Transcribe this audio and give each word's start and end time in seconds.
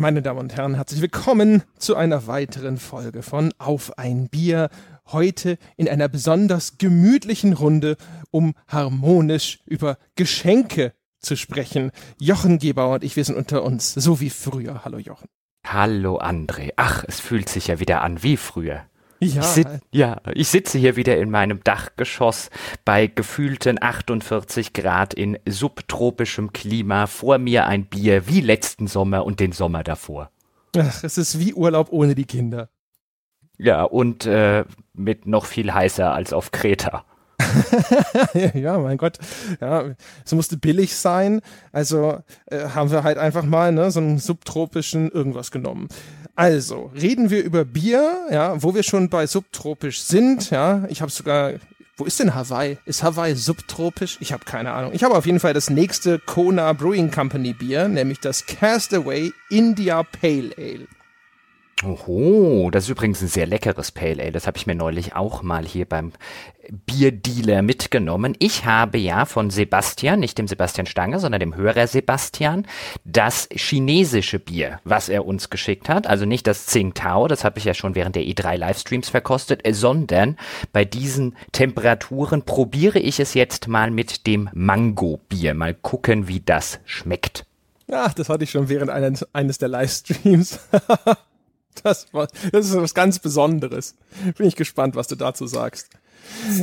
Meine 0.00 0.22
Damen 0.22 0.38
und 0.38 0.56
Herren, 0.56 0.76
herzlich 0.76 1.02
willkommen 1.02 1.62
zu 1.76 1.94
einer 1.94 2.26
weiteren 2.26 2.78
Folge 2.78 3.22
von 3.22 3.52
Auf 3.58 3.98
ein 3.98 4.30
Bier. 4.30 4.70
Heute 5.12 5.58
in 5.76 5.90
einer 5.90 6.08
besonders 6.08 6.78
gemütlichen 6.78 7.52
Runde, 7.52 7.98
um 8.30 8.54
harmonisch 8.66 9.58
über 9.66 9.98
Geschenke 10.14 10.94
zu 11.20 11.36
sprechen. 11.36 11.90
Jochen 12.18 12.58
Gebauer 12.58 12.94
und 12.94 13.04
ich, 13.04 13.16
wir 13.16 13.26
sind 13.26 13.36
unter 13.36 13.62
uns, 13.62 13.92
so 13.92 14.20
wie 14.20 14.30
früher. 14.30 14.86
Hallo 14.86 14.96
Jochen. 14.96 15.28
Hallo 15.66 16.18
André. 16.18 16.70
Ach, 16.76 17.04
es 17.06 17.20
fühlt 17.20 17.50
sich 17.50 17.66
ja 17.66 17.78
wieder 17.78 18.00
an 18.00 18.22
wie 18.22 18.38
früher. 18.38 18.86
Ja. 19.22 19.42
Ich 19.42 19.46
sit, 19.46 19.68
ja, 19.92 20.20
ich 20.34 20.48
sitze 20.48 20.78
hier 20.78 20.96
wieder 20.96 21.18
in 21.18 21.30
meinem 21.30 21.62
Dachgeschoss 21.62 22.48
bei 22.86 23.06
gefühlten 23.06 23.76
48 23.80 24.72
Grad 24.72 25.12
in 25.12 25.38
subtropischem 25.46 26.54
Klima. 26.54 27.06
Vor 27.06 27.36
mir 27.36 27.66
ein 27.66 27.84
Bier 27.84 28.26
wie 28.28 28.40
letzten 28.40 28.86
Sommer 28.86 29.26
und 29.26 29.38
den 29.38 29.52
Sommer 29.52 29.84
davor. 29.84 30.30
Ach, 30.74 31.04
es 31.04 31.18
ist 31.18 31.38
wie 31.38 31.52
Urlaub 31.52 31.88
ohne 31.90 32.14
die 32.14 32.24
Kinder. 32.24 32.70
Ja, 33.58 33.82
und 33.82 34.24
äh, 34.24 34.64
mit 34.94 35.26
noch 35.26 35.44
viel 35.44 35.74
heißer 35.74 36.14
als 36.14 36.32
auf 36.32 36.50
Kreta. 36.50 37.04
ja, 38.54 38.78
mein 38.78 38.96
Gott. 38.96 39.18
Ja, 39.60 39.84
es 40.24 40.32
musste 40.32 40.56
billig 40.56 40.96
sein. 40.96 41.40
Also 41.72 42.20
äh, 42.46 42.68
haben 42.70 42.90
wir 42.90 43.02
halt 43.02 43.18
einfach 43.18 43.44
mal 43.44 43.72
ne, 43.72 43.90
so 43.90 44.00
einen 44.00 44.18
subtropischen 44.18 45.10
irgendwas 45.10 45.50
genommen. 45.50 45.88
Also, 46.40 46.90
reden 46.94 47.28
wir 47.28 47.44
über 47.44 47.66
Bier, 47.66 48.26
ja, 48.30 48.62
wo 48.62 48.74
wir 48.74 48.82
schon 48.82 49.10
bei 49.10 49.26
subtropisch 49.26 50.00
sind, 50.00 50.50
ja. 50.50 50.86
Ich 50.88 51.02
habe 51.02 51.10
sogar 51.10 51.52
wo 52.00 52.06
ist 52.06 52.18
denn 52.18 52.34
Hawaii? 52.34 52.78
Ist 52.86 53.02
Hawaii 53.02 53.34
subtropisch? 53.34 54.16
Ich 54.20 54.32
habe 54.32 54.46
keine 54.46 54.72
Ahnung. 54.72 54.92
Ich 54.94 55.04
habe 55.04 55.14
auf 55.14 55.26
jeden 55.26 55.38
Fall 55.38 55.52
das 55.52 55.68
nächste 55.68 56.18
Kona 56.18 56.72
Brewing 56.72 57.10
Company 57.10 57.52
Bier, 57.52 57.88
nämlich 57.88 58.20
das 58.20 58.46
Castaway 58.46 59.34
India 59.50 60.02
Pale 60.02 60.52
Ale. 60.56 60.86
Oho, 61.82 62.68
das 62.70 62.84
ist 62.84 62.90
übrigens 62.90 63.22
ein 63.22 63.28
sehr 63.28 63.46
leckeres 63.46 63.90
Pale 63.90 64.22
Ale. 64.22 64.32
Das 64.32 64.46
habe 64.46 64.58
ich 64.58 64.66
mir 64.66 64.74
neulich 64.74 65.16
auch 65.16 65.42
mal 65.42 65.64
hier 65.64 65.86
beim 65.86 66.12
Bierdealer 66.68 67.62
mitgenommen. 67.62 68.36
Ich 68.38 68.66
habe 68.66 68.98
ja 68.98 69.24
von 69.24 69.48
Sebastian, 69.48 70.20
nicht 70.20 70.36
dem 70.36 70.46
Sebastian 70.46 70.86
Stange, 70.86 71.18
sondern 71.18 71.40
dem 71.40 71.56
Hörer 71.56 71.86
Sebastian, 71.86 72.66
das 73.06 73.48
chinesische 73.50 74.38
Bier, 74.38 74.78
was 74.84 75.08
er 75.08 75.24
uns 75.24 75.48
geschickt 75.48 75.88
hat. 75.88 76.06
Also 76.06 76.26
nicht 76.26 76.46
das 76.46 76.66
Tsingtao, 76.66 77.28
das 77.28 77.44
habe 77.44 77.58
ich 77.58 77.64
ja 77.64 77.72
schon 77.72 77.94
während 77.94 78.14
der 78.14 78.24
E3 78.24 78.58
Livestreams 78.58 79.08
verkostet, 79.08 79.62
sondern 79.70 80.36
bei 80.74 80.84
diesen 80.84 81.34
Temperaturen 81.52 82.42
probiere 82.42 82.98
ich 82.98 83.20
es 83.20 83.32
jetzt 83.32 83.68
mal 83.68 83.90
mit 83.90 84.26
dem 84.26 84.50
Mango-Bier. 84.52 85.54
Mal 85.54 85.72
gucken, 85.72 86.28
wie 86.28 86.40
das 86.40 86.78
schmeckt. 86.84 87.46
Ach, 87.90 88.12
das 88.12 88.28
hatte 88.28 88.44
ich 88.44 88.50
schon 88.50 88.68
während 88.68 88.90
eines, 88.90 89.26
eines 89.34 89.56
der 89.56 89.68
Livestreams. 89.68 90.60
Das, 91.82 92.12
war, 92.12 92.28
das 92.52 92.66
ist 92.66 92.76
was 92.76 92.94
ganz 92.94 93.18
Besonderes. 93.20 93.94
Bin 94.36 94.46
ich 94.46 94.56
gespannt, 94.56 94.96
was 94.96 95.08
du 95.08 95.16
dazu 95.16 95.46
sagst. 95.46 95.88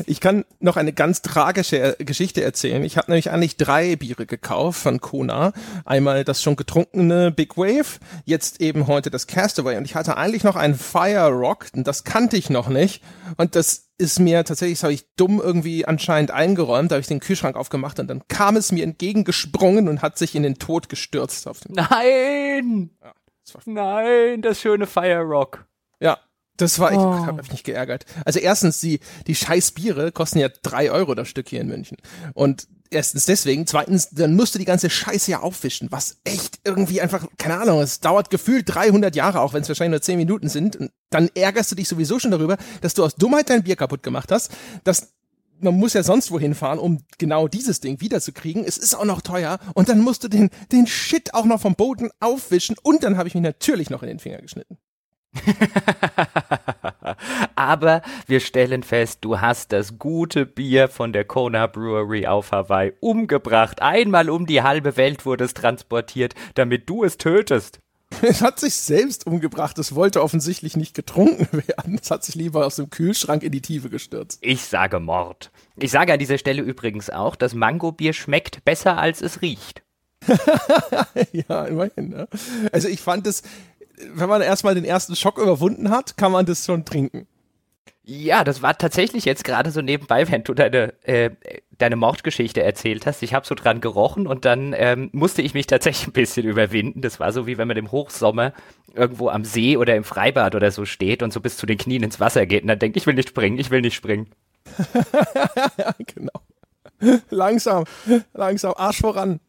Ich 0.06 0.20
kann 0.20 0.46
noch 0.60 0.78
eine 0.78 0.94
ganz 0.94 1.22
tragische 1.22 1.96
Geschichte 2.00 2.44
erzählen. 2.44 2.84
Ich 2.84 2.98
habe 2.98 3.12
nämlich 3.12 3.32
eigentlich 3.32 3.58
drei 3.58 3.96
Biere 3.96 4.26
gekauft 4.26 4.80
von 4.80 5.02
Kona. 5.02 5.54
Einmal 5.86 6.24
das 6.24 6.42
schon 6.42 6.56
getrunkene 6.56 7.32
Big 7.32 7.58
Wave, 7.58 8.00
jetzt 8.26 8.62
eben 8.62 8.88
heute 8.88 9.12
das 9.12 9.28
Castaway. 9.28 9.78
Und 9.78 9.86
ich 9.86 9.96
hatte 9.96 10.18
eigentlich 10.18 10.44
noch 10.44 10.56
ein 10.56 10.76
Fire 10.76 11.30
Rock, 11.30 11.68
und 11.76 11.88
das 11.88 12.04
kannte 12.04 12.38
ich 12.38 12.50
noch 12.50 12.70
nicht. 12.70 13.04
Und 13.38 13.56
das 13.56 13.88
ist 13.98 14.20
mir 14.20 14.44
tatsächlich, 14.46 14.78
das 14.78 14.84
habe 14.84 14.94
ich 14.94 15.06
dumm 15.16 15.42
irgendwie 15.44 15.86
anscheinend 15.86 16.32
eingeräumt. 16.32 16.92
Da 16.92 16.96
habe 16.96 17.02
ich 17.02 17.08
den 17.08 17.20
Kühlschrank 17.20 17.56
aufgemacht 17.56 18.00
und 18.00 18.08
dann 18.08 18.24
kam 18.28 18.56
es 18.56 18.72
mir 18.72 18.84
entgegengesprungen 18.84 19.88
und 19.90 20.02
hat 20.02 20.18
sich 20.18 20.36
in 20.36 20.44
den 20.44 20.60
Tod 20.60 20.90
gestürzt. 20.90 21.48
Auf 21.48 21.60
den 21.62 21.76
Nein! 21.76 22.92
Ja. 23.04 23.14
Nein, 23.66 24.42
das 24.42 24.60
schöne 24.60 24.88
Fire 24.88 25.22
Rock. 25.22 25.66
Ja, 26.00 26.20
das 26.58 26.80
war, 26.80 26.92
ich 26.92 26.98
oh. 26.98 27.26
habe 27.26 27.42
mich 27.42 27.52
nicht 27.52 27.64
geärgert. 27.64 28.06
Also 28.26 28.40
erstens, 28.40 28.80
die, 28.80 29.00
die 29.28 29.36
scheiß 29.36 29.72
Biere 29.72 30.12
kosten 30.12 30.40
ja 30.40 30.50
drei 30.50 30.92
Euro 30.92 31.14
das 31.16 31.30
Stück 31.30 31.50
hier 31.50 31.62
in 31.62 31.68
München. 31.68 31.98
Und 32.34 32.68
erstens 32.90 33.26
deswegen, 33.26 33.68
zweitens, 33.68 34.10
dann 34.10 34.36
musst 34.36 34.56
du 34.56 34.60
die 34.60 34.66
ganze 34.66 34.90
Scheiße 34.90 35.32
ja 35.32 35.40
aufwischen, 35.42 35.92
was 35.92 36.18
echt 36.24 36.60
irgendwie 36.64 37.00
einfach, 37.00 37.28
keine 37.38 37.60
Ahnung, 37.60 37.80
es 37.82 38.00
dauert 38.00 38.30
gefühlt 38.30 38.74
300 38.74 39.16
Jahre, 39.16 39.42
auch 39.42 39.54
wenn 39.54 39.62
es 39.62 39.70
wahrscheinlich 39.70 40.00
nur 40.00 40.02
10 40.02 40.18
Minuten 40.18 40.50
sind. 40.50 40.76
Und 40.76 40.92
dann 41.10 41.30
ärgerst 41.36 41.72
du 41.72 41.76
dich 41.76 41.88
sowieso 41.88 42.20
schon 42.20 42.32
darüber, 42.32 42.58
dass 42.82 42.96
du 42.96 43.04
aus 43.04 43.16
Dummheit 43.16 43.50
dein 43.50 43.64
Bier 43.64 43.76
kaputt 43.76 44.02
gemacht 44.02 44.32
hast, 44.32 44.52
dass 44.84 45.14
man 45.60 45.76
muss 45.76 45.94
ja 45.94 46.04
sonst 46.04 46.32
wohin 46.32 46.56
fahren, 46.56 46.80
um 46.80 47.00
genau 47.18 47.48
dieses 47.48 47.80
Ding 47.80 48.02
wiederzukriegen. 48.02 48.64
Es 48.64 48.78
ist 48.78 48.96
auch 48.96 49.06
noch 49.06 49.22
teuer 49.22 49.60
und 49.74 49.90
dann 49.90 50.00
musst 50.00 50.24
du 50.24 50.28
den, 50.28 50.50
den 50.72 50.88
Shit 50.88 51.34
auch 51.34 51.46
noch 51.46 51.62
vom 51.62 51.76
Boden 51.76 52.10
aufwischen 52.20 52.76
und 52.84 53.04
dann 53.04 53.18
habe 53.18 53.28
ich 53.28 53.36
mich 53.36 53.44
natürlich 53.44 53.90
noch 53.90 54.04
in 54.04 54.10
den 54.10 54.20
Finger 54.20 54.40
geschnitten. 54.40 54.78
Aber 57.56 58.02
wir 58.28 58.40
stellen 58.40 58.84
fest, 58.84 59.20
du 59.22 59.42
hast 59.42 59.72
das 59.72 59.98
gute 60.00 60.46
Bier 60.46 60.88
von 60.88 61.14
der 61.14 61.26
Kona 61.26 61.68
Brewery 61.68 62.28
auf 62.28 62.52
Hawaii 62.52 62.94
umgebracht. 63.00 63.82
Einmal 63.82 64.30
um 64.30 64.46
die 64.46 64.62
halbe 64.64 64.98
Welt 64.98 65.26
wurde 65.26 65.46
es 65.46 65.54
transportiert, 65.54 66.34
damit 66.56 66.90
du 66.90 67.04
es 67.04 67.18
tötest. 67.18 67.80
Es 68.22 68.42
hat 68.42 68.60
sich 68.60 68.76
selbst 68.76 69.28
umgebracht. 69.28 69.78
Es 69.78 69.94
wollte 69.94 70.24
offensichtlich 70.24 70.76
nicht 70.78 70.96
getrunken 70.96 71.48
werden. 71.68 72.00
Es 72.02 72.12
hat 72.12 72.24
sich 72.24 72.36
lieber 72.36 72.66
aus 72.66 72.78
dem 72.78 72.90
Kühlschrank 72.90 73.44
in 73.44 73.52
die 73.52 73.62
Tiefe 73.62 73.90
gestürzt. 73.90 74.40
Ich 74.42 74.64
sage 74.64 75.00
Mord. 75.00 75.52
Ich 75.76 75.92
sage 75.92 76.14
an 76.14 76.20
dieser 76.20 76.38
Stelle 76.38 76.62
übrigens 76.62 77.10
auch, 77.10 77.36
das 77.36 77.54
Mangobier 77.54 78.14
schmeckt 78.14 78.64
besser, 78.66 78.98
als 78.98 79.22
es 79.22 79.42
riecht. 79.42 79.84
ja, 81.32 81.66
immerhin. 81.66 82.10
Ne? 82.10 82.28
Also 82.72 82.88
ich 82.88 83.02
fand 83.02 83.28
es, 83.28 83.44
wenn 84.14 84.30
man 84.30 84.42
erstmal 84.42 84.76
den 84.76 84.86
ersten 84.86 85.16
Schock 85.16 85.38
überwunden 85.38 85.90
hat, 85.90 86.18
kann 86.18 86.32
man 86.32 86.46
das 86.46 86.66
schon 86.66 86.86
trinken. 86.86 87.28
Ja, 88.04 88.44
das 88.44 88.62
war 88.62 88.78
tatsächlich 88.78 89.26
jetzt 89.26 89.44
gerade 89.44 89.70
so 89.72 89.82
nebenbei, 89.82 90.30
wenn 90.32 90.44
du 90.44 90.54
deine, 90.54 90.94
äh, 91.04 91.32
deine 91.78 91.96
Mordgeschichte 91.96 92.64
erzählt 92.64 93.06
hast. 93.06 93.22
Ich 93.24 93.34
habe 93.34 93.46
so 93.46 93.56
dran 93.56 93.82
gerochen 93.82 94.28
und 94.28 94.46
dann 94.46 94.74
ähm, 94.76 95.10
musste 95.14 95.42
ich 95.42 95.54
mich 95.54 95.68
tatsächlich 95.68 96.08
ein 96.08 96.14
bisschen 96.14 96.46
überwinden. 96.48 97.02
Das 97.02 97.20
war 97.20 97.32
so 97.32 97.48
wie 97.48 97.58
wenn 97.58 97.68
man 97.68 97.78
im 97.78 97.92
Hochsommer 97.92 98.54
irgendwo 98.94 99.30
am 99.30 99.44
See 99.44 99.78
oder 99.78 99.96
im 99.96 100.04
Freibad 100.04 100.56
oder 100.56 100.72
so 100.72 100.86
steht 100.86 101.22
und 101.22 101.32
so 101.32 101.40
bis 101.40 101.58
zu 101.58 101.66
den 101.66 101.78
Knien 101.78 102.04
ins 102.04 102.20
Wasser 102.20 102.46
geht 102.46 102.64
und 102.64 102.68
dann 102.68 102.80
denkt, 102.80 102.98
ich 102.98 103.06
will 103.06 103.14
nicht 103.14 103.30
springen, 103.30 103.60
ich 103.60 103.70
will 103.70 103.82
nicht 103.82 103.96
springen. 103.96 104.28
genau. 106.16 106.42
Langsam, 107.30 107.86
langsam, 108.34 108.74
Arsch 108.76 109.02
voran. 109.02 109.40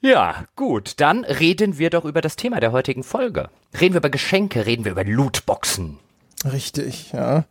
Ja, 0.00 0.44
gut, 0.54 1.00
dann 1.00 1.24
reden 1.24 1.78
wir 1.78 1.90
doch 1.90 2.04
über 2.04 2.20
das 2.20 2.36
Thema 2.36 2.60
der 2.60 2.70
heutigen 2.70 3.02
Folge. 3.02 3.48
Reden 3.80 3.94
wir 3.94 3.98
über 3.98 4.10
Geschenke, 4.10 4.66
reden 4.66 4.84
wir 4.84 4.92
über 4.92 5.04
Lootboxen. 5.04 5.98
Richtig, 6.44 7.12
ja. 7.12 7.44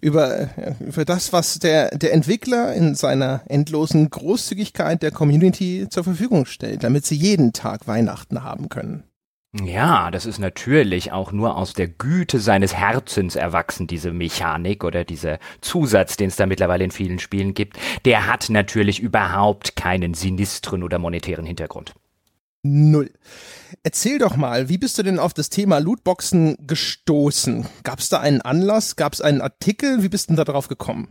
Über, 0.00 0.48
über 0.80 1.04
das, 1.04 1.32
was 1.32 1.58
der, 1.58 1.90
der 1.96 2.12
Entwickler 2.12 2.74
in 2.74 2.94
seiner 2.94 3.42
endlosen 3.46 4.08
Großzügigkeit 4.08 5.02
der 5.02 5.10
Community 5.10 5.86
zur 5.90 6.04
Verfügung 6.04 6.46
stellt, 6.46 6.82
damit 6.82 7.04
sie 7.04 7.16
jeden 7.16 7.52
Tag 7.52 7.86
Weihnachten 7.86 8.42
haben 8.42 8.68
können. 8.68 9.04
Ja, 9.52 10.12
das 10.12 10.26
ist 10.26 10.38
natürlich 10.38 11.10
auch 11.10 11.32
nur 11.32 11.56
aus 11.56 11.72
der 11.72 11.88
Güte 11.88 12.38
seines 12.38 12.74
Herzens 12.76 13.34
erwachsen, 13.34 13.88
diese 13.88 14.12
Mechanik 14.12 14.84
oder 14.84 15.04
dieser 15.04 15.40
Zusatz, 15.60 16.16
den 16.16 16.28
es 16.28 16.36
da 16.36 16.46
mittlerweile 16.46 16.84
in 16.84 16.92
vielen 16.92 17.18
Spielen 17.18 17.52
gibt. 17.52 17.76
Der 18.04 18.28
hat 18.28 18.48
natürlich 18.48 19.00
überhaupt 19.00 19.74
keinen 19.74 20.14
sinistren 20.14 20.84
oder 20.84 21.00
monetären 21.00 21.46
Hintergrund. 21.46 21.94
Null. 22.62 23.10
Erzähl 23.82 24.18
doch 24.18 24.36
mal, 24.36 24.68
wie 24.68 24.76
bist 24.76 24.98
du 24.98 25.02
denn 25.02 25.18
auf 25.18 25.32
das 25.32 25.48
Thema 25.48 25.78
Lootboxen 25.78 26.56
gestoßen? 26.66 27.66
Gab 27.84 28.00
es 28.00 28.10
da 28.10 28.20
einen 28.20 28.42
Anlass? 28.42 28.96
Gab 28.96 29.14
es 29.14 29.22
einen 29.22 29.40
Artikel? 29.40 30.02
Wie 30.02 30.10
bist 30.10 30.28
du 30.28 30.32
denn 30.32 30.36
da 30.36 30.44
drauf 30.44 30.68
gekommen? 30.68 31.08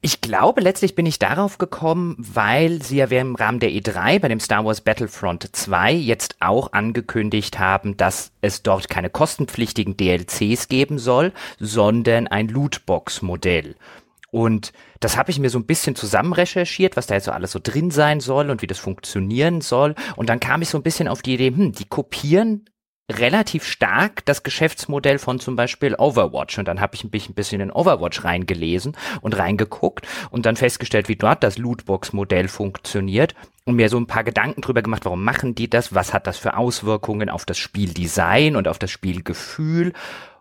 Ich 0.00 0.20
glaube, 0.20 0.60
letztlich 0.60 0.94
bin 0.94 1.06
ich 1.06 1.18
darauf 1.18 1.58
gekommen, 1.58 2.16
weil 2.18 2.82
sie 2.82 2.96
ja 2.96 3.06
im 3.06 3.34
Rahmen 3.34 3.60
der 3.60 3.70
E3 3.70 4.20
bei 4.20 4.28
dem 4.28 4.40
Star 4.40 4.64
Wars 4.64 4.80
Battlefront 4.80 5.54
2 5.54 5.92
jetzt 5.92 6.36
auch 6.40 6.72
angekündigt 6.72 7.58
haben, 7.58 7.96
dass 7.96 8.30
es 8.40 8.62
dort 8.62 8.88
keine 8.88 9.10
kostenpflichtigen 9.10 9.96
DLCs 9.96 10.68
geben 10.68 10.98
soll, 10.98 11.32
sondern 11.58 12.26
ein 12.26 12.48
Lootbox-Modell. 12.48 13.76
Und 14.30 14.72
das 15.00 15.16
habe 15.16 15.30
ich 15.30 15.38
mir 15.38 15.50
so 15.50 15.58
ein 15.58 15.66
bisschen 15.66 15.94
zusammen 15.94 16.32
recherchiert, 16.32 16.96
was 16.96 17.06
da 17.06 17.14
jetzt 17.14 17.24
so 17.24 17.32
alles 17.32 17.52
so 17.52 17.60
drin 17.62 17.90
sein 17.90 18.20
soll 18.20 18.50
und 18.50 18.62
wie 18.62 18.66
das 18.66 18.78
funktionieren 18.78 19.60
soll. 19.60 19.94
Und 20.16 20.28
dann 20.28 20.40
kam 20.40 20.62
ich 20.62 20.68
so 20.68 20.78
ein 20.78 20.82
bisschen 20.82 21.08
auf 21.08 21.22
die 21.22 21.34
Idee, 21.34 21.54
hm, 21.54 21.72
die 21.72 21.84
kopieren 21.84 22.64
relativ 23.10 23.64
stark 23.64 24.24
das 24.26 24.42
Geschäftsmodell 24.42 25.18
von 25.18 25.40
zum 25.40 25.56
Beispiel 25.56 25.94
Overwatch. 25.94 26.58
Und 26.58 26.68
dann 26.68 26.80
habe 26.80 26.94
ich 26.94 27.04
ein 27.04 27.10
bisschen 27.10 27.60
in 27.60 27.72
Overwatch 27.72 28.22
reingelesen 28.24 28.96
und 29.22 29.38
reingeguckt 29.38 30.06
und 30.30 30.44
dann 30.44 30.56
festgestellt, 30.56 31.08
wie 31.08 31.16
dort 31.16 31.42
das 31.42 31.56
Lootbox-Modell 31.56 32.48
funktioniert 32.48 33.34
und 33.64 33.76
mir 33.76 33.88
so 33.88 33.98
ein 33.98 34.06
paar 34.06 34.24
Gedanken 34.24 34.60
drüber 34.60 34.82
gemacht, 34.82 35.04
warum 35.06 35.24
machen 35.24 35.54
die 35.54 35.70
das, 35.70 35.94
was 35.94 36.12
hat 36.12 36.26
das 36.26 36.36
für 36.36 36.56
Auswirkungen 36.56 37.30
auf 37.30 37.46
das 37.46 37.56
Spieldesign 37.56 38.56
und 38.56 38.68
auf 38.68 38.78
das 38.78 38.90
Spielgefühl 38.90 39.94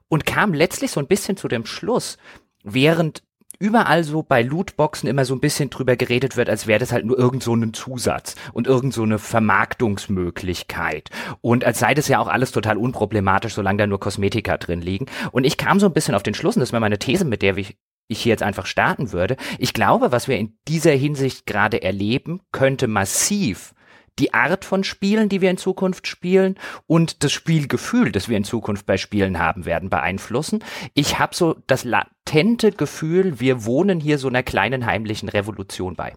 und 0.10 0.26
kam 0.26 0.54
letztlich 0.54 0.92
so 0.92 1.00
ein 1.00 1.08
bisschen 1.08 1.38
zu 1.38 1.48
dem 1.48 1.66
Schluss, 1.66 2.18
während 2.64 3.24
überall 3.60 4.04
so 4.04 4.24
bei 4.24 4.42
Lootboxen 4.42 5.10
immer 5.10 5.26
so 5.26 5.34
ein 5.36 5.40
bisschen 5.40 5.70
drüber 5.70 5.96
geredet 5.96 6.38
wird, 6.38 6.50
als 6.50 6.68
wäre 6.68 6.80
das 6.80 6.92
halt 6.92 7.06
nur 7.06 7.18
irgend 7.18 7.44
so 7.44 7.54
ein 7.56 7.74
Zusatz 7.74 8.36
und 8.54 8.68
irgend 8.68 8.94
so 8.94 9.04
eine 9.04 9.20
Vermarktungsmöglichkeit. 9.20 11.10
Und 11.42 11.64
als 11.64 11.80
sei 11.80 11.94
das 11.94 12.08
ja 12.08 12.20
auch 12.20 12.28
alles 12.28 12.52
total 12.52 12.78
unproblematisch, 12.78 13.54
solange 13.54 13.78
da 13.78 13.88
nur 13.88 14.00
Kosmetika 14.00 14.58
drin 14.58 14.82
liegen. 14.82 15.08
Und 15.32 15.46
ich 15.46 15.58
kam 15.58 15.80
so 15.80 15.86
ein 15.86 15.94
bisschen 15.94 16.16
auf 16.16 16.24
den 16.24 16.34
Schluss, 16.34 16.56
und 16.56 16.62
das 16.62 16.72
wäre 16.72 16.82
meine 16.82 17.00
These, 17.00 17.26
mit 17.26 17.42
der 17.42 17.58
ich 17.58 17.78
ich 18.10 18.22
hier 18.22 18.32
jetzt 18.32 18.44
einfach 18.44 18.66
starten 18.66 19.12
würde. 19.12 19.36
Ich 19.60 19.74
glaube, 19.74 20.12
was 20.12 20.28
wir 20.28 20.38
in 20.38 20.58
dieser 20.68 20.92
Hinsicht 20.92 21.46
gerade 21.46 21.82
erleben, 21.82 22.42
könnte 22.52 22.88
massiv 22.88 23.74
die 24.20 24.34
Art 24.34 24.66
von 24.66 24.84
Spielen, 24.84 25.30
die 25.30 25.42
wir 25.42 25.50
in 25.50 25.58
Zukunft 25.58 26.08
spielen 26.08 26.56
und 26.88 27.24
das 27.24 27.32
Spielgefühl, 27.32 28.12
das 28.12 28.30
wir 28.30 28.38
in 28.38 28.44
Zukunft 28.44 28.86
bei 28.86 28.98
Spielen 28.98 29.40
haben 29.40 29.66
werden, 29.66 29.90
beeinflussen. 29.90 30.64
Ich 30.94 31.20
habe 31.20 31.36
so 31.36 31.56
das 31.68 31.84
latente 31.84 32.72
Gefühl, 32.72 33.40
wir 33.40 33.66
wohnen 33.66 34.00
hier 34.00 34.18
so 34.18 34.28
einer 34.28 34.44
kleinen 34.44 34.86
heimlichen 34.86 35.30
Revolution 35.30 35.96
bei. 35.96 36.14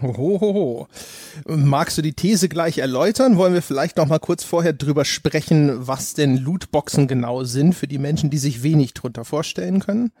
Hohoho. 0.00 0.86
Magst 1.46 1.98
du 1.98 2.02
die 2.02 2.12
These 2.12 2.48
gleich 2.48 2.78
erläutern? 2.78 3.36
Wollen 3.36 3.54
wir 3.54 3.62
vielleicht 3.62 3.96
noch 3.96 4.06
mal 4.06 4.20
kurz 4.20 4.44
vorher 4.44 4.72
drüber 4.72 5.04
sprechen, 5.04 5.88
was 5.88 6.14
denn 6.14 6.36
Lootboxen 6.36 7.08
genau 7.08 7.42
sind 7.42 7.74
für 7.74 7.88
die 7.88 7.98
Menschen, 7.98 8.30
die 8.30 8.38
sich 8.38 8.62
wenig 8.62 8.94
drunter 8.94 9.24
vorstellen 9.24 9.80
können? 9.80 10.12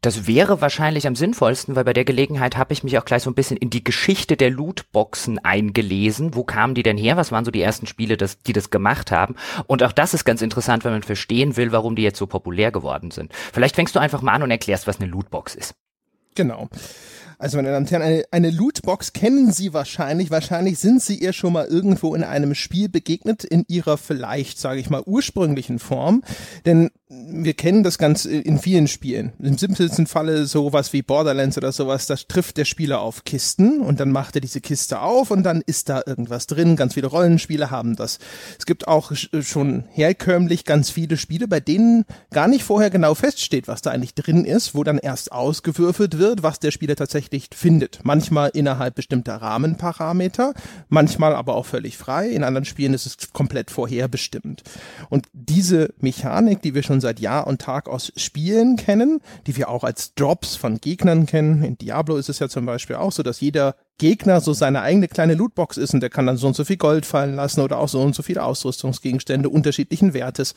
Das 0.00 0.26
wäre 0.26 0.60
wahrscheinlich 0.60 1.06
am 1.06 1.16
sinnvollsten, 1.16 1.76
weil 1.76 1.84
bei 1.84 1.92
der 1.92 2.04
Gelegenheit 2.04 2.56
habe 2.56 2.72
ich 2.72 2.84
mich 2.84 2.98
auch 2.98 3.04
gleich 3.04 3.22
so 3.22 3.30
ein 3.30 3.34
bisschen 3.34 3.56
in 3.56 3.70
die 3.70 3.82
Geschichte 3.82 4.36
der 4.36 4.50
Lootboxen 4.50 5.38
eingelesen. 5.38 6.34
Wo 6.34 6.44
kamen 6.44 6.74
die 6.74 6.82
denn 6.82 6.98
her? 6.98 7.16
Was 7.16 7.32
waren 7.32 7.44
so 7.44 7.50
die 7.50 7.62
ersten 7.62 7.86
Spiele, 7.86 8.16
das, 8.16 8.38
die 8.38 8.52
das 8.52 8.70
gemacht 8.70 9.10
haben? 9.10 9.34
Und 9.66 9.82
auch 9.82 9.92
das 9.92 10.14
ist 10.14 10.24
ganz 10.24 10.42
interessant, 10.42 10.84
wenn 10.84 10.92
man 10.92 11.02
verstehen 11.02 11.56
will, 11.56 11.72
warum 11.72 11.96
die 11.96 12.02
jetzt 12.02 12.18
so 12.18 12.26
populär 12.26 12.70
geworden 12.70 13.10
sind. 13.10 13.32
Vielleicht 13.52 13.76
fängst 13.76 13.94
du 13.96 14.00
einfach 14.00 14.22
mal 14.22 14.32
an 14.32 14.42
und 14.42 14.50
erklärst, 14.50 14.86
was 14.86 15.00
eine 15.00 15.10
Lootbox 15.10 15.54
ist. 15.54 15.74
Genau. 16.34 16.68
Also 17.42 17.56
meine 17.56 17.72
Damen 17.72 17.86
und 17.86 17.90
Herren, 17.90 18.02
eine, 18.02 18.24
eine 18.30 18.50
Lootbox 18.50 19.14
kennen 19.14 19.50
Sie 19.50 19.74
wahrscheinlich. 19.74 20.30
Wahrscheinlich 20.30 20.78
sind 20.78 21.02
Sie 21.02 21.16
ihr 21.16 21.32
schon 21.32 21.52
mal 21.52 21.66
irgendwo 21.66 22.14
in 22.14 22.22
einem 22.22 22.54
Spiel 22.54 22.88
begegnet, 22.88 23.42
in 23.42 23.64
ihrer 23.66 23.98
vielleicht, 23.98 24.60
sage 24.60 24.78
ich 24.78 24.90
mal, 24.90 25.02
ursprünglichen 25.04 25.80
Form. 25.80 26.22
Denn 26.66 26.90
wir 27.08 27.54
kennen 27.54 27.82
das 27.82 27.98
ganz 27.98 28.26
in 28.26 28.60
vielen 28.60 28.86
Spielen. 28.86 29.32
Im 29.40 29.58
simpelsten 29.58 30.06
Falle 30.06 30.46
sowas 30.46 30.92
wie 30.92 31.02
Borderlands 31.02 31.58
oder 31.58 31.72
sowas, 31.72 32.06
da 32.06 32.14
trifft 32.14 32.58
der 32.58 32.64
Spieler 32.64 33.00
auf 33.00 33.24
Kisten 33.24 33.80
und 33.80 33.98
dann 33.98 34.12
macht 34.12 34.36
er 34.36 34.40
diese 34.40 34.60
Kiste 34.60 35.00
auf 35.00 35.32
und 35.32 35.42
dann 35.42 35.62
ist 35.66 35.88
da 35.88 36.00
irgendwas 36.06 36.46
drin. 36.46 36.76
Ganz 36.76 36.94
viele 36.94 37.08
Rollenspiele 37.08 37.72
haben 37.72 37.96
das. 37.96 38.20
Es 38.56 38.66
gibt 38.66 38.86
auch 38.86 39.12
schon 39.14 39.84
herkömmlich 39.90 40.64
ganz 40.64 40.90
viele 40.90 41.16
Spiele, 41.16 41.48
bei 41.48 41.58
denen 41.58 42.04
gar 42.30 42.46
nicht 42.46 42.62
vorher 42.62 42.88
genau 42.88 43.14
feststeht, 43.14 43.66
was 43.66 43.82
da 43.82 43.90
eigentlich 43.90 44.14
drin 44.14 44.44
ist, 44.44 44.74
wo 44.74 44.84
dann 44.84 44.98
erst 44.98 45.32
ausgewürfelt 45.32 46.18
wird, 46.18 46.44
was 46.44 46.60
der 46.60 46.70
Spieler 46.70 46.96
tatsächlich 46.96 47.31
findet. 47.54 48.00
Manchmal 48.02 48.50
innerhalb 48.54 48.94
bestimmter 48.94 49.36
Rahmenparameter, 49.36 50.54
manchmal 50.88 51.34
aber 51.34 51.54
auch 51.54 51.66
völlig 51.66 51.96
frei. 51.96 52.28
In 52.28 52.44
anderen 52.44 52.64
Spielen 52.64 52.94
ist 52.94 53.06
es 53.06 53.32
komplett 53.32 53.70
vorherbestimmt. 53.70 54.62
Und 55.08 55.26
diese 55.32 55.94
Mechanik, 55.98 56.62
die 56.62 56.74
wir 56.74 56.82
schon 56.82 57.00
seit 57.00 57.20
Jahr 57.20 57.46
und 57.46 57.60
Tag 57.60 57.88
aus 57.88 58.12
Spielen 58.16 58.76
kennen, 58.76 59.20
die 59.46 59.56
wir 59.56 59.68
auch 59.68 59.84
als 59.84 60.14
Drops 60.14 60.56
von 60.56 60.78
Gegnern 60.78 61.26
kennen. 61.26 61.62
In 61.62 61.78
Diablo 61.78 62.16
ist 62.16 62.28
es 62.28 62.38
ja 62.38 62.48
zum 62.48 62.66
Beispiel 62.66 62.96
auch 62.96 63.12
so, 63.12 63.22
dass 63.22 63.40
jeder 63.40 63.76
Gegner 63.98 64.40
so 64.40 64.52
seine 64.52 64.82
eigene 64.82 65.08
kleine 65.08 65.34
Lootbox 65.34 65.76
ist 65.76 65.94
und 65.94 66.00
der 66.00 66.10
kann 66.10 66.26
dann 66.26 66.36
so 66.36 66.46
und 66.46 66.56
so 66.56 66.64
viel 66.64 66.76
Gold 66.76 67.06
fallen 67.06 67.36
lassen 67.36 67.60
oder 67.60 67.78
auch 67.78 67.88
so 67.88 68.00
und 68.00 68.14
so 68.14 68.22
viele 68.22 68.42
Ausrüstungsgegenstände 68.42 69.48
unterschiedlichen 69.48 70.14
Wertes 70.14 70.54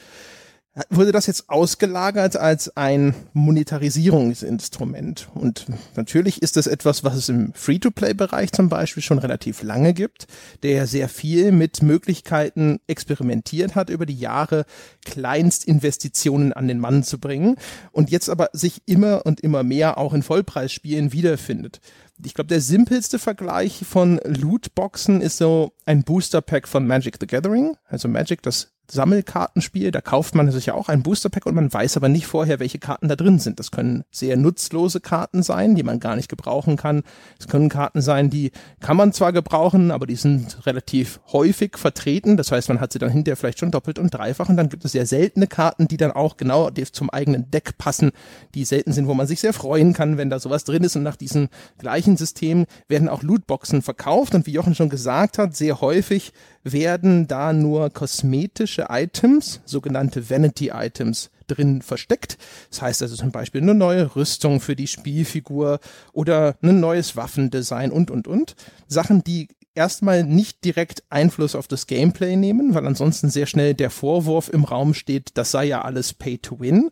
wurde 0.90 1.14
das 1.14 1.28
jetzt 1.28 1.50
ausgelagert 1.50 2.36
als 2.36 2.76
ein 2.76 3.16
Monetarisierungsinstrument. 3.34 5.30
Und 5.34 5.68
natürlich 5.96 6.42
ist 6.42 6.58
das 6.58 6.68
etwas, 6.68 7.04
was 7.04 7.16
es 7.16 7.30
im 7.30 7.54
Free-to-Play-Bereich 7.54 8.52
zum 8.52 8.68
Beispiel 8.68 9.02
schon 9.02 9.20
relativ 9.20 9.64
lange 9.64 9.94
gibt, 9.94 10.28
der 10.64 10.86
sehr 10.86 11.08
viel 11.08 11.54
mit 11.54 11.82
Möglichkeiten 11.82 12.80
experimentiert 12.88 13.76
hat, 13.76 13.90
über 13.90 14.06
die 14.06 14.20
Jahre 14.20 14.66
Kleinstinvestitionen 15.06 16.52
an 16.52 16.68
den 16.68 16.80
Mann 16.80 17.04
zu 17.04 17.20
bringen 17.20 17.56
und 17.92 18.12
jetzt 18.12 18.30
aber 18.30 18.50
sich 18.52 18.82
immer 18.86 19.26
und 19.26 19.40
immer 19.40 19.64
mehr 19.64 19.98
auch 19.98 20.14
in 20.14 20.24
Vollpreisspielen 20.24 21.14
wiederfindet 21.14 21.80
ich 22.24 22.34
glaube, 22.34 22.48
der 22.48 22.62
simpelste 22.62 23.20
Vergleich 23.20 23.84
von 23.86 24.20
Lootboxen 24.24 25.22
ist 25.22 25.38
so 25.38 25.74
ein 25.86 26.04
Booster 26.04 26.42
Pack 26.42 26.68
von 26.68 26.88
Magic 26.88 27.18
the 27.20 27.28
Gathering. 27.28 27.76
Also 27.88 28.08
Magic, 28.08 28.42
das 28.42 28.75
Sammelkartenspiel, 28.90 29.92
da 29.92 30.02
kauft 30.02 30.36
man 30.36 30.52
sich 30.52 30.68
ja 30.68 30.74
auch 30.74 30.90
ein 30.90 31.04
Boosterpack 31.04 31.46
und 31.46 31.56
man 31.56 31.72
weiß 31.72 31.98
aber 31.98 32.10
nicht 32.10 32.28
vorher, 32.28 32.60
welche 32.60 32.80
Karten 32.80 33.08
da 33.08 33.16
drin 33.16 33.40
sind. 33.40 33.60
Das 33.60 33.72
können 33.72 34.04
sehr 34.12 34.38
nutzlose 34.38 35.00
Karten 35.00 35.44
sein, 35.44 35.76
die 35.76 35.84
man 35.84 36.00
gar 36.00 36.16
nicht 36.16 36.30
gebrauchen 36.30 36.78
kann. 36.78 37.04
Es 37.40 37.48
können 37.48 37.70
Karten 37.70 38.02
sein, 38.02 38.30
die 38.30 38.52
kann 38.80 38.98
man 38.98 39.14
zwar 39.14 39.34
gebrauchen, 39.34 39.92
aber 39.92 40.06
die 40.06 40.16
sind 40.16 40.66
relativ 40.66 41.20
häufig 41.32 41.78
vertreten. 41.78 42.38
Das 42.38 42.52
heißt, 42.52 42.70
man 42.70 42.80
hat 42.80 42.94
sie 42.94 43.00
dann 43.00 43.10
hinterher 43.10 43.38
vielleicht 43.38 43.60
schon 43.60 43.72
doppelt 43.72 44.00
und 44.00 44.14
dreifach 44.14 44.50
und 44.50 44.58
dann 44.58 44.70
gibt 44.70 44.86
es 44.86 44.92
sehr 44.92 45.06
seltene 45.06 45.48
Karten, 45.48 45.88
die 45.88 45.98
dann 45.98 46.12
auch 46.12 46.38
genau 46.38 46.70
zum 46.92 47.10
eigenen 47.10 47.50
Deck 47.52 47.78
passen, 47.78 48.12
die 48.54 48.66
selten 48.66 48.92
sind, 48.92 49.08
wo 49.08 49.14
man 49.14 49.28
sich 49.28 49.40
sehr 49.40 49.54
freuen 49.54 49.94
kann, 49.94 50.18
wenn 50.18 50.30
da 50.30 50.40
sowas 50.40 50.64
drin 50.64 50.84
ist. 50.84 50.96
Und 50.96 51.04
nach 51.04 51.16
diesem 51.16 51.50
gleichen 51.78 52.18
System 52.18 52.66
werden 52.88 53.10
auch 53.10 53.24
Lootboxen 53.24 53.82
verkauft 53.82 54.36
und 54.36 54.46
wie 54.46 54.52
Jochen 54.52 54.76
schon 54.76 54.90
gesagt 54.90 55.38
hat, 55.38 55.56
sehr 55.56 55.82
häufig 55.82 56.34
werden 56.66 57.28
da 57.28 57.54
nur 57.54 57.90
kosmetische 57.92 58.88
Items, 58.90 59.62
sogenannte 59.66 60.30
Vanity 60.30 60.72
Items, 60.74 61.30
drin 61.48 61.84
versteckt. 61.84 62.38
Das 62.72 62.82
heißt 62.82 63.02
also 63.04 63.16
zum 63.16 63.32
Beispiel 63.32 63.62
eine 63.62 63.76
neue 63.76 64.16
Rüstung 64.16 64.60
für 64.60 64.76
die 64.76 64.88
Spielfigur 64.88 65.80
oder 66.12 66.56
ein 66.62 66.80
neues 66.80 67.16
Waffendesign 67.16 67.92
und, 67.92 68.10
und, 68.10 68.28
und. 68.28 68.56
Sachen, 68.88 69.24
die 69.24 69.48
erstmal 69.76 70.24
nicht 70.24 70.66
direkt 70.66 71.04
Einfluss 71.10 71.54
auf 71.54 71.68
das 71.68 71.86
Gameplay 71.86 72.36
nehmen, 72.36 72.74
weil 72.74 72.88
ansonsten 72.88 73.30
sehr 73.30 73.46
schnell 73.46 73.74
der 73.76 73.92
Vorwurf 73.92 74.50
im 74.50 74.64
Raum 74.64 74.94
steht, 74.94 75.32
das 75.36 75.52
sei 75.52 75.66
ja 75.66 75.82
alles 75.84 76.14
Pay 76.14 76.40
to 76.40 76.60
Win. 76.60 76.90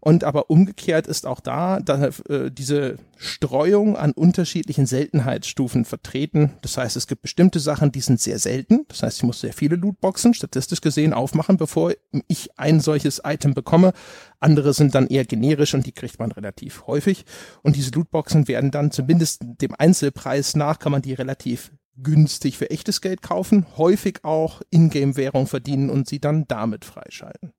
Und 0.00 0.24
aber 0.24 0.50
umgekehrt 0.50 1.06
ist 1.06 1.26
auch 1.26 1.40
da, 1.40 1.80
da 1.80 2.10
äh, 2.28 2.50
diese 2.50 2.96
Streuung 3.16 3.96
an 3.96 4.12
unterschiedlichen 4.12 4.86
Seltenheitsstufen 4.86 5.84
vertreten. 5.84 6.52
Das 6.62 6.76
heißt, 6.76 6.96
es 6.96 7.06
gibt 7.06 7.22
bestimmte 7.22 7.60
Sachen, 7.60 7.92
die 7.92 8.00
sind 8.00 8.20
sehr 8.20 8.38
selten. 8.38 8.84
Das 8.88 9.02
heißt, 9.02 9.18
ich 9.18 9.22
muss 9.24 9.40
sehr 9.40 9.52
viele 9.52 9.76
Lootboxen 9.76 10.34
statistisch 10.34 10.80
gesehen 10.80 11.12
aufmachen, 11.12 11.56
bevor 11.56 11.92
ich 12.28 12.50
ein 12.58 12.80
solches 12.80 13.22
Item 13.24 13.54
bekomme. 13.54 13.92
Andere 14.38 14.74
sind 14.74 14.94
dann 14.94 15.06
eher 15.06 15.24
generisch 15.24 15.74
und 15.74 15.86
die 15.86 15.92
kriegt 15.92 16.18
man 16.18 16.30
relativ 16.32 16.86
häufig. 16.86 17.24
Und 17.62 17.76
diese 17.76 17.90
Lootboxen 17.90 18.48
werden 18.48 18.70
dann 18.70 18.90
zumindest 18.90 19.42
dem 19.60 19.74
Einzelpreis 19.76 20.56
nach, 20.56 20.78
kann 20.78 20.92
man 20.92 21.02
die 21.02 21.14
relativ 21.14 21.72
günstig 21.96 22.58
für 22.58 22.70
echtes 22.70 23.00
Geld 23.00 23.22
kaufen, 23.22 23.66
häufig 23.76 24.24
auch 24.24 24.60
Ingame-Währung 24.70 25.46
verdienen 25.46 25.90
und 25.90 26.08
sie 26.08 26.20
dann 26.20 26.46
damit 26.46 26.84
freischalten. 26.84 27.52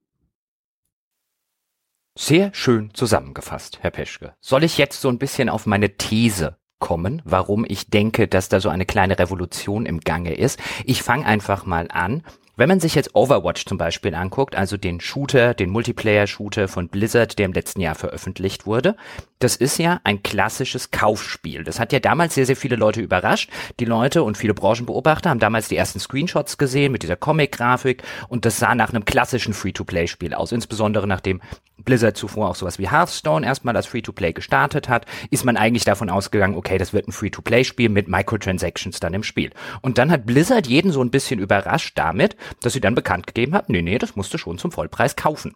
Sehr 2.20 2.50
schön 2.52 2.90
zusammengefasst, 2.96 3.78
Herr 3.82 3.92
Peschke. 3.92 4.34
Soll 4.42 4.64
ich 4.64 4.80
jetzt 4.80 5.02
so 5.02 5.08
ein 5.08 5.20
bisschen 5.20 5.50
auf 5.50 5.68
meine 5.68 5.98
These 5.98 6.58
kommen, 6.80 7.22
warum 7.26 7.64
ich 7.68 7.92
denke, 7.92 8.28
dass 8.28 8.50
da 8.50 8.60
so 8.60 8.70
eine 8.70 8.88
kleine 8.88 9.20
Revolution 9.20 9.86
im 9.86 10.00
Gange 10.00 10.34
ist? 10.34 10.60
Ich 10.84 11.04
fange 11.04 11.28
einfach 11.28 11.68
mal 11.68 11.88
an 11.92 12.24
wenn 12.60 12.70
man 12.70 12.80
sich 12.80 12.96
jetzt 12.96 13.14
Overwatch 13.14 13.66
zum 13.66 13.78
Beispiel 13.78 14.16
anguckt, 14.16 14.56
also 14.56 14.78
den 14.78 15.00
Shooter, 15.00 15.54
den 15.54 15.70
Multiplayer-Shooter 15.70 16.68
von 16.68 16.90
Blizzard, 16.90 17.38
der 17.38 17.46
im 17.46 17.54
letzten 17.54 17.82
Jahr 17.82 17.94
veröffentlicht 17.94 18.66
wurde, 18.66 18.96
das 19.40 19.56
ist 19.56 19.78
ja 19.78 20.00
ein 20.04 20.24
klassisches 20.24 20.92
Kaufspiel. 20.92 21.64
Das 21.64 21.80
hat 21.80 21.94
ja 21.94 22.00
damals 22.00 22.36
sehr, 22.36 22.46
sehr 22.46 22.56
viele 22.56 22.76
Leute 22.76 23.02
überrascht. 23.02 23.52
Die 23.80 23.86
Leute 23.86 24.24
und 24.24 24.38
viele 24.38 24.54
Branchenbeobachter 24.54 25.30
haben 25.30 25.40
damals 25.40 25.68
die 25.68 25.78
ersten 25.78 26.00
Screenshots 26.00 26.58
gesehen 26.58 26.92
mit 26.92 27.04
dieser 27.04 27.16
Comic-Grafik 27.16 28.04
und 28.30 28.46
das 28.46 28.58
sah 28.58 28.74
nach 28.74 28.90
einem 28.90 29.06
klassischen 29.06 29.54
Free-to-Play-Spiel 29.54 30.34
aus. 30.34 30.52
Insbesondere 30.52 31.08
nachdem 31.08 31.42
Blizzard 31.78 32.18
zuvor 32.18 32.50
auch 32.50 32.56
sowas 32.56 32.80
wie 32.80 32.90
Hearthstone 32.90 33.46
erstmal 33.46 33.76
als 33.76 33.86
Free-to-Play 33.86 34.34
gestartet 34.34 34.90
hat, 34.90 35.06
ist 35.30 35.46
man 35.46 35.58
eigentlich 35.58 35.86
davon 35.86 36.10
ausgegangen, 36.10 36.56
okay, 36.56 36.80
das 36.80 36.92
wird 36.92 37.08
ein 37.08 37.12
Free-to-Play-Spiel 37.12 37.90
mit 37.90 38.08
Microtransactions 38.08 39.00
dann 39.00 39.14
im 39.14 39.24
Spiel. 39.24 39.52
Und 39.82 40.00
dann 40.00 40.12
hat 40.12 40.26
Blizzard 40.26 40.66
jeden 40.66 40.92
so 40.92 41.02
ein 41.04 41.12
bisschen 41.12 41.40
überrascht 41.40 41.98
damit, 41.98 42.36
dass 42.62 42.74
sie 42.74 42.82
dann 42.82 42.96
bekannt 42.96 43.28
gegeben 43.28 43.54
hat, 43.54 43.70
nee, 43.70 43.84
nee, 43.84 44.00
das 44.00 44.16
musst 44.16 44.34
du 44.34 44.40
schon 44.40 44.58
zum 44.58 44.72
Vollpreis 44.72 45.16
kaufen. 45.16 45.56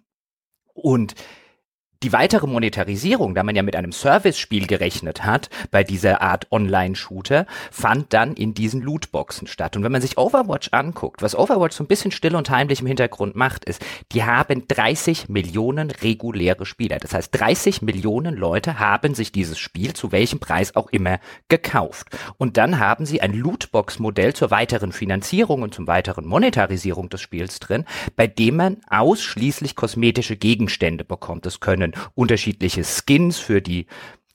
Und 0.74 1.16
die 2.04 2.14
weitere 2.14 2.48
Monetarisierung, 2.48 3.36
da 3.36 3.44
man 3.44 3.56
ja 3.56 3.64
mit 3.64 3.76
einem 3.76 3.92
Service-Spiel 3.92 4.68
gerechnet 4.68 5.24
hat, 5.24 5.50
bei 5.70 5.84
dieser 5.84 6.22
Art 6.22 6.48
Online-Shooter, 6.52 7.46
fand 7.70 8.14
dann 8.14 8.34
in 8.34 8.54
diesen 8.54 8.82
Lootboxen 8.82 9.48
statt. 9.48 9.76
Und 9.76 9.84
wenn 9.84 9.92
man 9.92 10.02
sich 10.02 10.18
Overwatch 10.18 10.70
anguckt, 10.72 11.22
was 11.22 11.36
Overwatch 11.36 11.76
so 11.76 11.84
ein 11.84 11.88
bisschen 11.88 12.12
still 12.12 12.36
und 12.36 12.50
heimlich 12.50 12.82
im 12.82 12.88
Hintergrund 12.88 13.36
macht, 13.36 13.66
ist, 13.66 13.86
die 14.14 14.24
haben 14.24 14.68
30 14.68 15.30
Millionen 15.30 15.92
reguläre 15.92 16.66
Spieler. 16.66 16.98
Das 16.98 17.14
heißt, 17.14 17.40
30 17.40 17.82
Millionen 17.84 18.36
Leute 18.36 18.80
haben 18.80 19.14
sich 19.14 19.32
dieses 19.32 19.60
Spiel 19.60 19.94
zu 19.94 20.12
welchem 20.12 20.40
Preis 20.40 20.76
auch 20.76 20.90
immer 20.90 21.20
gekauft. 21.50 22.08
Und 22.38 22.58
dann 22.58 22.80
haben 22.80 23.06
sie 23.06 23.22
ein 23.22 23.34
Lootbox-Modell 23.34 24.34
zur 24.34 24.50
weiteren 24.50 24.92
Finanzierung 24.92 25.62
und 25.62 25.74
zum 25.74 25.88
weiteren 25.88 26.26
Monetarisierung 26.26 27.10
des 27.10 27.22
Spiels 27.22 27.60
drin, 27.60 27.86
bei 28.16 28.28
dem 28.28 28.56
man 28.56 28.78
ausschließlich 28.90 29.76
kosmetische 29.76 30.36
Gegenstände 30.36 31.04
bekommt. 31.04 31.46
Das 31.46 31.60
können 31.60 31.91
können 31.92 32.12
unterschiedliche 32.16 32.84
Skins 32.84 33.38
für 33.38 33.62
die 33.62 33.88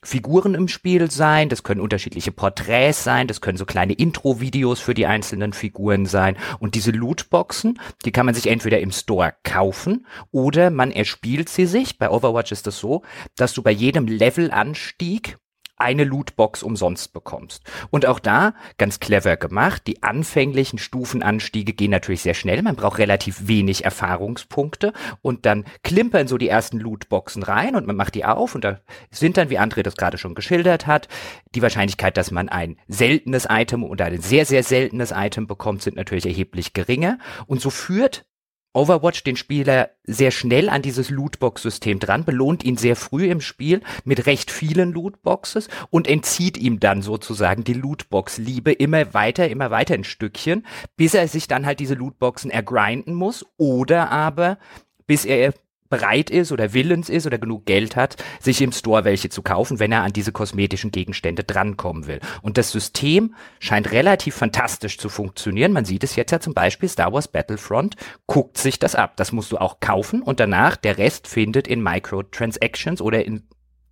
Figuren 0.02 0.54
im 0.54 0.68
Spiel 0.68 1.10
sein, 1.10 1.48
das 1.48 1.64
können 1.64 1.80
unterschiedliche 1.80 2.30
Porträts 2.30 3.02
sein, 3.02 3.26
das 3.26 3.40
können 3.40 3.58
so 3.58 3.64
kleine 3.64 3.92
Intro-Videos 3.92 4.78
für 4.78 4.94
die 4.94 5.06
einzelnen 5.06 5.52
Figuren 5.52 6.06
sein. 6.06 6.36
Und 6.60 6.76
diese 6.76 6.92
Lootboxen, 6.92 7.80
die 8.04 8.12
kann 8.12 8.24
man 8.24 8.34
sich 8.34 8.46
entweder 8.46 8.78
im 8.78 8.92
Store 8.92 9.34
kaufen 9.42 10.06
oder 10.30 10.70
man 10.70 10.92
erspielt 10.92 11.48
sie 11.48 11.66
sich. 11.66 11.98
Bei 11.98 12.08
Overwatch 12.08 12.52
ist 12.52 12.68
das 12.68 12.78
so, 12.78 13.02
dass 13.34 13.52
du 13.52 13.62
bei 13.62 13.72
jedem 13.72 14.06
Levelanstieg 14.06 15.38
eine 15.76 16.04
Lootbox 16.04 16.62
umsonst 16.62 17.12
bekommst. 17.12 17.62
Und 17.90 18.06
auch 18.06 18.18
da, 18.18 18.54
ganz 18.78 19.00
clever 19.00 19.36
gemacht, 19.36 19.82
die 19.86 20.02
anfänglichen 20.02 20.78
Stufenanstiege 20.78 21.72
gehen 21.72 21.90
natürlich 21.90 22.22
sehr 22.22 22.34
schnell, 22.34 22.62
man 22.62 22.76
braucht 22.76 22.98
relativ 22.98 23.46
wenig 23.46 23.84
Erfahrungspunkte. 23.84 24.92
Und 25.22 25.46
dann 25.46 25.64
klimpern 25.82 26.28
so 26.28 26.38
die 26.38 26.48
ersten 26.48 26.78
Lootboxen 26.78 27.42
rein 27.42 27.76
und 27.76 27.86
man 27.86 27.96
macht 27.96 28.14
die 28.14 28.24
auf. 28.24 28.54
Und 28.54 28.64
da 28.64 28.80
sind 29.10 29.36
dann, 29.36 29.50
wie 29.50 29.58
André 29.58 29.82
das 29.82 29.96
gerade 29.96 30.18
schon 30.18 30.34
geschildert 30.34 30.86
hat, 30.86 31.08
die 31.54 31.62
Wahrscheinlichkeit, 31.62 32.16
dass 32.16 32.30
man 32.30 32.48
ein 32.48 32.76
seltenes 32.88 33.46
Item 33.50 33.84
oder 33.84 34.06
ein 34.06 34.20
sehr, 34.20 34.46
sehr 34.46 34.62
seltenes 34.62 35.12
Item 35.14 35.46
bekommt, 35.46 35.82
sind 35.82 35.96
natürlich 35.96 36.26
erheblich 36.26 36.72
geringer. 36.72 37.18
Und 37.46 37.60
so 37.60 37.70
führt 37.70 38.24
Overwatch 38.76 39.24
den 39.24 39.36
Spieler 39.36 39.88
sehr 40.04 40.30
schnell 40.30 40.68
an 40.68 40.82
dieses 40.82 41.08
Lootbox-System 41.08 41.98
dran, 41.98 42.26
belohnt 42.26 42.62
ihn 42.62 42.76
sehr 42.76 42.94
früh 42.94 43.24
im 43.30 43.40
Spiel 43.40 43.80
mit 44.04 44.26
recht 44.26 44.50
vielen 44.50 44.92
Lootboxes 44.92 45.68
und 45.88 46.06
entzieht 46.06 46.58
ihm 46.58 46.78
dann 46.78 47.00
sozusagen 47.00 47.64
die 47.64 47.72
Lootbox-Liebe 47.72 48.72
immer 48.72 49.14
weiter, 49.14 49.48
immer 49.48 49.70
weiter 49.70 49.94
ein 49.94 50.04
Stückchen, 50.04 50.66
bis 50.96 51.14
er 51.14 51.26
sich 51.26 51.48
dann 51.48 51.64
halt 51.64 51.80
diese 51.80 51.94
Lootboxen 51.94 52.50
ergrinden 52.50 53.14
muss 53.14 53.46
oder 53.56 54.10
aber 54.10 54.58
bis 55.06 55.24
er 55.24 55.54
bereit 55.88 56.30
ist 56.30 56.52
oder 56.52 56.72
willens 56.72 57.08
ist 57.08 57.26
oder 57.26 57.38
genug 57.38 57.66
Geld 57.66 57.96
hat, 57.96 58.16
sich 58.40 58.60
im 58.62 58.72
Store 58.72 59.04
welche 59.04 59.28
zu 59.28 59.42
kaufen, 59.42 59.78
wenn 59.78 59.92
er 59.92 60.02
an 60.02 60.12
diese 60.12 60.32
kosmetischen 60.32 60.90
Gegenstände 60.90 61.44
drankommen 61.44 62.06
will. 62.06 62.20
Und 62.42 62.58
das 62.58 62.70
System 62.70 63.34
scheint 63.58 63.92
relativ 63.92 64.34
fantastisch 64.34 64.98
zu 64.98 65.08
funktionieren. 65.08 65.72
Man 65.72 65.84
sieht 65.84 66.04
es 66.04 66.16
jetzt 66.16 66.30
ja 66.32 66.40
zum 66.40 66.54
Beispiel 66.54 66.88
Star 66.88 67.12
Wars 67.12 67.28
Battlefront, 67.28 67.96
guckt 68.26 68.58
sich 68.58 68.78
das 68.78 68.94
ab. 68.94 69.16
Das 69.16 69.32
musst 69.32 69.52
du 69.52 69.58
auch 69.58 69.80
kaufen 69.80 70.22
und 70.22 70.40
danach 70.40 70.76
der 70.76 70.98
Rest 70.98 71.26
findet 71.26 71.68
in 71.68 71.82
Microtransactions 71.82 73.00
oder 73.00 73.24
in 73.24 73.42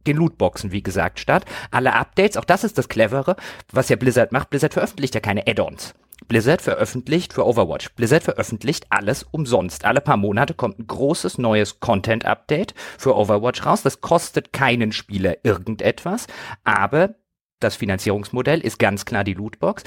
den 0.07 0.17
Lootboxen, 0.17 0.73
wie 0.73 0.83
gesagt, 0.83 1.21
statt. 1.21 1.45
Alle 1.71 1.95
Updates, 1.95 2.37
auch 2.37 2.45
das 2.45 2.65
ist 2.65 2.79
das 2.79 2.89
Clevere, 2.89 3.37
was 3.73 3.89
ja 3.89 3.97
Blizzard 3.97 4.33
macht. 4.33 4.51
Blizzard 4.51 4.75
veröffentlicht 4.75 5.15
ja 5.15 5.21
keine 5.21 5.47
Add-ons. 5.47 5.95
Blizzard 6.29 6.63
veröffentlicht 6.63 7.33
für 7.33 7.47
Overwatch. 7.47 7.91
Blizzard 7.91 8.23
veröffentlicht 8.23 8.87
alles 8.91 9.25
umsonst. 9.25 9.85
Alle 9.85 10.01
paar 10.01 10.17
Monate 10.17 10.55
kommt 10.55 10.79
ein 10.79 10.87
großes 10.87 11.39
neues 11.39 11.81
Content-Update 11.81 12.75
für 12.99 13.17
Overwatch 13.17 13.67
raus. 13.67 13.83
Das 13.83 14.01
kostet 14.01 14.53
keinen 14.53 14.93
Spieler 14.93 15.37
irgendetwas, 15.43 16.27
aber 16.63 17.15
das 17.61 17.77
Finanzierungsmodell 17.77 18.61
ist 18.61 18.79
ganz 18.79 19.05
klar 19.05 19.25
die 19.25 19.35
Lootbox. 19.35 19.85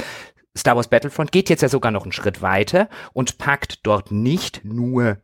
Star 0.58 0.76
Wars 0.76 0.88
Battlefront 0.88 1.32
geht 1.32 1.50
jetzt 1.50 1.62
ja 1.62 1.70
sogar 1.70 1.92
noch 1.92 2.04
einen 2.04 2.12
Schritt 2.12 2.42
weiter 2.42 2.90
und 3.14 3.38
packt 3.38 3.86
dort 3.86 4.12
nicht 4.12 4.62
nur 4.64 5.18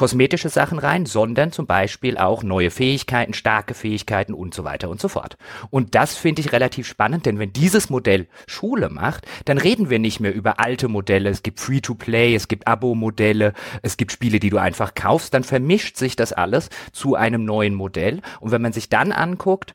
kosmetische 0.00 0.48
Sachen 0.48 0.78
rein, 0.78 1.04
sondern 1.04 1.52
zum 1.52 1.66
Beispiel 1.66 2.16
auch 2.16 2.42
neue 2.42 2.70
Fähigkeiten, 2.70 3.34
starke 3.34 3.74
Fähigkeiten 3.74 4.32
und 4.32 4.54
so 4.54 4.64
weiter 4.64 4.88
und 4.88 4.98
so 4.98 5.08
fort. 5.08 5.36
Und 5.68 5.94
das 5.94 6.16
finde 6.16 6.40
ich 6.40 6.52
relativ 6.52 6.86
spannend, 6.86 7.26
denn 7.26 7.38
wenn 7.38 7.52
dieses 7.52 7.90
Modell 7.90 8.26
Schule 8.46 8.88
macht, 8.88 9.26
dann 9.44 9.58
reden 9.58 9.90
wir 9.90 9.98
nicht 9.98 10.18
mehr 10.18 10.32
über 10.32 10.58
alte 10.58 10.88
Modelle. 10.88 11.28
Es 11.28 11.42
gibt 11.42 11.60
Free-to-Play, 11.60 12.34
es 12.34 12.48
gibt 12.48 12.66
Abo-Modelle, 12.66 13.52
es 13.82 13.98
gibt 13.98 14.10
Spiele, 14.10 14.40
die 14.40 14.48
du 14.48 14.56
einfach 14.56 14.94
kaufst. 14.94 15.34
Dann 15.34 15.44
vermischt 15.44 15.98
sich 15.98 16.16
das 16.16 16.32
alles 16.32 16.70
zu 16.92 17.14
einem 17.14 17.44
neuen 17.44 17.74
Modell. 17.74 18.22
Und 18.40 18.52
wenn 18.52 18.62
man 18.62 18.72
sich 18.72 18.88
dann 18.88 19.12
anguckt, 19.12 19.74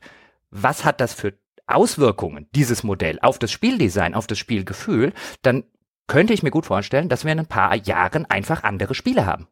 was 0.50 0.84
hat 0.84 1.00
das 1.00 1.14
für 1.14 1.34
Auswirkungen, 1.68 2.48
dieses 2.52 2.82
Modell, 2.82 3.20
auf 3.22 3.38
das 3.38 3.52
Spieldesign, 3.52 4.12
auf 4.12 4.26
das 4.26 4.40
Spielgefühl, 4.40 5.12
dann 5.42 5.62
könnte 6.08 6.34
ich 6.34 6.42
mir 6.42 6.50
gut 6.50 6.66
vorstellen, 6.66 7.08
dass 7.08 7.24
wir 7.24 7.30
in 7.30 7.38
ein 7.38 7.46
paar 7.46 7.76
Jahren 7.76 8.24
einfach 8.24 8.64
andere 8.64 8.96
Spiele 8.96 9.24
haben. 9.24 9.46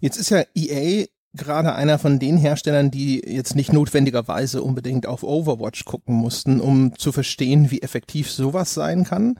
Jetzt 0.00 0.16
ist 0.16 0.30
ja 0.30 0.42
EA 0.54 1.06
gerade 1.34 1.74
einer 1.74 1.98
von 1.98 2.18
den 2.18 2.36
Herstellern, 2.36 2.90
die 2.90 3.20
jetzt 3.20 3.54
nicht 3.54 3.72
notwendigerweise 3.72 4.62
unbedingt 4.62 5.06
auf 5.06 5.22
Overwatch 5.22 5.84
gucken 5.84 6.14
mussten, 6.14 6.60
um 6.60 6.96
zu 6.98 7.12
verstehen, 7.12 7.70
wie 7.70 7.82
effektiv 7.82 8.30
sowas 8.30 8.74
sein 8.74 9.04
kann. 9.04 9.38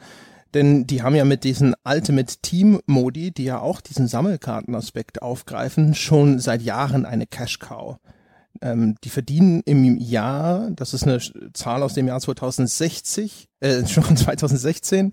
Denn 0.55 0.87
die 0.87 1.03
haben 1.03 1.15
ja 1.15 1.25
mit 1.25 1.45
diesen 1.45 1.75
Ultimate 1.85 2.37
Team 2.41 2.81
Modi, 2.87 3.33
die 3.33 3.45
ja 3.45 3.61
auch 3.61 3.81
diesen 3.81 4.07
Sammelkartenaspekt 4.07 5.23
aufgreifen, 5.23 5.95
schon 5.95 6.39
seit 6.39 6.63
Jahren 6.63 7.05
eine 7.05 7.27
Cash 7.27 7.59
Cow. 7.59 7.99
Ähm, 8.63 8.97
die 9.05 9.11
verdienen 9.11 9.63
im 9.65 9.99
Jahr, 9.99 10.71
das 10.71 10.95
ist 10.95 11.05
eine 11.05 11.21
Zahl 11.53 11.83
aus 11.83 11.95
dem 11.95 12.07
Jahr 12.07 12.21
2060, 12.21 13.49
äh, 13.61 13.87
schon 13.87 14.17
2016, 14.17 15.13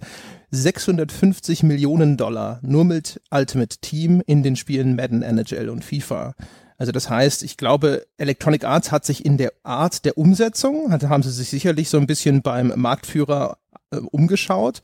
650 0.52 1.64
Millionen 1.64 2.18
Dollar 2.18 2.60
nur 2.62 2.86
mit 2.86 3.22
Ultimate 3.32 3.78
Team 3.80 4.22
in 4.26 4.44
den 4.44 4.56
Spielen 4.56 4.96
Madden, 4.96 5.22
NHL 5.22 5.70
und 5.70 5.84
FIFA. 5.84 6.36
Also 6.78 6.92
das 6.92 7.10
heißt, 7.10 7.44
ich 7.44 7.58
glaube, 7.58 8.06
Electronic 8.18 8.66
Arts 8.66 8.92
hat 8.92 9.06
sich 9.06 9.26
in 9.26 9.38
der 9.38 9.54
Art 9.64 10.06
der 10.06 10.18
Umsetzung, 10.18 10.92
hat, 10.92 11.04
haben 11.04 11.24
sie 11.24 11.32
sich 11.32 11.50
sicherlich 11.50 11.90
so 11.90 11.98
ein 11.98 12.08
bisschen 12.08 12.42
beim 12.42 12.74
Marktführer 12.76 13.58
äh, 13.92 13.98
umgeschaut. 13.98 14.82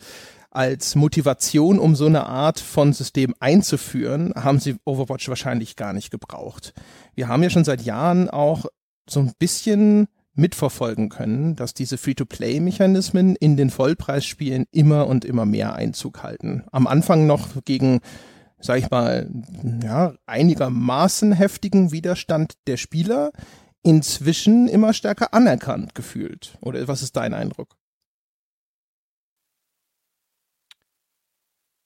Als 0.52 0.96
Motivation, 0.96 1.78
um 1.78 1.96
so 1.96 2.08
eine 2.08 2.26
Art 2.26 2.60
von 2.60 2.92
System 2.92 3.36
einzuführen, 3.40 4.34
haben 4.36 4.60
sie 4.60 4.78
Overwatch 4.84 5.30
wahrscheinlich 5.30 5.76
gar 5.76 5.94
nicht 5.94 6.10
gebraucht. 6.10 6.74
Wir 7.14 7.28
haben 7.28 7.44
ja 7.44 7.52
schon 7.52 7.66
seit 7.66 7.84
Jahren 7.84 8.30
auch 8.30 8.66
so 9.08 9.20
ein 9.20 9.34
bisschen 9.38 10.08
mitverfolgen 10.34 11.10
können, 11.10 11.56
dass 11.56 11.74
diese 11.74 11.98
Free-to-Play-Mechanismen 11.98 13.36
in 13.36 13.58
den 13.58 13.70
Vollpreisspielen 13.70 14.66
immer 14.72 15.08
und 15.08 15.26
immer 15.26 15.46
mehr 15.46 15.74
Einzug 15.76 16.24
halten. 16.24 16.64
Am 16.72 16.88
Anfang 16.88 17.28
noch 17.28 17.64
gegen, 17.66 18.00
sag 18.60 18.80
ich 18.80 18.90
mal, 18.90 19.30
ja, 19.84 20.14
einigermaßen 20.26 21.32
heftigen 21.34 21.92
Widerstand 21.92 22.54
der 22.68 22.78
Spieler, 22.78 23.32
inzwischen 23.84 24.68
immer 24.68 24.94
stärker 24.94 25.34
anerkannt 25.34 25.94
gefühlt. 25.96 26.58
Oder 26.62 26.88
was 26.88 27.02
ist 27.02 27.16
dein 27.16 27.34
Eindruck? 27.34 27.76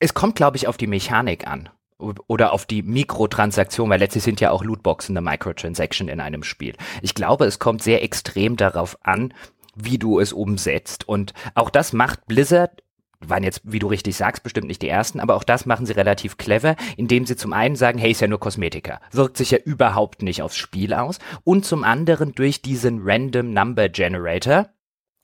Es 0.04 0.12
kommt, 0.12 0.36
glaube 0.36 0.58
ich, 0.58 0.68
auf 0.68 0.76
die 0.76 0.86
Mechanik 0.86 1.46
an 1.46 1.70
oder 1.96 2.52
auf 2.52 2.66
die 2.66 2.82
Mikrotransaktion, 2.82 3.88
weil 3.88 4.00
letztlich 4.00 4.22
sind 4.22 4.38
ja 4.38 4.50
auch 4.50 4.62
Lootboxen 4.62 5.16
eine 5.16 5.24
Microtransaction 5.24 6.08
in 6.08 6.20
einem 6.20 6.42
Spiel. 6.42 6.74
Ich 7.00 7.14
glaube, 7.14 7.46
es 7.46 7.58
kommt 7.58 7.82
sehr 7.82 8.02
extrem 8.02 8.58
darauf 8.58 8.98
an, 9.00 9.32
wie 9.74 9.96
du 9.96 10.20
es 10.20 10.34
umsetzt. 10.34 11.08
Und 11.08 11.32
auch 11.54 11.70
das 11.70 11.94
macht 11.94 12.26
Blizzard 12.26 12.82
waren 13.20 13.44
jetzt, 13.44 13.62
wie 13.64 13.78
du 13.78 13.86
richtig 13.86 14.14
sagst, 14.14 14.42
bestimmt 14.42 14.66
nicht 14.66 14.82
die 14.82 14.90
ersten, 14.90 15.20
aber 15.20 15.36
auch 15.36 15.44
das 15.44 15.64
machen 15.64 15.86
sie 15.86 15.94
relativ 15.94 16.36
clever, 16.36 16.76
indem 16.98 17.24
sie 17.24 17.36
zum 17.36 17.54
einen 17.54 17.74
sagen, 17.74 17.98
hey, 17.98 18.10
ist 18.10 18.20
ja 18.20 18.28
nur 18.28 18.40
Kosmetika, 18.40 19.00
wirkt 19.12 19.38
sich 19.38 19.52
ja 19.52 19.58
überhaupt 19.58 20.20
nicht 20.20 20.42
aufs 20.42 20.58
Spiel 20.58 20.92
aus 20.92 21.18
und 21.44 21.64
zum 21.64 21.82
anderen 21.82 22.34
durch 22.34 22.60
diesen 22.60 23.00
Random 23.02 23.54
Number 23.54 23.88
Generator, 23.88 24.68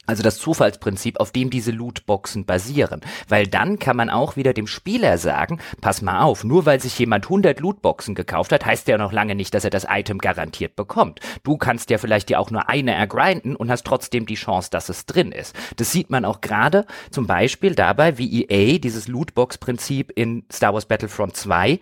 also 0.06 0.22
das 0.22 0.38
Zufallsprinzip, 0.38 1.20
auf 1.20 1.30
dem 1.30 1.50
diese 1.50 1.70
Lootboxen 1.70 2.44
basieren. 2.44 3.00
Weil 3.28 3.46
dann 3.46 3.78
kann 3.78 3.96
man 3.96 4.10
auch 4.10 4.36
wieder 4.36 4.52
dem 4.52 4.66
Spieler 4.66 5.18
sagen, 5.18 5.60
pass 5.80 6.02
mal 6.02 6.22
auf, 6.22 6.42
nur 6.42 6.66
weil 6.66 6.80
sich 6.80 6.98
jemand 6.98 7.26
100 7.26 7.60
Lootboxen 7.60 8.14
gekauft 8.14 8.50
hat, 8.50 8.66
heißt 8.66 8.88
ja 8.88 8.98
noch 8.98 9.12
lange 9.12 9.34
nicht, 9.34 9.54
dass 9.54 9.64
er 9.64 9.70
das 9.70 9.86
Item 9.88 10.18
garantiert 10.18 10.74
bekommt. 10.74 11.20
Du 11.44 11.56
kannst 11.56 11.90
ja 11.90 11.98
vielleicht 11.98 12.28
dir 12.28 12.40
auch 12.40 12.50
nur 12.50 12.68
eine 12.68 12.92
ergrinden 12.92 13.54
und 13.54 13.70
hast 13.70 13.86
trotzdem 13.86 14.26
die 14.26 14.34
Chance, 14.34 14.70
dass 14.70 14.88
es 14.88 15.06
drin 15.06 15.30
ist. 15.32 15.54
Das 15.76 15.92
sieht 15.92 16.10
man 16.10 16.24
auch 16.24 16.40
gerade 16.40 16.86
zum 17.10 17.26
Beispiel 17.26 17.74
dabei, 17.74 18.18
wie 18.18 18.44
EA 18.44 18.78
dieses 18.78 19.06
Lootbox-Prinzip 19.06 20.12
in 20.16 20.44
Star 20.50 20.74
Wars 20.74 20.86
Battlefront 20.86 21.36
2 21.36 21.78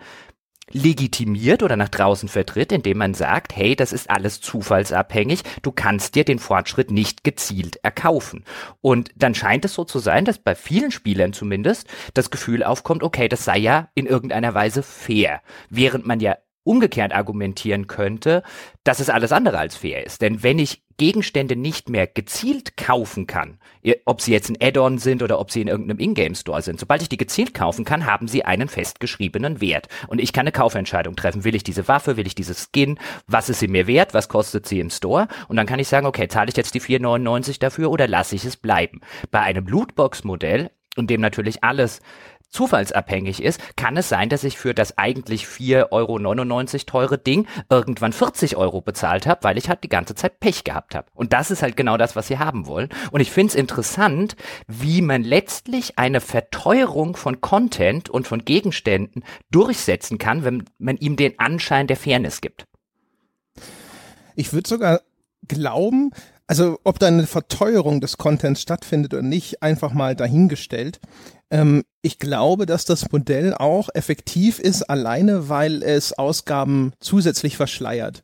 legitimiert 0.70 1.62
oder 1.62 1.76
nach 1.76 1.88
draußen 1.88 2.28
vertritt, 2.28 2.72
indem 2.72 2.98
man 2.98 3.14
sagt, 3.14 3.54
hey, 3.56 3.76
das 3.76 3.92
ist 3.92 4.10
alles 4.10 4.40
zufallsabhängig, 4.40 5.42
du 5.62 5.72
kannst 5.72 6.14
dir 6.14 6.24
den 6.24 6.38
Fortschritt 6.38 6.90
nicht 6.90 7.24
gezielt 7.24 7.76
erkaufen. 7.82 8.44
Und 8.80 9.10
dann 9.16 9.34
scheint 9.34 9.64
es 9.64 9.74
so 9.74 9.84
zu 9.84 9.98
sein, 9.98 10.24
dass 10.24 10.38
bei 10.38 10.54
vielen 10.54 10.90
Spielern 10.90 11.32
zumindest 11.32 11.88
das 12.14 12.30
Gefühl 12.30 12.62
aufkommt, 12.62 13.02
okay, 13.02 13.28
das 13.28 13.44
sei 13.44 13.58
ja 13.58 13.88
in 13.94 14.06
irgendeiner 14.06 14.54
Weise 14.54 14.82
fair, 14.82 15.42
während 15.70 16.06
man 16.06 16.20
ja 16.20 16.36
umgekehrt 16.64 17.14
argumentieren 17.14 17.86
könnte, 17.86 18.42
dass 18.84 19.00
es 19.00 19.08
alles 19.08 19.32
andere 19.32 19.58
als 19.58 19.76
fair 19.76 20.04
ist. 20.04 20.20
Denn 20.20 20.42
wenn 20.42 20.58
ich 20.58 20.82
Gegenstände 20.98 21.56
nicht 21.56 21.88
mehr 21.88 22.06
gezielt 22.06 22.76
kaufen 22.76 23.26
kann, 23.26 23.58
ob 24.04 24.20
sie 24.20 24.32
jetzt 24.32 24.50
ein 24.50 24.58
Add-on 24.60 24.98
sind 24.98 25.22
oder 25.22 25.38
ob 25.38 25.50
sie 25.50 25.62
in 25.62 25.68
irgendeinem 25.68 26.00
Ingame-Store 26.00 26.60
sind, 26.60 26.78
sobald 26.78 27.00
ich 27.00 27.08
die 27.08 27.16
gezielt 27.16 27.54
kaufen 27.54 27.84
kann, 27.84 28.04
haben 28.04 28.28
sie 28.28 28.44
einen 28.44 28.68
festgeschriebenen 28.68 29.60
Wert. 29.60 29.88
Und 30.08 30.20
ich 30.20 30.32
kann 30.32 30.42
eine 30.42 30.52
Kaufentscheidung 30.52 31.16
treffen. 31.16 31.44
Will 31.44 31.54
ich 31.54 31.62
diese 31.62 31.88
Waffe, 31.88 32.16
will 32.16 32.26
ich 32.26 32.34
dieses 32.34 32.68
Skin, 32.70 32.98
was 33.26 33.48
ist 33.48 33.60
sie 33.60 33.68
mir 33.68 33.86
wert, 33.86 34.12
was 34.12 34.28
kostet 34.28 34.66
sie 34.66 34.80
im 34.80 34.90
Store? 34.90 35.28
Und 35.48 35.56
dann 35.56 35.66
kann 35.66 35.78
ich 35.78 35.88
sagen, 35.88 36.06
okay, 36.06 36.28
zahle 36.28 36.50
ich 36.50 36.56
jetzt 36.56 36.74
die 36.74 36.80
4,99 36.80 37.60
dafür 37.60 37.90
oder 37.90 38.08
lasse 38.08 38.34
ich 38.34 38.44
es 38.44 38.56
bleiben? 38.56 39.00
Bei 39.30 39.40
einem 39.40 39.66
Lootbox-Modell, 39.66 40.70
in 40.96 41.06
dem 41.06 41.20
natürlich 41.20 41.62
alles 41.62 42.00
zufallsabhängig 42.48 43.42
ist, 43.42 43.60
kann 43.76 43.96
es 43.96 44.08
sein, 44.08 44.28
dass 44.28 44.44
ich 44.44 44.58
für 44.58 44.74
das 44.74 44.96
eigentlich 44.98 45.44
4,99 45.44 45.90
Euro 45.90 46.18
teure 46.86 47.18
Ding 47.18 47.46
irgendwann 47.70 48.12
40 48.12 48.56
Euro 48.56 48.80
bezahlt 48.80 49.26
habe, 49.26 49.44
weil 49.44 49.58
ich 49.58 49.68
halt 49.68 49.84
die 49.84 49.88
ganze 49.88 50.14
Zeit 50.14 50.40
Pech 50.40 50.64
gehabt 50.64 50.94
habe. 50.94 51.08
Und 51.14 51.32
das 51.32 51.50
ist 51.50 51.62
halt 51.62 51.76
genau 51.76 51.96
das, 51.96 52.16
was 52.16 52.28
sie 52.28 52.38
haben 52.38 52.66
wollen. 52.66 52.88
Und 53.10 53.20
ich 53.20 53.30
finde 53.30 53.48
es 53.48 53.54
interessant, 53.54 54.36
wie 54.66 55.02
man 55.02 55.22
letztlich 55.22 55.98
eine 55.98 56.20
Verteuerung 56.20 57.16
von 57.16 57.40
Content 57.40 58.08
und 58.08 58.26
von 58.26 58.44
Gegenständen 58.44 59.24
durchsetzen 59.50 60.18
kann, 60.18 60.44
wenn 60.44 60.64
man 60.78 60.96
ihm 60.96 61.16
den 61.16 61.38
Anschein 61.38 61.86
der 61.86 61.96
Fairness 61.96 62.40
gibt. 62.40 62.64
Ich 64.36 64.52
würde 64.52 64.68
sogar 64.68 65.00
glauben, 65.46 66.10
also 66.48 66.80
ob 66.82 66.98
da 66.98 67.06
eine 67.06 67.26
Verteuerung 67.26 68.00
des 68.00 68.16
Contents 68.16 68.62
stattfindet 68.62 69.12
oder 69.12 69.22
nicht, 69.22 69.62
einfach 69.62 69.92
mal 69.92 70.16
dahingestellt. 70.16 70.98
Ähm, 71.50 71.84
ich 72.02 72.18
glaube, 72.18 72.64
dass 72.64 72.86
das 72.86 73.12
Modell 73.12 73.54
auch 73.54 73.90
effektiv 73.94 74.58
ist, 74.58 74.82
alleine 74.82 75.48
weil 75.50 75.82
es 75.82 76.14
Ausgaben 76.14 76.92
zusätzlich 77.00 77.56
verschleiert. 77.56 78.22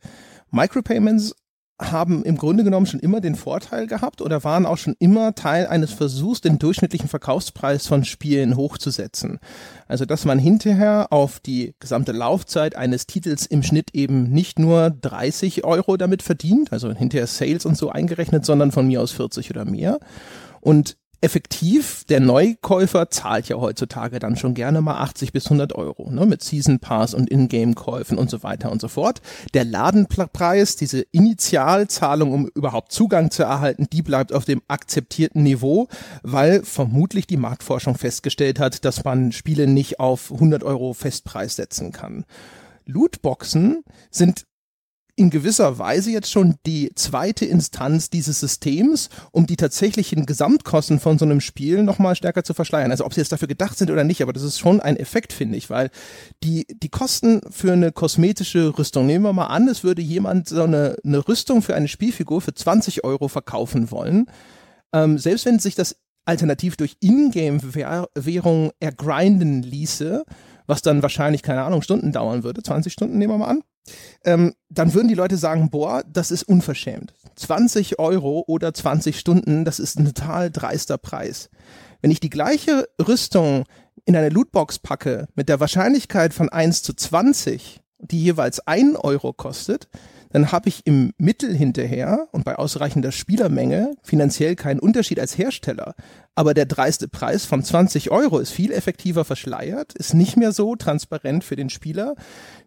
Micropayments 0.50 1.34
haben 1.80 2.24
im 2.24 2.36
Grunde 2.36 2.62
genommen 2.62 2.86
schon 2.86 3.00
immer 3.00 3.20
den 3.20 3.34
Vorteil 3.34 3.88
gehabt 3.88 4.20
oder 4.20 4.44
waren 4.44 4.64
auch 4.64 4.78
schon 4.78 4.94
immer 5.00 5.34
Teil 5.34 5.66
eines 5.66 5.92
Versuchs, 5.92 6.40
den 6.40 6.58
durchschnittlichen 6.58 7.08
Verkaufspreis 7.08 7.86
von 7.88 8.04
Spielen 8.04 8.56
hochzusetzen. 8.56 9.40
Also, 9.88 10.04
dass 10.04 10.24
man 10.24 10.38
hinterher 10.38 11.08
auf 11.10 11.40
die 11.40 11.74
gesamte 11.80 12.12
Laufzeit 12.12 12.76
eines 12.76 13.06
Titels 13.06 13.46
im 13.46 13.64
Schnitt 13.64 13.90
eben 13.92 14.30
nicht 14.30 14.58
nur 14.58 14.90
30 14.90 15.64
Euro 15.64 15.96
damit 15.96 16.22
verdient, 16.22 16.72
also 16.72 16.92
hinterher 16.92 17.26
Sales 17.26 17.66
und 17.66 17.76
so 17.76 17.90
eingerechnet, 17.90 18.44
sondern 18.44 18.70
von 18.70 18.86
mir 18.86 19.02
aus 19.02 19.10
40 19.10 19.50
oder 19.50 19.64
mehr. 19.64 19.98
Und 20.60 20.96
effektiv, 21.24 22.04
der 22.04 22.20
Neukäufer 22.20 23.08
zahlt 23.08 23.48
ja 23.48 23.56
heutzutage 23.56 24.18
dann 24.18 24.36
schon 24.36 24.52
gerne 24.52 24.82
mal 24.82 24.98
80 25.00 25.32
bis 25.32 25.46
100 25.46 25.74
Euro, 25.74 26.10
ne, 26.10 26.26
mit 26.26 26.42
Season 26.42 26.80
Pass 26.80 27.14
und 27.14 27.30
Ingame-Käufen 27.30 28.18
und 28.18 28.28
so 28.28 28.42
weiter 28.42 28.70
und 28.70 28.82
so 28.82 28.88
fort. 28.88 29.22
Der 29.54 29.64
Ladenpreis, 29.64 30.76
diese 30.76 31.00
Initialzahlung, 31.00 32.32
um 32.32 32.48
überhaupt 32.48 32.92
Zugang 32.92 33.30
zu 33.30 33.42
erhalten, 33.42 33.86
die 33.90 34.02
bleibt 34.02 34.34
auf 34.34 34.44
dem 34.44 34.60
akzeptierten 34.68 35.42
Niveau, 35.42 35.88
weil 36.22 36.62
vermutlich 36.62 37.26
die 37.26 37.38
Marktforschung 37.38 37.96
festgestellt 37.96 38.60
hat, 38.60 38.84
dass 38.84 39.02
man 39.04 39.32
Spiele 39.32 39.66
nicht 39.66 40.00
auf 40.00 40.30
100 40.30 40.62
Euro 40.62 40.92
Festpreis 40.92 41.56
setzen 41.56 41.90
kann. 41.90 42.26
Lootboxen 42.84 43.82
sind 44.10 44.44
in 45.16 45.30
gewisser 45.30 45.78
Weise 45.78 46.10
jetzt 46.10 46.30
schon 46.30 46.56
die 46.66 46.90
zweite 46.94 47.44
Instanz 47.44 48.10
dieses 48.10 48.40
Systems, 48.40 49.10
um 49.30 49.46
die 49.46 49.56
tatsächlichen 49.56 50.26
Gesamtkosten 50.26 50.98
von 50.98 51.18
so 51.18 51.24
einem 51.24 51.40
Spiel 51.40 51.82
nochmal 51.82 52.16
stärker 52.16 52.42
zu 52.42 52.52
verschleiern. 52.52 52.90
Also 52.90 53.04
ob 53.04 53.14
sie 53.14 53.20
jetzt 53.20 53.30
dafür 53.30 53.48
gedacht 53.48 53.78
sind 53.78 53.90
oder 53.90 54.02
nicht, 54.02 54.22
aber 54.22 54.32
das 54.32 54.42
ist 54.42 54.58
schon 54.58 54.80
ein 54.80 54.96
Effekt, 54.96 55.32
finde 55.32 55.56
ich, 55.56 55.70
weil 55.70 55.90
die, 56.42 56.66
die 56.68 56.88
Kosten 56.88 57.40
für 57.50 57.72
eine 57.72 57.92
kosmetische 57.92 58.76
Rüstung, 58.76 59.06
nehmen 59.06 59.24
wir 59.24 59.32
mal 59.32 59.46
an, 59.46 59.68
es 59.68 59.84
würde 59.84 60.02
jemand 60.02 60.48
so 60.48 60.62
eine, 60.64 60.96
eine 61.04 61.26
Rüstung 61.28 61.62
für 61.62 61.74
eine 61.74 61.88
Spielfigur 61.88 62.40
für 62.40 62.54
20 62.54 63.04
Euro 63.04 63.28
verkaufen 63.28 63.90
wollen. 63.90 64.26
Ähm, 64.92 65.18
selbst 65.18 65.46
wenn 65.46 65.58
sich 65.60 65.76
das 65.76 65.96
alternativ 66.24 66.76
durch 66.76 66.96
Ingame-Währung 67.00 68.72
ergrinden 68.80 69.62
ließe, 69.62 70.24
was 70.66 70.82
dann 70.82 71.02
wahrscheinlich, 71.02 71.42
keine 71.42 71.62
Ahnung, 71.62 71.82
Stunden 71.82 72.12
dauern 72.12 72.42
würde, 72.42 72.62
20 72.62 72.92
Stunden 72.92 73.18
nehmen 73.18 73.34
wir 73.34 73.38
mal 73.38 73.48
an, 73.48 73.62
ähm, 74.24 74.54
dann 74.68 74.94
würden 74.94 75.08
die 75.08 75.14
Leute 75.14 75.36
sagen, 75.36 75.70
boah, 75.70 76.02
das 76.10 76.30
ist 76.30 76.44
unverschämt. 76.44 77.12
20 77.36 77.98
Euro 77.98 78.44
oder 78.46 78.72
20 78.72 79.18
Stunden, 79.18 79.64
das 79.64 79.78
ist 79.78 79.98
ein 79.98 80.06
total 80.06 80.50
dreister 80.50 80.98
Preis. 80.98 81.50
Wenn 82.00 82.10
ich 82.10 82.20
die 82.20 82.30
gleiche 82.30 82.88
Rüstung 83.06 83.64
in 84.04 84.16
eine 84.16 84.28
Lootbox 84.28 84.78
packe 84.78 85.26
mit 85.34 85.48
der 85.48 85.60
Wahrscheinlichkeit 85.60 86.34
von 86.34 86.48
1 86.48 86.82
zu 86.82 86.94
20, 86.94 87.80
die 87.98 88.22
jeweils 88.22 88.60
1 88.60 88.96
Euro 88.96 89.32
kostet, 89.32 89.88
dann 90.34 90.50
habe 90.50 90.68
ich 90.68 90.84
im 90.84 91.12
Mittel 91.16 91.54
hinterher 91.54 92.26
und 92.32 92.44
bei 92.44 92.56
ausreichender 92.56 93.12
Spielermenge 93.12 93.94
finanziell 94.02 94.56
keinen 94.56 94.80
Unterschied 94.80 95.20
als 95.20 95.38
Hersteller. 95.38 95.94
Aber 96.34 96.54
der 96.54 96.66
dreiste 96.66 97.06
Preis 97.06 97.44
von 97.44 97.62
20 97.62 98.10
Euro 98.10 98.40
ist 98.40 98.50
viel 98.50 98.72
effektiver 98.72 99.24
verschleiert, 99.24 99.94
ist 99.94 100.12
nicht 100.12 100.36
mehr 100.36 100.50
so 100.50 100.74
transparent 100.74 101.44
für 101.44 101.54
den 101.54 101.70
Spieler. 101.70 102.16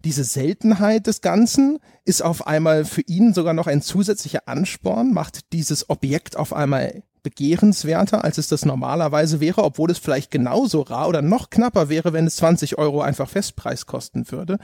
Diese 0.06 0.24
Seltenheit 0.24 1.08
des 1.08 1.20
Ganzen 1.20 1.80
ist 2.06 2.24
auf 2.24 2.48
einmal 2.48 2.86
für 2.86 3.02
ihn 3.02 3.34
sogar 3.34 3.54
noch 3.54 3.68
ein 3.68 3.82
zusätzlicher 3.82 4.48
Ansporn, 4.48 5.14
macht 5.14 5.52
dieses 5.52 5.90
Objekt 5.90 6.38
auf 6.38 6.54
einmal 6.54 7.04
begehrenswerter, 7.22 8.24
als 8.24 8.38
es 8.38 8.48
das 8.48 8.64
normalerweise 8.64 9.42
wäre, 9.42 9.66
obwohl 9.66 9.92
es 9.92 9.98
vielleicht 9.98 10.32
genauso 10.32 10.84
rar 10.84 11.10
oder 11.10 11.22
noch 11.22 11.50
knapper 11.50 11.90
wäre, 11.90 12.14
wenn 12.14 12.28
es 12.28 12.38
20 12.38 12.78
Euro 12.78 13.02
einfach 13.02 13.28
Festpreis 13.28 13.86
kosten 13.86 14.32
würde. 14.32 14.58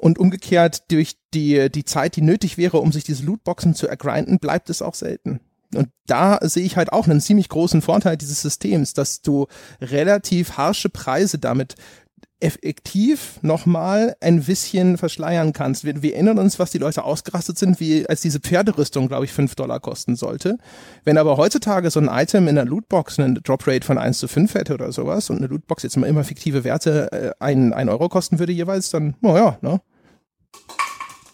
Und 0.00 0.18
umgekehrt, 0.18 0.90
durch 0.90 1.16
die, 1.34 1.70
die 1.70 1.84
Zeit, 1.84 2.16
die 2.16 2.22
nötig 2.22 2.56
wäre, 2.56 2.78
um 2.78 2.90
sich 2.90 3.04
diese 3.04 3.24
Lootboxen 3.24 3.74
zu 3.74 3.86
ergrinden, 3.86 4.38
bleibt 4.38 4.70
es 4.70 4.80
auch 4.80 4.94
selten. 4.94 5.40
Und 5.74 5.88
da 6.06 6.38
sehe 6.42 6.64
ich 6.64 6.76
halt 6.76 6.92
auch 6.92 7.06
einen 7.06 7.20
ziemlich 7.20 7.48
großen 7.48 7.82
Vorteil 7.82 8.16
dieses 8.16 8.40
Systems, 8.40 8.94
dass 8.94 9.20
du 9.20 9.46
relativ 9.80 10.56
harsche 10.56 10.88
Preise 10.88 11.38
damit 11.38 11.76
effektiv 12.40 13.38
nochmal 13.42 14.16
ein 14.20 14.42
bisschen 14.42 14.96
verschleiern 14.96 15.52
kannst. 15.52 15.84
Wir, 15.84 16.02
wir, 16.02 16.14
erinnern 16.14 16.38
uns, 16.38 16.58
was 16.58 16.70
die 16.70 16.78
Leute 16.78 17.04
ausgerastet 17.04 17.58
sind, 17.58 17.80
wie 17.80 18.08
als 18.08 18.22
diese 18.22 18.40
Pferderüstung, 18.40 19.08
glaube 19.08 19.26
ich, 19.26 19.32
fünf 19.32 19.54
Dollar 19.54 19.78
kosten 19.78 20.16
sollte. 20.16 20.56
Wenn 21.04 21.18
aber 21.18 21.36
heutzutage 21.36 21.90
so 21.90 22.00
ein 22.00 22.08
Item 22.10 22.48
in 22.48 22.54
der 22.54 22.64
Lootbox 22.64 23.18
eine 23.18 23.34
Droprate 23.34 23.86
von 23.86 23.98
eins 23.98 24.18
zu 24.18 24.28
fünf 24.28 24.54
hätte 24.54 24.74
oder 24.74 24.90
sowas 24.90 25.28
und 25.30 25.36
eine 25.36 25.48
Lootbox 25.48 25.82
jetzt 25.82 25.96
immer, 25.96 26.06
immer 26.06 26.24
fiktive 26.24 26.64
Werte 26.64 27.12
äh, 27.12 27.30
ein, 27.38 27.72
ein 27.72 27.88
Euro 27.88 28.08
kosten 28.08 28.38
würde 28.38 28.52
jeweils, 28.52 28.90
dann, 28.90 29.16
naja, 29.20 29.58
ne? 29.60 29.80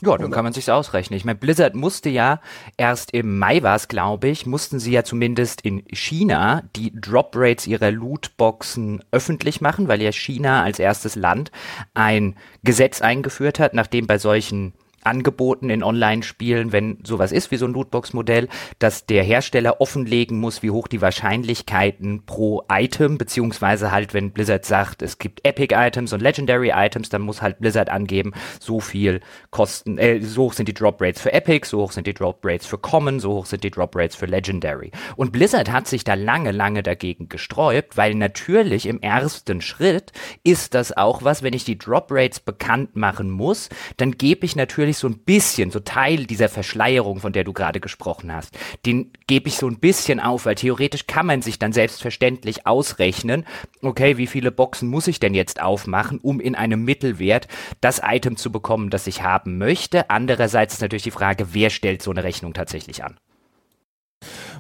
Ja, 0.03 0.17
dann 0.19 0.31
kann 0.31 0.45
man 0.45 0.53
sich's 0.53 0.69
ausrechnen. 0.69 1.17
Ich 1.17 1.25
meine, 1.25 1.39
Blizzard 1.39 1.75
musste 1.75 2.11
ja 2.11 2.41
erst 2.77 3.13
im 3.13 3.39
Mai 3.39 3.63
war 3.63 3.77
es, 3.77 3.89
glaube 3.89 4.29
ich, 4.29 4.45
mussten 4.45 4.79
sie 4.79 4.93
ja 4.93 5.05
zumindest 5.05 5.63
in 5.63 5.83
China 5.91 6.63
die 6.77 6.93
Drop 6.95 7.33
Rates 7.35 7.67
ihrer 7.67 7.91
Lootboxen 7.91 9.03
öffentlich 9.11 9.61
machen, 9.63 9.89
weil 9.89 10.03
ja 10.03 10.13
China 10.13 10.63
als 10.63 10.79
erstes 10.79 11.17
Land 11.17 11.51
ein 11.95 12.37
Gesetz 12.63 13.01
eingeführt 13.01 13.59
hat, 13.59 13.73
nachdem 13.73 14.07
bei 14.07 14.19
solchen 14.19 14.75
angeboten 15.07 15.71
in 15.71 15.83
Online-Spielen, 15.83 16.73
wenn 16.73 16.99
sowas 17.05 17.33
ist 17.33 17.51
wie 17.51 17.57
so 17.57 17.67
ein 17.67 17.73
Lootbox-Modell, 17.73 18.49
dass 18.79 19.07
der 19.07 19.23
Hersteller 19.23 19.81
offenlegen 19.81 20.39
muss, 20.39 20.63
wie 20.63 20.71
hoch 20.71 20.89
die 20.89 21.01
Wahrscheinlichkeiten 21.01 22.25
pro 22.27 22.65
Item, 22.71 23.19
beziehungsweise 23.19 23.93
halt, 23.93 24.13
wenn 24.13 24.33
Blizzard 24.33 24.65
sagt, 24.65 25.03
es 25.03 25.19
gibt 25.19 25.47
Epic-Items 25.47 26.13
und 26.13 26.21
Legendary-Items, 26.21 27.09
dann 27.09 27.23
muss 27.23 27.43
halt 27.43 27.59
Blizzard 27.61 27.89
angeben, 27.89 28.33
so 28.61 28.81
viel 28.81 29.21
kosten, 29.51 29.99
äh, 29.99 30.21
so 30.21 30.45
hoch 30.45 30.53
sind 30.53 30.69
die 30.69 30.75
Drop-Rates 30.75 31.21
für 31.21 31.33
Epic, 31.33 31.69
so 31.69 31.83
hoch 31.83 31.93
sind 31.93 32.07
die 32.07 32.15
Drop-Rates 32.15 32.67
für 32.67 32.79
Common, 32.79 33.21
so 33.21 33.33
hoch 33.33 33.47
sind 33.47 33.65
die 33.65 33.71
Drop-Rates 33.71 34.17
für 34.17 34.27
Legendary. 34.27 34.91
Und 35.17 35.33
Blizzard 35.33 35.71
hat 35.71 35.87
sich 35.87 36.05
da 36.05 36.15
lange, 36.15 36.51
lange 36.51 36.83
dagegen 36.83 37.29
gesträubt, 37.29 37.97
weil 37.97 38.15
natürlich 38.15 38.87
im 38.87 39.01
ersten 39.01 39.61
Schritt 39.61 40.13
ist 40.43 40.75
das 40.75 40.97
auch 40.97 41.23
was, 41.23 41.43
wenn 41.43 41.55
ich 41.55 41.65
die 41.65 41.79
Drop-Rates 41.79 42.41
bekannt 42.41 42.97
machen 42.97 43.31
muss, 43.31 43.69
dann 43.97 44.13
gebe 44.13 44.45
ich 44.45 44.57
natürlich 44.57 44.96
ich 44.97 45.01
so 45.01 45.09
ein 45.09 45.19
bisschen, 45.19 45.71
so 45.71 45.81
Teil 45.81 46.27
dieser 46.27 46.49
Verschleierung, 46.49 47.21
von 47.21 47.33
der 47.33 47.45
du 47.45 47.53
gerade 47.53 47.81
gesprochen 47.81 48.33
hast, 48.33 48.57
den 48.85 49.13
gebe 49.27 49.49
ich 49.49 49.57
so 49.57 49.69
ein 49.69 49.79
bisschen 49.79 50.21
auf, 50.21 50.47
weil 50.47 50.55
theoretisch 50.55 51.07
kann 51.07 51.27
man 51.27 51.43
sich 51.43 51.59
dann 51.59 51.73
selbstverständlich 51.73 52.67
ausrechnen, 52.67 53.45
okay, 53.83 54.17
wie 54.17 54.27
viele 54.27 54.51
Boxen 54.51 54.89
muss 54.89 55.07
ich 55.07 55.21
denn 55.21 55.35
jetzt 55.35 55.61
aufmachen, 55.61 56.19
um 56.19 56.41
in 56.41 56.55
einem 56.55 56.85
Mittelwert 56.85 57.49
das 57.81 58.01
Item 58.03 58.37
zu 58.37 58.51
bekommen, 58.51 58.91
das 58.91 59.07
ich 59.07 59.23
haben 59.23 59.59
möchte. 59.59 60.11
Andererseits 60.11 60.75
ist 60.75 60.81
natürlich 60.81 61.03
die 61.05 61.11
Frage, 61.11 61.49
wer 61.53 61.71
stellt 61.71 62.03
so 62.03 62.11
eine 62.11 62.25
Rechnung 62.25 62.55
tatsächlich 62.55 63.05
an? 63.05 63.17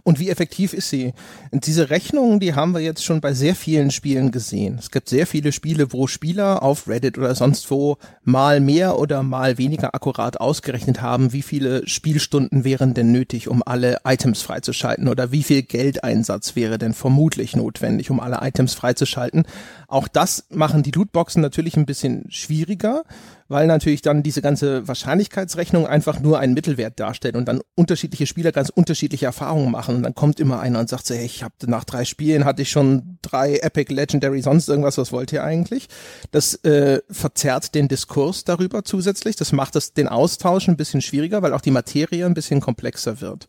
Und 0.06 0.20
wie 0.20 0.30
effektiv 0.30 0.72
ist 0.72 0.88
sie? 0.88 1.14
Und 1.50 1.66
diese 1.66 1.90
Rechnungen, 1.90 2.38
die 2.38 2.54
haben 2.54 2.72
wir 2.72 2.80
jetzt 2.80 3.04
schon 3.04 3.20
bei 3.20 3.34
sehr 3.34 3.56
vielen 3.56 3.90
Spielen 3.90 4.30
gesehen. 4.30 4.76
Es 4.78 4.92
gibt 4.92 5.08
sehr 5.08 5.26
viele 5.26 5.50
Spiele, 5.50 5.92
wo 5.92 6.06
Spieler 6.06 6.62
auf 6.62 6.86
Reddit 6.86 7.18
oder 7.18 7.34
sonst 7.34 7.68
wo 7.72 7.96
mal 8.22 8.60
mehr 8.60 9.00
oder 9.00 9.24
mal 9.24 9.58
weniger 9.58 9.96
akkurat 9.96 10.40
ausgerechnet 10.40 11.02
haben, 11.02 11.32
wie 11.32 11.42
viele 11.42 11.88
Spielstunden 11.88 12.62
wären 12.62 12.94
denn 12.94 13.10
nötig, 13.10 13.48
um 13.48 13.64
alle 13.66 13.98
Items 14.04 14.42
freizuschalten 14.42 15.08
oder 15.08 15.32
wie 15.32 15.42
viel 15.42 15.62
Geldeinsatz 15.62 16.54
wäre 16.54 16.78
denn 16.78 16.94
vermutlich 16.94 17.56
notwendig, 17.56 18.08
um 18.08 18.20
alle 18.20 18.38
Items 18.42 18.74
freizuschalten. 18.74 19.44
Auch 19.88 20.06
das 20.06 20.46
machen 20.50 20.84
die 20.84 20.92
Lootboxen 20.92 21.42
natürlich 21.42 21.76
ein 21.76 21.86
bisschen 21.86 22.26
schwieriger, 22.28 23.02
weil 23.48 23.66
natürlich 23.66 24.02
dann 24.02 24.22
diese 24.22 24.42
ganze 24.42 24.86
Wahrscheinlichkeitsrechnung 24.86 25.86
einfach 25.86 26.20
nur 26.20 26.38
einen 26.38 26.54
Mittelwert 26.54 26.98
darstellt 27.00 27.36
und 27.36 27.46
dann 27.46 27.60
unterschiedliche 27.74 28.26
Spieler 28.26 28.52
ganz 28.52 28.68
unterschiedliche 28.68 29.26
Erfahrungen 29.26 29.70
machen 29.70 29.95
und 29.96 30.02
dann 30.02 30.14
kommt 30.14 30.40
immer 30.40 30.60
einer 30.60 30.80
und 30.80 30.88
sagt 30.88 31.06
so, 31.06 31.14
hey, 31.14 31.24
ich 31.24 31.42
habe 31.42 31.54
nach 31.66 31.84
drei 31.84 32.04
Spielen 32.04 32.44
hatte 32.44 32.62
ich 32.62 32.70
schon 32.70 33.18
drei 33.22 33.56
Epic, 33.56 33.92
Legendary, 33.92 34.42
sonst 34.42 34.68
irgendwas, 34.68 34.98
was 34.98 35.12
wollt 35.12 35.32
ihr 35.32 35.42
eigentlich? 35.42 35.88
Das 36.30 36.54
äh, 36.64 37.00
verzerrt 37.10 37.74
den 37.74 37.88
Diskurs 37.88 38.44
darüber 38.44 38.84
zusätzlich, 38.84 39.36
das 39.36 39.52
macht 39.52 39.74
das 39.74 39.92
den 39.92 40.08
Austausch 40.08 40.68
ein 40.68 40.76
bisschen 40.76 41.02
schwieriger, 41.02 41.42
weil 41.42 41.52
auch 41.52 41.60
die 41.60 41.70
Materie 41.70 42.24
ein 42.26 42.34
bisschen 42.34 42.60
komplexer 42.60 43.20
wird. 43.20 43.48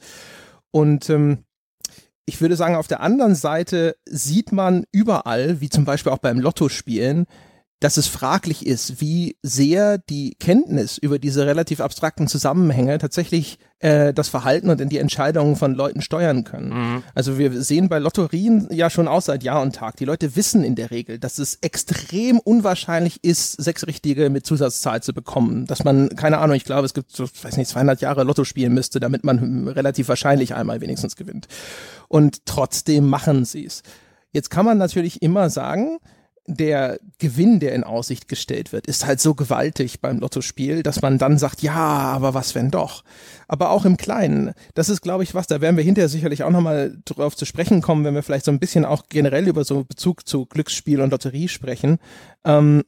Und 0.71 1.09
ähm, 1.09 1.43
ich 2.25 2.41
würde 2.41 2.57
sagen, 2.57 2.75
auf 2.75 2.87
der 2.87 2.99
anderen 2.99 3.35
Seite 3.35 3.95
sieht 4.05 4.51
man 4.51 4.83
überall, 4.91 5.61
wie 5.61 5.69
zum 5.69 5.85
Beispiel 5.85 6.11
auch 6.11 6.17
beim 6.17 6.39
Lottospielen, 6.39 7.25
dass 7.79 7.97
es 7.97 8.07
fraglich 8.07 8.65
ist, 8.65 9.01
wie 9.01 9.37
sehr 9.43 9.99
die 9.99 10.35
Kenntnis 10.39 10.97
über 10.97 11.19
diese 11.19 11.45
relativ 11.45 11.79
abstrakten 11.79 12.27
Zusammenhänge 12.27 12.97
tatsächlich 12.97 13.59
äh, 13.79 14.15
das 14.15 14.29
Verhalten 14.29 14.71
und 14.71 14.81
in 14.81 14.89
die 14.89 14.97
Entscheidungen 14.97 15.55
von 15.55 15.75
Leuten 15.75 16.01
steuern 16.01 16.43
können. 16.43 16.69
Mhm. 16.69 17.03
Also 17.13 17.37
wir 17.37 17.61
sehen 17.61 17.87
bei 17.87 17.99
Lotterien 17.99 18.67
ja 18.71 18.89
schon 18.89 19.07
aus 19.07 19.25
seit 19.25 19.43
Jahr 19.43 19.61
und 19.61 19.75
Tag. 19.75 19.97
Die 19.97 20.05
Leute 20.05 20.35
wissen 20.35 20.63
in 20.63 20.73
der 20.73 20.89
Regel, 20.89 21.19
dass 21.19 21.37
es 21.37 21.59
extrem 21.61 22.39
unwahrscheinlich 22.39 23.23
ist, 23.23 23.61
sechs 23.61 23.85
Richtige 23.85 24.31
mit 24.31 24.47
Zusatzzahl 24.47 25.03
zu 25.03 25.13
bekommen. 25.13 25.67
Dass 25.67 25.83
man, 25.83 26.09
keine 26.15 26.39
Ahnung, 26.39 26.55
ich 26.55 26.65
glaube, 26.65 26.85
es 26.85 26.95
gibt 26.95 27.11
so, 27.11 27.25
weiß 27.25 27.57
nicht, 27.57 27.69
200 27.69 28.01
Jahre 28.01 28.23
Lotto 28.23 28.43
spielen 28.43 28.73
müsste, 28.73 28.99
damit 28.99 29.23
man 29.23 29.67
relativ 29.67 30.07
wahrscheinlich 30.09 30.55
einmal 30.55 30.81
wenigstens 30.81 31.15
gewinnt. 31.15 31.47
Und 32.07 32.47
trotzdem 32.47 33.07
machen 33.07 33.45
sie 33.45 33.65
es. 33.65 33.83
Jetzt 34.31 34.49
kann 34.49 34.65
man 34.65 34.79
natürlich 34.79 35.21
immer 35.21 35.51
sagen, 35.51 35.99
der 36.47 36.99
Gewinn, 37.19 37.59
der 37.59 37.75
in 37.75 37.83
Aussicht 37.83 38.29
gestellt 38.29 38.71
wird, 38.71 38.87
ist 38.87 39.05
halt 39.05 39.19
so 39.19 39.35
gewaltig 39.35 39.99
beim 39.99 40.19
Lottospiel, 40.19 40.81
dass 40.81 41.01
man 41.01 41.17
dann 41.17 41.37
sagt, 41.37 41.61
ja, 41.61 41.75
aber 41.75 42.33
was 42.33 42.55
wenn 42.55 42.71
doch? 42.71 43.03
Aber 43.49 43.69
auch 43.69 43.83
im 43.83 43.97
Kleinen, 43.97 44.53
das 44.73 44.87
ist, 44.87 45.01
glaube 45.01 45.23
ich, 45.23 45.35
was, 45.35 45.47
da 45.47 45.59
werden 45.59 45.75
wir 45.75 45.83
hinterher 45.83 46.09
sicherlich 46.09 46.43
auch 46.43 46.49
nochmal 46.49 46.97
drauf 47.03 47.35
zu 47.35 47.45
sprechen 47.45 47.81
kommen, 47.81 48.05
wenn 48.05 48.15
wir 48.15 48.23
vielleicht 48.23 48.45
so 48.45 48.51
ein 48.51 48.59
bisschen 48.59 48.85
auch 48.85 49.03
generell 49.09 49.47
über 49.47 49.65
so 49.65 49.83
Bezug 49.83 50.25
zu 50.25 50.45
Glücksspiel 50.45 51.01
und 51.01 51.11
Lotterie 51.11 51.49
sprechen. 51.49 51.99
Ähm, 52.45 52.83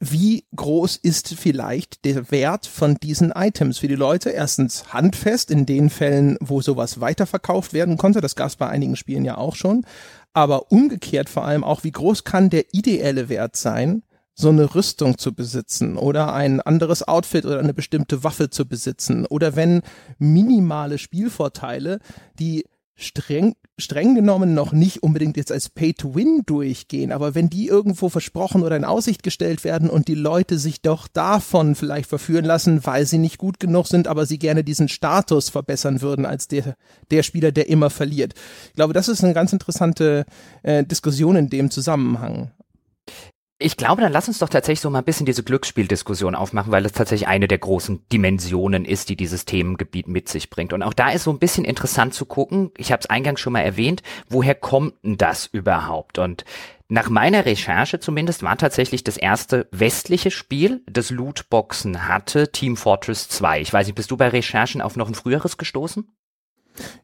wie 0.00 0.44
groß 0.54 0.96
ist 0.96 1.34
vielleicht 1.34 2.04
der 2.04 2.30
Wert 2.30 2.66
von 2.66 2.96
diesen 2.96 3.30
Items 3.30 3.78
für 3.78 3.88
die 3.88 3.94
Leute? 3.94 4.30
Erstens 4.30 4.92
handfest 4.92 5.50
in 5.50 5.64
den 5.64 5.88
Fällen, 5.88 6.36
wo 6.40 6.60
sowas 6.60 7.00
weiterverkauft 7.00 7.72
werden 7.72 7.96
konnte. 7.96 8.20
Das 8.20 8.36
gab 8.36 8.48
es 8.48 8.56
bei 8.56 8.68
einigen 8.68 8.96
Spielen 8.96 9.24
ja 9.24 9.38
auch 9.38 9.54
schon 9.54 9.86
aber 10.34 10.70
umgekehrt 10.70 11.30
vor 11.30 11.44
allem 11.44 11.64
auch, 11.64 11.84
wie 11.84 11.92
groß 11.92 12.24
kann 12.24 12.50
der 12.50 12.74
ideelle 12.74 13.28
Wert 13.28 13.56
sein, 13.56 14.02
so 14.34 14.48
eine 14.48 14.74
Rüstung 14.74 15.16
zu 15.16 15.32
besitzen 15.32 15.96
oder 15.96 16.34
ein 16.34 16.60
anderes 16.60 17.06
Outfit 17.06 17.46
oder 17.46 17.60
eine 17.60 17.72
bestimmte 17.72 18.24
Waffe 18.24 18.50
zu 18.50 18.66
besitzen? 18.66 19.26
Oder 19.26 19.54
wenn 19.56 19.82
minimale 20.18 20.98
Spielvorteile, 20.98 22.00
die 22.38 22.66
streng, 22.96 23.56
streng 23.76 24.14
genommen 24.14 24.54
noch 24.54 24.72
nicht 24.72 25.02
unbedingt 25.02 25.36
jetzt 25.36 25.50
als 25.50 25.68
Pay-to-Win 25.68 26.42
durchgehen, 26.46 27.12
aber 27.12 27.34
wenn 27.34 27.50
die 27.50 27.66
irgendwo 27.66 28.08
versprochen 28.08 28.62
oder 28.62 28.76
in 28.76 28.84
Aussicht 28.84 29.22
gestellt 29.22 29.64
werden 29.64 29.90
und 29.90 30.06
die 30.06 30.14
Leute 30.14 30.58
sich 30.58 30.80
doch 30.80 31.08
davon 31.08 31.74
vielleicht 31.74 32.08
verführen 32.08 32.44
lassen, 32.44 32.86
weil 32.86 33.06
sie 33.06 33.18
nicht 33.18 33.38
gut 33.38 33.58
genug 33.58 33.88
sind, 33.88 34.06
aber 34.06 34.26
sie 34.26 34.38
gerne 34.38 34.62
diesen 34.62 34.88
Status 34.88 35.48
verbessern 35.48 36.02
würden 36.02 36.24
als 36.24 36.46
der, 36.46 36.76
der 37.10 37.22
Spieler, 37.22 37.50
der 37.50 37.68
immer 37.68 37.90
verliert. 37.90 38.34
Ich 38.68 38.74
glaube, 38.74 38.92
das 38.92 39.08
ist 39.08 39.24
eine 39.24 39.34
ganz 39.34 39.52
interessante 39.52 40.24
äh, 40.62 40.84
Diskussion 40.84 41.36
in 41.36 41.50
dem 41.50 41.70
Zusammenhang. 41.70 42.52
Ich 43.64 43.78
glaube, 43.78 44.02
dann 44.02 44.12
lass 44.12 44.28
uns 44.28 44.40
doch 44.40 44.50
tatsächlich 44.50 44.82
so 44.82 44.90
mal 44.90 44.98
ein 44.98 45.04
bisschen 45.06 45.24
diese 45.24 45.42
Glücksspieldiskussion 45.42 46.34
aufmachen, 46.34 46.70
weil 46.70 46.82
das 46.82 46.92
tatsächlich 46.92 47.28
eine 47.28 47.48
der 47.48 47.56
großen 47.56 48.06
Dimensionen 48.12 48.84
ist, 48.84 49.08
die 49.08 49.16
dieses 49.16 49.46
Themengebiet 49.46 50.06
mit 50.06 50.28
sich 50.28 50.50
bringt. 50.50 50.74
Und 50.74 50.82
auch 50.82 50.92
da 50.92 51.08
ist 51.08 51.24
so 51.24 51.30
ein 51.30 51.38
bisschen 51.38 51.64
interessant 51.64 52.12
zu 52.12 52.26
gucken, 52.26 52.72
ich 52.76 52.92
habe 52.92 53.00
es 53.00 53.08
eingangs 53.08 53.40
schon 53.40 53.54
mal 53.54 53.60
erwähnt, 53.60 54.02
woher 54.28 54.54
kommt 54.54 55.02
denn 55.02 55.16
das 55.16 55.46
überhaupt? 55.46 56.18
Und 56.18 56.44
nach 56.88 57.08
meiner 57.08 57.46
Recherche 57.46 58.00
zumindest 58.00 58.42
war 58.42 58.58
tatsächlich 58.58 59.02
das 59.02 59.16
erste 59.16 59.66
westliche 59.70 60.30
Spiel, 60.30 60.82
das 60.84 61.08
Lootboxen 61.08 62.06
hatte, 62.06 62.52
Team 62.52 62.76
Fortress 62.76 63.30
2. 63.30 63.62
Ich 63.62 63.72
weiß 63.72 63.86
nicht, 63.86 63.96
bist 63.96 64.10
du 64.10 64.18
bei 64.18 64.28
Recherchen 64.28 64.82
auf 64.82 64.96
noch 64.96 65.08
ein 65.08 65.14
früheres 65.14 65.56
gestoßen? 65.56 66.06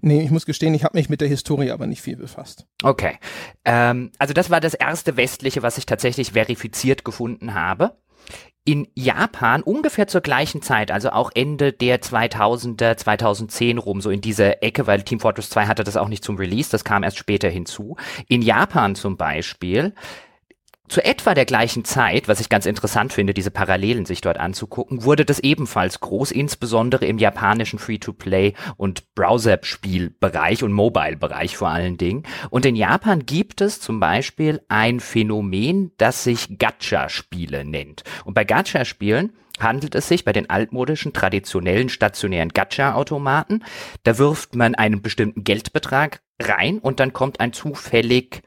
Nee, 0.01 0.23
ich 0.23 0.31
muss 0.31 0.47
gestehen, 0.47 0.75
ich 0.75 0.85
habe 0.85 0.99
mich 0.99 1.09
mit 1.09 1.21
der 1.21 1.29
Historie 1.29 1.71
aber 1.71 1.87
nicht 1.87 2.03
viel 2.03 2.17
befasst. 2.17 2.67
Okay. 2.83 3.19
Ähm, 3.65 4.11
also 4.19 4.35
das 4.35 4.51
war 4.51 4.61
das 4.61 4.75
erste 4.75 5.17
westliche, 5.17 5.63
was 5.63 5.79
ich 5.79 5.87
tatsächlich 5.87 6.33
verifiziert 6.33 7.05
gefunden 7.05 7.55
habe. 7.55 7.97
In 8.65 8.89
Japan 8.95 9.63
ungefähr 9.63 10.07
zur 10.07 10.21
gleichen 10.21 10.61
Zeit, 10.61 10.91
also 10.91 11.11
auch 11.11 11.31
Ende 11.35 11.73
der 11.73 12.03
2000er, 12.03 12.97
2010 12.97 13.79
rum, 13.79 14.01
so 14.03 14.11
in 14.11 14.21
dieser 14.21 14.63
Ecke, 14.63 14.87
weil 14.87 15.03
Team 15.03 15.19
Fortress 15.19 15.49
2 15.51 15.67
hatte 15.67 15.83
das 15.83 15.97
auch 15.97 16.09
nicht 16.09 16.23
zum 16.23 16.37
Release, 16.37 16.71
das 16.71 16.85
kam 16.85 17.03
erst 17.03 17.17
später 17.17 17.49
hinzu. 17.49 17.97
In 18.29 18.43
Japan 18.43 18.95
zum 18.95 19.17
Beispiel 19.17 19.95
zu 20.91 21.05
etwa 21.05 21.35
der 21.35 21.45
gleichen 21.45 21.85
Zeit, 21.85 22.27
was 22.27 22.41
ich 22.41 22.49
ganz 22.49 22.67
interessant 22.67 23.13
finde, 23.13 23.33
diese 23.33 23.53
Parallelen 23.53 24.07
sich 24.07 24.21
dort 24.21 24.39
anzugucken, 24.39 25.05
wurde 25.05 25.25
das 25.25 25.39
ebenfalls 25.39 26.01
groß, 26.01 26.33
insbesondere 26.33 27.07
im 27.07 27.19
japanischen 27.19 27.79
Free-to-Play 27.79 28.55
und 28.77 29.15
Browser-Spielbereich 29.15 30.65
und 30.65 30.73
Mobile-Bereich 30.73 31.57
vor 31.57 31.69
allen 31.69 31.97
Dingen. 31.97 32.25
Und 32.51 32.67
in 32.67 32.75
Japan 32.75 33.25
gibt 33.25 33.61
es 33.61 33.81
zum 33.81 34.01
Beispiel 34.01 34.61
ein 34.69 34.99
Phänomen, 34.99 35.93
das 35.97 36.25
sich 36.25 36.59
Gacha-Spiele 36.59 37.65
nennt. 37.65 38.03
Und 38.25 38.35
bei 38.35 38.45
Gacha-Spielen 38.45 39.33
handelt 39.61 39.95
es 39.95 40.09
sich 40.09 40.25
bei 40.25 40.33
den 40.33 40.51
altmodischen, 40.51 41.13
traditionellen, 41.13 41.89
stationären 41.89 42.49
Gacha-Automaten. 42.49 43.63
Da 44.03 44.19
wirft 44.19 44.57
man 44.57 44.75
einen 44.75 45.03
bestimmten 45.03 45.45
Geldbetrag 45.45 46.21
rein 46.43 46.81
und 46.81 46.99
dann 46.99 47.13
kommt 47.13 47.39
ein 47.39 47.53
zufällig 47.53 48.43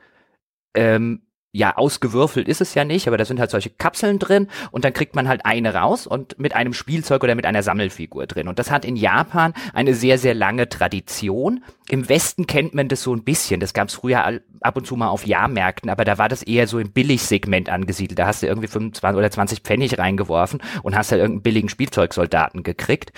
ähm, 0.75 1.21
ja, 1.55 1.77
ausgewürfelt 1.77 2.47
ist 2.47 2.61
es 2.61 2.73
ja 2.73 2.83
nicht, 2.83 3.07
aber 3.07 3.17
da 3.17 3.25
sind 3.25 3.39
halt 3.39 3.51
solche 3.51 3.69
Kapseln 3.69 4.17
drin 4.17 4.47
und 4.71 4.83
dann 4.83 4.91
kriegt 4.91 5.15
man 5.15 5.27
halt 5.27 5.45
eine 5.45 5.75
raus 5.75 6.07
und 6.07 6.39
mit 6.39 6.55
einem 6.55 6.73
Spielzeug 6.73 7.23
oder 7.23 7.35
mit 7.35 7.45
einer 7.45 7.61
Sammelfigur 7.61 8.25
drin. 8.25 8.47
Und 8.47 8.57
das 8.57 8.71
hat 8.71 8.83
in 8.83 8.95
Japan 8.95 9.53
eine 9.71 9.93
sehr, 9.93 10.17
sehr 10.17 10.33
lange 10.33 10.67
Tradition. 10.67 11.63
Im 11.89 12.07
Westen 12.07 12.47
kennt 12.47 12.73
man 12.73 12.87
das 12.87 13.03
so 13.03 13.13
ein 13.13 13.23
bisschen. 13.23 13.59
Das 13.59 13.73
gab 13.73 13.89
es 13.89 13.95
früher 13.95 14.39
ab 14.63 14.77
und 14.77 14.87
zu 14.87 14.95
mal 14.95 15.09
auf 15.09 15.25
Jahrmärkten, 15.25 15.89
aber 15.89 16.05
da 16.05 16.17
war 16.17 16.29
das 16.29 16.43
eher 16.43 16.67
so 16.67 16.79
im 16.79 16.91
Billigsegment 16.91 17.69
angesiedelt. 17.69 18.17
Da 18.17 18.27
hast 18.27 18.41
du 18.41 18.47
irgendwie 18.47 18.67
25 18.67 19.17
oder 19.17 19.29
20 19.29 19.59
Pfennig 19.59 19.97
reingeworfen 19.97 20.61
und 20.81 20.95
hast 20.95 21.11
halt 21.11 21.21
irgendeinen 21.21 21.43
billigen 21.43 21.69
Spielzeugsoldaten 21.69 22.63
gekriegt. 22.63 23.11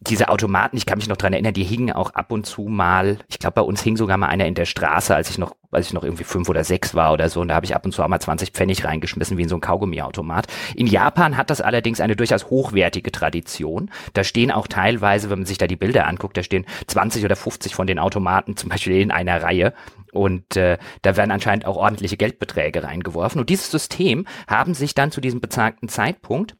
Diese 0.00 0.28
Automaten, 0.28 0.76
ich 0.76 0.86
kann 0.86 0.98
mich 0.98 1.08
noch 1.08 1.16
dran 1.16 1.32
erinnern, 1.32 1.54
die 1.54 1.64
hingen 1.64 1.92
auch 1.92 2.10
ab 2.10 2.30
und 2.30 2.46
zu 2.46 2.62
mal, 2.62 3.18
ich 3.28 3.40
glaube 3.40 3.54
bei 3.54 3.62
uns 3.62 3.82
hing 3.82 3.96
sogar 3.96 4.16
mal 4.16 4.28
einer 4.28 4.46
in 4.46 4.54
der 4.54 4.64
Straße, 4.64 5.14
als 5.14 5.28
ich 5.28 5.38
noch, 5.38 5.56
als 5.72 5.88
ich 5.88 5.92
noch 5.92 6.04
irgendwie 6.04 6.22
fünf 6.22 6.48
oder 6.48 6.62
sechs 6.62 6.94
war 6.94 7.12
oder 7.12 7.28
so, 7.28 7.40
und 7.40 7.48
da 7.48 7.56
habe 7.56 7.66
ich 7.66 7.74
ab 7.74 7.84
und 7.84 7.90
zu 7.90 8.02
auch 8.02 8.08
mal 8.08 8.20
20 8.20 8.52
Pfennig 8.52 8.84
reingeschmissen, 8.84 9.36
wie 9.36 9.42
in 9.42 9.48
so 9.48 9.56
ein 9.56 9.60
Kaugummiautomat. 9.60 10.46
In 10.76 10.86
Japan 10.86 11.36
hat 11.36 11.50
das 11.50 11.60
allerdings 11.60 12.00
eine 12.00 12.14
durchaus 12.14 12.48
hochwertige 12.48 13.10
Tradition. 13.10 13.90
Da 14.14 14.22
stehen 14.22 14.52
auch 14.52 14.68
teilweise, 14.68 15.30
wenn 15.30 15.40
man 15.40 15.46
sich 15.46 15.58
da 15.58 15.66
die 15.66 15.76
Bilder 15.76 16.06
anguckt, 16.06 16.36
da 16.36 16.44
stehen 16.44 16.64
20 16.86 17.24
oder 17.24 17.34
50 17.34 17.74
von 17.74 17.88
den 17.88 17.97
Automaten 17.98 18.56
zum 18.56 18.70
Beispiel 18.70 19.00
in 19.00 19.10
einer 19.10 19.42
Reihe. 19.42 19.74
Und 20.12 20.56
äh, 20.56 20.78
da 21.02 21.16
werden 21.16 21.30
anscheinend 21.30 21.66
auch 21.66 21.76
ordentliche 21.76 22.16
Geldbeträge 22.16 22.82
reingeworfen. 22.82 23.40
Und 23.40 23.50
dieses 23.50 23.70
System 23.70 24.26
haben 24.46 24.74
sich 24.74 24.94
dann 24.94 25.10
zu 25.10 25.20
diesem 25.20 25.40
bezahgten 25.40 25.88
Zeitpunkt 25.88 26.56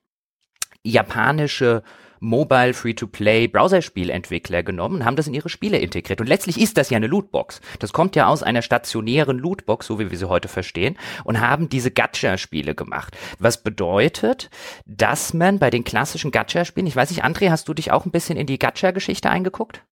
japanische 0.85 1.83
Mobile 2.21 2.75
Free-to-Play 2.75 3.49
Browserspielentwickler 3.49 4.63
genommen 4.63 4.97
und 4.97 5.05
haben 5.05 5.17
das 5.17 5.27
in 5.27 5.35
ihre 5.35 5.49
Spiele 5.49 5.79
integriert. 5.79 6.21
Und 6.21 6.27
letztlich 6.27 6.61
ist 6.61 6.77
das 6.77 6.91
ja 6.91 6.97
eine 6.97 7.07
Lootbox. 7.07 7.61
Das 7.79 7.93
kommt 7.93 8.17
ja 8.17 8.27
aus 8.27 8.43
einer 8.43 8.63
stationären 8.63 9.39
Lootbox, 9.39 9.87
so 9.87 9.99
wie 9.99 10.11
wir 10.11 10.19
sie 10.19 10.29
heute 10.29 10.49
verstehen, 10.49 10.99
und 11.25 11.41
haben 11.41 11.69
diese 11.69 11.91
Gacha-Spiele 11.91 12.75
gemacht. 12.75 13.17
Was 13.39 13.63
bedeutet, 13.63 14.51
dass 14.87 15.35
man 15.35 15.59
bei 15.59 15.71
den 15.71 15.85
klassischen 15.85 16.31
Gacha-Spielen, 16.31 16.87
ich 16.87 16.97
weiß 16.97 17.11
nicht, 17.11 17.25
André, 17.25 17.51
hast 17.51 17.69
du 17.69 17.75
dich 17.75 17.93
auch 17.93 18.05
ein 18.05 18.11
bisschen 18.11 18.37
in 18.37 18.47
die 18.47 18.59
Gacha-Geschichte 18.59 19.31
eingeguckt? 19.31 19.85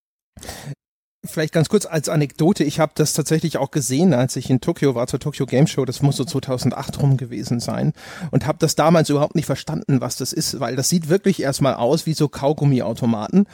Vielleicht 1.26 1.52
ganz 1.52 1.68
kurz 1.68 1.86
als 1.86 2.08
Anekdote, 2.08 2.64
ich 2.64 2.80
habe 2.80 2.92
das 2.94 3.12
tatsächlich 3.12 3.58
auch 3.58 3.70
gesehen, 3.70 4.14
als 4.14 4.36
ich 4.36 4.50
in 4.50 4.60
Tokio 4.60 4.94
war 4.94 5.06
zur 5.06 5.20
Tokyo 5.20 5.46
Game 5.46 5.66
Show, 5.66 5.84
das 5.84 6.02
muss 6.02 6.16
so 6.16 6.24
2008 6.24 7.00
rum 7.00 7.16
gewesen 7.16 7.60
sein. 7.60 7.92
Und 8.30 8.46
habe 8.46 8.58
das 8.58 8.74
damals 8.74 9.10
überhaupt 9.10 9.34
nicht 9.34 9.46
verstanden, 9.46 10.00
was 10.00 10.16
das 10.16 10.32
ist, 10.32 10.60
weil 10.60 10.76
das 10.76 10.88
sieht 10.88 11.08
wirklich 11.08 11.42
erstmal 11.42 11.74
aus 11.74 12.06
wie 12.06 12.14
so 12.14 12.28
Kaugummiautomaten. 12.28 13.46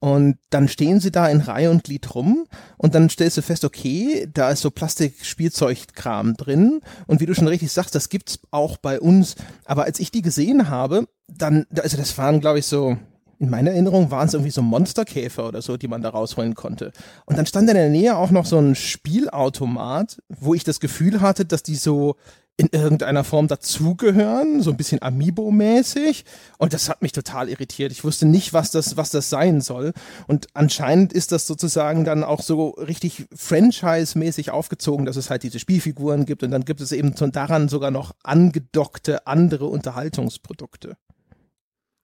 Und 0.00 0.38
dann 0.50 0.66
stehen 0.66 0.98
sie 0.98 1.12
da 1.12 1.28
in 1.28 1.40
Reihe 1.40 1.70
und 1.70 1.84
Glied 1.84 2.12
rum. 2.14 2.46
Und 2.76 2.96
dann 2.96 3.08
stellst 3.08 3.36
du 3.36 3.42
fest, 3.42 3.64
okay, 3.64 4.28
da 4.34 4.50
ist 4.50 4.62
so 4.62 4.72
Plastik-Spielzeugkram 4.72 6.34
drin. 6.34 6.80
Und 7.06 7.20
wie 7.20 7.26
du 7.26 7.36
schon 7.36 7.46
richtig 7.46 7.70
sagst, 7.70 7.94
das 7.94 8.08
gibt's 8.08 8.40
auch 8.50 8.78
bei 8.78 9.00
uns, 9.00 9.36
aber 9.64 9.84
als 9.84 10.00
ich 10.00 10.10
die 10.10 10.22
gesehen 10.22 10.68
habe, 10.68 11.06
dann, 11.28 11.66
also 11.76 11.96
das 11.96 12.18
waren 12.18 12.40
glaube 12.40 12.58
ich 12.58 12.66
so 12.66 12.98
in 13.42 13.50
meiner 13.50 13.72
Erinnerung 13.72 14.12
waren 14.12 14.28
es 14.28 14.34
irgendwie 14.34 14.52
so 14.52 14.62
Monsterkäfer 14.62 15.48
oder 15.48 15.62
so, 15.62 15.76
die 15.76 15.88
man 15.88 16.00
da 16.00 16.10
rausholen 16.10 16.54
konnte. 16.54 16.92
Und 17.26 17.36
dann 17.36 17.44
stand 17.44 17.68
in 17.68 17.74
der 17.74 17.88
Nähe 17.88 18.16
auch 18.16 18.30
noch 18.30 18.46
so 18.46 18.56
ein 18.56 18.76
Spielautomat, 18.76 20.22
wo 20.28 20.54
ich 20.54 20.62
das 20.62 20.78
Gefühl 20.78 21.20
hatte, 21.20 21.44
dass 21.44 21.64
die 21.64 21.74
so 21.74 22.14
in 22.56 22.68
irgendeiner 22.70 23.24
Form 23.24 23.48
dazugehören, 23.48 24.62
so 24.62 24.70
ein 24.70 24.76
bisschen 24.76 25.00
Amiibo-mäßig. 25.00 26.22
Und 26.58 26.72
das 26.72 26.88
hat 26.88 27.02
mich 27.02 27.10
total 27.10 27.48
irritiert. 27.48 27.90
Ich 27.90 28.04
wusste 28.04 28.26
nicht, 28.26 28.52
was 28.52 28.70
das, 28.70 28.96
was 28.96 29.10
das 29.10 29.28
sein 29.28 29.60
soll. 29.60 29.92
Und 30.28 30.46
anscheinend 30.54 31.12
ist 31.12 31.32
das 31.32 31.48
sozusagen 31.48 32.04
dann 32.04 32.22
auch 32.22 32.42
so 32.42 32.68
richtig 32.68 33.26
franchise-mäßig 33.34 34.52
aufgezogen, 34.52 35.04
dass 35.04 35.16
es 35.16 35.30
halt 35.30 35.42
diese 35.42 35.58
Spielfiguren 35.58 36.26
gibt. 36.26 36.44
Und 36.44 36.52
dann 36.52 36.64
gibt 36.64 36.80
es 36.80 36.92
eben 36.92 37.12
daran 37.32 37.68
sogar 37.68 37.90
noch 37.90 38.12
angedockte 38.22 39.26
andere 39.26 39.66
Unterhaltungsprodukte. 39.66 40.96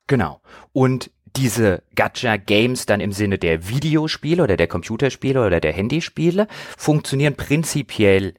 Genau. 0.09 0.41
Und 0.73 1.11
diese 1.37 1.83
Gacha-Games 1.95 2.87
dann 2.87 3.01
im 3.01 3.13
Sinne 3.13 3.39
der 3.39 3.69
Videospiele 3.69 4.43
oder 4.43 4.57
der 4.57 4.69
Computerspiele 4.69 5.45
oder 5.45 5.61
der 5.61 5.73
Handyspiele 5.73 6.47
funktionieren 6.77 7.35
prinzipiell 7.35 8.35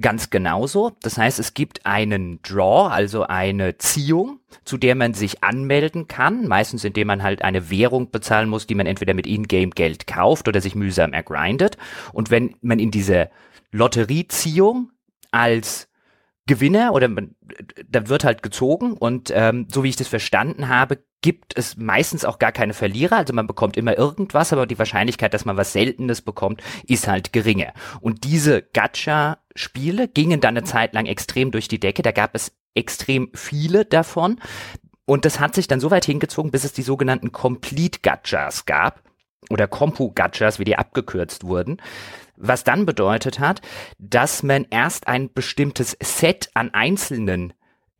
ganz 0.00 0.30
genauso. 0.30 0.92
Das 1.02 1.18
heißt, 1.18 1.38
es 1.38 1.54
gibt 1.54 1.86
einen 1.86 2.40
Draw, 2.42 2.88
also 2.88 3.24
eine 3.24 3.78
Ziehung, 3.78 4.40
zu 4.64 4.78
der 4.78 4.94
man 4.94 5.14
sich 5.14 5.42
anmelden 5.44 6.08
kann, 6.08 6.48
meistens 6.48 6.84
indem 6.84 7.08
man 7.08 7.22
halt 7.22 7.42
eine 7.42 7.70
Währung 7.70 8.10
bezahlen 8.10 8.48
muss, 8.48 8.66
die 8.66 8.74
man 8.74 8.86
entweder 8.86 9.14
mit 9.14 9.26
Ingame-Geld 9.26 10.06
kauft 10.06 10.48
oder 10.48 10.60
sich 10.60 10.74
mühsam 10.74 11.12
ergrindet. 11.12 11.76
Und 12.12 12.30
wenn 12.30 12.56
man 12.62 12.78
in 12.78 12.90
diese 12.90 13.30
Lotterieziehung 13.72 14.90
als 15.30 15.88
Gewinner 16.46 16.92
oder 16.94 17.08
man, 17.08 17.36
da 17.88 18.08
wird 18.08 18.24
halt 18.24 18.42
gezogen 18.42 18.94
und 18.94 19.30
ähm, 19.34 19.68
so 19.70 19.84
wie 19.84 19.90
ich 19.90 19.96
das 19.96 20.08
verstanden 20.08 20.68
habe, 20.68 20.98
gibt 21.22 21.56
es 21.56 21.76
meistens 21.76 22.24
auch 22.24 22.38
gar 22.38 22.52
keine 22.52 22.72
Verlierer, 22.72 23.16
also 23.16 23.32
man 23.34 23.46
bekommt 23.46 23.76
immer 23.76 23.96
irgendwas, 23.96 24.52
aber 24.52 24.66
die 24.66 24.78
Wahrscheinlichkeit, 24.78 25.34
dass 25.34 25.44
man 25.44 25.56
was 25.56 25.72
Seltenes 25.72 26.22
bekommt, 26.22 26.62
ist 26.86 27.08
halt 27.08 27.32
geringer. 27.32 27.72
Und 28.00 28.24
diese 28.24 28.62
Gacha-Spiele 28.62 30.08
gingen 30.08 30.40
dann 30.40 30.56
eine 30.56 30.64
Zeit 30.64 30.94
lang 30.94 31.06
extrem 31.06 31.50
durch 31.50 31.68
die 31.68 31.80
Decke, 31.80 32.02
da 32.02 32.12
gab 32.12 32.34
es 32.34 32.52
extrem 32.74 33.30
viele 33.34 33.84
davon. 33.84 34.40
Und 35.04 35.24
das 35.24 35.40
hat 35.40 35.54
sich 35.54 35.66
dann 35.66 35.80
so 35.80 35.90
weit 35.90 36.04
hingezogen, 36.04 36.52
bis 36.52 36.64
es 36.64 36.72
die 36.72 36.82
sogenannten 36.82 37.32
Complete 37.32 37.98
Gachas 38.00 38.64
gab 38.64 39.02
oder 39.50 39.66
Compu 39.66 40.12
Gachas, 40.12 40.58
wie 40.58 40.64
die 40.64 40.76
abgekürzt 40.76 41.44
wurden. 41.44 41.82
Was 42.36 42.64
dann 42.64 42.86
bedeutet 42.86 43.40
hat, 43.40 43.60
dass 43.98 44.42
man 44.42 44.66
erst 44.70 45.08
ein 45.08 45.32
bestimmtes 45.32 45.96
Set 46.00 46.50
an 46.54 46.72
einzelnen 46.72 47.52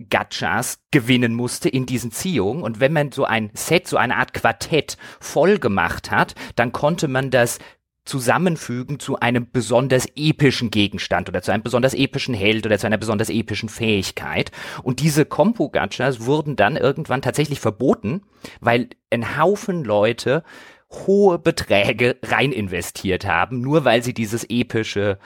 Gachas 0.09 0.81
gewinnen 0.91 1.35
musste 1.35 1.69
in 1.69 1.87
diesen 1.87 2.11
Ziehungen. 2.13 2.63
Und 2.63 2.81
wenn 2.81 2.93
man 2.93 3.13
so 3.13 3.25
ein 3.25 3.51
Set, 3.55 3.89
so 3.89 3.97
eine 3.97 4.17
Art 4.17 4.33
Quartett 4.33 4.97
voll 5.21 5.59
gemacht 5.59 6.11
hat, 6.11 6.35
dann 6.57 6.73
konnte 6.73 7.09
man 7.09 7.31
das 7.31 7.59
zusammenfügen 8.05 8.99
zu 8.99 9.21
einem 9.21 9.49
besonders 9.53 10.07
epischen 10.17 10.71
Gegenstand 10.71 11.29
oder 11.29 11.43
zu 11.43 11.53
einem 11.53 11.63
besonders 11.63 11.95
epischen 11.95 12.35
Held 12.35 12.67
oder 12.67 12.79
zu 12.79 12.87
einer 12.87 12.97
besonders 12.97 13.29
epischen 13.29 13.69
Fähigkeit. 13.69 14.51
Und 14.83 15.01
diese 15.01 15.25
Kompu-Gachas 15.25 16.25
wurden 16.25 16.57
dann 16.57 16.77
irgendwann 16.77 17.23
tatsächlich 17.23 17.61
verboten, 17.61 18.23
weil 18.61 18.89
ein 19.11 19.39
Haufen 19.39 19.85
Leute 19.85 20.43
hohe 20.91 21.39
Beträge 21.39 22.17
rein 22.25 22.53
investiert 22.53 23.27
haben, 23.27 23.61
nur 23.61 23.85
weil 23.85 24.03
sie 24.03 24.15
dieses 24.15 24.45
epische, 24.49 25.19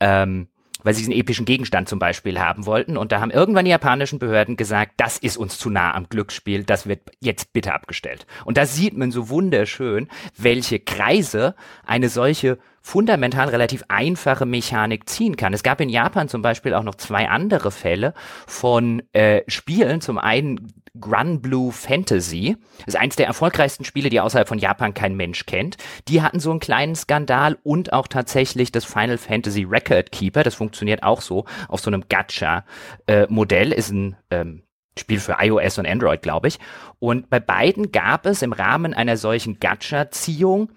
ähm, 0.00 0.48
weil 0.82 0.94
sie 0.94 1.00
diesen 1.00 1.14
epischen 1.14 1.44
Gegenstand 1.44 1.88
zum 1.88 1.98
Beispiel 1.98 2.38
haben 2.38 2.66
wollten. 2.66 2.96
Und 2.96 3.12
da 3.12 3.20
haben 3.20 3.30
irgendwann 3.30 3.64
die 3.64 3.70
japanischen 3.70 4.18
Behörden 4.18 4.56
gesagt, 4.56 4.92
das 4.96 5.18
ist 5.18 5.36
uns 5.36 5.58
zu 5.58 5.70
nah 5.70 5.94
am 5.94 6.08
Glücksspiel, 6.08 6.64
das 6.64 6.86
wird 6.86 7.00
jetzt 7.20 7.52
bitte 7.52 7.74
abgestellt. 7.74 8.26
Und 8.44 8.56
da 8.56 8.66
sieht 8.66 8.96
man 8.96 9.10
so 9.10 9.28
wunderschön, 9.28 10.08
welche 10.36 10.80
Kreise 10.80 11.54
eine 11.86 12.08
solche 12.08 12.58
fundamental 12.82 13.48
relativ 13.48 13.84
einfache 13.88 14.44
Mechanik 14.44 15.08
ziehen 15.08 15.36
kann. 15.36 15.54
Es 15.54 15.62
gab 15.62 15.80
in 15.80 15.88
Japan 15.88 16.28
zum 16.28 16.42
Beispiel 16.42 16.74
auch 16.74 16.82
noch 16.82 16.96
zwei 16.96 17.28
andere 17.28 17.70
Fälle 17.70 18.12
von 18.46 19.02
äh, 19.12 19.42
Spielen. 19.46 20.00
Zum 20.00 20.18
einen 20.18 20.72
Grunblue 21.00 21.72
Fantasy. 21.72 22.56
Ist 22.86 22.96
eins 22.96 23.16
der 23.16 23.26
erfolgreichsten 23.26 23.84
Spiele, 23.84 24.10
die 24.10 24.20
außerhalb 24.20 24.46
von 24.46 24.58
Japan 24.58 24.94
kein 24.94 25.16
Mensch 25.16 25.46
kennt. 25.46 25.76
Die 26.08 26.22
hatten 26.22 26.40
so 26.40 26.50
einen 26.50 26.60
kleinen 26.60 26.94
Skandal 26.94 27.58
und 27.62 27.92
auch 27.92 28.08
tatsächlich 28.08 28.72
das 28.72 28.84
Final 28.84 29.18
Fantasy 29.18 29.64
Record 29.64 30.12
Keeper. 30.12 30.42
Das 30.42 30.54
funktioniert 30.54 31.02
auch 31.02 31.22
so 31.22 31.46
auf 31.68 31.80
so 31.80 31.90
einem 31.90 32.04
Gacha-Modell. 32.08 33.72
Äh, 33.72 33.76
ist 33.76 33.90
ein 33.90 34.16
ähm, 34.30 34.62
Spiel 34.98 35.20
für 35.20 35.36
iOS 35.40 35.78
und 35.78 35.86
Android, 35.86 36.20
glaube 36.20 36.48
ich. 36.48 36.58
Und 36.98 37.30
bei 37.30 37.40
beiden 37.40 37.92
gab 37.92 38.26
es 38.26 38.42
im 38.42 38.52
Rahmen 38.52 38.92
einer 38.92 39.16
solchen 39.16 39.58
Gacha-Ziehung 39.58 40.70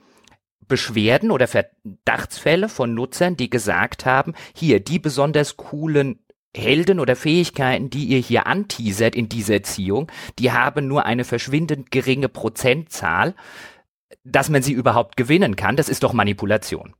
Beschwerden 0.67 1.29
oder 1.29 1.47
Verdachtsfälle 1.47 2.69
von 2.69 2.93
Nutzern, 2.93 3.37
die 3.37 3.49
gesagt 3.49 4.05
haben, 4.05 4.33
hier, 4.55 4.79
die 4.79 4.97
besonders 4.97 5.57
coolen 5.57 6.24
Helden 6.57 6.99
oder 6.99 7.15
Fähigkeiten, 7.15 7.89
die 7.89 8.05
ihr 8.05 8.19
hier 8.19 8.47
anteasert 8.47 9.15
in 9.15 9.29
dieser 9.29 9.55
Erziehung, 9.55 10.11
die 10.39 10.51
haben 10.51 10.87
nur 10.87 11.05
eine 11.05 11.23
verschwindend 11.23 11.91
geringe 11.91 12.29
Prozentzahl, 12.29 13.35
dass 14.23 14.49
man 14.49 14.61
sie 14.61 14.73
überhaupt 14.73 15.17
gewinnen 15.17 15.55
kann. 15.55 15.75
Das 15.75 15.89
ist 15.89 16.03
doch 16.03 16.13
Manipulation. 16.13 16.95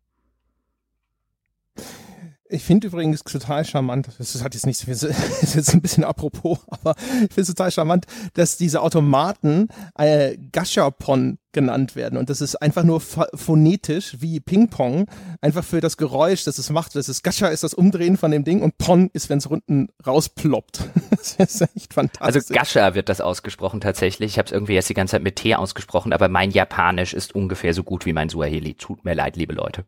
Ich 2.47 2.63
finde 2.63 2.88
übrigens 2.88 3.23
total 3.23 3.65
charmant, 3.65 4.08
das 4.19 4.43
hat 4.43 4.53
jetzt 4.53 4.67
nichts, 4.67 4.86
das 4.88 5.03
ist 5.03 5.55
jetzt 5.55 5.73
ein 5.73 5.81
bisschen 5.81 6.03
apropos, 6.03 6.60
aber 6.69 6.95
ich 6.97 7.34
finde 7.34 7.41
es 7.41 7.47
total 7.47 7.71
charmant, 7.71 8.05
dass 8.34 8.58
diese 8.58 8.81
Automaten 8.81 9.67
äh, 9.97 10.38
Gashapon 10.51 11.39
genannt 11.53 11.95
werden 11.95 12.19
und 12.19 12.29
das 12.29 12.41
ist 12.41 12.62
einfach 12.62 12.84
nur 12.84 13.01
phonetisch 13.01 14.17
wie 14.19 14.39
Ping-Pong, 14.39 15.08
einfach 15.41 15.63
für 15.63 15.81
das 15.81 15.97
Geräusch, 15.97 16.43
das 16.43 16.60
es 16.60 16.69
macht. 16.69 16.95
Das 16.95 17.10
ist 17.10 17.23
Gasha 17.23 17.47
ist 17.47 17.63
das 17.63 17.73
Umdrehen 17.73 18.17
von 18.17 18.29
dem 18.29 18.43
Ding 18.43 18.62
und 18.62 18.77
Pon 18.77 19.10
ist, 19.13 19.29
wenn 19.29 19.39
es 19.39 19.47
unten 19.47 19.88
rausploppt. 20.05 20.84
das 21.10 21.36
ist 21.38 21.62
echt 21.75 21.93
fantastisch. 21.93 22.36
Also 22.36 22.53
Gasha 22.53 22.93
wird 22.93 23.10
das 23.10 23.21
ausgesprochen 23.21 23.81
tatsächlich. 23.81 24.34
Ich 24.34 24.38
habe 24.38 24.47
es 24.47 24.51
irgendwie 24.51 24.73
jetzt 24.73 24.89
die 24.89 24.93
ganze 24.93 25.12
Zeit 25.12 25.23
mit 25.23 25.38
T 25.38 25.55
ausgesprochen, 25.55 26.13
aber 26.13 26.29
mein 26.29 26.51
Japanisch 26.51 27.13
ist 27.13 27.34
ungefähr 27.34 27.73
so 27.73 27.84
gut 27.84 28.05
wie 28.05 28.13
mein 28.13 28.29
Suaheli. 28.29 28.75
Tut 28.75 29.03
mir 29.03 29.15
leid, 29.15 29.36
liebe 29.38 29.53
Leute. 29.53 29.86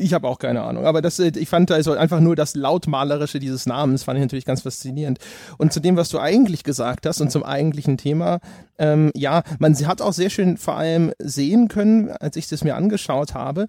Ich 0.00 0.14
habe 0.14 0.26
auch 0.26 0.38
keine 0.38 0.62
Ahnung. 0.62 0.86
Aber 0.86 1.02
das, 1.02 1.18
äh, 1.18 1.32
ich 1.36 1.48
fand 1.48 1.70
also 1.70 1.92
einfach 1.92 2.20
nur 2.20 2.34
das 2.34 2.54
Lautmalerische 2.54 3.38
dieses 3.38 3.66
Namens 3.66 4.02
fand 4.02 4.18
ich 4.18 4.22
natürlich 4.22 4.46
ganz 4.46 4.62
faszinierend. 4.62 5.18
Und 5.58 5.72
zu 5.72 5.80
dem, 5.80 5.96
was 5.96 6.08
du 6.08 6.18
eigentlich 6.18 6.64
gesagt 6.64 7.06
hast 7.06 7.20
und 7.20 7.30
zum 7.30 7.44
eigentlichen 7.44 7.98
Thema, 7.98 8.40
ähm, 8.78 9.10
ja, 9.14 9.42
man 9.58 9.74
hat 9.86 10.00
auch 10.00 10.14
sehr 10.14 10.30
schön 10.30 10.56
vor 10.56 10.76
allem 10.76 11.12
sehen 11.18 11.68
können, 11.68 12.10
als 12.10 12.36
ich 12.36 12.48
das 12.48 12.64
mir 12.64 12.76
angeschaut 12.76 13.34
habe, 13.34 13.66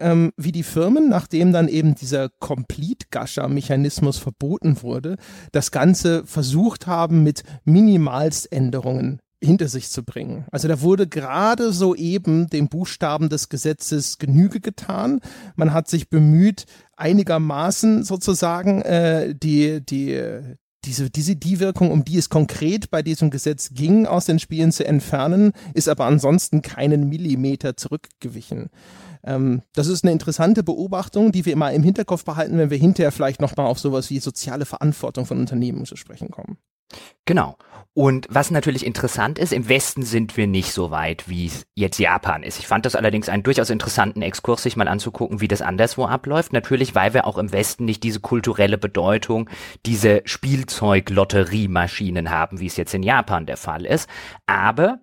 ähm, 0.00 0.32
wie 0.36 0.52
die 0.52 0.62
Firmen, 0.62 1.08
nachdem 1.08 1.52
dann 1.52 1.68
eben 1.68 1.94
dieser 1.94 2.30
Complete-Gasher-Mechanismus 2.40 4.18
verboten 4.18 4.82
wurde, 4.82 5.16
das 5.52 5.70
Ganze 5.70 6.24
versucht 6.24 6.86
haben, 6.86 7.22
mit 7.22 7.42
Minimalständerungen 7.64 9.20
hinter 9.44 9.68
sich 9.68 9.90
zu 9.90 10.02
bringen. 10.02 10.44
Also 10.50 10.68
da 10.68 10.80
wurde 10.80 11.06
gerade 11.06 11.72
soeben 11.72 12.48
dem 12.48 12.68
Buchstaben 12.68 13.28
des 13.28 13.48
Gesetzes 13.48 14.18
Genüge 14.18 14.60
getan. 14.60 15.20
Man 15.56 15.72
hat 15.72 15.88
sich 15.88 16.08
bemüht, 16.08 16.66
einigermaßen 16.96 18.04
sozusagen 18.04 18.82
äh, 18.82 19.34
die, 19.34 19.84
die, 19.84 20.20
diese, 20.84 21.10
diese, 21.10 21.36
die 21.36 21.60
Wirkung, 21.60 21.90
um 21.90 22.04
die 22.04 22.18
es 22.18 22.28
konkret 22.28 22.90
bei 22.90 23.02
diesem 23.02 23.30
Gesetz 23.30 23.70
ging, 23.72 24.06
aus 24.06 24.26
den 24.26 24.38
Spielen 24.38 24.72
zu 24.72 24.86
entfernen, 24.86 25.52
ist 25.72 25.88
aber 25.88 26.04
ansonsten 26.06 26.62
keinen 26.62 27.08
Millimeter 27.08 27.76
zurückgewichen. 27.76 28.70
Ähm, 29.24 29.62
das 29.72 29.86
ist 29.86 30.04
eine 30.04 30.12
interessante 30.12 30.62
Beobachtung, 30.62 31.32
die 31.32 31.44
wir 31.44 31.52
immer 31.52 31.72
im 31.72 31.82
Hinterkopf 31.82 32.24
behalten, 32.24 32.58
wenn 32.58 32.70
wir 32.70 32.78
hinterher 32.78 33.12
vielleicht 33.12 33.40
nochmal 33.40 33.66
auf 33.66 33.78
sowas 33.78 34.10
wie 34.10 34.20
soziale 34.20 34.66
Verantwortung 34.66 35.26
von 35.26 35.38
Unternehmen 35.38 35.84
zu 35.86 35.96
sprechen 35.96 36.30
kommen. 36.30 36.58
Genau. 37.24 37.56
Und 37.96 38.26
was 38.28 38.50
natürlich 38.50 38.84
interessant 38.84 39.38
ist, 39.38 39.52
im 39.52 39.68
Westen 39.68 40.02
sind 40.02 40.36
wir 40.36 40.48
nicht 40.48 40.72
so 40.72 40.90
weit, 40.90 41.28
wie 41.28 41.46
es 41.46 41.64
jetzt 41.74 41.98
Japan 41.98 42.42
ist. 42.42 42.58
Ich 42.58 42.66
fand 42.66 42.86
das 42.86 42.96
allerdings 42.96 43.28
einen 43.28 43.44
durchaus 43.44 43.70
interessanten 43.70 44.20
Exkurs, 44.20 44.64
sich 44.64 44.76
mal 44.76 44.88
anzugucken, 44.88 45.40
wie 45.40 45.46
das 45.46 45.62
anderswo 45.62 46.06
abläuft. 46.06 46.52
Natürlich, 46.52 46.96
weil 46.96 47.14
wir 47.14 47.24
auch 47.24 47.38
im 47.38 47.52
Westen 47.52 47.84
nicht 47.84 48.02
diese 48.02 48.18
kulturelle 48.18 48.78
Bedeutung, 48.78 49.48
diese 49.86 50.22
Spielzeug-Lotteriemaschinen 50.24 52.30
haben, 52.30 52.58
wie 52.58 52.66
es 52.66 52.76
jetzt 52.76 52.94
in 52.94 53.04
Japan 53.04 53.46
der 53.46 53.58
Fall 53.58 53.86
ist. 53.86 54.10
Aber 54.46 54.98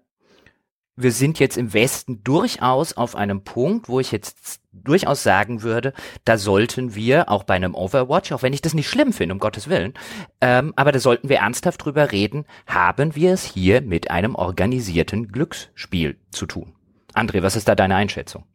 wir 0.95 1.11
sind 1.11 1.39
jetzt 1.39 1.57
im 1.57 1.73
Westen 1.73 2.23
durchaus 2.23 2.93
auf 2.93 3.15
einem 3.15 3.43
Punkt, 3.43 3.89
wo 3.89 3.99
ich 3.99 4.11
jetzt 4.11 4.61
durchaus 4.71 5.23
sagen 5.23 5.63
würde, 5.63 5.93
da 6.25 6.37
sollten 6.37 6.95
wir 6.95 7.29
auch 7.29 7.43
bei 7.43 7.55
einem 7.55 7.75
Overwatch, 7.75 8.31
auch 8.31 8.41
wenn 8.41 8.53
ich 8.53 8.61
das 8.61 8.73
nicht 8.73 8.89
schlimm 8.89 9.13
finde, 9.13 9.33
um 9.33 9.39
Gottes 9.39 9.69
Willen, 9.69 9.93
ähm, 10.41 10.73
aber 10.75 10.91
da 10.91 10.99
sollten 10.99 11.29
wir 11.29 11.37
ernsthaft 11.37 11.83
drüber 11.83 12.11
reden, 12.11 12.45
haben 12.67 13.15
wir 13.15 13.33
es 13.33 13.43
hier 13.43 13.81
mit 13.81 14.11
einem 14.11 14.35
organisierten 14.35 15.27
Glücksspiel 15.27 16.17
zu 16.31 16.45
tun. 16.45 16.73
André, 17.13 17.41
was 17.41 17.55
ist 17.55 17.67
da 17.67 17.75
deine 17.75 17.95
Einschätzung? 17.95 18.45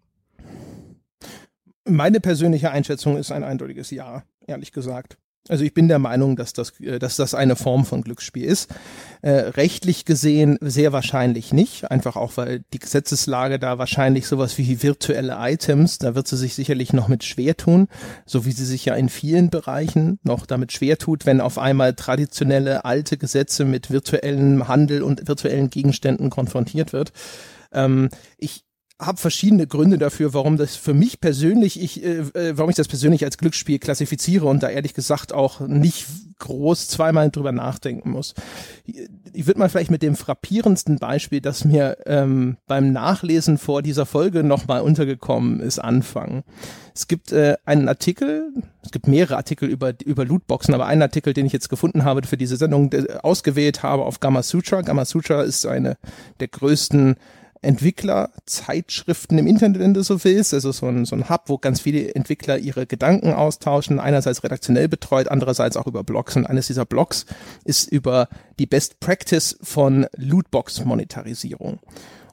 Meine 1.89 2.21
persönliche 2.21 2.71
Einschätzung 2.71 3.17
ist 3.17 3.31
ein 3.31 3.45
eindeutiges 3.45 3.91
Ja, 3.91 4.25
ehrlich 4.47 4.73
gesagt. 4.73 5.19
Also 5.49 5.65
ich 5.65 5.75
bin 5.75 5.89
der 5.89 5.99
Meinung, 5.99 6.37
dass 6.37 6.53
das, 6.53 6.79
äh, 6.81 6.99
dass 6.99 7.17
das 7.17 7.35
eine 7.35 7.57
Form 7.57 7.85
von 7.85 8.03
Glücksspiel 8.03 8.45
ist. 8.45 8.75
Äh, 9.23 9.31
rechtlich 9.31 10.05
gesehen 10.05 10.59
sehr 10.61 10.93
wahrscheinlich 10.93 11.53
nicht, 11.53 11.91
einfach 11.91 12.17
auch 12.17 12.37
weil 12.37 12.65
die 12.73 12.79
Gesetzeslage 12.79 13.59
da 13.59 13.79
wahrscheinlich 13.79 14.27
sowas 14.27 14.59
wie 14.59 14.83
virtuelle 14.83 15.37
Items, 15.39 15.99
da 15.99 16.15
wird 16.15 16.29
sie 16.29 16.37
sich 16.37 16.55
sicherlich 16.55 16.93
noch 16.93 17.09
mit 17.09 17.25
schwer 17.25 17.57
tun, 17.57 17.89
so 18.25 18.45
wie 18.45 18.53
sie 18.53 18.65
sich 18.65 18.85
ja 18.85 18.95
in 18.95 19.09
vielen 19.09 19.51
Bereichen 19.51 20.19
noch 20.23 20.47
damit 20.47 20.73
schwer 20.73 20.99
tut, 20.99 21.27
wenn 21.27 21.41
auf 21.41 21.59
einmal 21.59 21.95
traditionelle 21.95 22.85
alte 22.85 23.17
Gesetze 23.17 23.65
mit 23.65 23.91
virtuellem 23.91 24.69
Handel 24.69 25.03
und 25.03 25.27
virtuellen 25.29 25.71
Gegenständen 25.71 26.31
konfrontiert 26.31 26.93
wird. 26.93 27.13
Ähm, 27.73 28.09
ich 28.39 28.66
habe 28.99 29.19
verschiedene 29.19 29.67
Gründe 29.67 29.99
dafür, 29.99 30.33
warum 30.33 30.57
das 30.57 30.75
für 30.75 30.95
mich 30.95 31.21
persönlich, 31.21 31.81
ich, 31.81 32.03
äh, 32.03 32.19
äh, 32.33 32.57
warum 32.57 32.71
ich 32.71 32.77
das 32.77 32.89
persönlich 32.89 33.25
als 33.25 33.37
Glücksspiel 33.37 33.79
klassifiziere 33.79 34.47
und 34.47 34.63
da 34.63 34.71
ehrlich 34.71 34.95
gesagt 34.95 35.35
auch 35.35 35.61
nicht 35.61 36.07
groß 36.39 36.89
zweimal 36.89 37.31
drüber 37.31 37.53
nachdenken 37.53 38.11
muss. 38.11 38.35
Ich 39.33 39.47
würde 39.47 39.59
mal 39.59 39.69
vielleicht 39.69 39.91
mit 39.91 40.03
dem 40.03 40.17
frappierendsten 40.17 40.99
Beispiel, 40.99 41.41
das 41.41 41.65
mir 41.65 41.99
ähm, 42.07 42.57
beim 42.67 42.93
Nachlesen 42.93 43.59
vor 43.59 43.83
dieser 43.83 44.07
Folge 44.07 44.43
nochmal 44.43 44.81
untergekommen 44.81 45.61
ist, 45.61 45.79
anfangen. 45.79 46.43
Es 46.95 47.07
gibt 47.07 47.33
äh, 47.33 47.57
einen 47.67 47.89
Artikel, 47.89 48.53
es 48.83 48.93
gibt 48.93 49.09
mehrere 49.09 49.37
Artikel 49.37 49.69
über, 49.69 49.93
über 50.05 50.25
Lootboxen, 50.25 50.73
aber 50.73 50.87
einen 50.87 51.03
Artikel, 51.03 51.35
den 51.35 51.45
ich 51.45 51.53
jetzt 51.53 51.69
gefunden 51.69 52.05
habe 52.05 52.27
für 52.27 52.39
diese 52.39 52.57
Sendung, 52.57 52.91
ausgewählt 53.23 53.83
habe 53.83 54.05
auf 54.05 54.21
Gamma 54.21 54.43
Sutra. 54.43 54.81
Gamma 54.81 55.05
Sutra 55.05 55.43
ist 55.43 55.67
eine 55.67 55.99
der 56.41 56.49
größten 56.49 57.17
Entwicklerzeitschriften 57.63 59.39
im 59.39 59.47
Internet, 59.47 59.81
wenn 59.81 59.95
du 59.95 60.03
so 60.03 60.23
willst. 60.25 60.55
Also 60.55 60.73
so 60.73 60.87
ein, 60.87 61.05
so 61.05 61.17
ein 61.17 61.29
Hub, 61.29 61.45
wo 61.47 61.59
ganz 61.59 61.81
viele 61.81 62.15
Entwickler 62.15 62.59
ihre 62.59 62.87
Gedanken 62.87 63.33
austauschen, 63.33 64.01
einerseits 64.01 64.45
redaktionell 64.45 64.89
betreut, 64.89 65.29
andererseits 65.29 65.77
auch 65.77 65.87
über 65.87 66.05
Blogs. 66.05 66.37
Und 66.37 66.47
eines 66.47 66.67
dieser 66.67 66.85
Blogs 66.85 67.27
ist 67.65 67.91
über 67.91 68.29
die 68.59 68.67
Best 68.67 69.01
Practice 69.01 69.59
von 69.63 70.07
Lootbox-Monetarisierung. 70.17 71.81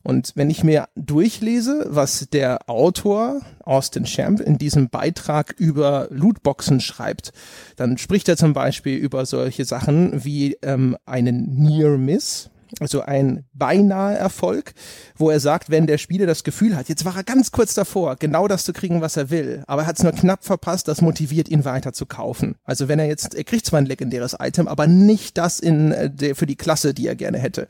Und 0.03 0.33
wenn 0.36 0.49
ich 0.49 0.65
mir 0.65 0.89
durchlese, 0.95 1.86
was 1.88 2.27
der 2.31 2.69
Autor 2.69 3.41
Austin 3.63 4.03
Champ 4.03 4.41
in 4.41 4.57
diesem 4.57 4.89
Beitrag 4.89 5.55
über 5.57 6.07
Lootboxen 6.12 6.81
schreibt, 6.81 7.31
dann 7.77 7.97
spricht 7.97 8.27
er 8.27 8.36
zum 8.36 8.53
Beispiel 8.53 8.97
über 8.97 9.25
solche 9.25 9.63
Sachen 9.63 10.25
wie 10.25 10.57
ähm, 10.62 10.97
einen 11.05 11.55
Near 11.55 11.97
Miss, 11.97 12.49
also 12.79 13.01
ein 13.01 13.45
beinahe 13.53 14.15
Erfolg, 14.15 14.73
wo 15.15 15.29
er 15.29 15.39
sagt, 15.39 15.69
wenn 15.69 15.88
der 15.88 15.97
Spieler 15.97 16.25
das 16.25 16.43
Gefühl 16.43 16.75
hat, 16.75 16.89
jetzt 16.89 17.05
war 17.05 17.15
er 17.15 17.23
ganz 17.23 17.51
kurz 17.51 17.73
davor, 17.73 18.15
genau 18.15 18.47
das 18.47 18.63
zu 18.63 18.73
kriegen, 18.73 19.01
was 19.01 19.17
er 19.17 19.29
will, 19.29 19.63
aber 19.67 19.83
er 19.83 19.88
hat 19.88 19.97
es 19.97 20.03
nur 20.03 20.13
knapp 20.13 20.43
verpasst, 20.43 20.88
das 20.88 21.01
motiviert 21.01 21.49
ihn 21.49 21.65
weiter 21.65 21.93
zu 21.93 22.05
kaufen. 22.05 22.55
Also 22.63 22.88
wenn 22.88 22.99
er 22.99 23.07
jetzt, 23.07 23.36
er 23.36 23.43
kriegt 23.43 23.65
zwar 23.65 23.79
ein 23.79 23.86
legendäres 23.86 24.36
Item, 24.39 24.67
aber 24.67 24.88
nicht 24.88 25.38
das 25.38 25.59
in 25.59 25.91
äh, 25.91 26.09
der, 26.09 26.36
für 26.36 26.45
die 26.45 26.55
Klasse, 26.55 26.93
die 26.93 27.07
er 27.07 27.15
gerne 27.15 27.38
hätte. 27.38 27.67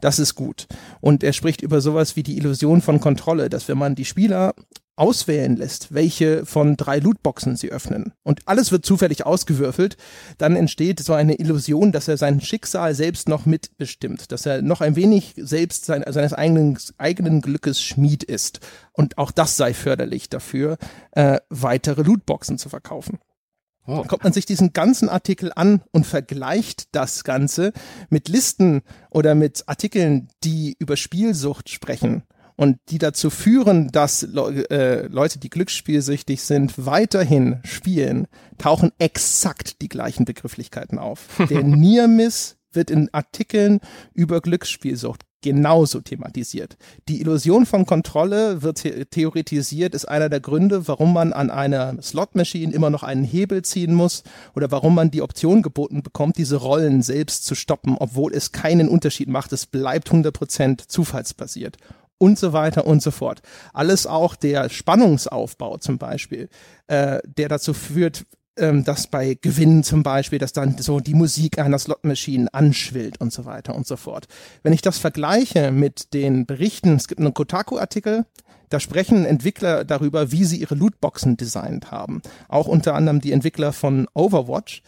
Das 0.00 0.18
ist 0.18 0.34
gut. 0.34 0.66
Und 1.00 1.22
er 1.22 1.32
spricht 1.32 1.62
über 1.62 1.80
sowas 1.80 2.16
wie 2.16 2.24
die 2.24 2.36
Illusion 2.36 2.82
von 2.82 2.98
Kontrolle, 2.98 3.48
dass 3.48 3.68
wenn 3.68 3.78
man 3.78 3.94
die 3.94 4.04
Spieler 4.04 4.52
auswählen 4.96 5.56
lässt, 5.56 5.94
welche 5.94 6.44
von 6.44 6.76
drei 6.76 6.98
Lootboxen 6.98 7.56
sie 7.56 7.70
öffnen 7.70 8.12
und 8.24 8.46
alles 8.46 8.72
wird 8.72 8.84
zufällig 8.84 9.24
ausgewürfelt, 9.24 9.96
dann 10.36 10.54
entsteht 10.54 11.00
so 11.00 11.14
eine 11.14 11.38
Illusion, 11.38 11.92
dass 11.92 12.08
er 12.08 12.18
sein 12.18 12.40
Schicksal 12.40 12.94
selbst 12.94 13.28
noch 13.28 13.46
mitbestimmt, 13.46 14.32
dass 14.32 14.44
er 14.44 14.60
noch 14.60 14.82
ein 14.82 14.94
wenig 14.94 15.32
selbst 15.36 15.86
sein, 15.86 16.04
seines 16.06 16.34
eigenen, 16.34 16.78
eigenen 16.98 17.40
Glückes 17.40 17.82
Schmied 17.82 18.22
ist. 18.22 18.60
Und 18.92 19.16
auch 19.16 19.30
das 19.30 19.56
sei 19.56 19.72
förderlich 19.72 20.28
dafür, 20.28 20.76
äh, 21.12 21.38
weitere 21.48 22.02
Lootboxen 22.02 22.58
zu 22.58 22.68
verkaufen. 22.68 23.18
Oh. 23.86 24.04
Kommt 24.04 24.22
man 24.22 24.32
sich 24.32 24.46
diesen 24.46 24.72
ganzen 24.72 25.08
Artikel 25.08 25.52
an 25.56 25.82
und 25.90 26.06
vergleicht 26.06 26.94
das 26.94 27.24
Ganze 27.24 27.72
mit 28.10 28.28
Listen 28.28 28.82
oder 29.10 29.34
mit 29.34 29.64
Artikeln, 29.66 30.28
die 30.44 30.76
über 30.78 30.96
Spielsucht 30.96 31.68
sprechen 31.70 32.22
und 32.56 32.78
die 32.88 32.98
dazu 32.98 33.30
führen, 33.30 33.88
dass 33.92 34.22
Le 34.22 34.68
äh, 34.70 35.06
Leute, 35.06 35.38
die 35.38 35.50
glücksspielsüchtig 35.50 36.42
sind, 36.42 36.74
weiterhin 36.76 37.60
spielen, 37.64 38.28
tauchen 38.58 38.92
exakt 38.98 39.80
die 39.82 39.88
gleichen 39.88 40.24
Begrifflichkeiten 40.24 40.98
auf. 40.98 41.26
Der 41.50 41.62
Nearmiss 41.62 42.56
wird 42.72 42.90
in 42.90 43.12
Artikeln 43.12 43.80
über 44.14 44.40
Glücksspielsucht 44.40 45.22
genauso 45.42 46.00
thematisiert. 46.00 46.76
Die 47.08 47.20
Illusion 47.20 47.66
von 47.66 47.84
Kontrolle 47.84 48.62
wird 48.62 48.82
theoretisiert, 49.10 49.94
ist 49.94 50.06
einer 50.06 50.28
der 50.28 50.40
Gründe, 50.40 50.88
warum 50.88 51.12
man 51.12 51.32
an 51.32 51.50
einer 51.50 52.00
Slot-Machine 52.00 52.72
immer 52.72 52.90
noch 52.90 53.02
einen 53.02 53.24
Hebel 53.24 53.62
ziehen 53.62 53.92
muss 53.92 54.22
oder 54.54 54.70
warum 54.70 54.94
man 54.94 55.10
die 55.10 55.20
Option 55.20 55.62
geboten 55.62 56.02
bekommt, 56.02 56.38
diese 56.38 56.56
Rollen 56.56 57.02
selbst 57.02 57.44
zu 57.44 57.54
stoppen, 57.54 57.96
obwohl 57.98 58.32
es 58.32 58.52
keinen 58.52 58.88
Unterschied 58.88 59.28
macht. 59.28 59.52
Es 59.52 59.66
bleibt 59.66 60.10
100% 60.10 60.88
zufallsbasiert 60.88 61.76
und 62.22 62.38
so 62.38 62.52
weiter 62.52 62.86
und 62.86 63.02
so 63.02 63.10
fort. 63.10 63.42
Alles 63.72 64.06
auch 64.06 64.36
der 64.36 64.68
Spannungsaufbau 64.68 65.78
zum 65.78 65.98
Beispiel, 65.98 66.48
äh, 66.86 67.18
der 67.24 67.48
dazu 67.48 67.74
führt, 67.74 68.24
ähm, 68.56 68.84
dass 68.84 69.08
bei 69.08 69.36
Gewinnen 69.40 69.82
zum 69.82 70.04
Beispiel, 70.04 70.38
dass 70.38 70.52
dann 70.52 70.78
so 70.78 71.00
die 71.00 71.14
Musik 71.14 71.58
einer 71.58 71.80
Slotmaschine 71.80 72.46
anschwillt 72.54 73.20
und 73.20 73.32
so 73.32 73.44
weiter 73.44 73.74
und 73.74 73.88
so 73.88 73.96
fort. 73.96 74.28
Wenn 74.62 74.72
ich 74.72 74.82
das 74.82 74.98
vergleiche 74.98 75.72
mit 75.72 76.14
den 76.14 76.46
Berichten, 76.46 76.94
es 76.94 77.08
gibt 77.08 77.20
einen 77.20 77.34
Kotaku-Artikel, 77.34 78.24
da 78.68 78.78
sprechen 78.78 79.26
Entwickler 79.26 79.84
darüber, 79.84 80.30
wie 80.30 80.44
sie 80.44 80.58
ihre 80.58 80.76
Lootboxen 80.76 81.36
designt 81.36 81.90
haben. 81.90 82.22
Auch 82.48 82.68
unter 82.68 82.94
anderem 82.94 83.20
die 83.20 83.32
Entwickler 83.32 83.72
von 83.72 84.06
Overwatch 84.14 84.82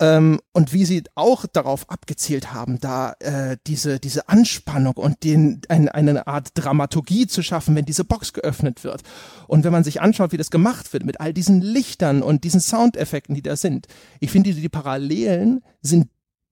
ähm, 0.00 0.40
und 0.52 0.72
wie 0.72 0.84
sie 0.84 1.04
auch 1.14 1.46
darauf 1.46 1.88
abgezielt 1.88 2.52
haben, 2.52 2.80
da 2.80 3.14
äh, 3.20 3.56
diese, 3.66 4.00
diese 4.00 4.28
Anspannung 4.28 4.94
und 4.94 5.22
den, 5.22 5.60
ein, 5.68 5.88
eine 5.88 6.26
Art 6.26 6.48
Dramaturgie 6.54 7.26
zu 7.28 7.42
schaffen, 7.42 7.76
wenn 7.76 7.84
diese 7.84 8.04
Box 8.04 8.32
geöffnet 8.32 8.82
wird. 8.82 9.02
Und 9.46 9.62
wenn 9.62 9.72
man 9.72 9.84
sich 9.84 10.00
anschaut, 10.00 10.32
wie 10.32 10.36
das 10.36 10.50
gemacht 10.50 10.92
wird, 10.92 11.04
mit 11.04 11.20
all 11.20 11.32
diesen 11.32 11.60
Lichtern 11.60 12.22
und 12.22 12.42
diesen 12.42 12.60
Soundeffekten, 12.60 13.34
die 13.36 13.42
da 13.42 13.56
sind, 13.56 13.86
ich 14.18 14.32
finde, 14.32 14.52
die, 14.52 14.60
die 14.60 14.68
Parallelen 14.68 15.62
sind, 15.80 16.08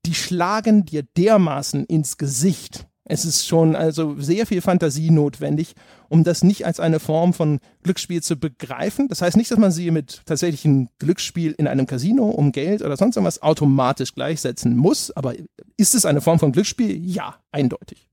die 0.07 0.14
schlagen 0.14 0.85
dir 0.85 1.02
dermaßen 1.02 1.85
ins 1.85 2.18
Gesicht. 2.18 2.87
Es 3.05 3.25
ist 3.25 3.47
schon 3.47 3.75
also 3.75 4.17
sehr 4.19 4.47
viel 4.47 4.61
Fantasie 4.61 5.11
notwendig, 5.11 5.75
um 6.09 6.23
das 6.23 6.45
nicht 6.45 6.67
als 6.67 6.79
eine 6.79 7.01
Form 7.01 7.35
von 7.35 7.59
Glücksspiel 7.83 8.23
zu 8.23 8.37
begreifen. 8.37 9.09
Das 9.09 9.23
heißt 9.23 9.37
nicht, 9.37 9.51
dass 9.51 9.59
man 9.59 9.73
sie 9.73 9.91
mit 9.91 10.23
tatsächlichen 10.25 10.88
Glücksspiel 10.99 11.53
in 11.59 11.67
einem 11.67 11.87
Casino 11.87 12.29
um 12.29 12.53
Geld 12.53 12.83
oder 12.83 12.97
sonst 12.97 13.17
irgendwas 13.17 13.43
automatisch 13.43 14.15
gleichsetzen 14.15 14.77
muss. 14.77 15.11
Aber 15.11 15.35
ist 15.77 15.95
es 15.95 16.07
eine 16.07 16.21
Form 16.21 16.38
von 16.38 16.53
Glücksspiel? 16.53 16.97
Ja, 17.05 17.37
eindeutig 17.51 18.12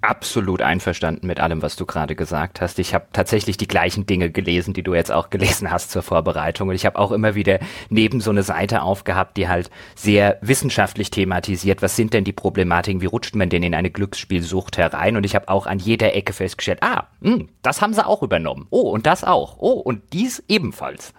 absolut 0.00 0.62
einverstanden 0.62 1.26
mit 1.26 1.40
allem, 1.40 1.62
was 1.62 1.76
du 1.76 1.86
gerade 1.86 2.14
gesagt 2.14 2.60
hast. 2.60 2.78
Ich 2.78 2.94
habe 2.94 3.06
tatsächlich 3.12 3.56
die 3.56 3.68
gleichen 3.68 4.06
Dinge 4.06 4.30
gelesen, 4.30 4.74
die 4.74 4.82
du 4.82 4.94
jetzt 4.94 5.10
auch 5.10 5.30
gelesen 5.30 5.70
hast 5.70 5.90
zur 5.90 6.02
Vorbereitung. 6.02 6.68
Und 6.68 6.74
ich 6.74 6.86
habe 6.86 6.98
auch 6.98 7.12
immer 7.12 7.34
wieder 7.34 7.58
neben 7.88 8.20
so 8.20 8.30
eine 8.30 8.42
Seite 8.42 8.82
aufgehabt, 8.82 9.36
die 9.36 9.48
halt 9.48 9.70
sehr 9.94 10.38
wissenschaftlich 10.40 11.10
thematisiert, 11.10 11.82
was 11.82 11.96
sind 11.96 12.14
denn 12.14 12.24
die 12.24 12.32
Problematiken, 12.32 13.00
wie 13.00 13.06
rutscht 13.06 13.34
man 13.34 13.48
denn 13.48 13.62
in 13.62 13.74
eine 13.74 13.90
Glücksspielsucht 13.90 14.78
herein? 14.78 15.16
Und 15.16 15.24
ich 15.24 15.34
habe 15.34 15.48
auch 15.48 15.66
an 15.66 15.78
jeder 15.78 16.14
Ecke 16.14 16.32
festgestellt, 16.32 16.82
ah, 16.82 17.08
mh, 17.20 17.30
hm, 17.30 17.48
das 17.62 17.82
haben 17.82 17.94
sie 17.94 18.06
auch 18.06 18.22
übernommen. 18.22 18.66
Oh, 18.70 18.90
und 18.90 19.06
das 19.06 19.24
auch. 19.24 19.56
Oh, 19.58 19.72
und 19.72 20.12
dies 20.12 20.42
ebenfalls. 20.48 21.12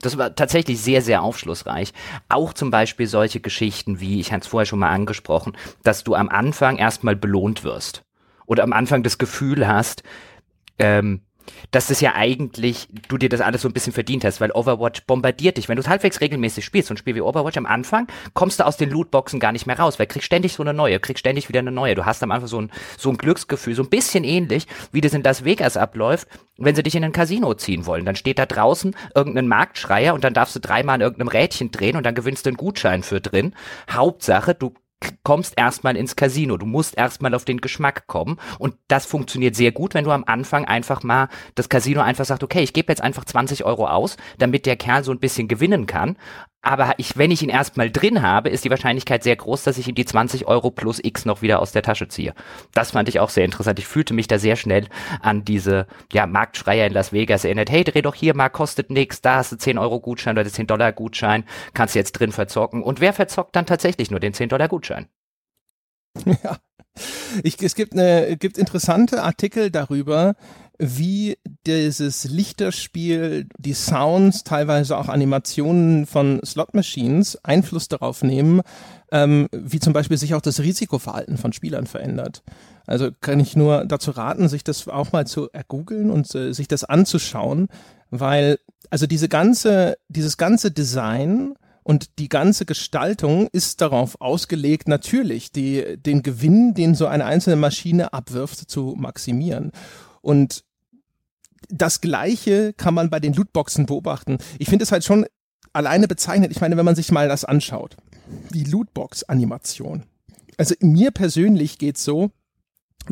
Das 0.00 0.18
war 0.18 0.34
tatsächlich 0.34 0.80
sehr, 0.80 1.02
sehr 1.02 1.22
aufschlussreich. 1.22 1.92
Auch 2.28 2.52
zum 2.52 2.70
Beispiel 2.70 3.06
solche 3.06 3.40
Geschichten 3.40 4.00
wie, 4.00 4.20
ich 4.20 4.32
hatte 4.32 4.42
es 4.42 4.46
vorher 4.48 4.66
schon 4.66 4.80
mal 4.80 4.90
angesprochen, 4.90 5.56
dass 5.82 6.04
du 6.04 6.14
am 6.14 6.28
Anfang 6.28 6.76
erstmal 6.76 7.16
belohnt 7.16 7.64
wirst 7.64 8.04
oder 8.46 8.62
am 8.62 8.72
Anfang 8.72 9.02
das 9.02 9.18
Gefühl 9.18 9.66
hast, 9.66 10.02
ähm, 10.78 11.22
dass 11.70 11.88
das 11.88 12.00
ja 12.00 12.14
eigentlich, 12.14 12.88
du 13.08 13.18
dir 13.18 13.28
das 13.28 13.40
alles 13.40 13.62
so 13.62 13.68
ein 13.68 13.72
bisschen 13.72 13.92
verdient 13.92 14.24
hast, 14.24 14.40
weil 14.40 14.50
Overwatch 14.52 15.04
bombardiert 15.06 15.56
dich. 15.56 15.68
Wenn 15.68 15.76
du 15.76 15.82
es 15.82 15.88
halbwegs 15.88 16.20
regelmäßig 16.20 16.64
spielst, 16.64 16.88
so 16.88 16.94
ein 16.94 16.96
Spiel 16.96 17.14
wie 17.14 17.20
Overwatch 17.20 17.56
am 17.56 17.66
Anfang, 17.66 18.06
kommst 18.32 18.60
du 18.60 18.66
aus 18.66 18.76
den 18.76 18.90
Lootboxen 18.90 19.40
gar 19.40 19.52
nicht 19.52 19.66
mehr 19.66 19.78
raus, 19.78 19.98
weil 19.98 20.06
kriegst 20.06 20.26
ständig 20.26 20.54
so 20.54 20.62
eine 20.62 20.74
neue, 20.74 21.00
kriegst 21.00 21.20
ständig 21.20 21.48
wieder 21.48 21.60
eine 21.60 21.72
neue. 21.72 21.94
Du 21.94 22.06
hast 22.06 22.22
am 22.22 22.30
Anfang 22.30 22.48
so 22.48 22.60
ein, 22.60 22.70
so 22.96 23.10
ein 23.10 23.18
Glücksgefühl, 23.18 23.74
so 23.74 23.82
ein 23.82 23.90
bisschen 23.90 24.24
ähnlich, 24.24 24.66
wie 24.92 25.00
das 25.00 25.14
in 25.14 25.22
Las 25.22 25.44
Vegas 25.44 25.76
abläuft, 25.76 26.28
wenn 26.56 26.74
sie 26.74 26.82
dich 26.82 26.94
in 26.94 27.04
ein 27.04 27.12
Casino 27.12 27.54
ziehen 27.54 27.86
wollen. 27.86 28.04
Dann 28.04 28.16
steht 28.16 28.38
da 28.38 28.46
draußen 28.46 28.94
irgendein 29.14 29.48
Marktschreier 29.48 30.14
und 30.14 30.24
dann 30.24 30.34
darfst 30.34 30.56
du 30.56 30.60
dreimal 30.60 30.96
an 30.96 31.00
irgendeinem 31.00 31.28
Rädchen 31.28 31.70
drehen 31.70 31.96
und 31.96 32.04
dann 32.04 32.14
gewinnst 32.14 32.46
du 32.46 32.50
einen 32.50 32.56
Gutschein 32.56 33.02
für 33.02 33.20
drin. 33.20 33.54
Hauptsache, 33.90 34.54
du 34.54 34.74
kommst 35.22 35.54
erstmal 35.56 35.96
ins 35.96 36.16
Casino. 36.16 36.56
Du 36.56 36.66
musst 36.66 36.96
erstmal 36.96 37.34
auf 37.34 37.44
den 37.44 37.60
Geschmack 37.60 38.06
kommen. 38.06 38.38
Und 38.58 38.76
das 38.88 39.06
funktioniert 39.06 39.54
sehr 39.54 39.72
gut, 39.72 39.94
wenn 39.94 40.04
du 40.04 40.10
am 40.10 40.24
Anfang 40.24 40.64
einfach 40.64 41.02
mal 41.02 41.28
das 41.54 41.68
Casino 41.68 42.00
einfach 42.00 42.24
sagt, 42.24 42.42
okay, 42.42 42.62
ich 42.62 42.72
gebe 42.72 42.92
jetzt 42.92 43.02
einfach 43.02 43.24
20 43.24 43.64
Euro 43.64 43.86
aus, 43.86 44.16
damit 44.38 44.66
der 44.66 44.76
Kerl 44.76 45.04
so 45.04 45.12
ein 45.12 45.20
bisschen 45.20 45.48
gewinnen 45.48 45.86
kann. 45.86 46.16
Aber 46.64 46.94
ich, 46.96 47.18
wenn 47.18 47.30
ich 47.30 47.42
ihn 47.42 47.50
erstmal 47.50 47.90
drin 47.90 48.22
habe, 48.22 48.48
ist 48.48 48.64
die 48.64 48.70
Wahrscheinlichkeit 48.70 49.22
sehr 49.22 49.36
groß, 49.36 49.64
dass 49.64 49.76
ich 49.76 49.86
ihm 49.86 49.94
die 49.94 50.06
20 50.06 50.46
Euro 50.46 50.70
plus 50.70 50.98
X 51.02 51.26
noch 51.26 51.42
wieder 51.42 51.60
aus 51.60 51.72
der 51.72 51.82
Tasche 51.82 52.08
ziehe. 52.08 52.32
Das 52.72 52.92
fand 52.92 53.08
ich 53.10 53.20
auch 53.20 53.28
sehr 53.28 53.44
interessant. 53.44 53.78
Ich 53.78 53.86
fühlte 53.86 54.14
mich 54.14 54.28
da 54.28 54.38
sehr 54.38 54.56
schnell 54.56 54.86
an 55.20 55.44
diese 55.44 55.86
ja, 56.10 56.26
Marktschreier 56.26 56.86
in 56.86 56.94
Las 56.94 57.12
Vegas 57.12 57.44
erinnert. 57.44 57.70
Hey, 57.70 57.84
dreh 57.84 58.00
doch 58.00 58.14
hier 58.14 58.34
mal, 58.34 58.48
kostet 58.48 58.88
nix, 58.88 59.20
da 59.20 59.36
hast 59.36 59.52
du 59.52 59.56
10 59.56 59.76
Euro 59.76 60.00
Gutschein 60.00 60.38
oder 60.38 60.48
10 60.48 60.66
Dollar 60.66 60.92
Gutschein, 60.92 61.44
kannst 61.74 61.94
du 61.94 61.98
jetzt 61.98 62.12
drin 62.12 62.32
verzocken. 62.32 62.82
Und 62.82 63.00
wer 63.00 63.12
verzockt 63.12 63.54
dann 63.54 63.66
tatsächlich 63.66 64.10
nur 64.10 64.20
den 64.20 64.32
10 64.32 64.48
Dollar 64.48 64.68
Gutschein? 64.68 65.06
Ja. 66.42 66.58
Ich, 67.42 67.60
es 67.60 67.74
gibt, 67.74 67.92
eine, 67.92 68.36
gibt 68.36 68.56
interessante 68.56 69.24
Artikel 69.24 69.72
darüber, 69.72 70.36
wie 70.78 71.38
dieses 71.66 72.24
Lichterspiel, 72.24 73.48
die 73.58 73.74
Sounds, 73.74 74.44
teilweise 74.44 74.96
auch 74.98 75.08
Animationen 75.08 76.06
von 76.06 76.40
Slot 76.44 76.74
Machines 76.74 77.38
Einfluss 77.44 77.88
darauf 77.88 78.22
nehmen, 78.22 78.62
ähm, 79.12 79.48
wie 79.52 79.80
zum 79.80 79.92
Beispiel 79.92 80.16
sich 80.16 80.34
auch 80.34 80.40
das 80.40 80.60
Risikoverhalten 80.60 81.38
von 81.38 81.52
Spielern 81.52 81.86
verändert. 81.86 82.42
Also 82.86 83.10
kann 83.20 83.40
ich 83.40 83.56
nur 83.56 83.84
dazu 83.84 84.10
raten, 84.10 84.48
sich 84.48 84.64
das 84.64 84.88
auch 84.88 85.12
mal 85.12 85.26
zu 85.26 85.48
ergoogeln 85.52 86.10
und 86.10 86.34
äh, 86.34 86.52
sich 86.52 86.68
das 86.68 86.84
anzuschauen, 86.84 87.68
weil 88.10 88.58
also 88.90 89.06
diese 89.06 89.28
ganze, 89.28 89.96
dieses 90.08 90.36
ganze 90.36 90.70
Design 90.70 91.54
und 91.82 92.18
die 92.18 92.28
ganze 92.28 92.64
Gestaltung 92.64 93.48
ist 93.52 93.80
darauf 93.80 94.20
ausgelegt, 94.20 94.88
natürlich 94.88 95.52
die, 95.52 95.96
den 95.98 96.22
Gewinn, 96.22 96.74
den 96.74 96.94
so 96.94 97.06
eine 97.06 97.26
einzelne 97.26 97.56
Maschine 97.56 98.12
abwirft, 98.12 98.70
zu 98.70 98.94
maximieren. 98.96 99.70
Und 100.24 100.64
das 101.68 102.00
Gleiche 102.00 102.72
kann 102.72 102.94
man 102.94 103.10
bei 103.10 103.20
den 103.20 103.34
Lootboxen 103.34 103.86
beobachten. 103.86 104.38
Ich 104.58 104.68
finde 104.68 104.82
es 104.82 104.92
halt 104.92 105.04
schon 105.04 105.26
alleine 105.72 106.08
bezeichnet. 106.08 106.50
Ich 106.50 106.60
meine, 106.60 106.76
wenn 106.76 106.84
man 106.84 106.96
sich 106.96 107.12
mal 107.12 107.28
das 107.28 107.44
anschaut, 107.44 107.96
die 108.52 108.64
Lootbox-Animation. 108.64 110.04
Also 110.56 110.74
mir 110.80 111.10
persönlich 111.10 111.78
geht's 111.78 112.04
so, 112.04 112.30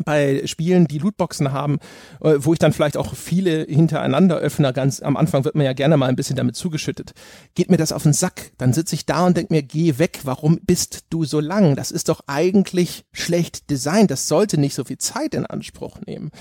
bei 0.05 0.41
Spielen, 0.45 0.87
die 0.87 0.97
Lootboxen 0.97 1.51
haben, 1.51 1.79
äh, 2.21 2.35
wo 2.39 2.53
ich 2.53 2.59
dann 2.59 2.73
vielleicht 2.73 2.97
auch 2.97 3.15
viele 3.15 3.63
hintereinander 3.63 4.37
öffne, 4.37 4.73
ganz 4.73 5.01
am 5.01 5.17
Anfang 5.17 5.45
wird 5.45 5.55
mir 5.55 5.65
ja 5.65 5.73
gerne 5.73 5.97
mal 5.97 6.09
ein 6.09 6.15
bisschen 6.15 6.35
damit 6.35 6.55
zugeschüttet, 6.55 7.13
geht 7.55 7.69
mir 7.69 7.77
das 7.77 7.91
auf 7.91 8.03
den 8.03 8.13
Sack. 8.13 8.51
Dann 8.57 8.73
sitze 8.73 8.95
ich 8.95 9.05
da 9.05 9.25
und 9.25 9.37
denke 9.37 9.53
mir, 9.53 9.63
geh 9.63 9.97
weg, 9.99 10.21
warum 10.23 10.59
bist 10.63 11.05
du 11.09 11.25
so 11.25 11.39
lang? 11.39 11.75
Das 11.75 11.91
ist 11.91 12.09
doch 12.09 12.21
eigentlich 12.27 13.05
schlecht 13.11 13.69
designt, 13.69 14.11
das 14.11 14.27
sollte 14.27 14.59
nicht 14.59 14.73
so 14.73 14.83
viel 14.83 14.97
Zeit 14.97 15.35
in 15.35 15.45
Anspruch 15.45 15.99
nehmen. 16.05 16.31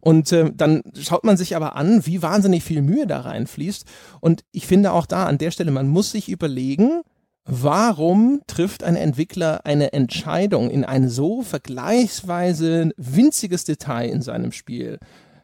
Und 0.00 0.32
äh, 0.32 0.50
dann 0.54 0.82
schaut 0.98 1.24
man 1.24 1.36
sich 1.36 1.56
aber 1.56 1.76
an, 1.76 2.06
wie 2.06 2.22
wahnsinnig 2.22 2.64
viel 2.64 2.82
Mühe 2.82 3.06
da 3.06 3.20
reinfließt. 3.20 3.84
Und 4.20 4.44
ich 4.52 4.66
finde 4.66 4.92
auch 4.92 5.06
da 5.06 5.26
an 5.26 5.38
der 5.38 5.50
Stelle, 5.50 5.70
man 5.70 5.88
muss 5.88 6.12
sich 6.12 6.28
überlegen, 6.28 7.02
Warum 7.50 8.42
trifft 8.46 8.84
ein 8.84 8.94
Entwickler 8.94 9.64
eine 9.64 9.94
Entscheidung 9.94 10.68
in 10.68 10.84
ein 10.84 11.08
so 11.08 11.40
vergleichsweise 11.40 12.90
winziges 12.98 13.64
Detail 13.64 14.10
in 14.10 14.20
seinem 14.20 14.52
Spiel? 14.52 14.98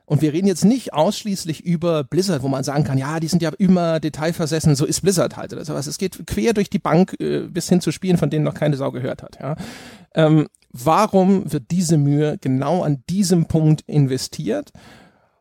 Und 0.06 0.20
wir 0.20 0.32
reden 0.32 0.46
jetzt 0.46 0.64
nicht 0.64 0.92
ausschließlich 0.92 1.64
über 1.64 2.04
Blizzard, 2.04 2.42
wo 2.42 2.48
man 2.48 2.62
sagen 2.62 2.84
kann, 2.84 2.98
ja, 2.98 3.20
die 3.20 3.28
sind 3.28 3.42
ja 3.42 3.50
immer 3.58 4.00
detailversessen, 4.00 4.76
so 4.76 4.84
ist 4.84 5.00
Blizzard 5.00 5.36
halt 5.36 5.52
oder 5.52 5.64
sowas. 5.64 5.86
Es 5.86 5.96
geht 5.96 6.26
quer 6.26 6.52
durch 6.52 6.68
die 6.68 6.78
Bank 6.78 7.16
äh, 7.20 7.46
bis 7.48 7.68
hin 7.68 7.80
zu 7.80 7.90
Spielen, 7.90 8.18
von 8.18 8.28
denen 8.28 8.44
noch 8.44 8.54
keine 8.54 8.76
Sau 8.76 8.90
gehört 8.90 9.22
hat. 9.22 9.38
Ja. 9.40 9.56
Ähm, 10.14 10.48
warum 10.70 11.50
wird 11.50 11.70
diese 11.70 11.96
Mühe 11.96 12.36
genau 12.38 12.82
an 12.82 13.02
diesem 13.08 13.46
Punkt 13.46 13.82
investiert? 13.86 14.72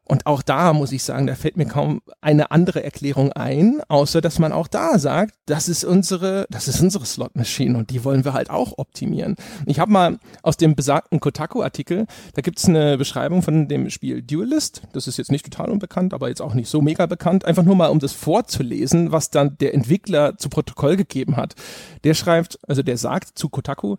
Und 0.06 0.26
auch 0.26 0.42
da 0.42 0.74
muss 0.74 0.92
ich 0.92 1.02
sagen, 1.04 1.28
da 1.28 1.36
fällt 1.36 1.56
mir 1.56 1.66
kaum 1.66 2.02
eine 2.20 2.52
andere 2.52 2.84
Erklärung 2.84 3.32
ein, 3.32 3.82
außer 3.88 4.20
dass 4.20 4.38
man 4.38 4.52
auch 4.52 4.68
da 4.68 5.00
sagt, 5.00 5.36
das 5.46 5.70
ist 5.70 5.86
unsere, 5.86 6.46
das 6.50 6.68
ist 6.68 6.82
unsere 6.82 7.06
Slot 7.06 7.36
Machine 7.36 7.78
und 7.78 7.90
die 7.90 8.04
wollen 8.04 8.26
wir 8.26 8.34
halt 8.34 8.50
auch 8.50 8.78
optimieren. 8.78 9.38
Ich 9.66 9.80
habe 9.80 9.92
mal 9.92 10.20
aus 10.42 10.58
dem 10.58 10.76
besagten 10.76 11.22
Kotaku-Artikel, 11.22 12.06
da 12.34 12.42
gibt's 12.42 12.66
eine 12.66 12.98
Beschreibung 12.98 13.44
von 13.44 13.70
dem 13.70 13.90
Spiel 13.90 14.22
Duelist. 14.22 14.82
Das 14.92 15.08
ist 15.08 15.18
jetzt 15.18 15.32
nicht 15.32 15.46
total 15.46 15.72
unbekannt, 15.72 16.14
aber 16.14 16.28
jetzt 16.28 16.42
auch 16.42 16.54
nicht 16.54 16.70
so 16.70 16.82
mega 16.82 17.06
bekannt. 17.06 17.46
Einfach 17.46 17.64
nur 17.64 17.78
mal, 17.78 17.88
um 17.88 18.00
das 18.00 18.12
vorzulesen, 18.12 19.14
was 19.14 19.30
dann 19.30 19.58
der 19.60 19.74
Entwickler 19.74 20.38
zu 20.38 20.50
Protokoll 20.50 20.98
gegeben 20.98 21.38
hat. 21.38 21.56
Der 22.04 22.14
schreibt, 22.14 22.60
also 22.68 22.84
der 22.84 22.98
sagt 22.98 23.38
zu 23.38 23.48
Kotaku, 23.48 23.96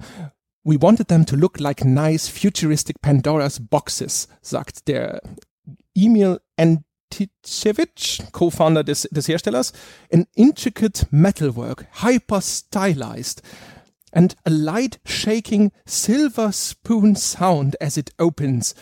We 0.66 0.80
wanted 0.80 1.08
them 1.08 1.26
to 1.26 1.36
look 1.36 1.60
like 1.60 1.84
nice 1.84 2.26
futuristic 2.26 3.02
Pandora's 3.02 3.60
boxes, 3.60 4.28
sagt 4.40 4.88
der 4.88 5.20
Emil 5.94 6.40
Antichevich, 6.58 8.22
Co-Founder 8.32 8.82
des, 8.82 9.06
des 9.12 9.28
Herstellers, 9.28 9.72
an 10.12 10.26
intricate 10.34 11.06
metalwork, 11.10 11.86
hyper 11.92 12.40
stylized, 12.40 13.42
and 14.12 14.34
a 14.46 14.50
light 14.50 14.98
shaking 15.04 15.72
silver 15.86 16.52
spoon 16.52 17.16
sound 17.16 17.76
as 17.80 17.96
it 17.96 18.12
opens 18.18 18.74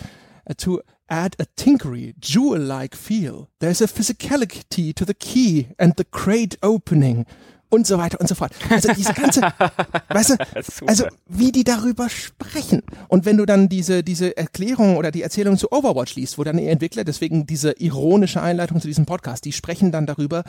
uh, 0.48 0.54
to 0.58 0.82
add 1.08 1.36
a 1.38 1.46
tinkery, 1.56 2.14
jewel-like 2.18 2.94
feel. 2.94 3.50
There's 3.60 3.80
a 3.80 3.86
physicality 3.86 4.94
to 4.94 5.04
the 5.04 5.14
key 5.14 5.68
and 5.78 5.94
the 5.96 6.04
crate 6.04 6.56
opening 6.62 7.26
und 7.72 7.86
so 7.86 7.96
weiter 7.96 8.20
und 8.20 8.28
so 8.28 8.34
fort. 8.34 8.52
Also 8.68 8.92
diese 8.92 9.14
ganze, 9.14 9.40
weißt 10.08 10.30
du, 10.30 10.86
also 10.86 11.04
wie 11.26 11.52
die 11.52 11.64
darüber 11.64 12.10
sprechen. 12.10 12.82
Und 13.08 13.24
wenn 13.24 13.38
du 13.38 13.46
dann 13.46 13.70
diese, 13.70 14.02
diese 14.04 14.36
Erklärung 14.36 14.98
oder 14.98 15.10
die 15.10 15.22
Erzählung 15.22 15.56
zu 15.56 15.72
Overwatch 15.72 16.14
liest, 16.16 16.36
wo 16.36 16.44
dann 16.44 16.58
die 16.58 16.66
Entwickler, 16.66 17.04
deswegen 17.04 17.46
diese 17.46 17.72
ironische 17.78 18.42
Einleitung 18.42 18.80
zu 18.80 18.88
diesem 18.88 19.06
Podcast, 19.06 19.46
die 19.46 19.52
sprechen 19.52 19.90
dann 19.90 20.06
darüber, 20.06 20.44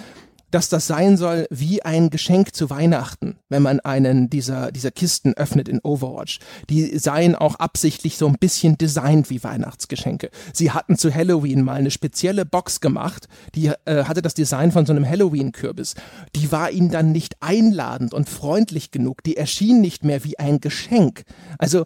dass 0.53 0.69
das 0.69 0.85
sein 0.85 1.17
soll 1.17 1.47
wie 1.49 1.81
ein 1.81 2.11
Geschenk 2.11 2.53
zu 2.53 2.69
Weihnachten, 2.69 3.37
wenn 3.49 3.63
man 3.63 3.79
einen 3.79 4.29
dieser, 4.29 4.71
dieser 4.71 4.91
Kisten 4.91 5.33
öffnet 5.33 5.67
in 5.67 5.79
Overwatch. 5.79 6.39
Die 6.69 6.99
seien 6.99 7.35
auch 7.35 7.55
absichtlich 7.55 8.17
so 8.17 8.27
ein 8.27 8.37
bisschen 8.39 8.77
designt 8.77 9.31
wie 9.31 9.43
Weihnachtsgeschenke. 9.43 10.29
Sie 10.53 10.69
hatten 10.69 10.95
zu 10.95 11.13
Halloween 11.13 11.63
mal 11.63 11.75
eine 11.75 11.89
spezielle 11.89 12.45
Box 12.45 12.81
gemacht, 12.81 13.27
die 13.55 13.71
äh, 13.85 14.03
hatte 14.03 14.21
das 14.21 14.35
Design 14.35 14.71
von 14.71 14.85
so 14.85 14.93
einem 14.93 15.09
Halloween-Kürbis. 15.09 15.95
Die 16.35 16.51
war 16.51 16.69
ihnen 16.69 16.91
dann 16.91 17.11
nicht 17.11 17.37
einladend 17.39 18.13
und 18.13 18.29
freundlich 18.29 18.91
genug. 18.91 19.23
Die 19.23 19.37
erschien 19.37 19.81
nicht 19.81 20.03
mehr 20.03 20.23
wie 20.23 20.37
ein 20.37 20.59
Geschenk. 20.59 21.23
Also, 21.57 21.85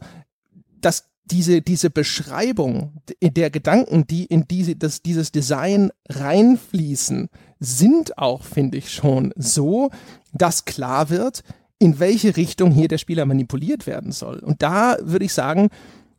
das 0.82 1.06
diese, 1.32 1.62
diese 1.62 1.90
Beschreibung 1.90 3.02
der 3.22 3.50
Gedanken, 3.50 4.08
die 4.08 4.26
in 4.26 4.48
diese, 4.48 4.76
das, 4.76 5.02
dieses 5.02 5.32
Design 5.32 5.92
reinfließen, 6.10 7.30
sind 7.60 8.18
auch, 8.18 8.44
finde 8.44 8.78
ich 8.78 8.92
schon, 8.92 9.34
so, 9.36 9.90
dass 10.34 10.66
klar 10.66 11.10
wird, 11.10 11.44
in 11.80 12.00
welche 12.00 12.36
Richtung 12.38 12.72
hier 12.72 12.88
der 12.88 12.98
Spieler 12.98 13.26
manipuliert 13.26 13.86
werden 13.86 14.12
soll. 14.12 14.40
Und 14.40 14.62
da 14.62 14.98
würde 15.02 15.26
ich 15.26 15.34
sagen, 15.34 15.70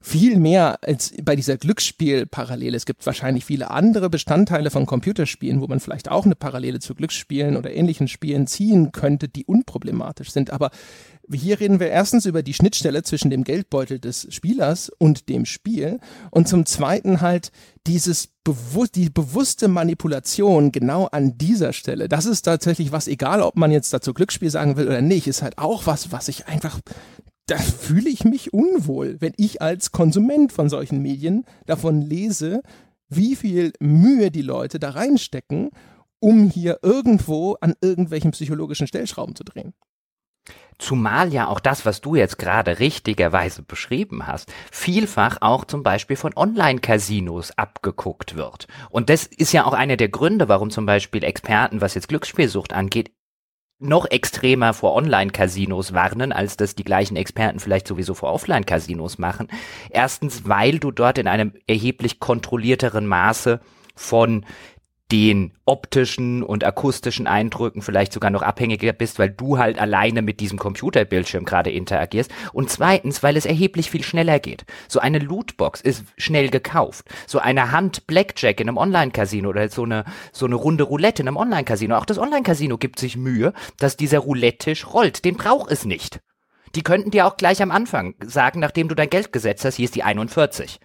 viel 0.00 0.38
mehr 0.38 0.78
als 0.82 1.12
bei 1.22 1.34
dieser 1.34 1.56
Glücksspielparallele. 1.56 2.76
Es 2.76 2.86
gibt 2.86 3.04
wahrscheinlich 3.04 3.44
viele 3.44 3.70
andere 3.70 4.08
Bestandteile 4.08 4.70
von 4.70 4.86
Computerspielen, 4.86 5.60
wo 5.60 5.66
man 5.66 5.80
vielleicht 5.80 6.10
auch 6.10 6.24
eine 6.24 6.36
Parallele 6.36 6.78
zu 6.78 6.94
Glücksspielen 6.94 7.56
oder 7.56 7.74
ähnlichen 7.74 8.08
Spielen 8.08 8.46
ziehen 8.46 8.92
könnte, 8.92 9.28
die 9.28 9.44
unproblematisch 9.44 10.30
sind. 10.30 10.50
Aber 10.50 10.70
hier 11.32 11.60
reden 11.60 11.80
wir 11.80 11.88
erstens 11.88 12.26
über 12.26 12.42
die 12.42 12.54
Schnittstelle 12.54 13.02
zwischen 13.02 13.30
dem 13.30 13.44
Geldbeutel 13.44 13.98
des 13.98 14.26
Spielers 14.30 14.90
und 14.98 15.28
dem 15.28 15.44
Spiel 15.44 16.00
und 16.30 16.48
zum 16.48 16.64
zweiten 16.64 17.20
halt 17.20 17.50
dieses 17.86 18.28
bewu 18.44 18.86
die 18.86 19.10
bewusste 19.10 19.68
Manipulation 19.68 20.72
genau 20.72 21.06
an 21.06 21.36
dieser 21.36 21.72
Stelle. 21.72 22.08
Das 22.08 22.24
ist 22.24 22.42
tatsächlich 22.42 22.92
was, 22.92 23.08
egal 23.08 23.42
ob 23.42 23.56
man 23.56 23.70
jetzt 23.70 23.92
dazu 23.92 24.14
Glücksspiel 24.14 24.50
sagen 24.50 24.76
will 24.76 24.86
oder 24.86 25.02
nicht, 25.02 25.26
ist 25.26 25.42
halt 25.42 25.58
auch 25.58 25.86
was, 25.86 26.12
was 26.12 26.28
ich 26.28 26.46
einfach 26.46 26.80
da 27.48 27.56
fühle 27.56 28.10
ich 28.10 28.24
mich 28.24 28.52
unwohl, 28.52 29.16
wenn 29.20 29.32
ich 29.36 29.62
als 29.62 29.90
Konsument 29.90 30.52
von 30.52 30.68
solchen 30.68 31.00
Medien 31.00 31.44
davon 31.66 32.02
lese, 32.02 32.62
wie 33.08 33.36
viel 33.36 33.72
Mühe 33.80 34.30
die 34.30 34.42
Leute 34.42 34.78
da 34.78 34.90
reinstecken, 34.90 35.70
um 36.20 36.50
hier 36.50 36.80
irgendwo 36.82 37.56
an 37.60 37.74
irgendwelchen 37.80 38.32
psychologischen 38.32 38.86
Stellschrauben 38.86 39.34
zu 39.34 39.44
drehen. 39.44 39.72
Zumal 40.78 41.32
ja 41.32 41.48
auch 41.48 41.58
das, 41.58 41.86
was 41.86 42.00
du 42.00 42.14
jetzt 42.14 42.38
gerade 42.38 42.78
richtigerweise 42.78 43.62
beschrieben 43.62 44.26
hast, 44.26 44.52
vielfach 44.70 45.38
auch 45.40 45.64
zum 45.64 45.82
Beispiel 45.82 46.16
von 46.16 46.36
Online-Casinos 46.36 47.52
abgeguckt 47.58 48.36
wird. 48.36 48.68
Und 48.90 49.10
das 49.10 49.26
ist 49.26 49.52
ja 49.52 49.64
auch 49.64 49.72
einer 49.72 49.96
der 49.96 50.08
Gründe, 50.08 50.48
warum 50.48 50.70
zum 50.70 50.86
Beispiel 50.86 51.24
Experten, 51.24 51.80
was 51.80 51.94
jetzt 51.94 52.08
Glücksspielsucht 52.08 52.72
angeht, 52.72 53.10
noch 53.80 54.06
extremer 54.10 54.74
vor 54.74 54.94
Online-Casinos 54.94 55.92
warnen, 55.92 56.32
als 56.32 56.56
das 56.56 56.74
die 56.74 56.84
gleichen 56.84 57.16
Experten 57.16 57.60
vielleicht 57.60 57.86
sowieso 57.86 58.14
vor 58.14 58.32
Offline-Casinos 58.32 59.18
machen. 59.18 59.48
Erstens, 59.90 60.48
weil 60.48 60.78
du 60.78 60.90
dort 60.90 61.18
in 61.18 61.28
einem 61.28 61.52
erheblich 61.66 62.18
kontrollierteren 62.18 63.06
Maße 63.06 63.60
von 63.94 64.44
den 65.10 65.52
optischen 65.64 66.42
und 66.42 66.64
akustischen 66.64 67.26
Eindrücken 67.26 67.80
vielleicht 67.80 68.12
sogar 68.12 68.30
noch 68.30 68.42
abhängiger 68.42 68.92
bist, 68.92 69.18
weil 69.18 69.30
du 69.30 69.58
halt 69.58 69.78
alleine 69.78 70.20
mit 70.20 70.40
diesem 70.40 70.58
Computerbildschirm 70.58 71.44
gerade 71.44 71.70
interagierst. 71.70 72.30
Und 72.52 72.68
zweitens, 72.68 73.22
weil 73.22 73.36
es 73.36 73.46
erheblich 73.46 73.90
viel 73.90 74.02
schneller 74.02 74.38
geht. 74.38 74.66
So 74.86 75.00
eine 75.00 75.18
Lootbox 75.18 75.80
ist 75.80 76.04
schnell 76.18 76.50
gekauft. 76.50 77.06
So 77.26 77.38
eine 77.38 77.72
Hand 77.72 78.06
Blackjack 78.06 78.60
in 78.60 78.68
einem 78.68 78.76
Online-Casino 78.76 79.48
oder 79.48 79.70
so 79.70 79.84
eine, 79.84 80.04
so 80.32 80.44
eine 80.44 80.56
Runde 80.56 80.84
Roulette 80.84 81.22
in 81.22 81.28
einem 81.28 81.38
Online-Casino. 81.38 81.96
Auch 81.96 82.06
das 82.06 82.18
Online-Casino 82.18 82.76
gibt 82.76 82.98
sich 82.98 83.16
Mühe, 83.16 83.54
dass 83.78 83.96
dieser 83.96 84.18
Roulette-Tisch 84.18 84.92
rollt. 84.92 85.24
Den 85.24 85.36
braucht 85.36 85.70
es 85.70 85.86
nicht. 85.86 86.20
Die 86.74 86.82
könnten 86.82 87.10
dir 87.10 87.26
auch 87.26 87.38
gleich 87.38 87.62
am 87.62 87.70
Anfang 87.70 88.14
sagen, 88.22 88.60
nachdem 88.60 88.88
du 88.88 88.94
dein 88.94 89.08
Geld 89.08 89.32
gesetzt 89.32 89.64
hast, 89.64 89.76
hier 89.76 89.86
ist 89.86 89.94
die 89.94 90.02
41. 90.02 90.78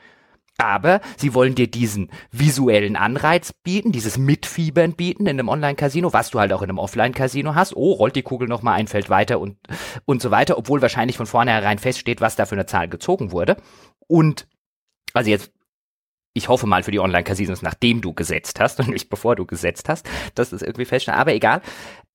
Aber 0.58 1.02
sie 1.18 1.34
wollen 1.34 1.56
dir 1.56 1.68
diesen 1.68 2.12
visuellen 2.32 2.96
Anreiz 2.96 3.54
bieten, 3.54 3.92
dieses 3.92 4.18
Mitfiebern 4.18 4.94
bieten 4.94 5.26
in 5.26 5.40
einem 5.40 5.50
Online-Casino, 5.50 6.14
was 6.14 6.30
du 6.30 6.40
halt 6.40 6.54
auch 6.54 6.62
in 6.62 6.70
einem 6.70 6.78
Offline-Casino 6.78 7.56
hast. 7.56 7.76
Oh, 7.76 7.94
rollt 7.94 8.16
die 8.16 8.22
Kugel 8.22 8.48
nochmal 8.48 8.76
ein 8.76 8.88
Feld 8.88 9.10
weiter 9.10 9.40
und, 9.40 9.58
und 10.06 10.22
so 10.22 10.30
weiter, 10.30 10.58
obwohl 10.58 10.82
wahrscheinlich 10.82 11.18
von 11.18 11.26
vornherein 11.26 11.80
feststeht, 11.80 12.22
was 12.22 12.36
da 12.36 12.46
für 12.46 12.56
eine 12.56 12.68
Zahl 12.68 12.88
gezogen 12.88 13.32
wurde. 13.32 13.58
Und, 14.08 14.48
also 15.14 15.30
jetzt, 15.30 15.52
ich 16.36 16.50
hoffe 16.50 16.68
mal 16.68 16.84
für 16.84 16.92
die 16.92 17.00
Online-Casinos, 17.00 17.62
nachdem 17.62 18.02
du 18.02 18.14
gesetzt 18.14 18.60
hast 18.60 18.80
und 18.80 18.90
nicht 18.90 19.10
bevor 19.10 19.36
du 19.36 19.46
gesetzt 19.46 19.90
hast, 19.90 20.08
dass 20.36 20.52
das 20.52 20.62
irgendwie 20.62 20.86
feststeht, 20.86 21.16
aber 21.16 21.34
egal. 21.34 21.62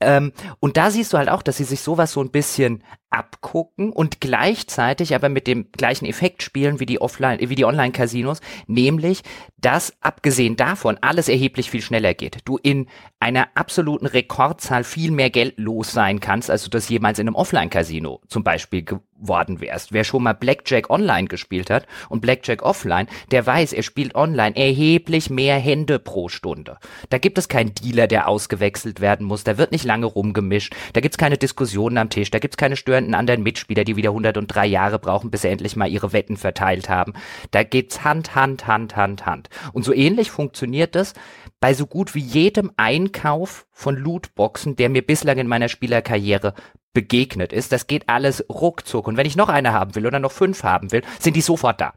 Ähm, 0.01 0.32
und 0.61 0.76
da 0.76 0.91
siehst 0.91 1.12
du 1.12 1.18
halt 1.18 1.28
auch, 1.28 1.43
dass 1.43 1.57
sie 1.57 1.64
sich 1.64 1.80
sowas 1.80 2.12
so 2.12 2.20
ein 2.20 2.30
bisschen 2.30 2.84
abgucken 3.11 3.90
und 3.90 4.20
gleichzeitig 4.20 5.14
aber 5.14 5.28
mit 5.28 5.46
dem 5.46 5.70
gleichen 5.72 6.06
Effekt 6.06 6.42
spielen 6.42 6.80
wie 6.80 6.86
die 6.86 7.00
Offline, 7.00 7.38
wie 7.40 7.54
die 7.54 7.64
Online-Casinos, 7.64 8.40
nämlich, 8.66 9.22
dass 9.56 9.94
abgesehen 10.00 10.56
davon 10.56 10.98
alles 11.00 11.28
erheblich 11.28 11.70
viel 11.70 11.82
schneller 11.82 12.14
geht. 12.14 12.38
Du 12.44 12.59
in 12.59 12.86
einer 13.20 13.48
absoluten 13.54 14.06
Rekordzahl 14.06 14.84
viel 14.84 15.11
mehr 15.11 15.30
Geld 15.30 15.54
los 15.59 15.92
sein 15.92 16.20
kannst, 16.20 16.50
als 16.50 16.64
du 16.64 16.70
das 16.70 16.88
jemals 16.88 17.18
in 17.18 17.26
einem 17.26 17.34
Offline-Casino 17.34 18.20
zum 18.28 18.44
Beispiel 18.44 18.84
geworden 18.84 19.61
wärst. 19.61 19.92
Wer 19.92 20.04
schon 20.04 20.22
mal 20.22 20.34
Blackjack 20.34 20.90
online 20.90 21.26
gespielt 21.26 21.70
hat 21.70 21.86
und 22.09 22.20
Blackjack 22.20 22.62
offline, 22.62 23.09
der 23.32 23.44
weiß, 23.44 23.72
er 23.72 23.82
spielt 23.82 24.14
online 24.14 24.54
erheblich 24.54 25.30
mehr 25.30 25.59
Hände 25.59 25.98
pro 25.98 26.28
Stunde. 26.28 26.78
Da 27.11 27.18
gibt 27.18 27.38
es 27.38 27.48
keinen 27.48 27.74
Dealer, 27.74 28.06
der 28.06 28.28
ausgewechselt 28.28 29.00
werden 29.00 29.26
muss, 29.26 29.42
da 29.42 29.59
wird 29.59 29.72
nicht 29.72 29.84
lange 29.84 30.06
rumgemischt, 30.06 30.74
da 30.92 31.00
gibt's 31.00 31.18
keine 31.18 31.38
Diskussionen 31.38 31.98
am 31.98 32.11
Tisch, 32.11 32.30
da 32.30 32.38
gibt's 32.38 32.56
keine 32.56 32.76
störenden 32.99 33.14
anderen 33.14 33.42
Mitspieler, 33.42 33.84
die 33.84 33.96
wieder 33.96 34.11
103 34.11 34.66
Jahre 34.66 34.99
brauchen, 34.99 35.30
bis 35.30 35.42
sie 35.42 35.49
endlich 35.49 35.76
mal 35.76 35.88
ihre 35.88 36.12
Wetten 36.12 36.36
verteilt 36.36 36.88
haben. 36.88 37.12
Da 37.51 37.62
geht's 37.62 38.03
Hand, 38.05 38.34
Hand, 38.34 38.66
Hand, 38.66 38.96
Hand, 38.96 39.26
Hand. 39.26 39.49
Und 39.72 39.84
so 39.84 39.92
ähnlich 39.92 40.30
funktioniert 40.30 40.96
es 40.96 41.14
bei 41.61 41.74
so 41.74 41.86
gut 41.86 42.14
wie 42.14 42.20
jedem 42.20 42.72
Einkauf 42.76 43.66
von 43.72 43.96
Lootboxen, 43.96 44.76
der 44.76 44.88
mir 44.88 45.03
bislang 45.03 45.38
in 45.38 45.46
meiner 45.46 45.68
Spielerkarriere 45.68 46.55
begegnet 46.92 47.53
ist. 47.53 47.70
Das 47.72 47.86
geht 47.86 48.09
alles 48.09 48.44
ruckzuck. 48.49 49.07
Und 49.07 49.16
wenn 49.16 49.26
ich 49.26 49.36
noch 49.36 49.49
eine 49.49 49.72
haben 49.72 49.94
will 49.94 50.07
oder 50.07 50.18
noch 50.18 50.32
fünf 50.32 50.64
haben 50.64 50.90
will, 50.90 51.03
sind 51.20 51.36
die 51.36 51.40
sofort 51.40 51.80
da. 51.80 51.94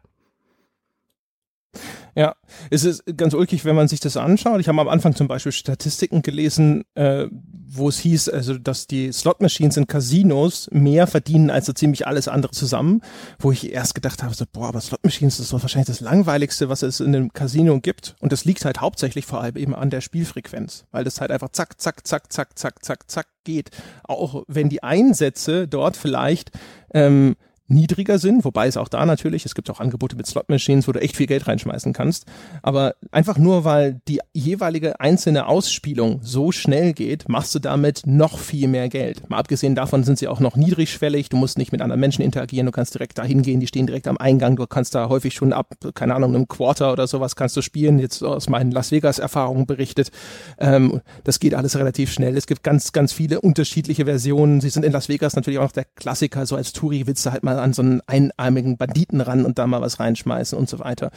Ja, 2.15 2.35
es 2.69 2.83
ist 2.83 3.03
ganz 3.17 3.33
ulkig, 3.33 3.63
wenn 3.65 3.75
man 3.75 3.87
sich 3.87 3.99
das 3.99 4.17
anschaut. 4.17 4.59
Ich 4.59 4.67
habe 4.67 4.81
am 4.81 4.89
Anfang 4.89 5.15
zum 5.15 5.27
Beispiel 5.27 5.51
Statistiken 5.51 6.21
gelesen, 6.21 6.83
äh, 6.95 7.27
wo 7.73 7.87
es 7.87 7.99
hieß, 7.99 8.29
also 8.29 8.57
dass 8.57 8.87
die 8.87 9.11
Slot-Machines 9.11 9.77
in 9.77 9.87
Casinos 9.87 10.67
mehr 10.71 11.07
verdienen 11.07 11.49
als 11.49 11.67
so 11.67 11.73
ziemlich 11.73 12.05
alles 12.05 12.27
andere 12.27 12.51
zusammen, 12.51 13.01
wo 13.39 13.51
ich 13.51 13.71
erst 13.71 13.95
gedacht 13.95 14.23
habe, 14.23 14.33
so, 14.33 14.45
boah, 14.51 14.67
aber 14.67 14.81
Slot-Machines 14.81 15.39
ist 15.39 15.53
doch 15.53 15.61
wahrscheinlich 15.61 15.87
das 15.87 16.01
langweiligste, 16.01 16.67
was 16.67 16.81
es 16.81 16.99
in 16.99 17.15
einem 17.15 17.31
Casino 17.31 17.79
gibt. 17.79 18.15
Und 18.19 18.33
das 18.33 18.43
liegt 18.43 18.65
halt 18.65 18.81
hauptsächlich 18.81 19.25
vor 19.25 19.41
allem 19.41 19.55
eben 19.55 19.73
an 19.73 19.89
der 19.89 20.01
Spielfrequenz, 20.01 20.85
weil 20.91 21.05
das 21.05 21.21
halt 21.21 21.31
einfach 21.31 21.49
zack, 21.49 21.79
zack, 21.79 22.05
zack, 22.05 22.31
zack, 22.31 22.59
zack, 22.59 22.83
zack, 22.83 23.09
zack 23.09 23.27
geht. 23.43 23.71
Auch 24.03 24.43
wenn 24.47 24.69
die 24.69 24.83
Einsätze 24.83 25.67
dort 25.67 25.95
vielleicht 25.95 26.51
ähm, 26.93 27.35
niedriger 27.67 28.19
sind, 28.19 28.43
wobei 28.43 28.67
es 28.67 28.77
auch 28.77 28.87
da 28.87 29.05
natürlich, 29.05 29.45
es 29.45 29.55
gibt 29.55 29.69
auch 29.69 29.79
Angebote 29.79 30.15
mit 30.15 30.27
Slot-Machines, 30.27 30.87
wo 30.87 30.91
du 30.91 31.01
echt 31.01 31.15
viel 31.15 31.27
Geld 31.27 31.47
reinschmeißen 31.47 31.93
kannst, 31.93 32.25
aber 32.61 32.95
einfach 33.11 33.37
nur, 33.37 33.63
weil 33.63 34.01
die 34.07 34.19
jeweilige 34.33 34.99
einzelne 34.99 35.47
Ausspielung 35.47 36.19
so 36.21 36.51
schnell 36.51 36.93
geht, 36.93 37.29
machst 37.29 37.55
du 37.55 37.59
damit 37.59 38.03
noch 38.05 38.37
viel 38.37 38.67
mehr 38.67 38.89
Geld. 38.89 39.29
Mal 39.29 39.37
abgesehen 39.37 39.75
davon 39.75 40.03
sind 40.03 40.17
sie 40.17 40.27
auch 40.27 40.39
noch 40.39 40.55
niedrigschwellig, 40.55 41.29
du 41.29 41.37
musst 41.37 41.57
nicht 41.57 41.71
mit 41.71 41.81
anderen 41.81 41.99
Menschen 41.99 42.23
interagieren, 42.23 42.65
du 42.65 42.71
kannst 42.71 42.93
direkt 42.93 43.17
dahin 43.17 43.41
gehen, 43.41 43.59
die 43.59 43.67
stehen 43.67 43.87
direkt 43.87 44.07
am 44.07 44.17
Eingang, 44.17 44.55
du 44.55 44.67
kannst 44.67 44.93
da 44.93 45.09
häufig 45.09 45.33
schon 45.33 45.53
ab, 45.53 45.75
keine 45.93 46.15
Ahnung, 46.15 46.35
einem 46.35 46.47
Quarter 46.47 46.91
oder 46.91 47.07
sowas 47.07 47.35
kannst 47.35 47.55
du 47.55 47.61
spielen, 47.61 47.99
jetzt 47.99 48.23
aus 48.23 48.49
meinen 48.49 48.71
Las 48.71 48.91
Vegas-Erfahrungen 48.91 49.65
berichtet. 49.65 50.11
Ähm, 50.59 51.01
das 51.23 51.39
geht 51.39 51.53
alles 51.53 51.77
relativ 51.77 52.11
schnell. 52.11 52.35
Es 52.35 52.47
gibt 52.47 52.63
ganz, 52.63 52.91
ganz 52.91 53.13
viele 53.13 53.41
unterschiedliche 53.41 54.05
Versionen. 54.05 54.61
Sie 54.61 54.69
sind 54.69 54.83
in 54.83 54.91
Las 54.91 55.09
Vegas 55.09 55.35
natürlich 55.35 55.59
auch 55.59 55.63
noch 55.63 55.71
der 55.71 55.85
Klassiker, 55.95 56.45
so 56.45 56.55
als 56.55 56.73
Touri 56.73 57.07
willst 57.07 57.25
du 57.25 57.31
halt 57.31 57.43
mal 57.43 57.60
an 57.61 57.73
so 57.73 57.81
einen 57.81 58.01
einarmigen 58.07 58.77
Banditen 58.77 59.21
ran 59.21 59.45
und 59.45 59.57
da 59.57 59.67
mal 59.67 59.81
was 59.81 59.99
reinschmeißen 59.99 60.57
und 60.57 60.69
so 60.69 60.79
weiter. 60.79 61.11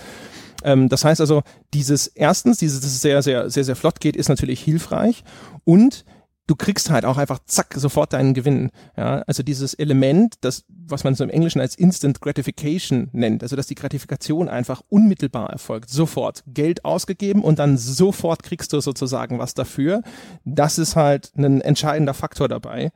Ähm, 0.62 0.88
das 0.88 1.04
heißt 1.04 1.20
also, 1.20 1.42
dieses 1.72 2.06
erstens, 2.06 2.58
dieses, 2.58 2.80
dass 2.80 3.00
sehr, 3.00 3.22
sehr, 3.22 3.50
sehr, 3.50 3.64
sehr 3.64 3.76
flott 3.76 4.00
geht, 4.00 4.16
ist 4.16 4.28
natürlich 4.28 4.60
hilfreich 4.60 5.24
und 5.64 6.04
du 6.46 6.56
kriegst 6.56 6.90
halt 6.90 7.04
auch 7.04 7.16
einfach 7.16 7.38
zack 7.46 7.74
sofort 7.74 8.12
deinen 8.12 8.34
Gewinn. 8.34 8.70
Ja, 8.96 9.22
also 9.26 9.42
dieses 9.42 9.74
Element, 9.74 10.34
das 10.42 10.64
was 10.86 11.04
man 11.04 11.14
so 11.14 11.24
im 11.24 11.30
Englischen 11.30 11.60
als 11.60 11.76
Instant 11.76 12.20
Gratification 12.20 13.08
nennt, 13.12 13.42
also 13.42 13.56
dass 13.56 13.66
die 13.66 13.74
Gratifikation 13.74 14.48
einfach 14.48 14.82
unmittelbar 14.88 15.50
erfolgt, 15.50 15.88
sofort 15.90 16.42
Geld 16.46 16.84
ausgegeben 16.84 17.42
und 17.42 17.58
dann 17.58 17.78
sofort 17.78 18.42
kriegst 18.42 18.72
du 18.72 18.80
sozusagen 18.80 19.38
was 19.38 19.54
dafür. 19.54 20.02
Das 20.44 20.78
ist 20.78 20.96
halt 20.96 21.32
ein 21.36 21.60
entscheidender 21.60 22.14
Faktor 22.14 22.48
dabei. 22.48 22.92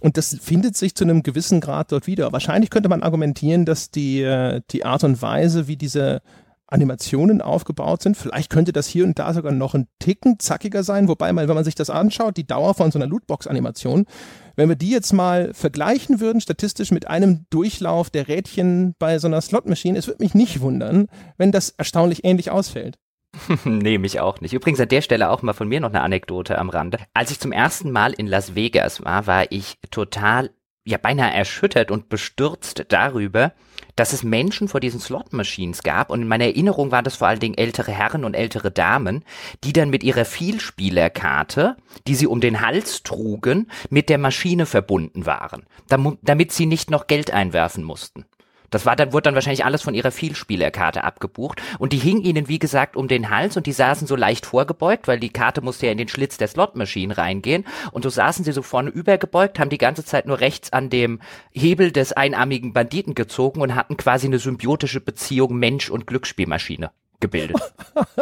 Und 0.00 0.16
das 0.16 0.36
findet 0.40 0.76
sich 0.76 0.94
zu 0.94 1.04
einem 1.04 1.22
gewissen 1.22 1.60
Grad 1.60 1.92
dort 1.92 2.06
wieder. 2.06 2.32
Wahrscheinlich 2.32 2.70
könnte 2.70 2.88
man 2.88 3.02
argumentieren, 3.02 3.64
dass 3.64 3.90
die, 3.90 4.22
äh, 4.22 4.60
die 4.70 4.84
Art 4.84 5.04
und 5.04 5.20
Weise, 5.22 5.66
wie 5.66 5.76
diese 5.76 6.22
Animationen 6.68 7.40
aufgebaut 7.40 8.02
sind. 8.02 8.16
Vielleicht 8.16 8.50
könnte 8.50 8.72
das 8.72 8.86
hier 8.86 9.04
und 9.04 9.18
da 9.18 9.32
sogar 9.32 9.52
noch 9.52 9.74
ein 9.74 9.88
Ticken 9.98 10.38
zackiger 10.38 10.82
sein, 10.82 11.08
wobei 11.08 11.32
mal, 11.32 11.48
wenn 11.48 11.54
man 11.54 11.64
sich 11.64 11.74
das 11.74 11.90
anschaut, 11.90 12.36
die 12.36 12.46
Dauer 12.46 12.74
von 12.74 12.90
so 12.90 12.98
einer 12.98 13.08
Lootbox-Animation, 13.08 14.04
wenn 14.54 14.68
wir 14.68 14.76
die 14.76 14.90
jetzt 14.90 15.12
mal 15.12 15.54
vergleichen 15.54 16.20
würden, 16.20 16.40
statistisch 16.40 16.90
mit 16.90 17.08
einem 17.08 17.46
Durchlauf 17.48 18.10
der 18.10 18.28
Rädchen 18.28 18.94
bei 18.98 19.18
so 19.18 19.28
einer 19.28 19.40
Slot-Maschine, 19.40 19.98
es 19.98 20.06
würde 20.06 20.22
mich 20.22 20.34
nicht 20.34 20.60
wundern, 20.60 21.06
wenn 21.38 21.52
das 21.52 21.70
erstaunlich 21.70 22.24
ähnlich 22.24 22.50
ausfällt. 22.50 22.98
nee, 23.64 23.98
mich 23.98 24.20
auch 24.20 24.40
nicht. 24.40 24.52
Übrigens 24.52 24.80
an 24.80 24.88
der 24.88 25.02
Stelle 25.02 25.30
auch 25.30 25.42
mal 25.42 25.52
von 25.52 25.68
mir 25.68 25.80
noch 25.80 25.90
eine 25.90 26.02
Anekdote 26.02 26.58
am 26.58 26.70
Rande. 26.70 26.98
Als 27.14 27.30
ich 27.30 27.40
zum 27.40 27.52
ersten 27.52 27.90
Mal 27.90 28.12
in 28.12 28.26
Las 28.26 28.54
Vegas 28.54 29.04
war, 29.04 29.26
war 29.26 29.50
ich 29.52 29.78
total, 29.90 30.50
ja 30.84 30.96
beinahe 30.96 31.32
erschüttert 31.32 31.90
und 31.90 32.08
bestürzt 32.08 32.86
darüber, 32.88 33.52
dass 33.96 34.12
es 34.12 34.22
Menschen 34.22 34.68
vor 34.68 34.80
diesen 34.80 35.00
Slot-Machines 35.00 35.82
gab 35.82 36.10
und 36.10 36.22
in 36.22 36.28
meiner 36.28 36.46
Erinnerung 36.46 36.90
waren 36.90 37.04
das 37.04 37.16
vor 37.16 37.28
allen 37.28 37.40
Dingen 37.40 37.58
ältere 37.58 37.92
Herren 37.92 38.24
und 38.24 38.34
ältere 38.34 38.70
Damen, 38.70 39.24
die 39.64 39.72
dann 39.72 39.90
mit 39.90 40.02
ihrer 40.02 40.24
Vielspielerkarte, 40.24 41.76
die 42.06 42.14
sie 42.14 42.26
um 42.26 42.40
den 42.40 42.60
Hals 42.60 43.02
trugen, 43.02 43.70
mit 43.90 44.08
der 44.08 44.18
Maschine 44.18 44.66
verbunden 44.66 45.26
waren, 45.26 45.66
damit 46.22 46.52
sie 46.52 46.66
nicht 46.66 46.90
noch 46.90 47.06
Geld 47.06 47.32
einwerfen 47.32 47.84
mussten. 47.84 48.24
Das 48.70 48.86
war 48.86 48.96
dann, 48.96 49.12
wurde 49.12 49.24
dann 49.24 49.34
wahrscheinlich 49.34 49.64
alles 49.64 49.82
von 49.82 49.94
ihrer 49.94 50.10
Vielspielerkarte 50.10 51.04
abgebucht. 51.04 51.62
Und 51.78 51.92
die 51.92 51.98
hing 51.98 52.20
ihnen, 52.20 52.48
wie 52.48 52.58
gesagt, 52.58 52.96
um 52.96 53.08
den 53.08 53.30
Hals 53.30 53.56
und 53.56 53.66
die 53.66 53.72
saßen 53.72 54.06
so 54.06 54.16
leicht 54.16 54.46
vorgebeugt, 54.46 55.08
weil 55.08 55.20
die 55.20 55.30
Karte 55.30 55.60
musste 55.60 55.86
ja 55.86 55.92
in 55.92 55.98
den 55.98 56.08
Schlitz 56.08 56.36
der 56.36 56.48
Slotmaschine 56.48 57.16
reingehen. 57.16 57.64
Und 57.92 58.02
so 58.02 58.10
saßen 58.10 58.44
sie 58.44 58.52
so 58.52 58.62
vorne 58.62 58.90
übergebeugt, 58.90 59.58
haben 59.58 59.70
die 59.70 59.78
ganze 59.78 60.04
Zeit 60.04 60.26
nur 60.26 60.40
rechts 60.40 60.72
an 60.72 60.90
dem 60.90 61.20
Hebel 61.52 61.92
des 61.92 62.12
einarmigen 62.12 62.72
Banditen 62.72 63.14
gezogen 63.14 63.60
und 63.60 63.74
hatten 63.74 63.96
quasi 63.96 64.26
eine 64.26 64.38
symbiotische 64.38 65.00
Beziehung 65.00 65.56
Mensch 65.58 65.90
und 65.90 66.06
Glücksspielmaschine 66.06 66.90
gebildet. 67.20 67.56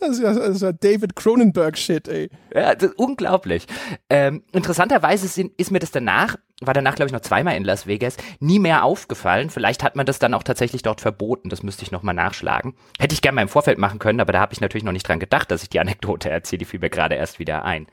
das, 0.00 0.10
ist 0.10 0.22
ja, 0.22 0.32
das 0.32 0.56
ist 0.56 0.62
ja 0.62 0.72
David 0.72 1.16
Cronenberg-Shit, 1.16 2.08
ey. 2.08 2.30
Ja, 2.54 2.74
das 2.74 2.90
ist 2.90 2.98
unglaublich. 2.98 3.66
Ähm, 4.08 4.42
interessanterweise 4.52 5.28
sind, 5.28 5.52
ist 5.58 5.70
mir 5.70 5.78
das 5.80 5.90
danach, 5.90 6.36
war 6.60 6.74
danach, 6.74 6.96
glaube 6.96 7.08
ich, 7.08 7.12
noch 7.12 7.20
zweimal 7.20 7.56
in 7.56 7.64
Las 7.64 7.86
Vegas, 7.86 8.16
nie 8.40 8.58
mehr 8.58 8.84
aufgefallen. 8.84 9.50
Vielleicht 9.50 9.84
hat 9.84 9.94
man 9.94 10.06
das 10.06 10.18
dann 10.18 10.34
auch 10.34 10.42
tatsächlich 10.42 10.82
dort 10.82 11.00
verboten. 11.00 11.50
Das 11.50 11.62
müsste 11.62 11.84
ich 11.84 11.92
nochmal 11.92 12.14
nachschlagen. 12.14 12.74
Hätte 12.98 13.14
ich 13.14 13.22
gerne 13.22 13.36
mal 13.36 13.42
im 13.42 13.48
Vorfeld 13.48 13.78
machen 13.78 13.98
können, 13.98 14.20
aber 14.20 14.32
da 14.32 14.40
habe 14.40 14.52
ich 14.52 14.60
natürlich 14.60 14.84
noch 14.84 14.92
nicht 14.92 15.06
dran 15.06 15.20
gedacht, 15.20 15.50
dass 15.50 15.62
ich 15.62 15.68
die 15.68 15.80
Anekdote 15.80 16.30
erzähle. 16.30 16.58
Die 16.58 16.64
fiel 16.64 16.80
mir 16.80 16.90
gerade 16.90 17.14
erst 17.14 17.38
wieder 17.38 17.64
ein. 17.64 17.86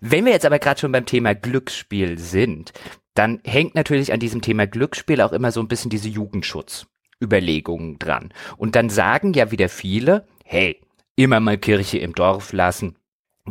Wenn 0.00 0.24
wir 0.24 0.32
jetzt 0.32 0.46
aber 0.46 0.58
gerade 0.58 0.80
schon 0.80 0.92
beim 0.92 1.06
Thema 1.06 1.34
Glücksspiel 1.34 2.18
sind, 2.18 2.72
dann 3.14 3.40
hängt 3.44 3.74
natürlich 3.74 4.12
an 4.12 4.20
diesem 4.20 4.42
Thema 4.42 4.66
Glücksspiel 4.66 5.20
auch 5.20 5.32
immer 5.32 5.52
so 5.52 5.60
ein 5.60 5.68
bisschen 5.68 5.90
diese 5.90 6.08
Jugendschutz. 6.08 6.86
Überlegungen 7.20 7.98
dran. 7.98 8.32
Und 8.56 8.76
dann 8.76 8.90
sagen 8.90 9.32
ja 9.32 9.50
wieder 9.50 9.68
viele, 9.68 10.26
hey, 10.44 10.80
immer 11.16 11.40
mal 11.40 11.58
Kirche 11.58 11.98
im 11.98 12.14
Dorf 12.14 12.52
lassen. 12.52 12.96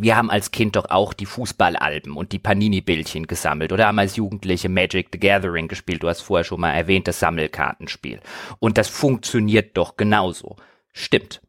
Wir 0.02 0.16
haben 0.16 0.30
als 0.30 0.52
Kind 0.52 0.76
doch 0.76 0.90
auch 0.90 1.14
die 1.14 1.26
Fußballalben 1.26 2.16
und 2.16 2.32
die 2.32 2.40
Panini-Bildchen 2.40 3.28
gesammelt 3.28 3.72
oder 3.72 3.88
haben 3.88 4.00
als 4.00 4.16
Jugendliche 4.16 4.70
Magic 4.70 5.10
the 5.12 5.20
Gathering 5.20 5.68
gespielt. 5.68 6.04
Du 6.04 6.10
hast 6.10 6.22
vorher 6.22 6.44
schon 6.44 6.62
mal 6.62 6.72
erwähnt, 6.72 7.08
das 7.08 7.20
Sammelkartenspiel. 7.20 8.20
Und 8.60 8.78
das 8.78 8.88
funktioniert 8.88 9.78
doch 9.78 9.98
genauso. 9.98 10.56
Stimmt. 10.94 11.42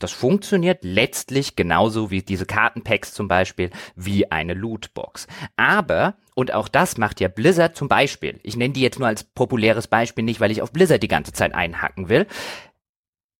Das 0.00 0.12
funktioniert 0.12 0.84
letztlich 0.84 1.56
genauso 1.56 2.10
wie 2.12 2.22
diese 2.22 2.46
Kartenpacks 2.46 3.12
zum 3.12 3.26
Beispiel, 3.26 3.70
wie 3.96 4.30
eine 4.30 4.54
Lootbox. 4.54 5.26
Aber, 5.56 6.14
und 6.34 6.54
auch 6.54 6.68
das 6.68 6.98
macht 6.98 7.20
ja 7.20 7.26
Blizzard 7.26 7.76
zum 7.76 7.88
Beispiel, 7.88 8.38
ich 8.44 8.56
nenne 8.56 8.74
die 8.74 8.80
jetzt 8.80 9.00
nur 9.00 9.08
als 9.08 9.24
populäres 9.24 9.88
Beispiel 9.88 10.22
nicht, 10.22 10.40
weil 10.40 10.52
ich 10.52 10.62
auf 10.62 10.72
Blizzard 10.72 11.02
die 11.02 11.08
ganze 11.08 11.32
Zeit 11.32 11.52
einhacken 11.52 12.08
will. 12.08 12.28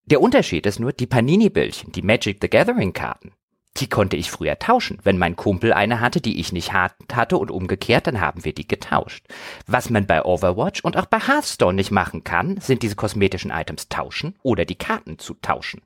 Der 0.07 0.21
Unterschied 0.21 0.67
ist 0.67 0.81
nur, 0.81 0.93
die 0.93 1.07
Panini-Bildchen, 1.07 1.93
die 1.93 2.03
Magic 2.03 2.39
the 2.41 2.49
Gathering-Karten, 2.49 3.33
die 3.81 3.89
konnte 3.89 4.17
ich 4.17 4.31
früher 4.31 4.59
tauschen. 4.59 4.99
Wenn 5.03 5.19
mein 5.19 5.37
Kumpel 5.37 5.73
eine 5.73 6.01
hatte, 6.01 6.21
die 6.21 6.41
ich 6.41 6.53
nicht 6.53 6.73
hatte 6.73 7.39
und 7.39 7.51
umgekehrt, 7.51 8.07
dann 8.07 8.21
haben 8.21 8.45
wir 8.45 8.53
die 8.53 8.69
getauscht. 8.69 9.27
Was 9.67 9.91
man 9.91 10.07
bei 10.07 10.25
Overwatch 10.25 10.83
und 10.83 10.97
auch 10.97 11.07
bei 11.07 11.19
Hearthstone 11.19 11.75
nicht 11.75 11.91
machen 11.91 12.25
kann, 12.25 12.61
sind 12.61 12.83
diese 12.83 12.97
kosmetischen 12.97 13.51
Items 13.51 13.89
tauschen 13.89 14.35
oder 14.43 14.65
die 14.65 14.77
Karten 14.77 15.19
zu 15.19 15.35
tauschen. 15.35 15.83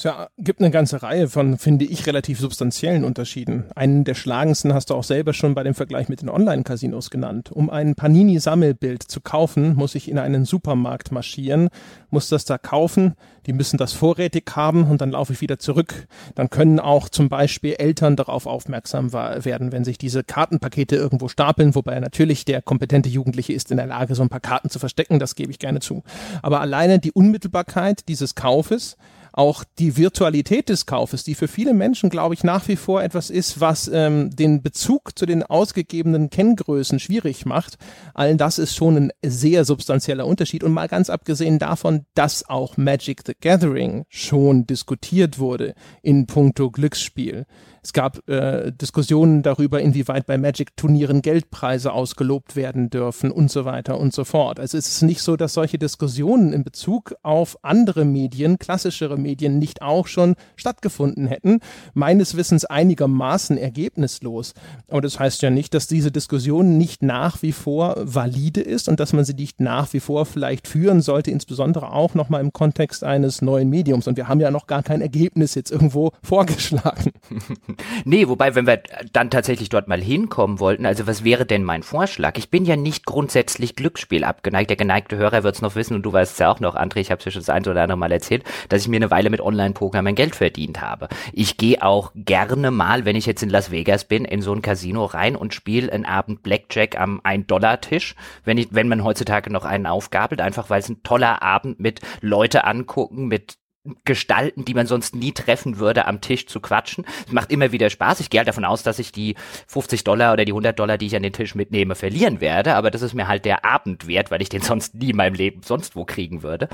Es 0.00 0.04
ja, 0.04 0.30
gibt 0.38 0.60
eine 0.60 0.70
ganze 0.70 1.02
Reihe 1.02 1.28
von, 1.28 1.58
finde 1.58 1.84
ich, 1.84 2.06
relativ 2.06 2.40
substanziellen 2.40 3.04
Unterschieden. 3.04 3.66
Einen 3.74 4.04
der 4.04 4.14
schlagendsten 4.14 4.72
hast 4.72 4.88
du 4.88 4.94
auch 4.94 5.04
selber 5.04 5.34
schon 5.34 5.54
bei 5.54 5.62
dem 5.62 5.74
Vergleich 5.74 6.08
mit 6.08 6.22
den 6.22 6.30
Online-Casinos 6.30 7.10
genannt. 7.10 7.52
Um 7.52 7.68
ein 7.68 7.94
Panini-Sammelbild 7.96 9.02
zu 9.02 9.20
kaufen, 9.20 9.74
muss 9.74 9.94
ich 9.94 10.10
in 10.10 10.18
einen 10.18 10.46
Supermarkt 10.46 11.12
marschieren, 11.12 11.68
muss 12.08 12.30
das 12.30 12.46
da 12.46 12.56
kaufen, 12.56 13.12
die 13.44 13.52
müssen 13.52 13.76
das 13.76 13.92
vorrätig 13.92 14.50
haben 14.56 14.84
und 14.84 15.02
dann 15.02 15.10
laufe 15.10 15.34
ich 15.34 15.42
wieder 15.42 15.58
zurück. 15.58 16.06
Dann 16.34 16.48
können 16.48 16.80
auch 16.80 17.10
zum 17.10 17.28
Beispiel 17.28 17.74
Eltern 17.74 18.16
darauf 18.16 18.46
aufmerksam 18.46 19.12
werden, 19.12 19.70
wenn 19.70 19.84
sich 19.84 19.98
diese 19.98 20.24
Kartenpakete 20.24 20.96
irgendwo 20.96 21.28
stapeln, 21.28 21.74
wobei 21.74 22.00
natürlich 22.00 22.46
der 22.46 22.62
kompetente 22.62 23.10
Jugendliche 23.10 23.52
ist 23.52 23.70
in 23.70 23.76
der 23.76 23.86
Lage, 23.86 24.14
so 24.14 24.22
ein 24.22 24.30
paar 24.30 24.40
Karten 24.40 24.70
zu 24.70 24.78
verstecken, 24.78 25.18
das 25.18 25.34
gebe 25.34 25.50
ich 25.50 25.58
gerne 25.58 25.80
zu. 25.80 26.04
Aber 26.40 26.62
alleine 26.62 27.00
die 27.00 27.12
Unmittelbarkeit 27.12 28.08
dieses 28.08 28.34
Kaufes, 28.34 28.96
auch 29.32 29.64
die 29.78 29.96
Virtualität 29.96 30.68
des 30.68 30.86
Kaufes, 30.86 31.24
die 31.24 31.34
für 31.34 31.48
viele 31.48 31.74
Menschen, 31.74 32.10
glaube 32.10 32.34
ich, 32.34 32.44
nach 32.44 32.68
wie 32.68 32.76
vor 32.76 33.02
etwas 33.02 33.30
ist, 33.30 33.60
was 33.60 33.90
ähm, 33.92 34.30
den 34.30 34.62
Bezug 34.62 35.18
zu 35.18 35.26
den 35.26 35.42
ausgegebenen 35.42 36.30
Kenngrößen 36.30 36.98
schwierig 36.98 37.46
macht. 37.46 37.78
Allen 38.14 38.38
das 38.38 38.58
ist 38.58 38.74
schon 38.74 38.96
ein 38.96 39.12
sehr 39.24 39.64
substanzieller 39.64 40.26
Unterschied. 40.26 40.64
Und 40.64 40.72
mal 40.72 40.88
ganz 40.88 41.10
abgesehen 41.10 41.58
davon, 41.58 42.06
dass 42.14 42.48
auch 42.48 42.76
Magic 42.76 43.22
the 43.26 43.34
Gathering 43.40 44.04
schon 44.08 44.66
diskutiert 44.66 45.38
wurde 45.38 45.74
in 46.02 46.26
puncto 46.26 46.70
Glücksspiel. 46.70 47.46
Es 47.82 47.92
gab 47.92 48.28
äh, 48.28 48.72
Diskussionen 48.72 49.42
darüber, 49.42 49.80
inwieweit 49.80 50.26
bei 50.26 50.36
Magic-Turnieren 50.36 51.22
Geldpreise 51.22 51.92
ausgelobt 51.92 52.56
werden 52.56 52.90
dürfen 52.90 53.30
und 53.30 53.50
so 53.50 53.64
weiter 53.64 53.98
und 53.98 54.12
so 54.12 54.24
fort. 54.24 54.60
Also 54.60 54.76
es 54.76 54.88
ist 54.88 55.02
nicht 55.02 55.22
so, 55.22 55.36
dass 55.36 55.54
solche 55.54 55.78
Diskussionen 55.78 56.52
in 56.52 56.62
Bezug 56.62 57.14
auf 57.22 57.56
andere 57.62 58.04
Medien, 58.04 58.58
klassischere 58.58 59.16
Medien, 59.16 59.58
nicht 59.58 59.82
auch 59.82 60.06
schon 60.06 60.34
stattgefunden 60.56 61.26
hätten. 61.26 61.60
Meines 61.94 62.36
Wissens 62.36 62.64
einigermaßen 62.64 63.56
ergebnislos. 63.56 64.52
Aber 64.88 65.00
das 65.00 65.18
heißt 65.18 65.42
ja 65.42 65.50
nicht, 65.50 65.72
dass 65.74 65.86
diese 65.86 66.10
Diskussion 66.10 66.76
nicht 66.76 67.02
nach 67.02 67.42
wie 67.42 67.52
vor 67.52 67.96
valide 67.98 68.60
ist 68.60 68.88
und 68.88 69.00
dass 69.00 69.12
man 69.12 69.24
sie 69.24 69.34
nicht 69.34 69.60
nach 69.60 69.92
wie 69.92 70.00
vor 70.00 70.26
vielleicht 70.26 70.68
führen 70.68 71.00
sollte, 71.00 71.30
insbesondere 71.30 71.92
auch 71.92 72.14
nochmal 72.14 72.40
im 72.40 72.52
Kontext 72.52 73.04
eines 73.04 73.42
neuen 73.42 73.70
Mediums. 73.70 74.06
Und 74.06 74.16
wir 74.16 74.28
haben 74.28 74.40
ja 74.40 74.50
noch 74.50 74.66
gar 74.66 74.82
kein 74.82 75.00
Ergebnis 75.00 75.54
jetzt 75.54 75.70
irgendwo 75.70 76.12
vorgeschlagen. 76.22 77.12
nee, 78.04 78.28
wobei, 78.28 78.54
wenn 78.54 78.66
wir 78.66 78.82
dann 79.12 79.30
tatsächlich 79.30 79.68
dort 79.68 79.88
mal 79.88 80.00
hinkommen 80.00 80.60
wollten, 80.60 80.86
also 80.86 81.06
was 81.06 81.24
wäre 81.24 81.46
denn 81.46 81.64
mein 81.64 81.82
Vorschlag? 81.82 82.38
Ich 82.38 82.50
bin 82.50 82.64
ja 82.64 82.76
nicht 82.76 83.06
grundsätzlich 83.06 83.76
Glücksspiel 83.76 84.24
abgeneigt. 84.24 84.70
Der 84.70 84.76
geneigte 84.76 85.16
Hörer 85.16 85.42
wird 85.42 85.54
es 85.54 85.62
noch 85.62 85.74
wissen 85.74 85.94
und 85.94 86.02
du 86.02 86.12
weißt 86.12 86.32
es 86.32 86.38
ja 86.38 86.50
auch 86.50 86.60
noch, 86.60 86.76
André, 86.76 86.98
ich 86.98 87.10
habe 87.10 87.18
es 87.18 87.24
ja 87.24 87.30
schon 87.30 87.42
das 87.42 87.50
ein 87.50 87.66
oder 87.66 87.82
andere 87.82 87.98
Mal 87.98 88.12
erzählt, 88.12 88.44
dass 88.68 88.82
ich 88.82 88.88
mir 88.88 88.96
eine 88.96 89.10
Weile 89.10 89.30
mit 89.30 89.40
Online-Poker 89.40 90.02
mein 90.02 90.14
Geld 90.14 90.36
verdient 90.36 90.80
habe. 90.80 91.08
Ich 91.32 91.56
gehe 91.56 91.82
auch 91.82 92.12
gerne 92.14 92.70
mal, 92.70 93.04
wenn 93.04 93.16
ich 93.16 93.26
jetzt 93.26 93.42
in 93.42 93.50
Las 93.50 93.70
Vegas 93.70 94.04
bin, 94.04 94.24
in 94.24 94.42
so 94.42 94.52
ein 94.52 94.62
Casino 94.62 95.04
rein 95.04 95.36
und 95.36 95.54
spiele 95.54 95.92
einen 95.92 96.04
Abend 96.04 96.42
Blackjack 96.42 96.98
am 96.98 97.20
1-Dollar-Tisch, 97.20 98.14
wenn, 98.44 98.58
ich, 98.58 98.68
wenn 98.70 98.88
man 98.88 99.04
heutzutage 99.04 99.50
noch 99.50 99.64
einen 99.64 99.86
aufgabelt, 99.86 100.40
einfach 100.40 100.70
weil 100.70 100.80
es 100.80 100.88
ein 100.88 101.02
toller 101.02 101.42
Abend 101.42 101.80
mit 101.80 102.00
Leute 102.20 102.64
angucken, 102.64 103.28
mit 103.28 103.59
Gestalten, 104.04 104.64
die 104.66 104.74
man 104.74 104.86
sonst 104.86 105.14
nie 105.14 105.32
treffen 105.32 105.78
würde, 105.78 106.06
am 106.06 106.20
Tisch 106.20 106.46
zu 106.46 106.60
quatschen. 106.60 107.06
Es 107.26 107.32
macht 107.32 107.50
immer 107.50 107.72
wieder 107.72 107.88
Spaß. 107.88 108.20
Ich 108.20 108.28
gehe 108.28 108.38
halt 108.40 108.48
davon 108.48 108.66
aus, 108.66 108.82
dass 108.82 108.98
ich 108.98 109.10
die 109.10 109.36
50 109.68 110.04
Dollar 110.04 110.34
oder 110.34 110.44
die 110.44 110.52
100 110.52 110.78
Dollar, 110.78 110.98
die 110.98 111.06
ich 111.06 111.16
an 111.16 111.22
den 111.22 111.32
Tisch 111.32 111.54
mitnehme, 111.54 111.94
verlieren 111.94 112.40
werde. 112.40 112.74
Aber 112.74 112.90
das 112.90 113.00
ist 113.00 113.14
mir 113.14 113.26
halt 113.26 113.46
der 113.46 113.64
Abend 113.64 114.06
wert, 114.06 114.30
weil 114.30 114.42
ich 114.42 114.50
den 114.50 114.60
sonst 114.60 114.94
nie 114.94 115.10
in 115.10 115.16
meinem 115.16 115.34
Leben 115.34 115.62
sonst 115.62 115.96
wo 115.96 116.04
kriegen 116.04 116.42
würde. 116.42 116.68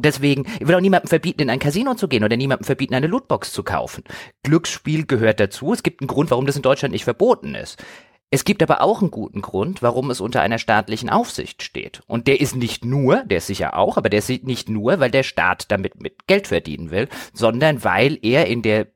Deswegen, 0.00 0.46
ich 0.60 0.66
will 0.66 0.74
auch 0.74 0.80
niemandem 0.80 1.08
verbieten, 1.08 1.42
in 1.42 1.50
ein 1.50 1.58
Casino 1.58 1.94
zu 1.94 2.06
gehen 2.06 2.22
oder 2.24 2.36
niemandem 2.36 2.64
verbieten, 2.64 2.94
eine 2.94 3.08
Lootbox 3.08 3.52
zu 3.52 3.64
kaufen. 3.64 4.04
Glücksspiel 4.44 5.06
gehört 5.06 5.40
dazu. 5.40 5.72
Es 5.72 5.82
gibt 5.82 6.00
einen 6.00 6.08
Grund, 6.08 6.30
warum 6.30 6.46
das 6.46 6.56
in 6.56 6.62
Deutschland 6.62 6.92
nicht 6.92 7.04
verboten 7.04 7.54
ist. 7.54 7.82
Es 8.30 8.44
gibt 8.44 8.62
aber 8.62 8.82
auch 8.82 9.00
einen 9.00 9.10
guten 9.10 9.40
Grund, 9.40 9.80
warum 9.80 10.10
es 10.10 10.20
unter 10.20 10.42
einer 10.42 10.58
staatlichen 10.58 11.08
Aufsicht 11.08 11.62
steht. 11.62 12.02
Und 12.06 12.26
der 12.26 12.40
ist 12.40 12.56
nicht 12.56 12.84
nur, 12.84 13.24
der 13.24 13.38
ist 13.38 13.46
sicher 13.46 13.76
auch, 13.76 13.96
aber 13.96 14.10
der 14.10 14.18
ist 14.18 14.28
nicht 14.44 14.68
nur, 14.68 15.00
weil 15.00 15.10
der 15.10 15.22
Staat 15.22 15.70
damit 15.70 16.02
mit 16.02 16.26
Geld 16.26 16.48
verdienen 16.48 16.90
will, 16.90 17.08
sondern 17.32 17.82
weil 17.84 18.18
er 18.20 18.46
in 18.46 18.60
der 18.60 18.88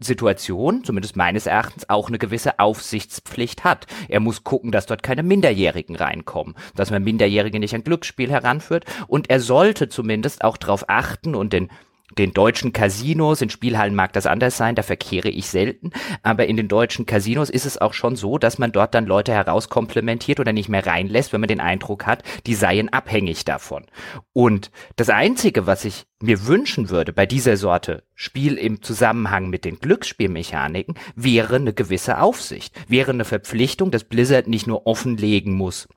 Situation, 0.00 0.84
zumindest 0.84 1.16
meines 1.16 1.46
Erachtens, 1.46 1.88
auch 1.88 2.08
eine 2.08 2.18
gewisse 2.18 2.58
Aufsichtspflicht 2.60 3.64
hat. 3.64 3.86
Er 4.08 4.20
muss 4.20 4.44
gucken, 4.44 4.70
dass 4.70 4.86
dort 4.86 5.02
keine 5.02 5.22
Minderjährigen 5.22 5.96
reinkommen, 5.96 6.54
dass 6.76 6.90
man 6.90 7.02
Minderjährige 7.02 7.58
nicht 7.58 7.74
an 7.74 7.84
Glücksspiel 7.84 8.30
heranführt 8.30 8.84
und 9.08 9.28
er 9.28 9.40
sollte 9.40 9.88
zumindest 9.88 10.44
auch 10.44 10.56
darauf 10.56 10.88
achten 10.88 11.34
und 11.34 11.52
den 11.52 11.70
den 12.16 12.32
deutschen 12.32 12.72
Casinos, 12.72 13.42
in 13.42 13.50
Spielhallen 13.50 13.94
mag 13.94 14.12
das 14.12 14.26
anders 14.26 14.56
sein, 14.56 14.74
da 14.74 14.82
verkehre 14.82 15.28
ich 15.28 15.48
selten, 15.48 15.90
aber 16.22 16.46
in 16.46 16.56
den 16.56 16.68
deutschen 16.68 17.06
Casinos 17.06 17.50
ist 17.50 17.66
es 17.66 17.78
auch 17.78 17.92
schon 17.92 18.16
so, 18.16 18.38
dass 18.38 18.58
man 18.58 18.72
dort 18.72 18.94
dann 18.94 19.06
Leute 19.06 19.32
herauskomplementiert 19.32 20.40
oder 20.40 20.52
nicht 20.52 20.68
mehr 20.68 20.86
reinlässt, 20.86 21.32
wenn 21.32 21.40
man 21.40 21.48
den 21.48 21.60
Eindruck 21.60 22.06
hat, 22.06 22.22
die 22.46 22.54
seien 22.54 22.88
abhängig 22.88 23.44
davon. 23.44 23.84
Und 24.32 24.70
das 24.96 25.10
Einzige, 25.10 25.66
was 25.66 25.84
ich 25.84 26.06
mir 26.20 26.46
wünschen 26.46 26.90
würde 26.90 27.12
bei 27.12 27.26
dieser 27.26 27.56
Sorte 27.56 28.02
Spiel 28.14 28.54
im 28.54 28.82
Zusammenhang 28.82 29.50
mit 29.50 29.64
den 29.64 29.78
Glücksspielmechaniken, 29.78 30.94
wäre 31.14 31.56
eine 31.56 31.74
gewisse 31.74 32.20
Aufsicht, 32.20 32.74
wäre 32.88 33.12
eine 33.12 33.24
Verpflichtung, 33.24 33.90
dass 33.90 34.04
Blizzard 34.04 34.48
nicht 34.48 34.66
nur 34.66 34.86
offenlegen 34.86 35.54
muss, 35.54 35.88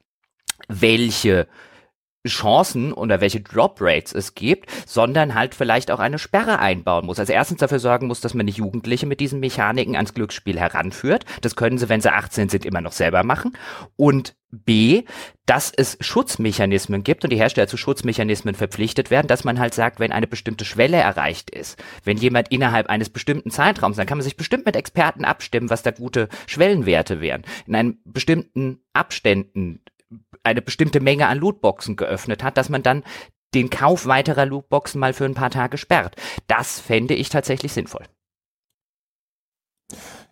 welche 0.68 1.48
Chancen 2.28 2.94
oder 2.94 3.22
welche 3.22 3.42
Drop 3.42 3.78
Rates 3.82 4.14
es 4.14 4.36
gibt, 4.36 4.70
sondern 4.86 5.36
halt 5.36 5.56
vielleicht 5.56 5.92
auch 5.92 6.00
eine 6.00 6.20
Sperre 6.20 6.60
einbauen 6.60 7.06
muss. 7.06 7.20
Also 7.20 7.34
erstens 7.34 7.60
dafür 7.60 7.80
sorgen 7.80 8.08
muss, 8.08 8.22
dass 8.22 8.34
man 8.34 8.46
die 8.46 8.54
Jugendliche 8.54 9.06
mit 9.06 9.20
diesen 9.20 9.40
Mechaniken 9.40 9.96
ans 9.96 10.14
Glücksspiel 10.14 10.60
heranführt. 10.60 11.26
Das 11.42 11.56
können 11.56 11.78
sie, 11.78 11.90
wenn 11.90 12.02
sie 12.02 12.14
18 12.14 12.50
sind, 12.50 12.66
immer 12.66 12.82
noch 12.82 12.92
selber 12.92 13.24
machen. 13.24 13.58
Und 13.96 14.36
B, 14.52 15.04
dass 15.46 15.72
es 15.76 15.98
Schutzmechanismen 16.02 17.04
gibt 17.04 17.24
und 17.24 17.32
die 17.32 17.38
Hersteller 17.38 17.68
zu 17.68 17.78
Schutzmechanismen 17.78 18.54
verpflichtet 18.54 19.10
werden, 19.10 19.28
dass 19.28 19.44
man 19.44 19.60
halt 19.60 19.74
sagt, 19.74 20.00
wenn 20.00 20.12
eine 20.12 20.28
bestimmte 20.28 20.66
Schwelle 20.66 20.98
erreicht 20.98 21.50
ist, 21.50 21.82
wenn 22.04 22.18
jemand 22.18 22.52
innerhalb 22.52 22.88
eines 22.88 23.10
bestimmten 23.10 23.50
Zeitraums, 23.50 23.96
dann 23.98 24.06
kann 24.06 24.18
man 24.18 24.24
sich 24.24 24.36
bestimmt 24.36 24.66
mit 24.66 24.76
Experten 24.76 25.24
abstimmen, 25.24 25.70
was 25.70 25.84
da 25.84 25.92
gute 25.92 26.28
Schwellenwerte 26.48 27.22
wären. 27.22 27.44
In 27.66 27.76
einem 27.76 27.98
bestimmten 28.04 28.82
Abständen 28.94 29.82
eine 30.44 30.62
bestimmte 30.62 31.00
Menge 31.00 31.28
an 31.28 31.38
Lootboxen 31.38 31.96
geöffnet 31.96 32.44
hat, 32.44 32.58
dass 32.58 32.70
man 32.70 32.84
dann 32.84 33.04
den 33.54 33.70
Kauf 33.70 34.06
weiterer 34.06 34.46
Lootboxen 34.46 35.00
mal 35.00 35.14
für 35.14 35.26
ein 35.26 35.34
paar 35.34 35.50
Tage 35.50 35.78
sperrt. 35.78 36.16
Das 36.48 36.80
fände 36.80 37.14
ich 37.14 37.30
tatsächlich 37.30 37.74
sinnvoll. 37.74 38.06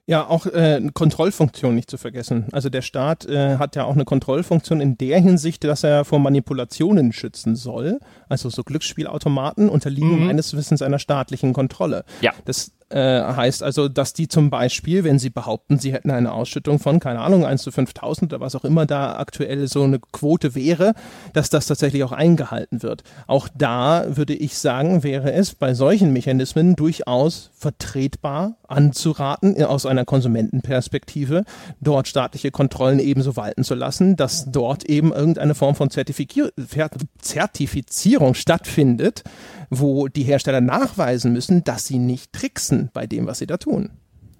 Ja, 0.09 0.25
auch 0.25 0.47
äh, 0.47 0.81
Kontrollfunktion 0.91 1.75
nicht 1.75 1.87
zu 1.87 1.99
vergessen. 1.99 2.47
Also 2.51 2.69
der 2.69 2.81
Staat 2.81 3.27
äh, 3.27 3.57
hat 3.57 3.75
ja 3.75 3.83
auch 3.83 3.93
eine 3.93 4.05
Kontrollfunktion 4.05 4.81
in 4.81 4.97
der 4.97 5.19
Hinsicht, 5.19 5.63
dass 5.63 5.83
er 5.83 6.03
vor 6.03 6.17
Manipulationen 6.17 7.13
schützen 7.13 7.55
soll. 7.55 7.99
Also 8.27 8.49
so 8.49 8.63
Glücksspielautomaten 8.63 9.69
unterliegen 9.69 10.21
mhm. 10.21 10.25
meines 10.25 10.57
Wissens 10.57 10.81
einer 10.81 10.97
staatlichen 10.97 11.53
Kontrolle. 11.53 12.05
Ja. 12.21 12.33
Das 12.45 12.71
äh, 12.89 13.21
heißt 13.21 13.63
also, 13.63 13.87
dass 13.87 14.13
die 14.13 14.27
zum 14.27 14.49
Beispiel, 14.49 15.03
wenn 15.03 15.19
sie 15.19 15.29
behaupten, 15.29 15.79
sie 15.79 15.93
hätten 15.93 16.11
eine 16.11 16.31
Ausschüttung 16.31 16.79
von, 16.79 16.99
keine 16.99 17.19
Ahnung, 17.19 17.45
1 17.45 17.63
zu 17.63 17.71
5000 17.71 18.33
oder 18.33 18.41
was 18.41 18.55
auch 18.55 18.65
immer 18.65 18.85
da 18.85 19.17
aktuell 19.17 19.67
so 19.67 19.83
eine 19.83 19.99
Quote 19.99 20.55
wäre, 20.55 20.93
dass 21.33 21.49
das 21.49 21.67
tatsächlich 21.67 22.03
auch 22.03 22.11
eingehalten 22.11 22.83
wird. 22.83 23.03
Auch 23.27 23.47
da 23.53 24.17
würde 24.17 24.33
ich 24.33 24.57
sagen, 24.57 25.03
wäre 25.03 25.31
es 25.31 25.55
bei 25.55 25.73
solchen 25.73 26.13
Mechanismen 26.13 26.75
durchaus 26.75 27.51
vertretbar 27.53 28.57
anzuraten, 28.67 29.59
äh, 29.59 29.63
aus 29.63 29.85
einer 29.85 30.05
Konsumentenperspektive, 30.05 31.43
dort 31.81 32.07
staatliche 32.07 32.51
Kontrollen 32.51 32.99
ebenso 32.99 33.35
walten 33.35 33.63
zu 33.63 33.75
lassen, 33.75 34.15
dass 34.15 34.51
dort 34.51 34.85
eben 34.85 35.13
irgendeine 35.13 35.55
Form 35.55 35.75
von 35.75 35.89
Zertifizierung 35.89 38.33
stattfindet, 38.33 39.23
wo 39.69 40.07
die 40.07 40.23
Hersteller 40.23 40.61
nachweisen 40.61 41.33
müssen, 41.33 41.63
dass 41.63 41.85
sie 41.85 41.99
nicht 41.99 42.33
tricksen 42.33 42.89
bei 42.93 43.07
dem, 43.07 43.27
was 43.27 43.39
sie 43.39 43.47
da 43.47 43.57
tun. 43.57 43.91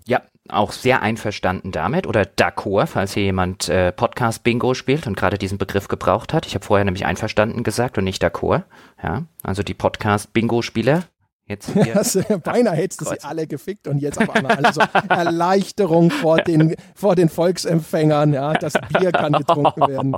Ja, 0.08 0.22
auch 0.48 0.72
sehr 0.72 1.02
einverstanden 1.02 1.72
damit 1.72 2.08
oder 2.08 2.24
d'accord, 2.24 2.88
falls 2.88 3.14
hier 3.14 3.24
jemand 3.24 3.70
äh, 3.70 3.92
Podcast 3.92 4.44
Bingo 4.44 4.74
spielt 4.74 5.06
und 5.06 5.16
gerade 5.16 5.38
diesen 5.38 5.60
Begriff 5.60 5.88
gebraucht 5.88 6.34
hat. 6.34 6.48
Ich 6.48 6.56
habe 6.56 6.66
vorher 6.66 6.84
nämlich 6.84 7.06
einverstanden 7.06 7.64
gesagt 7.64 7.98
und 7.98 8.06
nicht 8.06 8.24
d'accord. 8.24 8.64
Ja, 9.04 9.26
also 9.44 9.62
die 9.62 9.76
Podcast 9.76 10.34
Bingo 10.34 10.62
Spieler. 10.64 11.04
Jetzt 11.46 11.70
hier. 11.74 11.94
Das, 11.94 12.18
beinahe 12.44 12.76
hättest 12.76 13.02
du 13.02 13.06
sie 13.06 13.22
alle 13.24 13.46
gefickt 13.46 13.88
und 13.88 14.00
jetzt 14.00 14.20
auf 14.20 14.30
einmal 14.30 14.54
also 14.66 14.82
Erleichterung 15.10 16.10
vor 16.12 16.38
den, 16.42 16.76
vor 16.96 17.16
den 17.16 17.30
Volksempfängern. 17.30 18.34
Ja, 18.34 18.54
das 18.54 18.74
Bier 18.74 19.12
kann 19.12 19.34
getrunken 19.34 19.88
werden. 19.88 20.16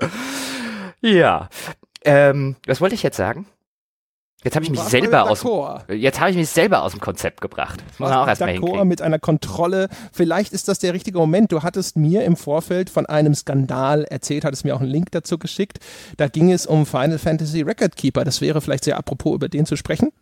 Ja, 1.00 1.48
ähm, 2.04 2.56
was 2.66 2.80
wollte 2.80 2.96
ich 2.96 3.04
jetzt 3.04 3.16
sagen? 3.16 3.46
Jetzt 4.44 4.54
habe 4.54 4.64
ich 4.64 4.70
mich 4.70 4.80
selber 4.80 5.28
aus 5.28 5.44
jetzt 5.88 6.20
habe 6.20 6.30
ich 6.30 6.36
mich 6.36 6.48
selber 6.48 6.82
aus 6.82 6.92
dem 6.92 7.00
Konzept 7.00 7.40
gebracht. 7.40 7.82
Das 7.88 7.98
muss 7.98 8.08
man 8.08 8.18
auch 8.18 8.28
erstmal 8.28 8.50
hinkriegen. 8.50 8.86
mit 8.86 9.02
einer 9.02 9.18
Kontrolle. 9.18 9.88
Vielleicht 10.12 10.52
ist 10.52 10.68
das 10.68 10.78
der 10.78 10.94
richtige 10.94 11.18
Moment. 11.18 11.50
Du 11.50 11.64
hattest 11.64 11.96
mir 11.96 12.24
im 12.24 12.36
Vorfeld 12.36 12.88
von 12.88 13.06
einem 13.06 13.34
Skandal 13.34 14.04
erzählt, 14.04 14.44
hattest 14.44 14.64
mir 14.64 14.76
auch 14.76 14.80
einen 14.80 14.90
Link 14.90 15.10
dazu 15.10 15.38
geschickt. 15.38 15.80
Da 16.18 16.28
ging 16.28 16.52
es 16.52 16.66
um 16.66 16.86
Final 16.86 17.18
Fantasy 17.18 17.62
Record 17.62 17.96
Keeper. 17.96 18.24
Das 18.24 18.40
wäre 18.40 18.60
vielleicht 18.60 18.84
sehr 18.84 18.96
apropos 18.96 19.34
über 19.34 19.48
den 19.48 19.66
zu 19.66 19.74
sprechen. 19.74 20.12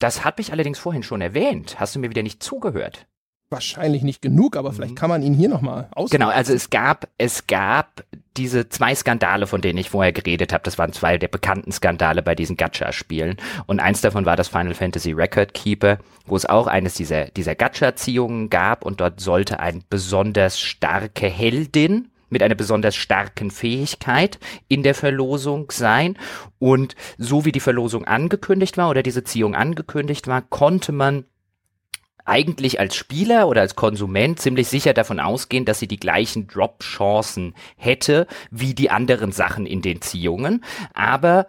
Das 0.00 0.24
hat 0.24 0.38
mich 0.38 0.50
allerdings 0.50 0.80
vorhin 0.80 1.04
schon 1.04 1.20
erwähnt. 1.20 1.78
Hast 1.78 1.94
du 1.94 2.00
mir 2.00 2.10
wieder 2.10 2.24
nicht 2.24 2.42
zugehört? 2.42 3.06
Wahrscheinlich 3.50 4.02
nicht 4.02 4.22
genug, 4.22 4.56
aber 4.56 4.72
vielleicht 4.72 4.92
mhm. 4.92 4.98
kann 4.98 5.10
man 5.10 5.22
ihn 5.22 5.34
hier 5.34 5.48
nochmal 5.48 5.88
aus. 5.94 6.10
Genau, 6.10 6.28
also 6.28 6.52
es 6.52 6.70
gab, 6.70 7.08
es 7.18 7.46
gab 7.46 8.04
diese 8.36 8.68
zwei 8.68 8.94
Skandale, 8.94 9.46
von 9.46 9.60
denen 9.60 9.78
ich 9.78 9.90
vorher 9.90 10.12
geredet 10.12 10.52
habe. 10.52 10.64
Das 10.64 10.78
waren 10.78 10.92
zwei 10.92 11.16
der 11.18 11.28
bekannten 11.28 11.72
Skandale 11.72 12.22
bei 12.22 12.34
diesen 12.34 12.56
Gacha-Spielen. 12.56 13.36
Und 13.66 13.80
eins 13.80 14.00
davon 14.00 14.26
war 14.26 14.36
das 14.36 14.48
Final 14.48 14.74
Fantasy 14.74 15.12
Record 15.12 15.54
Keeper, 15.54 15.98
wo 16.26 16.36
es 16.36 16.46
auch 16.46 16.66
eines 16.66 16.94
dieser, 16.94 17.26
dieser 17.26 17.54
Gacha-Ziehungen 17.54 18.50
gab 18.50 18.84
und 18.84 19.00
dort 19.00 19.20
sollte 19.20 19.60
eine 19.60 19.80
besonders 19.88 20.60
starke 20.60 21.28
Heldin 21.28 22.08
mit 22.28 22.42
einer 22.42 22.56
besonders 22.56 22.96
starken 22.96 23.50
Fähigkeit 23.52 24.38
in 24.68 24.82
der 24.82 24.94
Verlosung 24.94 25.70
sein. 25.70 26.18
Und 26.58 26.96
so 27.18 27.44
wie 27.44 27.52
die 27.52 27.60
Verlosung 27.60 28.04
angekündigt 28.04 28.76
war 28.76 28.90
oder 28.90 29.02
diese 29.02 29.24
Ziehung 29.24 29.54
angekündigt 29.54 30.26
war, 30.26 30.42
konnte 30.42 30.90
man 30.92 31.24
eigentlich 32.26 32.80
als 32.80 32.94
Spieler 32.94 33.48
oder 33.48 33.62
als 33.62 33.76
Konsument 33.76 34.38
ziemlich 34.38 34.68
sicher 34.68 34.92
davon 34.92 35.20
ausgehen, 35.20 35.64
dass 35.64 35.78
sie 35.78 35.88
die 35.88 36.00
gleichen 36.00 36.46
Drop-Chancen 36.46 37.54
hätte 37.76 38.26
wie 38.50 38.74
die 38.74 38.90
anderen 38.90 39.32
Sachen 39.32 39.66
in 39.66 39.82
den 39.82 40.02
Ziehungen. 40.02 40.64
Aber 40.94 41.46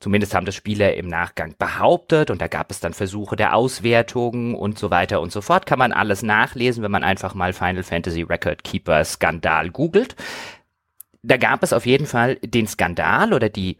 Zumindest 0.00 0.32
haben 0.32 0.46
das 0.46 0.54
Spieler 0.54 0.94
im 0.94 1.08
Nachgang 1.08 1.56
behauptet 1.58 2.30
und 2.30 2.40
da 2.40 2.46
gab 2.46 2.70
es 2.70 2.78
dann 2.78 2.94
Versuche 2.94 3.34
der 3.34 3.56
Auswertung 3.56 4.54
und 4.54 4.78
so 4.78 4.92
weiter 4.92 5.20
und 5.20 5.32
so 5.32 5.40
fort. 5.40 5.66
Kann 5.66 5.80
man 5.80 5.92
alles 5.92 6.22
nachlesen, 6.22 6.84
wenn 6.84 6.92
man 6.92 7.02
einfach 7.02 7.34
mal 7.34 7.52
Final 7.52 7.82
Fantasy 7.82 8.22
Record 8.22 8.62
Keeper 8.62 9.04
Skandal 9.04 9.70
googelt. 9.70 10.14
Da 11.24 11.36
gab 11.36 11.64
es 11.64 11.72
auf 11.72 11.84
jeden 11.84 12.06
Fall 12.06 12.36
den 12.36 12.68
Skandal 12.68 13.32
oder 13.32 13.48
die 13.48 13.76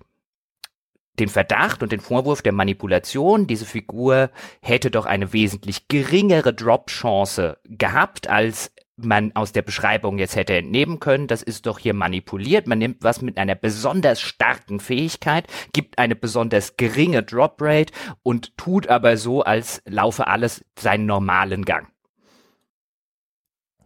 den 1.19 1.29
Verdacht 1.29 1.83
und 1.83 1.93
den 1.93 2.01
Vorwurf 2.01 2.43
der 2.43 2.53
Manipulation, 2.53 3.47
diese 3.47 3.67
Figur 3.67 4.31
hätte 4.63 4.91
doch 4.91 5.07
eine 5.07 5.33
wesentlich 5.33 5.89
geringere 5.89 6.55
Drop-Chance 6.55 7.59
gehabt, 7.65 8.29
als 8.29 8.73
man 8.99 9.33
aus 9.35 9.53
der 9.53 9.63
Beschreibung 9.63 10.19
jetzt 10.19 10.37
hätte 10.37 10.57
entnehmen 10.57 11.01
können, 11.01 11.29
das 11.29 11.43
ist 11.43 11.67
doch 11.67 11.79
hier 11.79 11.95
manipuliert. 11.95 12.67
Man 12.67 12.79
nimmt 12.79 13.03
was 13.03 13.23
mit 13.23 13.39
einer 13.39 13.55
besonders 13.55 14.21
starken 14.21 14.81
Fähigkeit, 14.81 15.47
gibt 15.73 15.99
eine 15.99 16.17
besonders 16.17 16.77
geringe 16.77 17.23
Drop 17.23 17.57
Rate 17.61 17.93
und 18.23 18.57
tut 18.57 18.89
aber 18.89 19.17
so, 19.17 19.43
als 19.43 19.83
laufe 19.87 20.27
alles 20.27 20.65
seinen 20.79 21.07
normalen 21.07 21.65
Gang. 21.65 21.89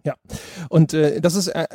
Ja, 0.05 0.15
und 0.69 0.95
äh, 0.95 1.21
das 1.21 1.37
ist 1.37 1.49
äh, 1.49 1.67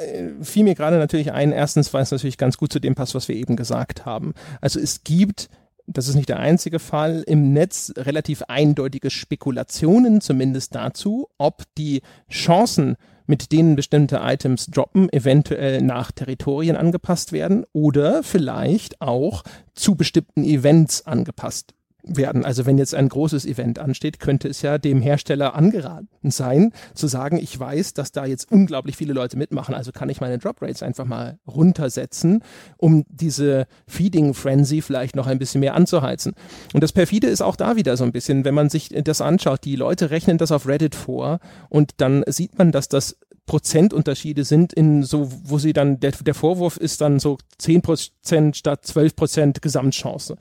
fiel 0.42 0.66
mir 0.66 0.76
gerade 0.76 0.98
natürlich 0.98 1.32
ein. 1.32 1.52
Erstens, 1.52 1.94
weil 1.94 2.04
es 2.04 2.12
natürlich 2.12 2.38
ganz 2.38 2.58
gut 2.58 2.74
zu 2.74 2.80
dem 2.80 2.96
passt, 2.96 3.16
was 3.16 3.28
wir 3.28 3.36
eben 3.36 3.56
gesagt 3.56 4.06
haben. 4.06 4.34
Also 4.60 4.80
es 4.80 5.04
gibt 5.04 5.50
das 5.88 6.10
ist 6.10 6.16
nicht 6.16 6.28
der 6.28 6.40
einzige 6.40 6.80
Fall, 6.80 7.24
im 7.26 7.54
Netz 7.54 7.94
relativ 7.96 8.44
eindeutige 8.50 9.10
Spekulationen 9.10 10.20
zumindest 10.20 10.76
dazu, 10.76 11.30
ob 11.38 11.64
die 11.78 12.02
Chancen, 12.30 12.98
mit 13.26 13.52
denen 13.54 13.76
bestimmte 13.76 14.20
Items 14.22 14.68
droppen, 14.68 15.12
eventuell 15.12 15.82
nach 15.82 16.12
Territorien 16.12 16.76
angepasst 16.76 17.32
werden 17.32 17.66
oder 17.72 18.22
vielleicht 18.22 19.02
auch 19.02 19.44
zu 19.76 19.96
bestimmten 19.96 20.44
Events 20.44 21.06
angepasst 21.06 21.74
werden. 22.08 22.46
Also 22.46 22.66
wenn 22.66 22.78
jetzt 22.78 22.96
ein 22.96 23.10
großes 23.10 23.46
Event 23.46 23.80
ansteht, 23.80 24.20
könnte 24.20 24.48
es 24.48 24.62
ja 24.62 24.78
dem 24.78 25.02
Hersteller 25.02 25.56
angeraten 25.56 26.32
sein, 26.32 26.72
zu 26.94 27.08
sagen, 27.08 27.38
ich 27.38 27.60
weiß, 27.60 27.94
dass 27.94 28.12
da 28.12 28.26
jetzt 28.26 28.52
unglaublich 28.52 28.96
viele 28.98 29.14
Leute 29.14 29.38
mitmachen, 29.38 29.76
also 29.76 29.92
kann 29.92 30.10
ich 30.10 30.22
meine 30.22 30.38
Drop 30.38 30.62
Rates 30.62 30.84
einfach 30.84 31.06
mal 31.06 31.40
runtersetzen, 31.48 32.44
um 32.78 33.06
diese 33.10 33.68
Feeding 33.88 34.34
Frenzy 34.34 34.82
vielleicht 34.82 35.16
noch 35.16 35.28
ein 35.28 35.40
bisschen 35.40 35.62
mehr 35.62 35.76
anzuheizen. 35.76 36.34
Und 36.74 36.84
das 36.84 36.92
perfide 36.92 37.28
ist 37.28 37.42
auch 37.42 37.56
da 37.56 37.76
wieder 37.76 37.98
so 37.98 38.04
ein 38.04 38.12
bisschen, 38.12 38.46
wenn 38.46 38.56
man 38.56 38.70
sich 38.70 38.90
das 38.90 39.22
anschaut, 39.22 39.64
die 39.64 39.76
Leute 39.76 40.10
rechnen 40.10 40.38
das 40.38 40.52
auf 40.52 40.68
Reddit 40.68 40.96
vor 40.96 41.40
und 41.70 41.92
dann 41.98 42.24
sieht 42.28 42.58
man, 42.58 42.72
dass 42.72 42.90
das 42.90 43.18
Prozentunterschiede 43.48 44.44
sind 44.44 44.74
in 44.74 45.04
so, 45.04 45.30
wo 45.46 45.58
sie 45.58 45.74
dann, 45.74 46.00
der, 46.00 46.12
der 46.12 46.36
Vorwurf 46.36 46.78
ist 46.78 47.02
dann 47.02 47.20
so 47.20 47.38
10% 47.60 48.54
statt 48.54 48.84
12% 48.86 49.62
Gesamtchance. 49.62 50.36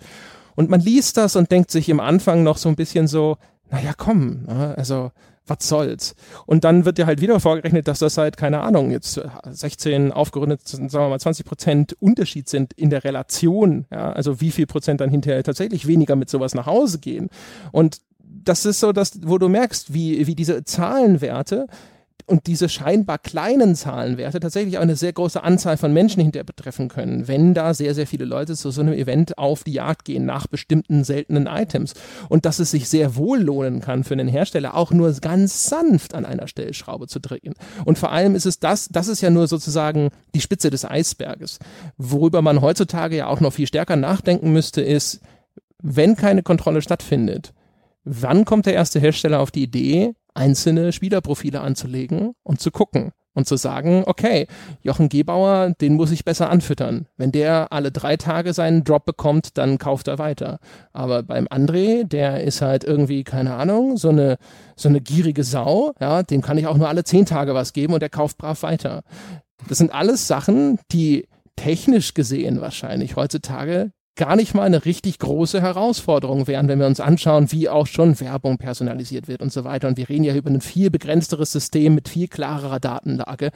Und 0.57 0.69
man 0.71 0.81
liest 0.81 1.17
das 1.17 1.37
und 1.37 1.51
denkt 1.53 1.71
sich 1.71 1.89
im 1.89 2.01
Anfang 2.01 2.43
noch 2.43 2.59
so 2.59 2.69
ein 2.69 2.77
bisschen 2.77 3.07
so, 3.07 3.37
naja, 3.71 3.93
komm, 3.97 4.45
ne? 4.47 4.75
also 4.77 5.13
was 5.47 5.69
soll's? 5.69 6.15
Und 6.47 6.65
dann 6.65 6.85
wird 6.85 6.99
dir 6.99 7.07
halt 7.07 7.21
wieder 7.21 7.39
vorgerechnet, 7.39 7.87
dass 7.87 8.01
das 8.01 8.19
halt, 8.19 8.37
keine 8.37 8.61
Ahnung, 8.61 8.91
jetzt 8.91 9.21
16 9.49 10.11
aufgerundet, 10.11 10.67
sagen 10.67 10.91
wir 10.91 11.09
mal 11.09 11.21
20 11.21 11.47
Prozent 11.47 11.97
Unterschied 12.01 12.49
sind 12.49 12.73
in 12.73 12.91
der 12.91 13.05
Relation, 13.05 13.87
ja, 13.93 14.11
also 14.13 14.41
wie 14.41 14.51
viel 14.51 14.67
Prozent 14.67 15.01
dann 15.01 15.11
hinterher 15.11 15.45
tatsächlich 15.45 15.87
weniger 15.87 16.17
mit 16.17 16.31
sowas 16.31 16.55
nach 16.55 16.67
Hause 16.67 16.99
gehen. 16.99 17.29
Und 17.71 17.99
das 18.19 18.65
ist 18.67 18.81
so, 18.81 18.93
dass, 18.93 19.21
wo 19.23 19.39
du 19.39 19.49
merkst, 19.49 19.95
wie, 19.95 20.27
wie 20.27 20.35
diese 20.35 20.65
Zahlenwerte 20.65 21.67
und 22.27 22.49
diese 22.49 22.69
scheinbar 22.69 23.19
kleinen 23.19 23.77
Zahlenwerte 23.77 24.41
tatsächlich 24.41 24.79
auch 24.79 24.83
eine 24.83 24.97
sehr 24.97 25.13
große 25.13 25.43
Anzahl 25.43 25.77
von 25.77 25.93
Menschen 25.93 26.23
hinterher 26.23 26.45
betreffen 26.45 26.89
können, 26.89 27.29
wenn 27.29 27.55
da 27.55 27.73
sehr, 27.73 27.95
sehr 27.95 28.07
viele 28.07 28.25
Leute 28.25 28.57
zu 28.57 28.71
so 28.71 28.81
einem 28.81 28.95
Event 28.95 29.39
auf 29.39 29.63
die 29.63 29.75
Jagd 29.75 30.05
gehen 30.05 30.25
nach 30.25 30.49
bestimmten 30.49 31.05
seltenen 31.05 31.47
Items. 31.47 31.95
Und 32.29 32.45
dass 32.45 32.59
es 32.59 32.73
sich 32.73 32.89
sehr 32.89 33.15
wohl 33.15 33.39
lohnen 33.41 33.81
kann 33.81 34.03
für 34.03 34.15
einen 34.15 34.27
Hersteller, 34.27 34.75
auch 34.75 34.91
nur 34.91 35.13
ganz 35.15 35.69
sanft 35.69 36.15
an 36.15 36.25
einer 36.25 36.49
Stellschraube 36.49 37.07
zu 37.07 37.21
drehen. 37.21 37.55
Und 37.85 37.99
vor 37.99 38.11
allem 38.11 38.35
ist 38.35 38.47
es 38.47 38.59
das, 38.59 38.89
das 38.89 39.07
ist 39.07 39.21
ja 39.21 39.31
nur 39.31 39.47
sozusagen 39.47 40.11
die 40.35 40.41
Spitze 40.41 40.71
des 40.71 40.85
Eisberges. 40.85 41.61
Worüber 41.97 42.43
man 42.43 42.61
heutzutage 42.61 43.17
ja 43.17 43.27
auch 43.29 43.41
noch 43.41 43.53
viel 43.53 43.69
stärker 43.69 43.97
nachdenken 43.97 44.53
müsste, 44.53 44.81
ist, 44.81 45.21
wenn 45.81 46.17
keine 46.17 46.43
Kontrolle 46.43 46.83
stattfindet, 46.83 47.53
wann 48.05 48.45
kommt 48.45 48.67
der 48.67 48.75
erste 48.75 48.99
Hersteller 48.99 49.41
auf 49.41 49.53
die 49.53 49.63
Idee, 49.63 50.15
einzelne 50.37 50.93
Spielerprofile 50.93 51.61
anzulegen 51.61 52.33
und 52.43 52.61
zu 52.61 52.71
gucken 52.71 53.13
und 53.37 53.47
zu 53.47 53.57
sagen, 53.57 54.03
okay, 54.07 54.47
Jochen 54.81 55.11
Gebauer, 55.11 55.75
den 55.81 55.95
muss 55.95 56.11
ich 56.11 56.25
besser 56.25 56.51
anfüttern. 56.51 57.07
Wenn 57.19 57.33
der 57.33 57.71
alle 57.71 57.93
drei 57.93 58.17
Tage 58.17 58.55
seinen 58.55 58.83
Drop 58.83 59.05
bekommt, 59.05 59.59
dann 59.59 59.77
kauft 59.79 60.09
er 60.09 60.19
weiter. 60.19 60.59
Aber 60.93 61.23
beim 61.23 61.47
André, 61.47 62.05
der 62.05 62.43
ist 62.43 62.63
halt 62.63 62.83
irgendwie, 62.83 63.25
keine 63.25 63.55
Ahnung, 63.55 63.99
so 63.99 64.09
eine, 64.09 64.39
so 64.75 64.89
eine 64.89 65.03
gierige 65.03 65.45
Sau, 65.45 65.93
ja, 66.01 66.23
dem 66.23 66.41
kann 66.41 66.57
ich 66.57 66.67
auch 66.67 66.79
nur 66.79 66.89
alle 66.89 67.05
zehn 67.05 67.27
Tage 67.27 67.55
was 67.55 67.75
geben 67.75 67.93
und 67.93 68.01
der 68.01 68.09
kauft 68.09 68.39
brav 68.39 68.63
weiter. 68.63 69.03
Das 69.69 69.79
sind 69.79 69.93
alles 69.93 70.27
Sachen, 70.27 70.79
die 70.91 71.29
technisch 71.57 72.15
gesehen 72.15 72.61
wahrscheinlich 72.61 73.17
heutzutage 73.17 73.93
gar 74.17 74.35
nicht 74.35 74.55
mal 74.55 74.63
eine 74.63 74.85
richtig 74.85 75.19
große 75.19 75.61
Herausforderung 75.61 76.47
wären, 76.47 76.69
wenn 76.69 76.81
wir 76.81 76.87
uns 76.87 77.01
anschauen, 77.01 77.53
wie 77.53 77.69
auch 77.69 77.87
schon 77.87 78.19
Werbung 78.19 78.59
personalisiert 78.59 79.29
wird 79.29 79.43
und 79.43 79.53
so 79.53 79.65
weiter. 79.65 79.89
Und 79.89 79.99
wir 79.99 80.09
reden 80.09 80.25
ja 80.25 80.35
über 80.35 80.51
ein 80.51 80.61
viel 80.61 80.91
begrenzteres 80.91 81.53
System 81.53 81.95
mit 81.95 82.09
viel 82.09 82.27
klarerer 82.27 82.81
Datenlage. 82.81 83.51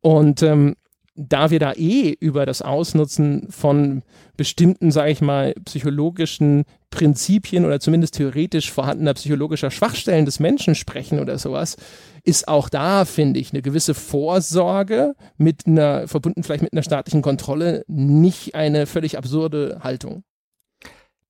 Und 0.00 0.42
ähm, 0.42 0.76
da 1.16 1.50
wir 1.50 1.58
da 1.58 1.72
eh 1.72 2.16
über 2.18 2.46
das 2.46 2.62
Ausnutzen 2.62 3.48
von 3.50 4.02
bestimmten, 4.36 4.90
sage 4.90 5.10
ich 5.10 5.20
mal, 5.20 5.54
psychologischen 5.64 6.64
Prinzipien 6.90 7.64
oder 7.64 7.80
zumindest 7.80 8.14
theoretisch 8.14 8.70
vorhandener 8.70 9.14
psychologischer 9.14 9.70
Schwachstellen 9.70 10.24
des 10.24 10.40
Menschen 10.40 10.74
sprechen 10.74 11.20
oder 11.20 11.38
sowas, 11.38 11.76
ist 12.24 12.48
auch 12.48 12.68
da, 12.68 13.04
finde 13.04 13.40
ich, 13.40 13.52
eine 13.52 13.62
gewisse 13.62 13.94
Vorsorge 13.94 15.14
mit 15.36 15.66
einer, 15.66 16.08
verbunden 16.08 16.42
vielleicht 16.42 16.62
mit 16.62 16.72
einer 16.72 16.82
staatlichen 16.82 17.22
Kontrolle, 17.22 17.84
nicht 17.86 18.54
eine 18.54 18.86
völlig 18.86 19.16
absurde 19.16 19.80
Haltung. 19.82 20.24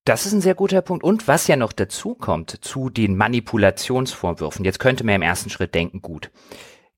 Das 0.05 0.25
ist 0.25 0.33
ein 0.33 0.41
sehr 0.41 0.55
guter 0.55 0.81
Punkt. 0.81 1.05
Und 1.05 1.29
was 1.29 1.47
ja 1.47 1.57
noch 1.57 1.73
dazu 1.73 2.15
kommt 2.15 2.65
zu 2.65 2.89
den 2.89 3.17
Manipulationsvorwürfen, 3.17 4.65
jetzt 4.65 4.81
könnte 4.81 5.05
man 5.05 5.17
im 5.17 5.23
ersten 5.23 5.51
Schritt 5.51 5.75
denken, 5.75 6.01
gut, 6.01 6.31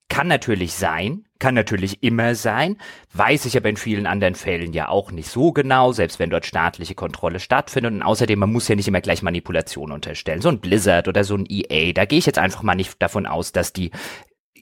kann 0.08 0.28
natürlich 0.28 0.74
sein, 0.74 1.24
kann 1.38 1.54
natürlich 1.54 2.02
immer 2.02 2.34
sein, 2.34 2.76
weiß 3.14 3.46
ich 3.46 3.56
aber 3.56 3.68
in 3.68 3.76
vielen 3.76 4.06
anderen 4.06 4.34
Fällen 4.34 4.72
ja 4.72 4.88
auch 4.88 5.10
nicht 5.10 5.28
so 5.28 5.52
genau, 5.52 5.92
selbst 5.92 6.18
wenn 6.18 6.30
dort 6.30 6.46
staatliche 6.46 6.94
Kontrolle 6.94 7.40
stattfindet. 7.40 7.92
Und 7.92 8.02
außerdem, 8.02 8.38
man 8.38 8.52
muss 8.52 8.68
ja 8.68 8.76
nicht 8.76 8.88
immer 8.88 9.00
gleich 9.00 9.22
Manipulation 9.22 9.90
unterstellen. 9.90 10.42
So 10.42 10.50
ein 10.50 10.60
Blizzard 10.60 11.08
oder 11.08 11.24
so 11.24 11.34
ein 11.34 11.46
EA, 11.48 11.92
da 11.92 12.04
gehe 12.04 12.18
ich 12.18 12.26
jetzt 12.26 12.38
einfach 12.38 12.62
mal 12.62 12.74
nicht 12.74 13.00
davon 13.00 13.26
aus, 13.26 13.52
dass 13.52 13.72
die 13.72 13.90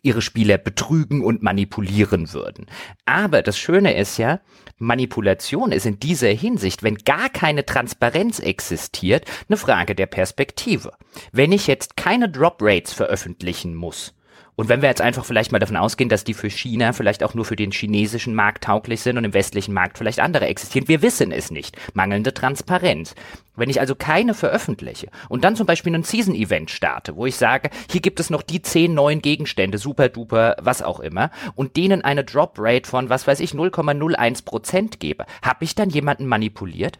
ihre 0.03 0.22
Spieler 0.22 0.59
betrügen 0.59 1.22
und 1.22 1.43
manipulieren 1.43 2.32
würden. 2.32 2.66
Aber 3.05 3.43
das 3.43 3.59
Schöne 3.59 3.97
ist 3.97 4.18
ja, 4.18 4.41
Manipulation 4.78 5.72
ist 5.72 5.86
in 5.86 5.99
dieser 6.01 6.28
Hinsicht, 6.30 6.82
wenn 6.82 6.97
gar 6.97 7.28
keine 7.28 7.66
Transparenz 7.66 8.38
existiert, 8.38 9.24
eine 9.49 9.57
Frage 9.57 9.95
der 9.95 10.07
Perspektive. 10.07 10.93
Wenn 11.32 11.53
ich 11.53 11.66
jetzt 11.66 11.97
keine 11.97 12.30
Drop 12.30 12.59
Rates 12.61 12.93
veröffentlichen 12.93 13.74
muss, 13.74 14.14
und 14.61 14.69
wenn 14.69 14.83
wir 14.83 14.91
jetzt 14.91 15.01
einfach 15.01 15.25
vielleicht 15.25 15.53
mal 15.53 15.59
davon 15.59 15.79
ausgehen, 15.79 16.11
dass 16.11 16.23
die 16.23 16.35
für 16.35 16.51
China 16.51 16.93
vielleicht 16.93 17.25
auch 17.25 17.33
nur 17.33 17.47
für 17.47 17.57
den 17.57 17.71
chinesischen 17.71 18.35
Markt 18.35 18.65
tauglich 18.65 19.01
sind 19.01 19.17
und 19.17 19.25
im 19.25 19.33
westlichen 19.33 19.73
Markt 19.73 19.97
vielleicht 19.97 20.21
andere 20.21 20.49
existieren, 20.49 20.87
wir 20.87 21.01
wissen 21.01 21.33
es 21.33 21.51
nicht. 21.51 21.79
Mangelnde 21.95 22.35
Transparenz. 22.35 23.15
Wenn 23.57 23.71
ich 23.71 23.81
also 23.81 23.95
keine 23.95 24.35
veröffentliche 24.35 25.09
und 25.31 25.45
dann 25.45 25.57
zum 25.57 25.65
Beispiel 25.65 25.95
ein 25.95 26.03
Season-Event 26.03 26.71
starte, 26.71 27.17
wo 27.17 27.25
ich 27.25 27.37
sage, 27.37 27.71
hier 27.91 28.03
gibt 28.03 28.21
es 28.21 28.29
noch 28.29 28.43
die 28.43 28.61
zehn 28.61 28.93
neuen 28.93 29.23
Gegenstände, 29.23 29.79
super 29.79 30.11
duper, 30.11 30.57
was 30.61 30.83
auch 30.83 31.01
immer, 31.01 31.31
und 31.55 31.79
denen 31.79 32.03
eine 32.03 32.23
Drop-Rate 32.23 32.87
von, 32.87 33.09
was 33.09 33.27
weiß 33.27 33.41
ich, 33.41 33.53
0,01 33.53 34.45
Prozent 34.45 35.01
gebe, 35.01 35.25
habe 35.41 35.65
ich 35.65 35.75
dann 35.75 35.89
jemanden 35.89 36.27
manipuliert? 36.27 36.99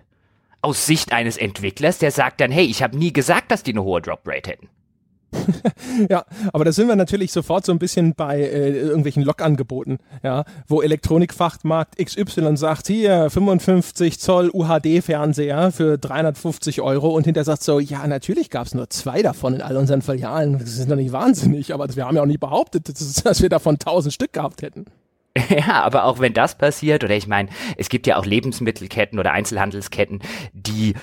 aus 0.63 0.85
Sicht 0.87 1.13
eines 1.13 1.37
Entwicklers, 1.39 1.99
der 1.99 2.11
sagt 2.11 2.41
dann, 2.41 2.51
hey, 2.51 2.65
ich 2.65 2.83
habe 2.83 2.97
nie 2.97 3.13
gesagt, 3.13 3.51
dass 3.51 3.63
die 3.63 3.73
eine 3.73 3.83
hohe 3.83 4.03
Drop 4.03 4.21
Rate 4.27 4.51
hätten. 4.51 4.69
ja, 6.09 6.25
aber 6.53 6.65
da 6.65 6.73
sind 6.73 6.89
wir 6.89 6.97
natürlich 6.97 7.33
sofort 7.33 7.65
so 7.65 7.73
ein 7.73 7.79
bisschen 7.79 8.15
bei 8.15 8.41
äh, 8.41 8.71
irgendwelchen 8.71 9.23
Log-Angeboten, 9.23 9.99
ja, 10.23 10.45
wo 10.67 10.83
Elektronikfachmarkt 10.83 11.97
XY 12.05 12.57
sagt, 12.57 12.87
hier 12.87 13.31
55 13.31 14.19
Zoll 14.19 14.51
UHD-Fernseher 14.53 15.73
für 15.73 15.99
350 15.99 16.81
Euro 16.81 17.11
und 17.11 17.25
hinterher 17.25 17.45
sagt 17.45 17.63
so, 17.63 17.79
ja, 17.79 18.07
natürlich 18.07 18.51
gab 18.51 18.67
es 18.67 18.75
nur 18.75 18.91
zwei 18.91 19.23
davon 19.23 19.55
in 19.55 19.63
all 19.63 19.77
unseren 19.77 20.03
Filialen. 20.03 20.59
Das 20.59 20.79
ist 20.79 20.91
doch 20.91 20.97
nicht 20.97 21.13
wahnsinnig, 21.13 21.73
aber 21.73 21.95
wir 21.95 22.07
haben 22.07 22.17
ja 22.17 22.23
auch 22.23 22.27
nicht 22.27 22.41
behauptet, 22.41 22.89
dass 22.89 23.43
wir 23.43 23.49
davon 23.49 23.75
1000 23.75 24.13
Stück 24.13 24.33
gehabt 24.33 24.63
hätten. 24.63 24.87
Ja, 25.49 25.83
aber 25.83 26.05
auch 26.05 26.19
wenn 26.19 26.33
das 26.35 26.57
passiert, 26.57 27.05
oder 27.05 27.17
ich 27.17 27.27
meine, 27.27 27.49
es 27.77 27.89
gibt 27.89 28.07
ja 28.07 28.17
auch 28.17 28.27
Lebensmittelketten 28.27 29.19
oder 29.19 29.33
Einzelhandelsketten, 29.33 30.21
die 30.53 30.95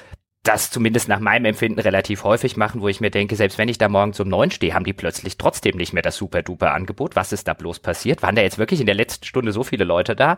das 0.48 0.72
zumindest 0.72 1.08
nach 1.08 1.20
meinem 1.20 1.45
Empfinden 1.45 1.80
relativ 1.80 2.24
häufig 2.24 2.58
machen, 2.58 2.82
wo 2.82 2.88
ich 2.88 3.02
mir 3.02 3.12
denke, 3.12 3.36
selbst 3.36 3.58
wenn 3.58 3.70
ich 3.70 3.78
da 3.78 3.89
morgens 3.89 4.20
um 4.20 4.30
neun 4.30 4.52
stehe, 4.52 4.74
haben 4.74 4.86
die 4.86 4.93
plötzlich 4.93 5.38
trotzdem 5.38 5.78
nicht 5.78 5.93
mehr 5.93 6.04
das 6.04 6.18
super-duper 6.18 6.74
Angebot. 6.74 7.16
Was 7.16 7.34
ist 7.34 7.48
da 7.48 7.54
bloß 7.54 7.80
passiert? 7.80 8.24
Waren 8.24 8.36
da 8.36 8.41
jetzt 8.41 8.58
wirklich 8.58 8.80
in 8.80 8.86
der 8.86 8.95
letzten 8.95 9.26
Stunde 9.26 9.52
so 9.52 9.64
viele 9.64 9.84
Leute 9.84 10.16
da? 10.16 10.38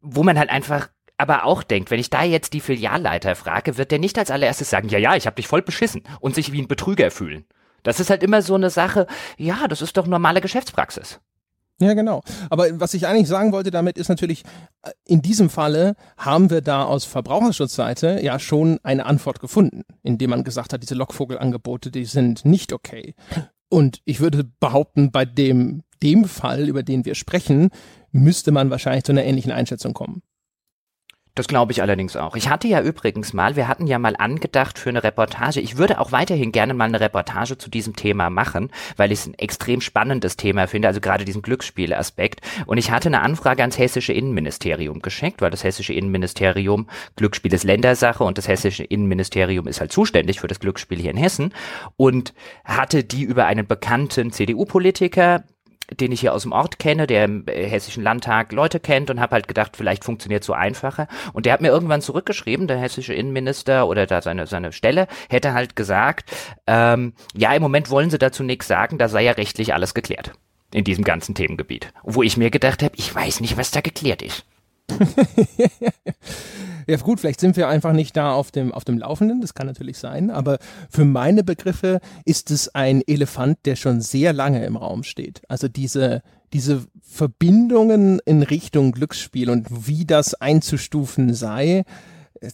Wo 0.00 0.22
man 0.22 0.38
halt 0.38 0.50
einfach 0.50 0.88
aber 1.16 1.44
auch 1.44 1.62
denkt, 1.62 1.90
wenn 1.90 2.00
ich 2.00 2.10
da 2.10 2.24
jetzt 2.24 2.52
die 2.52 2.60
Filialleiter 2.60 3.34
frage, 3.36 3.78
wird 3.78 3.92
der 3.92 3.98
nicht 3.98 4.18
als 4.18 4.30
allererstes 4.30 4.68
sagen, 4.68 4.88
ja, 4.88 4.98
ja, 4.98 5.14
ich 5.14 5.26
habe 5.26 5.36
dich 5.36 5.46
voll 5.46 5.62
beschissen 5.62 6.02
und 6.20 6.34
sich 6.34 6.52
wie 6.52 6.60
ein 6.60 6.68
Betrüger 6.68 7.10
fühlen. 7.10 7.44
Das 7.82 8.00
ist 8.00 8.10
halt 8.10 8.22
immer 8.22 8.42
so 8.42 8.54
eine 8.54 8.70
Sache, 8.70 9.06
ja, 9.36 9.68
das 9.68 9.80
ist 9.80 9.96
doch 9.96 10.06
normale 10.06 10.40
Geschäftspraxis. 10.40 11.20
Ja, 11.80 11.94
genau. 11.94 12.22
Aber 12.50 12.80
was 12.80 12.94
ich 12.94 13.06
eigentlich 13.06 13.28
sagen 13.28 13.52
wollte 13.52 13.70
damit 13.70 13.98
ist 13.98 14.08
natürlich, 14.08 14.44
äh, 14.82 14.90
in 15.04 15.22
diesem 15.22 15.50
Falle 15.50 15.96
haben 16.16 16.50
wir 16.50 16.60
da 16.60 16.84
aus 16.84 17.04
Verbraucherschutzseite 17.04 18.20
ja 18.22 18.38
schon 18.38 18.78
eine 18.84 19.06
Antwort 19.06 19.40
gefunden, 19.40 19.82
indem 20.02 20.30
man 20.30 20.44
gesagt 20.44 20.72
hat, 20.72 20.82
diese 20.82 20.94
Lockvogelangebote, 20.94 21.90
die 21.90 22.04
sind 22.04 22.44
nicht 22.44 22.72
okay. 22.72 23.14
Und 23.68 24.00
ich 24.04 24.20
würde 24.20 24.44
behaupten, 24.60 25.10
bei 25.10 25.24
dem, 25.24 25.82
dem 26.02 26.26
Fall, 26.26 26.68
über 26.68 26.84
den 26.84 27.04
wir 27.04 27.16
sprechen, 27.16 27.70
müsste 28.12 28.52
man 28.52 28.70
wahrscheinlich 28.70 29.04
zu 29.04 29.10
einer 29.10 29.24
ähnlichen 29.24 29.50
Einschätzung 29.50 29.94
kommen. 29.94 30.22
Das 31.36 31.48
glaube 31.48 31.72
ich 31.72 31.82
allerdings 31.82 32.14
auch. 32.14 32.36
Ich 32.36 32.48
hatte 32.48 32.68
ja 32.68 32.80
übrigens 32.80 33.32
mal, 33.32 33.56
wir 33.56 33.66
hatten 33.66 33.88
ja 33.88 33.98
mal 33.98 34.14
angedacht 34.16 34.78
für 34.78 34.90
eine 34.90 35.02
Reportage. 35.02 35.58
Ich 35.58 35.76
würde 35.76 36.00
auch 36.00 36.12
weiterhin 36.12 36.52
gerne 36.52 36.74
mal 36.74 36.84
eine 36.84 37.00
Reportage 37.00 37.58
zu 37.58 37.68
diesem 37.68 37.96
Thema 37.96 38.30
machen, 38.30 38.70
weil 38.96 39.10
ich 39.10 39.18
es 39.18 39.26
ein 39.26 39.34
extrem 39.34 39.80
spannendes 39.80 40.36
Thema 40.36 40.68
finde, 40.68 40.86
also 40.86 41.00
gerade 41.00 41.24
diesen 41.24 41.42
Glücksspielaspekt. 41.42 42.40
Und 42.66 42.78
ich 42.78 42.92
hatte 42.92 43.08
eine 43.08 43.20
Anfrage 43.22 43.62
ans 43.62 43.78
hessische 43.78 44.12
Innenministerium 44.12 45.02
geschickt, 45.02 45.42
weil 45.42 45.50
das 45.50 45.64
hessische 45.64 45.92
Innenministerium 45.92 46.88
Glücksspiel 47.16 47.52
ist 47.52 47.64
Ländersache 47.64 48.22
und 48.22 48.38
das 48.38 48.46
hessische 48.46 48.84
Innenministerium 48.84 49.66
ist 49.66 49.80
halt 49.80 49.90
zuständig 49.90 50.38
für 50.38 50.46
das 50.46 50.60
Glücksspiel 50.60 51.00
hier 51.00 51.10
in 51.10 51.16
Hessen 51.16 51.52
und 51.96 52.32
hatte 52.64 53.02
die 53.02 53.24
über 53.24 53.46
einen 53.46 53.66
bekannten 53.66 54.30
CDU-Politiker 54.30 55.42
den 55.90 56.12
ich 56.12 56.20
hier 56.20 56.32
aus 56.34 56.42
dem 56.42 56.52
Ort 56.52 56.78
kenne, 56.78 57.06
der 57.06 57.24
im 57.24 57.44
äh, 57.46 57.66
Hessischen 57.66 58.02
Landtag 58.02 58.52
Leute 58.52 58.80
kennt 58.80 59.10
und 59.10 59.20
habe 59.20 59.32
halt 59.32 59.48
gedacht, 59.48 59.76
vielleicht 59.76 60.04
funktioniert 60.04 60.44
so 60.44 60.52
einfacher. 60.52 61.08
Und 61.32 61.46
der 61.46 61.52
hat 61.52 61.60
mir 61.60 61.68
irgendwann 61.68 62.00
zurückgeschrieben, 62.00 62.66
der 62.66 62.78
hessische 62.78 63.14
Innenminister 63.14 63.86
oder 63.88 64.06
da 64.06 64.22
seine, 64.22 64.46
seine 64.46 64.72
Stelle, 64.72 65.06
hätte 65.28 65.52
halt 65.52 65.76
gesagt, 65.76 66.30
ähm, 66.66 67.14
ja, 67.36 67.52
im 67.52 67.62
Moment 67.62 67.90
wollen 67.90 68.10
sie 68.10 68.18
dazu 68.18 68.42
nichts 68.42 68.66
sagen, 68.66 68.98
da 68.98 69.08
sei 69.08 69.24
ja 69.24 69.32
rechtlich 69.32 69.74
alles 69.74 69.94
geklärt 69.94 70.32
in 70.72 70.84
diesem 70.84 71.04
ganzen 71.04 71.34
Themengebiet. 71.34 71.92
Wo 72.02 72.22
ich 72.22 72.36
mir 72.36 72.50
gedacht 72.50 72.82
habe, 72.82 72.96
ich 72.96 73.14
weiß 73.14 73.40
nicht, 73.40 73.56
was 73.56 73.70
da 73.70 73.80
geklärt 73.80 74.22
ist. 74.22 74.44
Ja 76.86 76.96
gut, 76.96 77.20
vielleicht 77.20 77.40
sind 77.40 77.56
wir 77.56 77.68
einfach 77.68 77.92
nicht 77.92 78.16
da 78.16 78.32
auf 78.32 78.50
dem, 78.50 78.72
auf 78.72 78.84
dem 78.84 78.98
Laufenden, 78.98 79.40
das 79.40 79.54
kann 79.54 79.66
natürlich 79.66 79.98
sein, 79.98 80.30
aber 80.30 80.58
für 80.90 81.04
meine 81.04 81.44
Begriffe 81.44 82.00
ist 82.24 82.50
es 82.50 82.74
ein 82.74 83.02
Elefant, 83.06 83.58
der 83.64 83.76
schon 83.76 84.00
sehr 84.00 84.32
lange 84.32 84.64
im 84.64 84.76
Raum 84.76 85.02
steht. 85.02 85.42
Also 85.48 85.68
diese, 85.68 86.22
diese 86.52 86.86
Verbindungen 87.02 88.20
in 88.24 88.42
Richtung 88.42 88.92
Glücksspiel 88.92 89.50
und 89.50 89.86
wie 89.86 90.04
das 90.04 90.34
einzustufen 90.34 91.34
sei, 91.34 91.84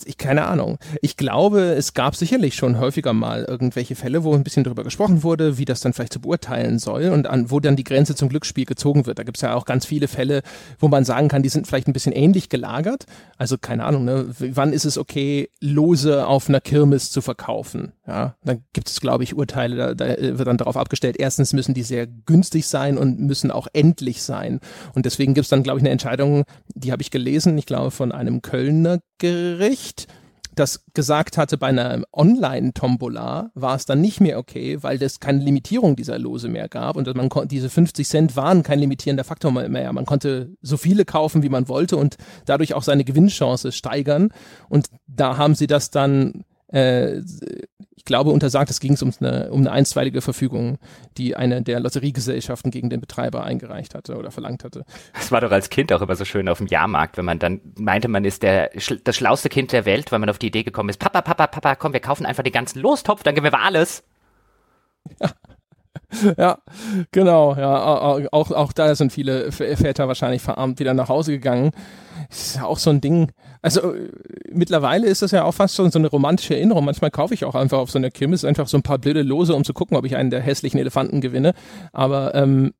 ich 0.04 0.18
keine 0.18 0.46
Ahnung. 0.46 0.78
Ich 1.02 1.16
glaube, 1.16 1.60
es 1.60 1.94
gab 1.94 2.16
sicherlich 2.16 2.54
schon 2.54 2.78
häufiger 2.78 3.12
mal 3.12 3.44
irgendwelche 3.44 3.94
Fälle, 3.94 4.24
wo 4.24 4.34
ein 4.34 4.44
bisschen 4.44 4.64
darüber 4.64 4.84
gesprochen 4.84 5.22
wurde, 5.22 5.58
wie 5.58 5.64
das 5.64 5.80
dann 5.80 5.92
vielleicht 5.92 6.12
zu 6.12 6.20
beurteilen 6.20 6.78
soll 6.78 7.08
und 7.10 7.26
an, 7.26 7.50
wo 7.50 7.60
dann 7.60 7.76
die 7.76 7.84
Grenze 7.84 8.14
zum 8.14 8.28
Glücksspiel 8.28 8.64
gezogen 8.64 9.06
wird. 9.06 9.18
Da 9.18 9.22
gibt 9.22 9.38
es 9.38 9.42
ja 9.42 9.54
auch 9.54 9.64
ganz 9.64 9.86
viele 9.86 10.08
Fälle, 10.08 10.42
wo 10.78 10.88
man 10.88 11.04
sagen 11.04 11.28
kann, 11.28 11.42
die 11.42 11.48
sind 11.48 11.66
vielleicht 11.66 11.88
ein 11.88 11.92
bisschen 11.92 12.12
ähnlich 12.12 12.48
gelagert. 12.48 13.06
Also 13.36 13.58
keine 13.58 13.84
Ahnung, 13.84 14.04
ne? 14.04 14.26
wann 14.38 14.72
ist 14.72 14.84
es 14.84 14.98
okay, 14.98 15.48
Lose 15.60 16.26
auf 16.26 16.48
einer 16.48 16.60
Kirmes 16.60 17.10
zu 17.10 17.20
verkaufen? 17.20 17.92
Ja, 18.06 18.36
dann 18.44 18.64
gibt 18.72 18.88
es, 18.88 19.00
glaube 19.00 19.24
ich, 19.24 19.34
Urteile, 19.34 19.76
da, 19.76 19.94
da 19.94 20.38
wird 20.38 20.48
dann 20.48 20.56
darauf 20.56 20.76
abgestellt, 20.76 21.16
erstens 21.18 21.52
müssen 21.52 21.74
die 21.74 21.82
sehr 21.82 22.06
günstig 22.06 22.66
sein 22.66 22.98
und 22.98 23.20
müssen 23.20 23.50
auch 23.50 23.68
endlich 23.72 24.22
sein. 24.22 24.60
Und 24.94 25.06
deswegen 25.06 25.34
gibt 25.34 25.44
es 25.44 25.50
dann, 25.50 25.62
glaube 25.62 25.78
ich, 25.78 25.82
eine 25.82 25.90
Entscheidung, 25.90 26.44
die 26.74 26.92
habe 26.92 27.02
ich 27.02 27.10
gelesen, 27.10 27.56
ich 27.56 27.66
glaube, 27.66 27.90
von 27.90 28.12
einem 28.12 28.42
Kölner 28.42 28.98
Gericht, 29.20 29.79
das 30.54 30.84
gesagt 30.94 31.38
hatte, 31.38 31.56
bei 31.56 31.68
einer 31.68 32.02
Online-Tombola 32.12 33.50
war 33.54 33.76
es 33.76 33.86
dann 33.86 34.00
nicht 34.00 34.20
mehr 34.20 34.38
okay, 34.38 34.82
weil 34.82 35.02
es 35.02 35.20
keine 35.20 35.42
Limitierung 35.42 35.96
dieser 35.96 36.18
Lose 36.18 36.48
mehr 36.48 36.68
gab 36.68 36.96
und 36.96 37.12
man 37.14 37.30
diese 37.48 37.70
50 37.70 38.06
Cent 38.06 38.36
waren 38.36 38.62
kein 38.62 38.78
limitierender 38.78 39.24
Faktor 39.24 39.52
mehr. 39.52 39.92
Man 39.92 40.06
konnte 40.06 40.50
so 40.60 40.76
viele 40.76 41.04
kaufen, 41.04 41.42
wie 41.42 41.48
man 41.48 41.68
wollte 41.68 41.96
und 41.96 42.16
dadurch 42.46 42.74
auch 42.74 42.82
seine 42.82 43.04
Gewinnchance 43.04 43.72
steigern. 43.72 44.32
Und 44.68 44.88
da 45.06 45.36
haben 45.36 45.54
sie 45.54 45.66
das 45.66 45.90
dann 45.90 46.44
äh, 46.68 47.22
glaube, 48.10 48.30
untersagt, 48.30 48.70
es 48.70 48.80
ging 48.80 48.98
um 49.00 49.12
eine, 49.20 49.50
um 49.52 49.60
eine 49.60 49.70
einstweilige 49.70 50.20
Verfügung, 50.20 50.78
die 51.16 51.36
eine 51.36 51.62
der 51.62 51.78
Lotteriegesellschaften 51.78 52.72
gegen 52.72 52.90
den 52.90 53.00
Betreiber 53.00 53.44
eingereicht 53.44 53.94
hatte 53.94 54.16
oder 54.16 54.32
verlangt 54.32 54.64
hatte. 54.64 54.84
Das 55.14 55.30
war 55.30 55.40
doch 55.40 55.52
als 55.52 55.70
Kind 55.70 55.92
auch 55.92 56.02
immer 56.02 56.16
so 56.16 56.24
schön 56.24 56.48
auf 56.48 56.58
dem 56.58 56.66
Jahrmarkt, 56.66 57.16
wenn 57.16 57.24
man 57.24 57.38
dann 57.38 57.60
meinte, 57.78 58.08
man 58.08 58.24
ist 58.24 58.42
der, 58.42 58.70
das 59.04 59.16
schlauste 59.16 59.48
Kind 59.48 59.70
der 59.70 59.84
Welt, 59.84 60.10
weil 60.10 60.18
man 60.18 60.28
auf 60.28 60.38
die 60.38 60.48
Idee 60.48 60.64
gekommen 60.64 60.88
ist, 60.88 60.98
Papa, 60.98 61.22
Papa, 61.22 61.46
Papa, 61.46 61.76
komm, 61.76 61.92
wir 61.92 62.00
kaufen 62.00 62.26
einfach 62.26 62.42
den 62.42 62.52
ganzen 62.52 62.80
Lostopf, 62.80 63.22
dann 63.22 63.36
gewinnen 63.36 63.52
wir 63.52 63.62
alles. 63.62 64.02
Ja. 65.20 65.30
Ja, 66.36 66.58
genau, 67.12 67.54
ja, 67.54 67.84
auch, 68.32 68.50
auch 68.50 68.72
da 68.72 68.94
sind 68.94 69.12
viele 69.12 69.52
Väter 69.52 70.08
wahrscheinlich 70.08 70.42
verarmt 70.42 70.78
wieder 70.80 70.94
nach 70.94 71.08
Hause 71.08 71.32
gegangen. 71.32 71.70
Das 72.28 72.40
ist 72.46 72.56
ja 72.56 72.64
auch 72.64 72.78
so 72.78 72.90
ein 72.90 73.00
Ding, 73.00 73.32
also 73.62 73.94
äh, 73.94 74.10
mittlerweile 74.50 75.06
ist 75.06 75.22
das 75.22 75.30
ja 75.32 75.44
auch 75.44 75.52
fast 75.52 75.76
schon 75.76 75.90
so 75.90 75.98
eine 75.98 76.08
romantische 76.08 76.54
Erinnerung. 76.54 76.84
Manchmal 76.84 77.10
kaufe 77.10 77.34
ich 77.34 77.44
auch 77.44 77.54
einfach 77.54 77.78
auf 77.78 77.90
so 77.90 77.98
einer 77.98 78.10
Kirmes 78.10 78.44
einfach 78.44 78.68
so 78.68 78.78
ein 78.78 78.82
paar 78.82 78.98
blöde 78.98 79.22
Lose, 79.22 79.54
um 79.54 79.64
zu 79.64 79.74
gucken, 79.74 79.96
ob 79.96 80.04
ich 80.04 80.16
einen 80.16 80.30
der 80.30 80.40
hässlichen 80.40 80.80
Elefanten 80.80 81.20
gewinne. 81.20 81.52
Aber 81.92 82.34
ähm, 82.34 82.68
äh, 82.68 82.79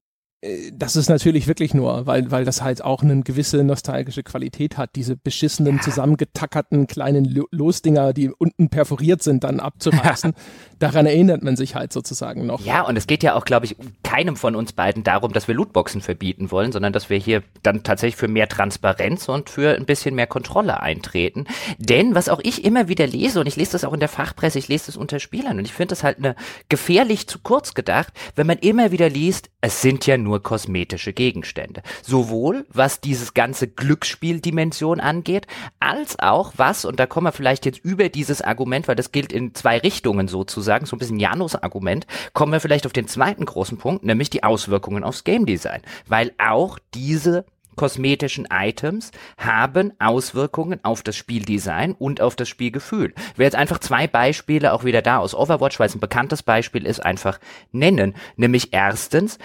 das 0.72 0.96
ist 0.96 1.10
natürlich 1.10 1.46
wirklich 1.48 1.74
nur, 1.74 2.06
weil, 2.06 2.30
weil 2.30 2.46
das 2.46 2.62
halt 2.62 2.82
auch 2.82 3.02
eine 3.02 3.20
gewisse 3.20 3.62
nostalgische 3.62 4.22
Qualität 4.22 4.78
hat, 4.78 4.96
diese 4.96 5.14
beschissenen, 5.14 5.82
zusammengetackerten 5.82 6.86
kleinen 6.86 7.26
Losdinger, 7.50 8.14
die 8.14 8.30
unten 8.30 8.70
perforiert 8.70 9.22
sind, 9.22 9.44
dann 9.44 9.60
abzureißen. 9.60 10.32
Daran 10.78 11.04
erinnert 11.04 11.42
man 11.42 11.56
sich 11.56 11.74
halt 11.74 11.92
sozusagen 11.92 12.46
noch. 12.46 12.64
Ja, 12.64 12.80
und 12.82 12.96
es 12.96 13.06
geht 13.06 13.22
ja 13.22 13.34
auch, 13.34 13.44
glaube 13.44 13.66
ich, 13.66 13.76
keinem 14.02 14.34
von 14.34 14.56
uns 14.56 14.72
beiden 14.72 15.04
darum, 15.04 15.34
dass 15.34 15.46
wir 15.46 15.54
Lootboxen 15.54 16.00
verbieten 16.00 16.50
wollen, 16.50 16.72
sondern 16.72 16.94
dass 16.94 17.10
wir 17.10 17.18
hier 17.18 17.42
dann 17.62 17.82
tatsächlich 17.82 18.16
für 18.16 18.28
mehr 18.28 18.48
Transparenz 18.48 19.28
und 19.28 19.50
für 19.50 19.76
ein 19.76 19.84
bisschen 19.84 20.14
mehr 20.14 20.26
Kontrolle 20.26 20.80
eintreten. 20.80 21.44
Denn 21.76 22.14
was 22.14 22.30
auch 22.30 22.40
ich 22.42 22.64
immer 22.64 22.88
wieder 22.88 23.06
lese, 23.06 23.40
und 23.40 23.46
ich 23.46 23.56
lese 23.56 23.72
das 23.72 23.84
auch 23.84 23.92
in 23.92 24.00
der 24.00 24.08
Fachpresse, 24.08 24.58
ich 24.58 24.68
lese 24.68 24.86
das 24.86 24.96
unter 24.96 25.20
Spielern, 25.20 25.58
und 25.58 25.66
ich 25.66 25.74
finde 25.74 25.88
das 25.88 26.02
halt 26.02 26.16
eine 26.16 26.34
gefährlich 26.70 27.26
zu 27.26 27.40
kurz 27.40 27.74
gedacht, 27.74 28.14
wenn 28.36 28.46
man 28.46 28.56
immer 28.58 28.90
wieder 28.90 29.10
liest, 29.10 29.50
es 29.60 29.82
sind 29.82 30.06
ja 30.06 30.16
nur 30.16 30.29
nur 30.30 30.42
kosmetische 30.42 31.12
Gegenstände. 31.12 31.82
Sowohl 32.02 32.64
was 32.72 33.00
dieses 33.00 33.34
ganze 33.34 33.66
Glücksspieldimension 33.68 35.00
angeht, 35.00 35.46
als 35.80 36.18
auch 36.20 36.52
was, 36.56 36.84
und 36.84 37.00
da 37.00 37.06
kommen 37.06 37.26
wir 37.26 37.32
vielleicht 37.32 37.66
jetzt 37.66 37.84
über 37.84 38.08
dieses 38.08 38.40
Argument, 38.40 38.86
weil 38.88 38.96
das 38.96 39.12
gilt 39.12 39.32
in 39.32 39.54
zwei 39.54 39.78
Richtungen 39.78 40.28
sozusagen, 40.28 40.86
so 40.86 40.96
ein 40.96 41.00
bisschen 41.00 41.18
Janus 41.18 41.56
Argument, 41.56 42.06
kommen 42.32 42.52
wir 42.52 42.60
vielleicht 42.60 42.86
auf 42.86 42.92
den 42.92 43.08
zweiten 43.08 43.44
großen 43.44 43.76
Punkt, 43.76 44.04
nämlich 44.04 44.30
die 44.30 44.44
Auswirkungen 44.44 45.04
aufs 45.04 45.24
Game 45.24 45.46
Design. 45.46 45.82
Weil 46.06 46.32
auch 46.38 46.78
diese 46.94 47.44
kosmetischen 47.80 48.46
Items 48.52 49.10
haben 49.38 49.94
Auswirkungen 49.98 50.80
auf 50.82 51.02
das 51.02 51.16
Spieldesign 51.16 51.92
und 51.92 52.20
auf 52.20 52.36
das 52.36 52.46
Spielgefühl. 52.46 53.14
Ich 53.32 53.38
will 53.38 53.44
jetzt 53.44 53.56
einfach 53.56 53.78
zwei 53.78 54.06
Beispiele 54.06 54.74
auch 54.74 54.84
wieder 54.84 55.00
da 55.00 55.16
aus 55.16 55.34
Overwatch, 55.34 55.80
weil 55.80 55.86
es 55.86 55.94
ein 55.94 56.00
bekanntes 56.00 56.42
Beispiel 56.42 56.84
ist, 56.84 57.00
einfach 57.00 57.40
nennen. 57.72 58.14
Nämlich 58.36 58.72
erstens, 58.72 59.38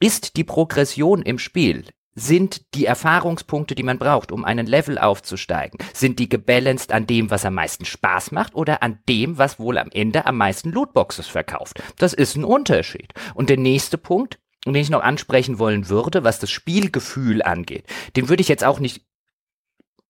ist 0.00 0.36
die 0.36 0.44
Progression 0.44 1.22
im 1.22 1.38
Spiel 1.38 1.84
sind 2.14 2.74
die 2.74 2.86
Erfahrungspunkte, 2.86 3.74
die 3.74 3.82
man 3.82 3.98
braucht, 3.98 4.32
um 4.32 4.44
einen 4.44 4.66
Level 4.66 4.98
aufzusteigen, 4.98 5.78
sind 5.92 6.18
die 6.18 6.28
gebalanced 6.28 6.92
an 6.92 7.06
dem, 7.06 7.30
was 7.30 7.44
am 7.44 7.54
meisten 7.54 7.84
Spaß 7.84 8.32
macht 8.32 8.54
oder 8.54 8.82
an 8.82 8.98
dem, 9.08 9.38
was 9.38 9.58
wohl 9.58 9.78
am 9.78 9.90
Ende 9.92 10.26
am 10.26 10.36
meisten 10.36 10.70
Lootboxes 10.70 11.28
verkauft? 11.28 11.82
Das 11.96 12.12
ist 12.12 12.36
ein 12.36 12.44
Unterschied. 12.44 13.12
Und 13.34 13.48
der 13.48 13.58
nächste 13.58 13.96
Punkt, 13.96 14.38
den 14.66 14.74
ich 14.74 14.90
noch 14.90 15.02
ansprechen 15.02 15.58
wollen 15.58 15.88
würde, 15.88 16.24
was 16.24 16.38
das 16.38 16.50
Spielgefühl 16.50 17.42
angeht, 17.42 17.84
den 18.16 18.28
würde 18.28 18.42
ich 18.42 18.48
jetzt 18.48 18.64
auch 18.64 18.80
nicht 18.80 19.02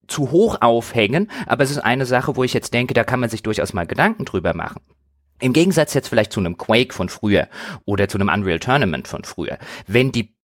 zu 0.09 0.33
hoch 0.33 0.61
aufhängen, 0.61 1.31
aber 1.47 1.63
es 1.63 1.71
ist 1.71 1.79
eine 1.79 2.07
Sache, 2.07 2.35
wo 2.35 2.43
ich 2.43 2.53
jetzt 2.53 2.75
denke, 2.75 2.95
da 2.95 3.05
kann 3.05 3.21
man 3.21 3.31
sich 3.31 3.43
durchaus 3.43 3.73
mal 3.73 3.87
Gedanken 3.87 4.25
drüber 4.25 4.55
machen. 4.55 4.81
Im 5.41 5.53
Gegensatz 5.53 5.95
jetzt 5.95 6.09
vielleicht 6.09 6.33
zu 6.33 6.41
einem 6.41 6.59
Quake 6.59 6.95
von 6.95 7.09
früher 7.09 7.49
oder 7.85 8.09
zu 8.09 8.19
einem 8.19 8.29
Unreal 8.29 8.61
Tournament 8.61 9.09
von 9.09 9.25
früher. 9.25 9.59
Wenn 9.87 10.13
die 10.13 10.35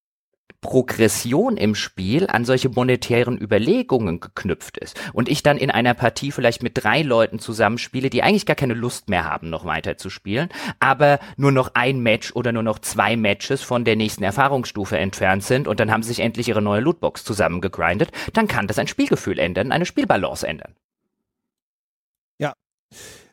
Progression 0.60 1.56
im 1.56 1.74
Spiel 1.74 2.26
an 2.26 2.44
solche 2.44 2.68
monetären 2.68 3.40
Überlegungen 3.40 4.20
geknüpft 4.20 4.78
ist 4.78 4.98
und 5.12 5.28
ich 5.28 5.42
dann 5.42 5.58
in 5.58 5.70
einer 5.70 5.94
Partie 5.94 6.32
vielleicht 6.32 6.62
mit 6.62 6.82
drei 6.82 7.02
Leuten 7.02 7.38
zusammenspiele, 7.38 8.10
die 8.10 8.22
eigentlich 8.22 8.46
gar 8.46 8.56
keine 8.56 8.74
Lust 8.74 9.08
mehr 9.08 9.24
haben, 9.24 9.50
noch 9.50 9.64
weiter 9.64 9.96
zu 9.96 10.10
spielen, 10.10 10.48
aber 10.80 11.20
nur 11.36 11.52
noch 11.52 11.72
ein 11.74 12.00
Match 12.00 12.32
oder 12.34 12.52
nur 12.52 12.62
noch 12.62 12.78
zwei 12.78 13.16
Matches 13.16 13.62
von 13.62 13.84
der 13.84 13.96
nächsten 13.96 14.24
Erfahrungsstufe 14.24 14.98
entfernt 14.98 15.44
sind 15.44 15.68
und 15.68 15.78
dann 15.78 15.92
haben 15.92 16.02
sie 16.02 16.08
sich 16.08 16.20
endlich 16.20 16.48
ihre 16.48 16.62
neue 16.62 16.80
Lootbox 16.80 17.22
zusammengegrindet, 17.22 18.10
dann 18.32 18.48
kann 18.48 18.66
das 18.66 18.78
ein 18.78 18.88
Spielgefühl 18.88 19.38
ändern, 19.38 19.72
eine 19.72 19.86
Spielbalance 19.86 20.46
ändern. 20.46 20.74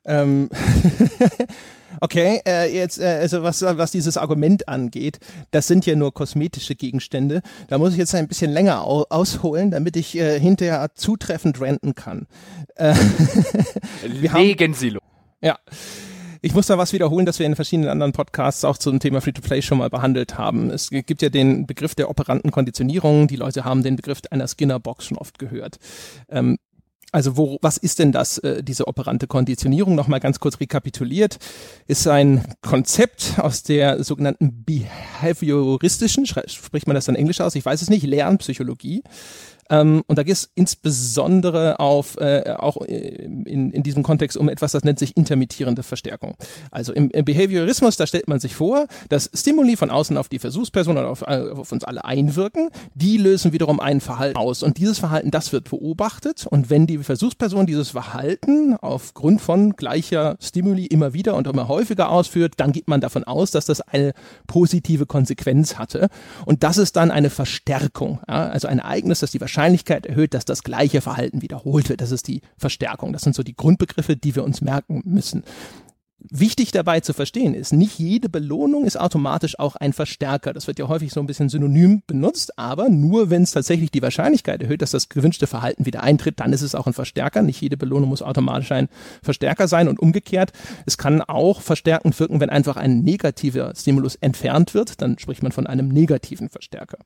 Ähm 0.06 0.50
Okay, 2.00 2.42
äh, 2.46 2.74
jetzt, 2.76 3.00
äh, 3.00 3.20
also 3.22 3.44
was, 3.44 3.62
was 3.62 3.92
dieses 3.92 4.18
Argument 4.18 4.68
angeht, 4.68 5.20
das 5.52 5.68
sind 5.68 5.86
ja 5.86 5.96
nur 5.96 6.14
kosmetische 6.14 6.76
Gegenstände. 6.76 7.42
Da 7.68 7.78
muss 7.78 7.94
ich 7.94 7.98
jetzt 7.98 8.14
ein 8.14 8.28
bisschen 8.28 8.52
länger 8.52 8.86
au 8.86 9.06
ausholen, 9.10 9.72
damit 9.72 9.96
ich 9.96 10.18
äh, 10.18 10.40
hinterher 10.40 10.92
zutreffend 10.96 11.62
renten 11.62 11.96
kann. 11.96 12.28
Äh, 12.76 12.96
Legen 14.06 14.74
Sie 14.74 14.90
los. 14.90 15.04
Ja. 15.42 15.58
Ich 16.42 16.54
muss 16.54 16.68
da 16.68 16.78
was 16.78 16.92
wiederholen, 16.92 17.26
das 17.26 17.40
wir 17.40 17.46
in 17.46 17.56
verschiedenen 17.56 17.90
anderen 17.90 18.12
Podcasts 18.12 18.66
auch 18.66 18.78
zum 18.78 19.00
Thema 19.00 19.22
Free-to-Play 19.22 19.62
schon 19.62 19.78
mal 19.78 19.90
behandelt 19.90 20.38
haben. 20.38 20.72
Es 20.72 20.90
gibt 20.90 21.22
ja 21.22 21.30
den 21.30 21.66
Begriff 21.66 21.96
der 21.96 22.10
operanten 22.10 22.52
Konditionierung. 22.52 23.30
Die 23.30 23.38
Leute 23.38 23.64
haben 23.64 23.82
den 23.82 23.96
Begriff 23.96 24.20
einer 24.30 24.46
Skinner-Box 24.50 25.06
schon 25.06 25.18
oft 25.18 25.40
gehört. 25.40 25.78
Ähm, 26.28 26.58
also 27.14 27.38
wo, 27.38 27.60
was 27.62 27.78
ist 27.78 28.00
denn 28.00 28.12
das, 28.12 28.40
äh, 28.40 28.64
diese 28.64 28.88
operante 28.88 29.28
Konditionierung? 29.28 29.96
Nochmal 29.96 30.20
ganz 30.20 30.40
kurz 30.40 30.60
rekapituliert. 30.60 31.38
Ist 31.88 32.08
ein 32.08 32.44
Konzept 32.62 33.36
aus 33.38 33.62
der 33.64 34.04
sogenannten 34.04 34.64
behavioristischen, 34.64 36.26
spricht 36.26 36.88
man 36.88 36.96
das 36.96 37.06
dann 37.06 37.16
Englisch 37.16 37.40
aus? 37.40 37.56
Ich 37.56 37.66
weiß 37.66 37.82
es 37.84 37.90
nicht, 37.90 38.04
Lernpsychologie. 38.04 39.04
Ähm, 39.70 40.04
und 40.08 40.18
da 40.18 40.24
geht 40.24 40.34
es 40.34 40.52
insbesondere 40.56 41.80
auf, 41.80 42.18
äh, 42.18 42.56
auch 42.58 42.78
äh, 42.82 43.26
in, 43.26 43.72
in 43.72 43.84
diesem 43.84 44.04
Kontext 44.04 44.38
um 44.38 44.50
etwas, 44.50 44.72
das 44.72 44.84
nennt 44.84 45.00
sich 45.00 45.18
intermittierende 45.18 45.84
Verstärkung. 45.84 46.36
Also 46.72 46.94
im, 46.94 47.10
im 47.12 47.26
Behaviorismus, 47.26 47.98
da 47.98 48.08
stellt 48.08 48.28
man 48.28 48.40
sich 48.40 48.56
vor, 48.56 48.88
dass 49.10 49.30
Stimuli 49.34 49.76
von 49.76 49.90
außen 49.90 50.18
auf 50.18 50.30
die 50.30 50.40
Versuchsperson 50.40 50.98
oder 50.98 51.10
auf, 51.10 51.22
äh, 51.22 51.50
auf 51.52 51.72
uns 51.72 51.84
alle 51.84 52.06
einwirken, 52.06 52.70
die 52.94 53.18
lösen 53.18 53.54
wiederum 53.54 53.80
ein 53.80 54.02
Verhalten 54.02 54.38
aus. 54.38 54.64
Und 54.64 54.78
dieses 54.78 55.00
Verhalten, 55.00 55.32
das 55.32 55.52
wird 55.52 55.70
beobachtet. 55.70 56.46
Und 56.48 56.70
wenn 56.70 56.88
die 56.88 56.98
Versuchsperson 56.98 57.66
dieses 57.66 57.92
Verhalten 57.92 58.76
aufgrund 58.76 59.42
von 59.42 59.76
gleicher 59.76 60.38
Stimuli 60.40 60.86
immer 60.86 61.14
wieder 61.14 61.36
und 61.36 61.48
immer 61.48 61.68
häufiger 61.68 62.10
ausführt, 62.10 62.54
dann 62.58 62.72
geht 62.72 62.88
man 62.88 63.02
davon 63.02 63.24
aus, 63.24 63.52
dass 63.52 63.66
das 63.66 63.82
eine 63.82 64.14
positive 64.48 65.06
Konsequenz 65.06 65.78
hatte. 65.78 66.10
Und 66.46 66.64
das 66.64 66.78
ist 66.78 66.96
dann 66.96 67.12
eine 67.12 67.30
Verstärkung. 67.30 68.20
Ja? 68.28 68.48
Also 68.50 68.68
ein 68.68 68.80
Ereignis, 68.80 69.20
das 69.20 69.32
die 69.32 69.42
Wahrscheinlichkeit 69.42 69.53
Wahrscheinlichkeit 69.54 70.08
erhöht, 70.08 70.34
dass 70.34 70.46
das 70.46 70.64
gleiche 70.64 71.02
Verhalten 71.02 71.44
wiederholt 71.44 71.90
wird. 71.90 72.02
Das 72.02 72.12
ist 72.12 72.28
die 72.28 72.42
Verstärkung. 72.58 73.14
Das 73.14 73.22
sind 73.22 73.36
so 73.36 73.44
die 73.44 73.56
Grundbegriffe, 73.56 74.18
die 74.18 74.36
wir 74.36 74.44
uns 74.44 74.62
merken 74.62 75.04
müssen. 75.06 75.44
Wichtig 76.32 76.72
dabei 76.72 77.02
zu 77.02 77.14
verstehen 77.14 77.54
ist, 77.54 77.74
nicht 77.74 78.00
jede 78.00 78.30
Belohnung 78.30 78.86
ist 78.86 78.98
automatisch 78.98 79.60
auch 79.60 79.76
ein 79.76 79.92
Verstärker. 79.92 80.54
Das 80.54 80.68
wird 80.68 80.80
ja 80.80 80.88
häufig 80.88 81.12
so 81.12 81.20
ein 81.20 81.28
bisschen 81.28 81.50
synonym 81.50 82.02
benutzt, 82.08 82.58
aber 82.58 82.90
nur 82.90 83.30
wenn 83.30 83.44
es 83.44 83.52
tatsächlich 83.52 83.92
die 83.92 84.02
Wahrscheinlichkeit 84.02 84.64
erhöht, 84.64 84.82
dass 84.82 84.92
das 84.92 85.10
gewünschte 85.10 85.48
Verhalten 85.48 85.86
wieder 85.86 86.02
eintritt, 86.02 86.40
dann 86.40 86.54
ist 86.54 86.62
es 86.62 86.76
auch 86.76 86.88
ein 86.88 86.94
Verstärker. 86.94 87.42
Nicht 87.42 87.62
jede 87.62 87.76
Belohnung 87.76 88.10
muss 88.10 88.22
automatisch 88.22 88.72
ein 88.72 88.88
Verstärker 89.22 89.68
sein 89.68 89.90
und 89.90 90.00
umgekehrt. 90.00 90.54
Es 90.86 90.98
kann 90.98 91.22
auch 91.22 91.60
verstärkend 91.62 92.18
wirken, 92.20 92.40
wenn 92.40 92.50
einfach 92.50 92.78
ein 92.78 93.02
negativer 93.02 93.74
Stimulus 93.76 94.16
entfernt 94.16 94.74
wird, 94.74 95.02
dann 95.02 95.20
spricht 95.20 95.44
man 95.44 95.52
von 95.52 95.68
einem 95.68 95.90
negativen 95.90 96.50
Verstärker. 96.50 97.00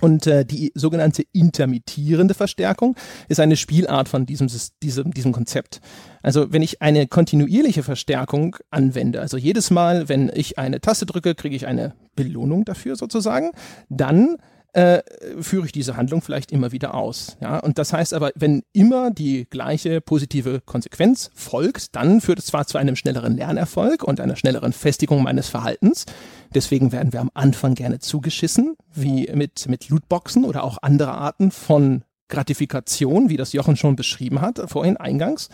Und 0.00 0.26
äh, 0.26 0.44
die 0.44 0.72
sogenannte 0.74 1.24
intermittierende 1.32 2.34
Verstärkung 2.34 2.96
ist 3.28 3.40
eine 3.40 3.56
Spielart 3.56 4.08
von 4.08 4.26
diesem, 4.26 4.48
diesem, 4.82 5.12
diesem 5.12 5.32
Konzept. 5.32 5.80
Also 6.22 6.52
wenn 6.52 6.62
ich 6.62 6.82
eine 6.82 7.06
kontinuierliche 7.06 7.82
Verstärkung 7.82 8.56
anwende, 8.70 9.20
also 9.20 9.36
jedes 9.36 9.70
Mal, 9.70 10.08
wenn 10.08 10.30
ich 10.34 10.58
eine 10.58 10.80
Taste 10.80 11.06
drücke, 11.06 11.34
kriege 11.34 11.56
ich 11.56 11.66
eine 11.66 11.94
Belohnung 12.14 12.64
dafür 12.64 12.96
sozusagen, 12.96 13.52
dann 13.88 14.36
äh, 14.74 15.02
führe 15.40 15.66
ich 15.66 15.72
diese 15.72 15.96
Handlung 15.96 16.20
vielleicht 16.20 16.52
immer 16.52 16.72
wieder 16.72 16.94
aus. 16.94 17.36
Ja? 17.40 17.58
Und 17.58 17.78
das 17.78 17.92
heißt 17.92 18.14
aber, 18.14 18.30
wenn 18.34 18.62
immer 18.72 19.10
die 19.10 19.46
gleiche 19.48 20.00
positive 20.00 20.60
Konsequenz 20.60 21.30
folgt, 21.34 21.96
dann 21.96 22.20
führt 22.20 22.38
es 22.38 22.46
zwar 22.46 22.66
zu 22.66 22.78
einem 22.78 22.94
schnelleren 22.94 23.36
Lernerfolg 23.36 24.04
und 24.04 24.20
einer 24.20 24.36
schnelleren 24.36 24.72
Festigung 24.72 25.22
meines 25.22 25.48
Verhaltens. 25.48 26.04
Deswegen 26.54 26.92
werden 26.92 27.12
wir 27.12 27.20
am 27.20 27.30
Anfang 27.34 27.74
gerne 27.74 27.98
zugeschissen, 27.98 28.76
wie 28.92 29.30
mit, 29.34 29.68
mit 29.68 29.88
Lootboxen 29.88 30.44
oder 30.44 30.64
auch 30.64 30.78
andere 30.82 31.12
Arten 31.12 31.50
von 31.50 32.04
Gratifikation, 32.28 33.28
wie 33.28 33.36
das 33.36 33.52
Jochen 33.52 33.76
schon 33.76 33.96
beschrieben 33.96 34.40
hat, 34.40 34.60
vorhin 34.70 34.96
eingangs. 34.96 35.48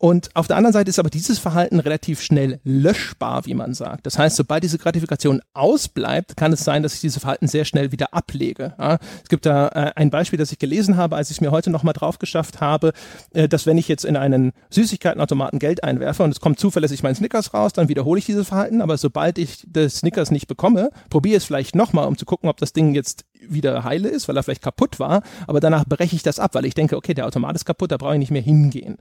Und 0.00 0.30
auf 0.34 0.46
der 0.46 0.56
anderen 0.56 0.72
Seite 0.72 0.90
ist 0.90 1.00
aber 1.00 1.10
dieses 1.10 1.40
Verhalten 1.40 1.80
relativ 1.80 2.22
schnell 2.22 2.60
löschbar, 2.62 3.46
wie 3.46 3.54
man 3.54 3.74
sagt. 3.74 4.06
Das 4.06 4.16
heißt, 4.16 4.36
sobald 4.36 4.62
diese 4.62 4.78
Gratifikation 4.78 5.42
ausbleibt, 5.54 6.36
kann 6.36 6.52
es 6.52 6.62
sein, 6.64 6.84
dass 6.84 6.94
ich 6.94 7.00
dieses 7.00 7.18
Verhalten 7.18 7.48
sehr 7.48 7.64
schnell 7.64 7.90
wieder 7.90 8.14
ablege. 8.14 8.74
Ja, 8.78 8.98
es 9.22 9.28
gibt 9.28 9.44
da 9.44 9.68
äh, 9.68 9.92
ein 9.96 10.10
Beispiel, 10.10 10.38
das 10.38 10.52
ich 10.52 10.60
gelesen 10.60 10.96
habe, 10.96 11.16
als 11.16 11.30
ich 11.30 11.38
es 11.38 11.40
mir 11.40 11.50
heute 11.50 11.70
nochmal 11.70 11.94
drauf 11.94 12.20
geschafft 12.20 12.60
habe, 12.60 12.92
äh, 13.34 13.48
dass 13.48 13.66
wenn 13.66 13.76
ich 13.76 13.88
jetzt 13.88 14.04
in 14.04 14.16
einen 14.16 14.52
Süßigkeitenautomaten 14.70 15.58
Geld 15.58 15.82
einwerfe 15.82 16.22
und 16.22 16.30
es 16.30 16.38
kommt 16.38 16.60
zuverlässig 16.60 17.02
mein 17.02 17.16
Snickers 17.16 17.52
raus, 17.52 17.72
dann 17.72 17.88
wiederhole 17.88 18.20
ich 18.20 18.26
dieses 18.26 18.46
Verhalten. 18.46 18.80
Aber 18.80 18.98
sobald 18.98 19.36
ich 19.36 19.64
das 19.66 19.96
Snickers 19.96 20.30
nicht 20.30 20.46
bekomme, 20.46 20.90
probiere 21.10 21.38
es 21.38 21.44
vielleicht 21.44 21.74
nochmal, 21.74 22.06
um 22.06 22.16
zu 22.16 22.24
gucken, 22.24 22.48
ob 22.48 22.58
das 22.58 22.72
Ding 22.72 22.94
jetzt 22.94 23.24
wieder 23.48 23.82
heile 23.82 24.08
ist, 24.08 24.28
weil 24.28 24.36
er 24.36 24.44
vielleicht 24.44 24.62
kaputt 24.62 25.00
war. 25.00 25.22
Aber 25.48 25.58
danach 25.58 25.84
breche 25.84 26.14
ich 26.14 26.22
das 26.22 26.38
ab, 26.38 26.54
weil 26.54 26.66
ich 26.66 26.74
denke, 26.74 26.96
okay, 26.96 27.14
der 27.14 27.26
Automat 27.26 27.56
ist 27.56 27.64
kaputt, 27.64 27.90
da 27.90 27.96
brauche 27.96 28.14
ich 28.14 28.20
nicht 28.20 28.30
mehr 28.30 28.42
hingehen. 28.42 28.98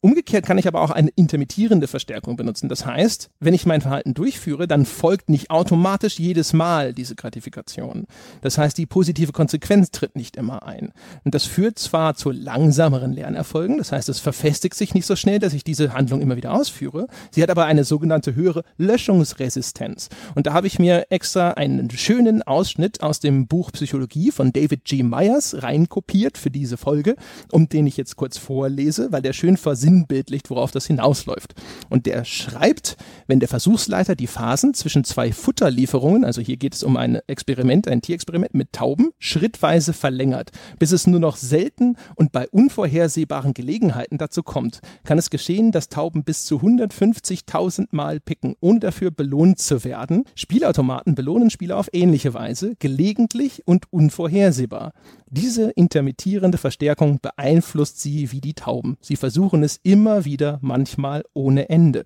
Umgekehrt 0.00 0.46
kann 0.46 0.58
ich 0.58 0.68
aber 0.68 0.80
auch 0.80 0.92
eine 0.92 1.10
intermittierende 1.16 1.88
Verstärkung 1.88 2.36
benutzen. 2.36 2.68
Das 2.68 2.86
heißt, 2.86 3.30
wenn 3.40 3.52
ich 3.52 3.66
mein 3.66 3.80
Verhalten 3.80 4.14
durchführe, 4.14 4.68
dann 4.68 4.86
folgt 4.86 5.28
nicht 5.28 5.50
automatisch 5.50 6.20
jedes 6.20 6.52
Mal 6.52 6.92
diese 6.92 7.16
Gratifikation. 7.16 8.06
Das 8.40 8.58
heißt, 8.58 8.78
die 8.78 8.86
positive 8.86 9.32
Konsequenz 9.32 9.90
tritt 9.90 10.14
nicht 10.14 10.36
immer 10.36 10.62
ein. 10.62 10.92
Und 11.24 11.34
das 11.34 11.46
führt 11.46 11.80
zwar 11.80 12.14
zu 12.14 12.30
langsameren 12.30 13.12
Lernerfolgen, 13.12 13.76
das 13.78 13.90
heißt, 13.90 14.08
es 14.08 14.20
verfestigt 14.20 14.76
sich 14.76 14.94
nicht 14.94 15.04
so 15.04 15.16
schnell, 15.16 15.40
dass 15.40 15.52
ich 15.52 15.64
diese 15.64 15.92
Handlung 15.92 16.20
immer 16.20 16.36
wieder 16.36 16.54
ausführe. 16.54 17.08
Sie 17.32 17.42
hat 17.42 17.50
aber 17.50 17.64
eine 17.64 17.82
sogenannte 17.82 18.36
höhere 18.36 18.62
Löschungsresistenz. 18.76 20.10
Und 20.36 20.46
da 20.46 20.52
habe 20.52 20.68
ich 20.68 20.78
mir 20.78 21.06
extra 21.10 21.52
einen 21.52 21.90
schönen 21.90 22.44
Ausschnitt 22.44 23.02
aus 23.02 23.18
dem 23.18 23.48
Buch 23.48 23.72
Psychologie 23.72 24.30
von 24.30 24.52
David 24.52 24.84
G. 24.84 25.02
Myers 25.02 25.60
reinkopiert 25.60 26.38
für 26.38 26.52
diese 26.52 26.76
Folge, 26.76 27.16
um 27.50 27.68
den 27.68 27.88
ich 27.88 27.96
jetzt 27.96 28.14
kurz 28.14 28.38
vorlese, 28.38 29.10
weil 29.10 29.22
der 29.22 29.32
schön 29.32 29.56
versichert 29.56 29.87
versinnbildlicht, 29.88 30.50
worauf 30.50 30.70
das 30.70 30.86
hinausläuft. 30.86 31.54
Und 31.88 32.06
der 32.06 32.24
schreibt, 32.24 32.96
wenn 33.26 33.40
der 33.40 33.48
Versuchsleiter 33.48 34.14
die 34.14 34.26
Phasen 34.26 34.74
zwischen 34.74 35.04
zwei 35.04 35.32
Futterlieferungen, 35.32 36.24
also 36.24 36.40
hier 36.40 36.56
geht 36.56 36.74
es 36.74 36.82
um 36.82 36.96
ein 36.96 37.18
Experiment, 37.26 37.88
ein 37.88 38.02
Tierexperiment 38.02 38.54
mit 38.54 38.72
Tauben, 38.72 39.10
schrittweise 39.18 39.92
verlängert, 39.92 40.50
bis 40.78 40.92
es 40.92 41.06
nur 41.06 41.20
noch 41.20 41.36
selten 41.36 41.96
und 42.16 42.32
bei 42.32 42.48
unvorhersehbaren 42.48 43.54
Gelegenheiten 43.54 44.18
dazu 44.18 44.42
kommt, 44.42 44.80
kann 45.04 45.18
es 45.18 45.30
geschehen, 45.30 45.72
dass 45.72 45.88
Tauben 45.88 46.24
bis 46.24 46.44
zu 46.44 46.58
150.000 46.58 47.88
Mal 47.90 48.20
picken, 48.20 48.54
ohne 48.60 48.80
dafür 48.80 49.10
belohnt 49.10 49.58
zu 49.58 49.84
werden. 49.84 50.24
Spielautomaten 50.34 51.14
belohnen 51.14 51.50
Spieler 51.50 51.78
auf 51.78 51.88
ähnliche 51.92 52.34
Weise, 52.34 52.74
gelegentlich 52.78 53.62
und 53.66 53.90
unvorhersehbar. 53.90 54.92
Diese 55.30 55.70
intermittierende 55.70 56.56
Verstärkung 56.56 57.20
beeinflusst 57.20 58.00
sie 58.00 58.32
wie 58.32 58.40
die 58.40 58.54
Tauben. 58.54 58.96
Sie 59.00 59.16
versuchen 59.16 59.62
es 59.62 59.77
immer 59.82 60.24
wieder, 60.24 60.58
manchmal 60.62 61.24
ohne 61.34 61.68
Ende. 61.68 62.04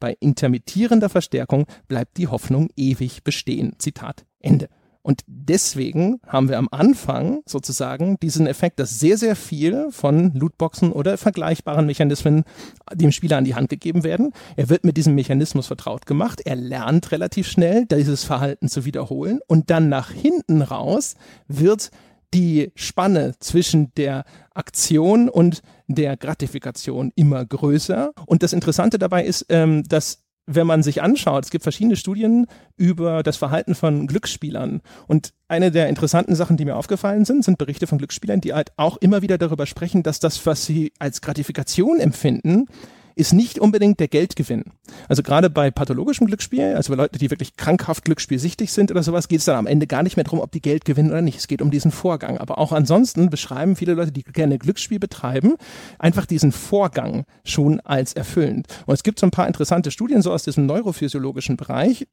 Bei 0.00 0.16
intermittierender 0.20 1.08
Verstärkung 1.08 1.66
bleibt 1.88 2.16
die 2.16 2.28
Hoffnung 2.28 2.68
ewig 2.76 3.24
bestehen. 3.24 3.74
Zitat 3.78 4.24
Ende. 4.40 4.68
Und 5.06 5.20
deswegen 5.26 6.18
haben 6.26 6.48
wir 6.48 6.56
am 6.56 6.68
Anfang 6.70 7.42
sozusagen 7.44 8.16
diesen 8.20 8.46
Effekt, 8.46 8.80
dass 8.80 8.98
sehr, 8.98 9.18
sehr 9.18 9.36
viel 9.36 9.88
von 9.90 10.32
Lootboxen 10.32 10.92
oder 10.92 11.18
vergleichbaren 11.18 11.84
Mechanismen 11.84 12.44
dem 12.90 13.12
Spieler 13.12 13.36
an 13.36 13.44
die 13.44 13.54
Hand 13.54 13.68
gegeben 13.68 14.02
werden. 14.02 14.32
Er 14.56 14.70
wird 14.70 14.84
mit 14.84 14.96
diesem 14.96 15.14
Mechanismus 15.14 15.66
vertraut 15.66 16.06
gemacht. 16.06 16.40
Er 16.46 16.56
lernt 16.56 17.12
relativ 17.12 17.46
schnell, 17.46 17.84
dieses 17.84 18.24
Verhalten 18.24 18.68
zu 18.68 18.86
wiederholen. 18.86 19.40
Und 19.46 19.68
dann 19.68 19.90
nach 19.90 20.10
hinten 20.10 20.62
raus 20.62 21.16
wird 21.48 21.90
die 22.32 22.72
Spanne 22.74 23.34
zwischen 23.40 23.92
der 23.96 24.24
Aktion 24.54 25.28
und 25.28 25.60
der 25.86 26.16
Gratifikation 26.16 27.12
immer 27.14 27.44
größer. 27.44 28.12
Und 28.26 28.42
das 28.42 28.52
Interessante 28.52 28.98
dabei 28.98 29.24
ist, 29.24 29.46
ähm, 29.48 29.82
dass 29.84 30.24
wenn 30.46 30.66
man 30.66 30.82
sich 30.82 31.02
anschaut, 31.02 31.44
es 31.44 31.50
gibt 31.50 31.62
verschiedene 31.62 31.96
Studien 31.96 32.46
über 32.76 33.22
das 33.22 33.36
Verhalten 33.36 33.74
von 33.74 34.06
Glücksspielern. 34.06 34.82
Und 35.06 35.32
eine 35.48 35.70
der 35.70 35.88
interessanten 35.88 36.34
Sachen, 36.34 36.56
die 36.56 36.64
mir 36.64 36.76
aufgefallen 36.76 37.24
sind, 37.24 37.44
sind 37.44 37.58
Berichte 37.58 37.86
von 37.86 37.98
Glücksspielern, 37.98 38.40
die 38.40 38.52
halt 38.52 38.72
auch 38.76 38.98
immer 38.98 39.22
wieder 39.22 39.38
darüber 39.38 39.66
sprechen, 39.66 40.02
dass 40.02 40.20
das, 40.20 40.44
was 40.44 40.66
sie 40.66 40.92
als 40.98 41.22
Gratifikation 41.22 41.98
empfinden, 41.98 42.66
ist 43.14 43.32
nicht 43.32 43.58
unbedingt 43.58 44.00
der 44.00 44.08
Geldgewinn. 44.08 44.64
Also 45.08 45.22
gerade 45.22 45.50
bei 45.50 45.70
pathologischem 45.70 46.26
Glücksspiel, 46.26 46.74
also 46.74 46.92
bei 46.92 46.96
Leuten, 46.96 47.18
die 47.18 47.30
wirklich 47.30 47.56
krankhaft 47.56 48.04
glücksspielsüchtig 48.04 48.72
sind 48.72 48.90
oder 48.90 49.02
sowas, 49.02 49.28
geht 49.28 49.40
es 49.40 49.44
dann 49.44 49.56
am 49.56 49.66
Ende 49.66 49.86
gar 49.86 50.02
nicht 50.02 50.16
mehr 50.16 50.24
darum, 50.24 50.40
ob 50.40 50.52
die 50.52 50.60
Geld 50.60 50.84
gewinnen 50.84 51.10
oder 51.10 51.22
nicht. 51.22 51.38
Es 51.38 51.48
geht 51.48 51.62
um 51.62 51.70
diesen 51.70 51.90
Vorgang. 51.90 52.38
Aber 52.38 52.58
auch 52.58 52.72
ansonsten 52.72 53.30
beschreiben 53.30 53.76
viele 53.76 53.94
Leute, 53.94 54.12
die 54.12 54.22
gerne 54.22 54.58
Glücksspiel 54.58 54.98
betreiben, 54.98 55.54
einfach 55.98 56.26
diesen 56.26 56.52
Vorgang 56.52 57.24
schon 57.44 57.80
als 57.80 58.12
erfüllend. 58.12 58.66
Und 58.86 58.94
es 58.94 59.02
gibt 59.02 59.20
so 59.20 59.26
ein 59.26 59.30
paar 59.30 59.46
interessante 59.46 59.90
Studien 59.90 60.22
so 60.22 60.32
aus 60.32 60.44
diesem 60.44 60.66
neurophysiologischen 60.66 61.56
Bereich, 61.56 62.06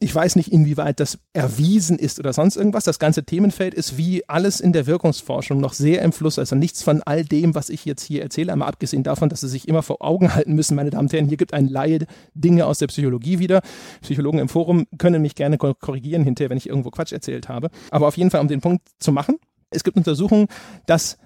ich 0.00 0.14
weiß 0.14 0.36
nicht, 0.36 0.52
inwieweit 0.52 1.00
das 1.00 1.18
erwiesen 1.32 1.98
ist 1.98 2.18
oder 2.18 2.32
sonst 2.32 2.56
irgendwas. 2.56 2.84
Das 2.84 2.98
ganze 2.98 3.24
Themenfeld 3.24 3.74
ist 3.74 3.96
wie 3.96 4.28
alles 4.28 4.60
in 4.60 4.72
der 4.72 4.86
Wirkungsforschung 4.86 5.60
noch 5.60 5.72
sehr 5.72 6.02
im 6.02 6.12
Fluss. 6.12 6.38
Also 6.38 6.56
nichts 6.56 6.82
von 6.82 7.02
all 7.02 7.24
dem, 7.24 7.54
was 7.54 7.70
ich 7.70 7.84
jetzt 7.84 8.02
hier 8.02 8.22
erzähle, 8.22 8.52
einmal 8.52 8.68
abgesehen 8.68 9.02
davon, 9.02 9.28
dass 9.28 9.40
Sie 9.40 9.48
sich 9.48 9.68
immer 9.68 9.82
vor 9.82 10.02
Augen 10.02 10.34
halten 10.34 10.54
müssen, 10.54 10.74
meine 10.74 10.90
Damen 10.90 11.06
und 11.06 11.12
Herren. 11.12 11.28
Hier 11.28 11.36
gibt 11.36 11.54
ein 11.54 11.68
Laie 11.68 12.06
Dinge 12.34 12.66
aus 12.66 12.78
der 12.78 12.88
Psychologie 12.88 13.38
wieder. 13.38 13.62
Psychologen 14.02 14.38
im 14.40 14.48
Forum 14.48 14.86
können 14.98 15.22
mich 15.22 15.36
gerne 15.36 15.58
korrigieren 15.58 16.24
hinterher, 16.24 16.50
wenn 16.50 16.58
ich 16.58 16.68
irgendwo 16.68 16.90
Quatsch 16.90 17.12
erzählt 17.12 17.48
habe. 17.48 17.70
Aber 17.90 18.08
auf 18.08 18.16
jeden 18.16 18.30
Fall, 18.30 18.40
um 18.40 18.48
den 18.48 18.60
Punkt 18.60 18.86
zu 18.98 19.12
machen. 19.12 19.36
Es 19.70 19.84
gibt 19.84 19.96
Untersuchungen, 19.96 20.48
dass 20.86 21.18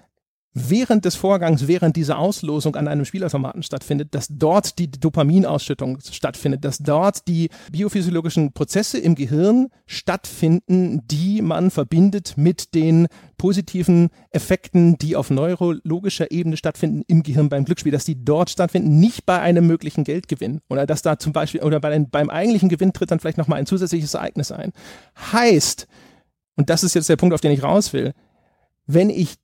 während 0.53 1.05
des 1.05 1.15
Vorgangs, 1.15 1.67
während 1.67 1.95
diese 1.95 2.17
Auslosung 2.17 2.75
an 2.75 2.87
einem 2.87 3.05
Spielautomaten 3.05 3.61
stattfindet, 3.61 4.15
dass 4.15 4.27
dort 4.29 4.79
die 4.79 4.89
Dopaminausschüttung 4.89 5.99
stattfindet, 6.11 6.65
dass 6.65 6.79
dort 6.79 7.27
die 7.27 7.49
biophysiologischen 7.71 8.51
Prozesse 8.53 8.97
im 8.97 9.15
Gehirn 9.15 9.67
stattfinden, 9.85 11.01
die 11.07 11.41
man 11.41 11.69
verbindet 11.69 12.33
mit 12.35 12.73
den 12.73 13.07
positiven 13.37 14.09
Effekten, 14.31 14.97
die 14.97 15.15
auf 15.15 15.29
neurologischer 15.29 16.31
Ebene 16.31 16.57
stattfinden 16.57 17.03
im 17.07 17.21
Gehirn 17.21 17.49
beim 17.49 17.65
Glücksspiel, 17.65 17.91
dass 17.91 18.05
die 18.05 18.23
dort 18.25 18.49
stattfinden, 18.49 18.99
nicht 18.99 19.25
bei 19.25 19.39
einem 19.39 19.67
möglichen 19.67 20.03
Geldgewinn 20.03 20.61
oder 20.67 20.87
dass 20.87 21.03
da 21.03 21.19
zum 21.19 21.31
Beispiel 21.31 21.61
oder 21.61 21.79
bei 21.79 21.91
den, 21.91 22.09
beim 22.09 22.29
eigentlichen 22.29 22.69
Gewinn 22.69 22.91
tritt 22.91 23.11
dann 23.11 23.19
vielleicht 23.19 23.37
nochmal 23.37 23.59
ein 23.59 23.67
zusätzliches 23.67 24.15
Ereignis 24.15 24.51
ein. 24.51 24.73
Heißt, 25.31 25.87
und 26.55 26.69
das 26.69 26.83
ist 26.83 26.95
jetzt 26.95 27.07
der 27.07 27.15
Punkt, 27.15 27.35
auf 27.35 27.41
den 27.41 27.51
ich 27.51 27.63
raus 27.63 27.93
will, 27.93 28.13
wenn 28.85 29.09
ich 29.09 29.35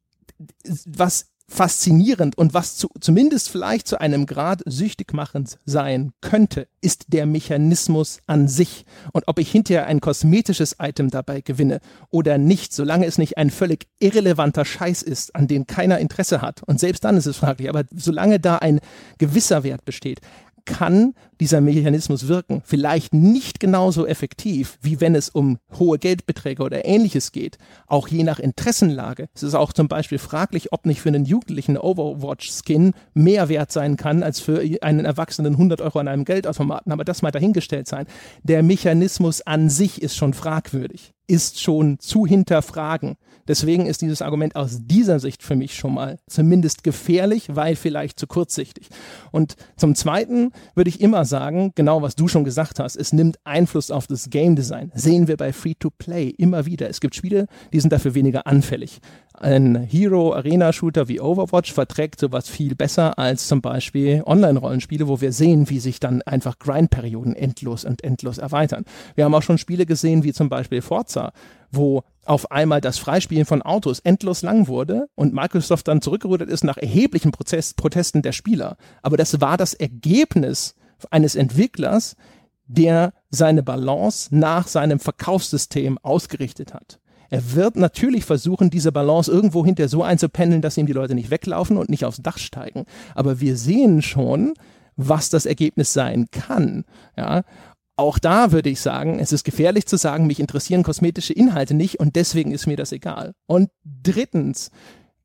was 0.86 1.28
faszinierend 1.48 2.38
und 2.38 2.54
was 2.54 2.76
zu, 2.76 2.90
zumindest 3.00 3.50
vielleicht 3.50 3.88
zu 3.88 4.02
einem 4.02 4.26
Grad 4.26 4.64
süchtig 4.66 5.14
machend 5.14 5.60
sein 5.66 6.12
könnte, 6.22 6.68
ist 6.82 7.14
der 7.14 7.28
Mechanismus 7.28 8.20
an 8.26 8.48
sich. 8.48 8.86
Und 9.14 9.28
ob 9.28 9.38
ich 9.38 9.52
hinterher 9.52 9.86
ein 9.86 10.02
kosmetisches 10.02 10.78
Item 10.80 11.12
dabei 11.12 11.42
gewinne 11.42 11.82
oder 12.10 12.38
nicht, 12.38 12.74
solange 12.74 13.06
es 13.06 13.18
nicht 13.18 13.38
ein 13.38 13.52
völlig 13.52 13.88
irrelevanter 14.00 14.66
Scheiß 14.66 15.04
ist, 15.04 15.36
an 15.36 15.48
den 15.48 15.68
keiner 15.68 16.00
Interesse 16.00 16.42
hat. 16.42 16.64
Und 16.64 16.80
selbst 16.80 17.04
dann 17.04 17.18
ist 17.18 17.28
es 17.28 17.38
fraglich. 17.38 17.70
Aber 17.70 17.84
solange 17.96 18.40
da 18.40 18.58
ein 18.58 18.80
gewisser 19.20 19.64
Wert 19.64 19.86
besteht, 19.86 20.22
kann 20.66 21.14
dieser 21.40 21.62
Mechanismus 21.62 22.28
wirken. 22.28 22.62
Vielleicht 22.66 23.14
nicht 23.14 23.60
genauso 23.60 24.06
effektiv, 24.06 24.78
wie 24.82 25.02
wenn 25.02 25.16
es 25.16 25.30
um 25.30 25.58
hohe 25.78 26.00
Geldbeträge 26.00 26.64
oder 26.64 26.86
ähnliches 26.86 27.32
geht. 27.32 27.58
Auch 27.88 28.08
je 28.08 28.24
nach 28.24 28.40
Interessenlage. 28.40 29.28
Es 29.34 29.44
ist 29.44 29.56
auch 29.56 29.74
zum 29.74 29.88
Beispiel 29.88 30.18
fraglich, 30.18 30.72
ob 30.72 30.86
nicht 30.86 31.02
für 31.02 31.10
einen 31.10 31.26
Jugendlichen 31.26 31.78
Overwatch-Skin 31.78 32.94
mehr 33.14 33.50
wert 33.50 33.72
sein 33.72 33.98
kann, 33.98 34.24
als 34.24 34.40
für 34.40 34.62
einen 34.82 35.06
Erwachsenen 35.06 35.54
100 35.54 35.82
Euro 35.82 36.00
an 36.00 36.08
einem 36.08 36.26
Geldautomaten. 36.26 36.92
Aber 36.92 37.04
das 37.04 37.22
mal 37.22 37.32
dahingestellt 37.32 37.88
sein. 37.88 38.06
Der 38.44 38.64
Mechanismus 38.64 39.42
an 39.42 39.70
sich 39.70 40.02
ist 40.02 40.16
schon 40.16 40.34
fragwürdig 40.34 41.16
ist 41.28 41.62
schon 41.62 42.00
zu 42.00 42.26
hinterfragen. 42.26 43.18
Deswegen 43.48 43.86
ist 43.86 44.02
dieses 44.02 44.24
Argument 44.24 44.56
aus 44.56 44.80
dieser 44.82 45.20
Sicht 45.20 45.44
für 45.44 45.56
mich 45.56 45.76
schon 45.76 45.94
mal 45.94 46.18
zumindest 46.28 46.84
gefährlich, 46.84 47.56
weil 47.56 47.76
vielleicht 47.76 48.20
zu 48.20 48.26
kurzsichtig. 48.26 48.90
Und 49.32 49.56
zum 49.78 49.94
Zweiten 49.94 50.52
würde 50.74 50.90
ich 50.90 51.00
immer 51.00 51.25
sagen, 51.26 51.72
genau 51.76 52.02
was 52.02 52.16
du 52.16 52.28
schon 52.28 52.44
gesagt 52.44 52.80
hast, 52.80 52.96
es 52.96 53.14
nimmt 53.14 53.38
Einfluss 53.44 53.92
auf 53.92 54.08
das 54.08 54.30
Game 54.30 54.56
Design. 54.56 54.92
Sehen 54.96 55.28
wir 55.28 55.38
bei 55.38 55.54
Free-to-Play 55.54 56.30
immer 56.30 56.66
wieder. 56.66 56.90
Es 56.90 57.02
gibt 57.02 57.16
Spiele, 57.16 57.48
die 57.74 57.80
sind 57.80 57.92
dafür 57.92 58.16
weniger 58.16 58.48
anfällig. 58.48 59.00
Ein 59.34 59.76
Hero-Arena-Shooter 59.76 61.08
wie 61.08 61.20
Overwatch 61.20 61.74
verträgt 61.74 62.20
sowas 62.20 62.48
viel 62.48 62.76
besser 62.76 63.20
als 63.20 63.48
zum 63.48 63.62
Beispiel 63.62 64.24
Online-Rollenspiele, 64.26 65.08
wo 65.08 65.20
wir 65.20 65.34
sehen, 65.34 65.70
wie 65.70 65.80
sich 65.80 66.00
dann 66.00 66.22
einfach 66.22 66.58
Grind-Perioden 66.60 67.36
endlos 67.36 67.84
und 67.84 68.04
endlos 68.04 68.38
erweitern. 68.38 68.86
Wir 69.16 69.26
haben 69.26 69.36
auch 69.36 69.44
schon 69.44 69.58
Spiele 69.58 69.86
gesehen, 69.86 70.24
wie 70.24 70.32
zum 70.32 70.48
Beispiel 70.48 70.82
Forza, 70.82 71.34
wo 71.72 72.04
auf 72.26 72.52
einmal 72.52 72.82
das 72.82 72.98
Freispielen 72.98 73.46
von 73.46 73.62
Autos 73.62 74.00
endlos 74.00 74.42
lang 74.42 74.68
wurde 74.68 75.08
und 75.16 75.34
Microsoft 75.34 75.88
dann 75.88 76.02
zurückgerudert 76.02 76.50
ist 76.50 76.64
nach 76.64 76.78
erheblichen 76.78 77.32
Prozess 77.32 77.74
Protesten 77.74 78.22
der 78.22 78.32
Spieler. 78.32 78.78
Aber 79.02 79.18
das 79.18 79.42
war 79.42 79.58
das 79.58 79.74
Ergebnis 79.74 80.76
eines 81.12 81.36
Entwicklers, 81.36 82.16
der 82.68 83.14
seine 83.30 83.64
Balance 83.64 84.36
nach 84.36 84.68
seinem 84.68 84.99
Verkaufssystem 84.99 85.97
ausgerichtet 85.99 86.74
hat. 86.74 86.99
Er 87.30 87.53
wird 87.53 87.76
natürlich 87.76 88.24
versuchen, 88.24 88.70
diese 88.70 88.91
Balance 88.91 89.32
irgendwo 89.32 89.66
hinter 89.66 89.88
so 89.88 90.03
einzupendeln, 90.03 90.62
dass 90.62 90.78
ihm 90.78 90.86
die 90.86 90.93
Leute 90.93 91.16
nicht 91.16 91.32
weglaufen 91.32 91.78
und 91.78 91.89
nicht 91.89 92.06
aufs 92.06 92.22
Dach 92.22 92.38
steigen. 92.38 92.86
Aber 93.14 93.39
wir 93.39 93.58
sehen 93.58 94.01
schon, 94.01 94.53
was 94.95 95.30
das 95.30 95.45
Ergebnis 95.45 95.93
sein 95.93 96.28
kann. 96.32 96.86
Ja, 97.18 97.43
auch 97.97 98.20
da 98.20 98.51
würde 98.51 98.70
ich 98.70 98.82
sagen, 98.82 99.20
es 99.20 99.32
ist 99.32 99.43
gefährlich 99.43 99.86
zu 99.86 99.97
sagen, 99.97 100.28
mich 100.28 100.39
interessieren 100.39 100.84
kosmetische 100.84 101.34
Inhalte 101.34 101.74
nicht 101.74 101.99
und 101.99 102.16
deswegen 102.16 102.51
ist 102.51 102.68
mir 102.68 102.78
das 102.78 102.91
egal. 102.91 103.34
Und 103.47 103.70
drittens, 103.84 104.70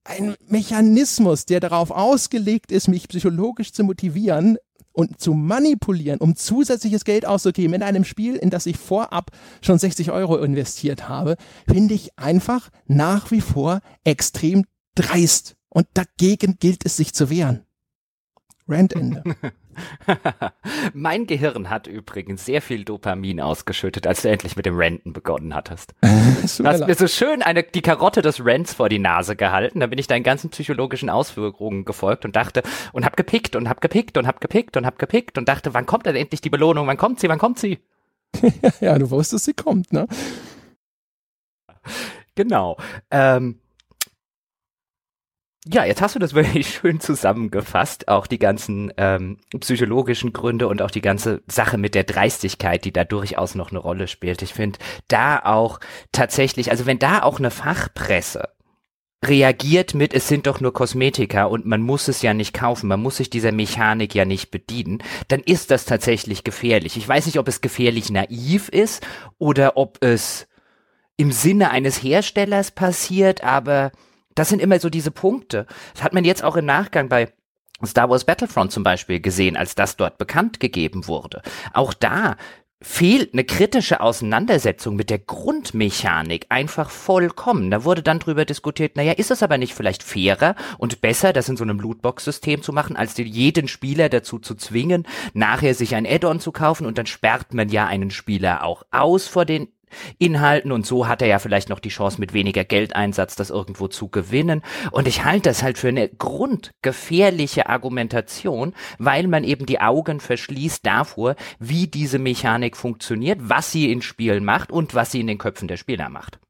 ein 0.04 0.34
Mechanismus, 0.48 1.46
der 1.46 1.60
darauf 1.60 1.90
ausgelegt 1.90 2.72
ist, 2.72 2.88
mich 2.88 3.08
psychologisch 3.08 3.72
zu 3.72 3.84
motivieren, 3.84 4.56
und 4.92 5.20
zu 5.20 5.34
manipulieren, 5.34 6.20
um 6.20 6.36
zusätzliches 6.36 7.04
Geld 7.04 7.26
auszugeben 7.26 7.74
in 7.74 7.82
einem 7.82 8.04
Spiel, 8.04 8.36
in 8.36 8.50
das 8.50 8.66
ich 8.66 8.76
vorab 8.76 9.30
schon 9.62 9.78
60 9.78 10.10
Euro 10.10 10.36
investiert 10.38 11.08
habe, 11.08 11.36
finde 11.68 11.94
ich 11.94 12.18
einfach 12.18 12.70
nach 12.86 13.30
wie 13.30 13.40
vor 13.40 13.80
extrem 14.04 14.64
dreist. 14.94 15.56
Und 15.68 15.86
dagegen 15.94 16.56
gilt 16.58 16.84
es 16.84 16.96
sich 16.96 17.14
zu 17.14 17.30
wehren. 17.30 17.64
Randende. 18.66 19.22
mein 20.94 21.26
Gehirn 21.26 21.70
hat 21.70 21.86
übrigens 21.86 22.44
sehr 22.44 22.62
viel 22.62 22.84
Dopamin 22.84 23.40
ausgeschüttet, 23.40 24.06
als 24.06 24.22
du 24.22 24.30
endlich 24.30 24.56
mit 24.56 24.66
dem 24.66 24.76
Renten 24.76 25.12
begonnen 25.12 25.54
hattest. 25.54 25.94
du 26.02 26.64
hast 26.64 26.86
mir 26.86 26.94
so 26.94 27.06
schön 27.06 27.42
eine, 27.42 27.62
die 27.62 27.82
Karotte 27.82 28.22
des 28.22 28.44
Rents 28.44 28.74
vor 28.74 28.88
die 28.88 28.98
Nase 28.98 29.36
gehalten. 29.36 29.80
Da 29.80 29.86
bin 29.86 29.98
ich 29.98 30.06
deinen 30.06 30.22
ganzen 30.22 30.50
psychologischen 30.50 31.10
Auswirkungen 31.10 31.84
gefolgt 31.84 32.24
und 32.24 32.36
dachte 32.36 32.62
und 32.92 33.04
hab 33.04 33.16
gepickt 33.16 33.56
und 33.56 33.68
hab 33.68 33.80
gepickt 33.80 34.16
und 34.16 34.26
hab 34.26 34.40
gepickt 34.40 34.76
und 34.76 34.86
hab 34.86 34.98
gepickt 34.98 35.38
und 35.38 35.48
dachte, 35.48 35.74
wann 35.74 35.86
kommt 35.86 36.06
denn 36.06 36.16
endlich 36.16 36.40
die 36.40 36.50
Belohnung? 36.50 36.86
Wann 36.86 36.96
kommt 36.96 37.20
sie? 37.20 37.28
Wann 37.28 37.38
kommt 37.38 37.58
sie? 37.58 37.78
ja, 38.80 38.98
du 38.98 39.10
wusstest, 39.10 39.44
sie 39.44 39.54
kommt, 39.54 39.92
ne? 39.92 40.06
Genau. 42.34 42.76
Ähm, 43.10 43.60
ja, 45.66 45.84
jetzt 45.84 46.00
hast 46.00 46.14
du 46.14 46.18
das 46.18 46.34
wirklich 46.34 46.68
schön 46.68 47.00
zusammengefasst, 47.00 48.08
auch 48.08 48.26
die 48.26 48.38
ganzen 48.38 48.92
ähm, 48.96 49.38
psychologischen 49.58 50.32
Gründe 50.32 50.68
und 50.68 50.82
auch 50.82 50.90
die 50.90 51.02
ganze 51.02 51.42
Sache 51.46 51.78
mit 51.78 51.94
der 51.94 52.04
Dreistigkeit, 52.04 52.84
die 52.84 52.92
da 52.92 53.04
durchaus 53.04 53.54
noch 53.54 53.70
eine 53.70 53.78
Rolle 53.78 54.08
spielt. 54.08 54.42
Ich 54.42 54.54
finde 54.54 54.78
da 55.08 55.40
auch 55.44 55.80
tatsächlich, 56.12 56.70
also 56.70 56.86
wenn 56.86 56.98
da 56.98 57.22
auch 57.22 57.38
eine 57.38 57.50
Fachpresse 57.50 58.48
reagiert 59.22 59.92
mit, 59.92 60.14
es 60.14 60.28
sind 60.28 60.46
doch 60.46 60.60
nur 60.60 60.72
Kosmetika 60.72 61.44
und 61.44 61.66
man 61.66 61.82
muss 61.82 62.08
es 62.08 62.22
ja 62.22 62.32
nicht 62.32 62.54
kaufen, 62.54 62.88
man 62.88 63.02
muss 63.02 63.18
sich 63.18 63.28
dieser 63.28 63.52
Mechanik 63.52 64.14
ja 64.14 64.24
nicht 64.24 64.50
bedienen, 64.50 65.02
dann 65.28 65.40
ist 65.40 65.70
das 65.70 65.84
tatsächlich 65.84 66.42
gefährlich. 66.42 66.96
Ich 66.96 67.06
weiß 67.06 67.26
nicht, 67.26 67.38
ob 67.38 67.46
es 67.46 67.60
gefährlich 67.60 68.10
naiv 68.10 68.70
ist 68.70 69.06
oder 69.38 69.76
ob 69.76 70.02
es 70.02 70.48
im 71.18 71.32
Sinne 71.32 71.70
eines 71.70 72.02
Herstellers 72.02 72.70
passiert, 72.70 73.44
aber 73.44 73.92
das 74.40 74.48
sind 74.48 74.62
immer 74.62 74.80
so 74.80 74.88
diese 74.88 75.10
Punkte. 75.10 75.66
Das 75.92 76.02
hat 76.02 76.14
man 76.14 76.24
jetzt 76.24 76.42
auch 76.42 76.56
im 76.56 76.64
Nachgang 76.64 77.10
bei 77.10 77.30
Star 77.84 78.08
Wars 78.08 78.24
Battlefront 78.24 78.72
zum 78.72 78.82
Beispiel 78.82 79.20
gesehen, 79.20 79.54
als 79.54 79.74
das 79.74 79.96
dort 79.96 80.16
bekannt 80.16 80.60
gegeben 80.60 81.06
wurde. 81.06 81.42
Auch 81.74 81.92
da 81.92 82.36
fehlt 82.80 83.34
eine 83.34 83.44
kritische 83.44 84.00
Auseinandersetzung 84.00 84.96
mit 84.96 85.10
der 85.10 85.18
Grundmechanik 85.18 86.46
einfach 86.48 86.88
vollkommen. 86.88 87.70
Da 87.70 87.84
wurde 87.84 88.02
dann 88.02 88.18
drüber 88.18 88.46
diskutiert, 88.46 88.96
naja, 88.96 89.12
ist 89.12 89.30
es 89.30 89.42
aber 89.42 89.58
nicht 89.58 89.74
vielleicht 89.74 90.02
fairer 90.02 90.54
und 90.78 91.02
besser, 91.02 91.34
das 91.34 91.50
in 91.50 91.58
so 91.58 91.64
einem 91.64 91.78
Lootbox-System 91.78 92.62
zu 92.62 92.72
machen, 92.72 92.96
als 92.96 93.18
jeden 93.18 93.68
Spieler 93.68 94.08
dazu 94.08 94.38
zu 94.38 94.54
zwingen, 94.54 95.06
nachher 95.34 95.74
sich 95.74 95.94
ein 95.94 96.06
Add-on 96.06 96.40
zu 96.40 96.50
kaufen 96.50 96.86
und 96.86 96.96
dann 96.96 97.04
sperrt 97.04 97.52
man 97.52 97.68
ja 97.68 97.86
einen 97.86 98.10
Spieler 98.10 98.64
auch 98.64 98.84
aus 98.90 99.28
vor 99.28 99.44
den 99.44 99.68
Inhalten 100.18 100.72
und 100.72 100.86
so 100.86 101.08
hat 101.08 101.22
er 101.22 101.28
ja 101.28 101.38
vielleicht 101.38 101.68
noch 101.68 101.80
die 101.80 101.88
Chance 101.88 102.20
mit 102.20 102.32
weniger 102.32 102.64
Geldeinsatz 102.64 103.36
das 103.36 103.50
irgendwo 103.50 103.88
zu 103.88 104.08
gewinnen. 104.08 104.62
Und 104.90 105.08
ich 105.08 105.24
halte 105.24 105.48
das 105.50 105.62
halt 105.62 105.78
für 105.78 105.88
eine 105.88 106.08
grundgefährliche 106.08 107.68
Argumentation, 107.68 108.74
weil 108.98 109.26
man 109.26 109.44
eben 109.44 109.66
die 109.66 109.80
Augen 109.80 110.20
verschließt 110.20 110.84
davor, 110.84 111.36
wie 111.58 111.86
diese 111.86 112.18
Mechanik 112.18 112.76
funktioniert, 112.76 113.38
was 113.42 113.72
sie 113.72 113.90
in 113.90 114.02
Spielen 114.02 114.44
macht 114.44 114.70
und 114.70 114.94
was 114.94 115.12
sie 115.12 115.20
in 115.20 115.26
den 115.26 115.38
Köpfen 115.38 115.68
der 115.68 115.76
Spieler 115.76 116.08
macht. 116.08 116.40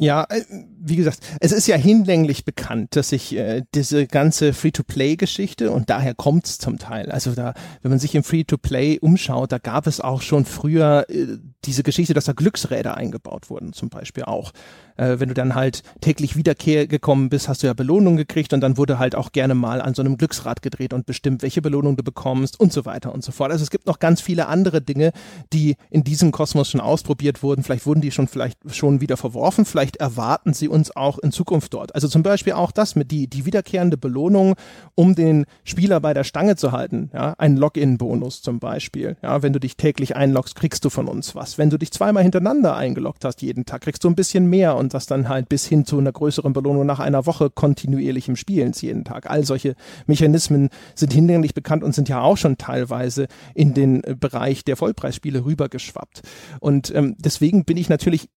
Ja, 0.00 0.26
äh, 0.28 0.44
wie 0.80 0.94
gesagt, 0.94 1.18
es 1.40 1.50
ist 1.50 1.66
ja 1.66 1.76
hinlänglich 1.76 2.44
bekannt, 2.44 2.94
dass 2.94 3.08
sich 3.08 3.36
äh, 3.36 3.64
diese 3.74 4.06
ganze 4.06 4.52
Free-to-Play-Geschichte 4.52 5.72
und 5.72 5.90
daher 5.90 6.14
kommt 6.14 6.46
es 6.46 6.58
zum 6.58 6.78
Teil. 6.78 7.10
Also 7.10 7.32
da, 7.32 7.52
wenn 7.82 7.90
man 7.90 7.98
sich 7.98 8.14
im 8.14 8.22
Free-to-Play 8.22 9.00
umschaut, 9.00 9.50
da 9.50 9.58
gab 9.58 9.88
es 9.88 10.00
auch 10.00 10.22
schon 10.22 10.44
früher 10.44 11.04
äh, 11.08 11.38
diese 11.64 11.82
Geschichte, 11.82 12.14
dass 12.14 12.26
da 12.26 12.32
Glücksräder 12.32 12.96
eingebaut 12.96 13.50
wurden, 13.50 13.72
zum 13.72 13.88
Beispiel 13.88 14.22
auch 14.22 14.52
äh, 14.98 15.18
wenn 15.18 15.28
du 15.28 15.34
dann 15.34 15.54
halt 15.54 15.82
täglich 16.00 16.36
Wiederkehr 16.36 16.86
gekommen 16.86 17.30
bist, 17.30 17.48
hast 17.48 17.62
du 17.62 17.66
ja 17.66 17.72
Belohnung 17.72 18.16
gekriegt 18.16 18.52
und 18.52 18.60
dann 18.60 18.76
wurde 18.76 18.98
halt 18.98 19.14
auch 19.14 19.32
gerne 19.32 19.54
mal 19.54 19.80
an 19.80 19.94
so 19.94 20.02
einem 20.02 20.18
Glücksrad 20.18 20.62
gedreht 20.62 20.92
und 20.92 21.06
bestimmt, 21.06 21.42
welche 21.42 21.62
Belohnung 21.62 21.96
du 21.96 22.02
bekommst 22.02 22.60
und 22.60 22.72
so 22.72 22.84
weiter 22.84 23.12
und 23.12 23.24
so 23.24 23.32
fort. 23.32 23.50
Also 23.50 23.62
es 23.62 23.70
gibt 23.70 23.86
noch 23.86 23.98
ganz 23.98 24.20
viele 24.20 24.46
andere 24.48 24.82
Dinge, 24.82 25.12
die 25.52 25.76
in 25.90 26.04
diesem 26.04 26.32
Kosmos 26.32 26.70
schon 26.70 26.80
ausprobiert 26.80 27.42
wurden. 27.42 27.62
Vielleicht 27.62 27.86
wurden 27.86 28.00
die 28.00 28.10
schon 28.10 28.28
vielleicht 28.28 28.58
schon 28.74 29.00
wieder 29.00 29.16
verworfen. 29.16 29.64
Vielleicht 29.64 29.96
erwarten 29.96 30.52
sie 30.52 30.68
uns 30.68 30.94
auch 30.94 31.18
in 31.18 31.32
Zukunft 31.32 31.74
dort. 31.74 31.94
Also 31.94 32.08
zum 32.08 32.22
Beispiel 32.22 32.52
auch 32.54 32.72
das 32.72 32.96
mit 32.96 33.10
die, 33.10 33.28
die 33.28 33.46
wiederkehrende 33.46 33.96
Belohnung, 33.96 34.54
um 34.94 35.14
den 35.14 35.46
Spieler 35.64 36.00
bei 36.00 36.14
der 36.14 36.24
Stange 36.24 36.56
zu 36.56 36.72
halten. 36.72 37.10
Ja, 37.14 37.34
ein 37.38 37.56
Login-Bonus 37.56 38.42
zum 38.42 38.58
Beispiel. 38.58 39.16
Ja, 39.22 39.42
wenn 39.42 39.52
du 39.52 39.60
dich 39.60 39.76
täglich 39.76 40.16
einloggst, 40.16 40.56
kriegst 40.56 40.84
du 40.84 40.90
von 40.90 41.08
uns 41.08 41.34
was. 41.34 41.58
Wenn 41.58 41.70
du 41.70 41.78
dich 41.78 41.92
zweimal 41.92 42.22
hintereinander 42.22 42.76
eingeloggt 42.76 43.24
hast 43.24 43.42
jeden 43.42 43.64
Tag, 43.64 43.82
kriegst 43.82 44.02
du 44.04 44.08
ein 44.08 44.14
bisschen 44.14 44.46
mehr 44.46 44.76
und 44.76 44.87
und 44.88 44.94
das 44.94 45.04
dann 45.04 45.28
halt 45.28 45.50
bis 45.50 45.66
hin 45.66 45.84
zu 45.84 45.98
einer 45.98 46.12
größeren 46.12 46.54
Belohnung 46.54 46.86
nach 46.86 46.98
einer 46.98 47.26
Woche 47.26 47.50
kontinuierlichem 47.50 48.36
Spielens 48.36 48.80
jeden 48.80 49.04
Tag. 49.04 49.30
All 49.30 49.44
solche 49.44 49.74
Mechanismen 50.06 50.70
sind 50.94 51.12
hinlänglich 51.12 51.52
bekannt 51.52 51.84
und 51.84 51.94
sind 51.94 52.08
ja 52.08 52.22
auch 52.22 52.38
schon 52.38 52.56
teilweise 52.56 53.26
in 53.54 53.74
den 53.74 54.02
äh, 54.02 54.16
Bereich 54.18 54.64
der 54.64 54.76
Vollpreisspiele 54.76 55.44
rübergeschwappt. 55.44 56.22
Und 56.60 56.90
ähm, 56.94 57.16
deswegen 57.18 57.66
bin 57.66 57.76
ich 57.76 57.90
natürlich 57.90 58.30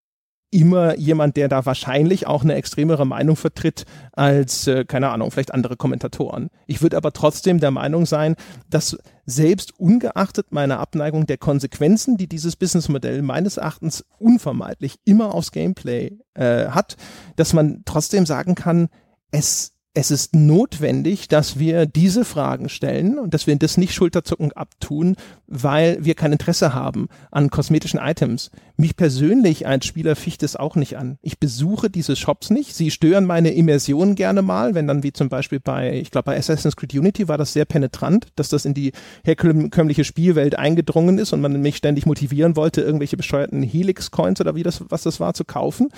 immer 0.52 0.98
jemand, 0.98 1.38
der 1.38 1.48
da 1.48 1.66
wahrscheinlich 1.66 2.28
auch 2.28 2.44
eine 2.44 2.56
extremere 2.56 3.06
Meinung 3.06 3.38
vertritt 3.38 3.86
als, 4.12 4.68
äh, 4.68 4.86
keine 4.86 5.10
Ahnung, 5.10 5.32
vielleicht 5.32 5.54
andere 5.54 5.78
Kommentatoren. 5.78 6.50
Ich 6.68 6.82
würde 6.82 6.98
aber 6.98 7.14
trotzdem 7.14 7.60
der 7.60 7.72
Meinung 7.72 8.06
sein, 8.06 8.36
dass 8.70 8.98
selbst 9.26 9.80
ungeachtet 9.80 10.52
meiner 10.52 10.80
Abneigung 10.80 11.26
der 11.26 11.38
Konsequenzen, 11.38 12.18
die 12.18 12.28
dieses 12.28 12.58
Businessmodell 12.58 13.22
meines 13.22 13.58
Erachtens 13.58 14.06
unvermeidlich 14.20 15.00
immer 15.06 15.34
aufs 15.34 15.52
Gameplay 15.52 16.18
äh, 16.34 16.68
hat, 16.68 16.98
dass 17.38 17.54
man 17.54 17.84
trotzdem 17.86 18.26
sagen 18.26 18.56
kann, 18.56 18.90
es 19.32 19.72
es 19.94 20.10
ist 20.10 20.34
notwendig, 20.34 21.28
dass 21.28 21.60
wir 21.60 21.86
diese 21.86 22.24
Fragen 22.24 22.70
stellen 22.70 23.20
und 23.20 23.34
dass 23.34 23.46
wir 23.46 23.56
das 23.58 23.76
nicht 23.76 23.94
schulterzuckend 23.94 24.56
abtun, 24.56 25.18
weil 25.48 25.98
wir 26.00 26.16
kein 26.16 26.32
Interesse 26.32 26.74
haben 26.74 27.10
an 27.30 27.50
kosmetischen 27.50 28.00
Items. 28.00 28.52
Mich 28.78 28.96
persönlich 28.96 29.68
als 29.68 29.86
Spieler 29.86 30.16
ficht 30.16 30.44
es 30.44 30.56
auch 30.56 30.78
nicht 30.78 30.98
an. 30.98 31.18
Ich 31.22 31.40
besuche 31.40 31.90
diese 31.90 32.16
Shops 32.16 32.52
nicht. 32.52 32.74
Sie 32.74 32.90
stören 32.90 33.26
meine 33.26 33.52
Immersion 33.52 34.16
gerne 34.16 34.42
mal, 34.42 34.76
wenn 34.76 34.88
dann 34.88 35.04
wie 35.04 35.12
zum 35.12 35.28
Beispiel 35.28 35.60
bei, 35.60 35.94
ich 35.98 36.10
glaube 36.10 36.26
bei 36.26 36.38
Assassin's 36.38 36.78
Creed 36.78 36.94
Unity 36.94 37.28
war 37.28 37.38
das 37.38 37.52
sehr 37.52 37.66
penetrant, 37.66 38.28
dass 38.38 38.48
das 38.48 38.64
in 38.64 38.74
die 38.74 38.94
herkömmliche 39.26 40.06
Spielwelt 40.06 40.58
eingedrungen 40.58 41.18
ist 41.18 41.34
und 41.34 41.42
man 41.42 41.62
mich 41.62 41.76
ständig 41.76 42.06
motivieren 42.06 42.56
wollte, 42.56 42.82
irgendwelche 42.82 43.18
bescheuerten 43.18 43.62
Helix-Coins 43.62 44.40
oder 44.40 44.56
wie 44.56 44.64
das, 44.64 44.86
was 44.88 45.04
das 45.04 45.20
war, 45.20 45.34
zu 45.34 45.44
kaufen 45.44 45.90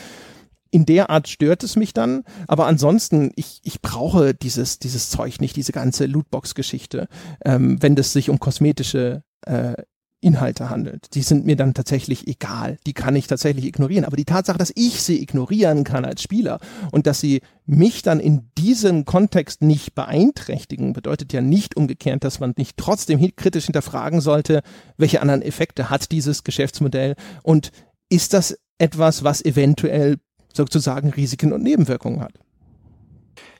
in 0.74 0.88
der 0.88 1.12
Art 1.12 1.28
stört 1.28 1.64
es 1.64 1.76
mich 1.76 1.94
dann, 1.94 2.24
aber 2.48 2.66
ansonsten, 2.66 3.32
ich, 3.36 3.62
ich 3.64 3.82
brauche 3.82 4.34
dieses, 4.34 4.80
dieses 4.80 5.12
Zeug 5.12 5.40
nicht, 5.40 5.56
diese 5.56 5.72
ganze 5.72 6.08
Lootbox-Geschichte, 6.08 7.08
ähm, 7.45 7.80
wenn 7.82 7.95
es 7.95 8.12
sich 8.12 8.32
um 8.32 8.40
kosmetische 8.40 9.22
äh, 9.45 9.76
Inhalte 10.20 10.72
handelt. 10.72 11.14
Die 11.14 11.22
sind 11.22 11.45
mir 11.45 11.56
dann 11.56 11.76
tatsächlich 11.76 12.28
egal. 12.28 12.78
Die 12.88 12.94
kann 12.94 13.16
ich 13.16 13.28
tatsächlich 13.28 13.66
ignorieren. 13.66 14.06
Aber 14.06 14.16
die 14.16 14.26
Tatsache, 14.26 14.58
dass 14.58 14.72
ich 14.74 15.04
sie 15.04 15.22
ignorieren 15.22 15.84
kann 15.84 16.06
als 16.06 16.24
Spieler 16.24 16.60
und 16.91 17.06
dass 17.06 17.20
sie 17.20 17.41
mich 17.66 18.02
dann 18.02 18.20
in 18.20 18.50
diesem 18.58 19.06
Kontext 19.06 19.62
nicht 19.62 19.94
beeinträchtigen, 19.94 20.94
bedeutet 20.94 21.34
ja 21.34 21.41
nicht 21.41 21.78
umgekehrt, 21.78 22.24
dass 22.24 22.40
man 22.40 22.54
nicht 22.58 22.78
trotzdem 22.78 23.20
kritisch 23.36 23.66
hinterfragen 23.66 24.22
sollte, 24.22 24.64
welche 24.98 25.22
anderen 25.22 25.44
Effekte 25.44 25.91
hat 25.91 26.12
dieses 26.12 26.44
Geschäftsmodell 26.44 27.16
und 27.44 27.72
ist 28.10 28.34
das 28.34 28.58
etwas, 28.80 29.24
was 29.24 29.44
eventuell 29.44 30.18
sozusagen 30.54 31.10
Risiken 31.10 31.52
und 31.52 31.64
Nebenwirkungen 31.64 32.22
hat. 32.22 32.34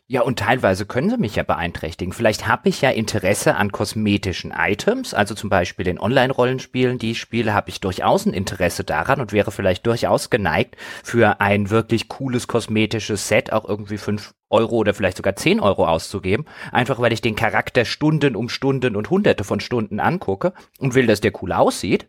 Ja, 0.06 0.22
und 0.22 0.38
teilweise 0.38 0.86
können 0.86 1.10
sie 1.10 1.18
mich 1.18 1.38
ja 1.38 1.44
beeinträchtigen. 1.44 2.14
Vielleicht 2.14 2.46
habe 2.46 2.68
ich 2.68 2.82
ja 2.82 2.90
Interesse 2.90 3.56
an 3.56 3.72
kosmetischen 3.72 4.54
Items, 4.56 5.14
also 5.14 5.34
zum 5.34 5.50
Beispiel 5.50 5.88
in 5.88 5.98
Online-Rollenspielen, 5.98 7.00
die 7.00 7.12
ich 7.12 7.20
spiele, 7.20 7.54
habe 7.54 7.70
ich 7.70 7.80
durchaus 7.80 8.26
ein 8.26 8.34
Interesse 8.34 8.84
daran 8.84 9.22
und 9.22 9.32
wäre 9.32 9.52
vielleicht 9.52 9.88
durchaus 9.88 10.30
geneigt, 10.30 10.76
für 11.04 11.40
ein 11.40 11.70
wirklich 11.70 12.10
cooles 12.10 12.48
kosmetisches 12.48 13.30
Set 13.30 13.54
auch 13.54 13.68
irgendwie 13.68 13.98
fünf 13.98 14.34
Euro 14.50 14.76
oder 14.76 14.94
vielleicht 14.94 15.18
sogar 15.18 15.38
zehn 15.38 15.62
Euro 15.62 15.88
auszugeben, 15.88 16.46
einfach 16.72 17.00
weil 17.00 17.14
ich 17.14 17.22
den 17.22 17.36
Charakter 17.36 17.86
Stunden 17.86 18.36
um 18.36 18.50
Stunden 18.50 18.98
und 18.98 19.10
Hunderte 19.10 19.46
von 19.46 19.62
Stunden 19.62 20.02
angucke 20.02 20.54
und 20.80 20.96
will, 20.96 21.08
dass 21.08 21.22
der 21.22 21.32
cool 21.42 21.54
aussieht. 21.54 22.08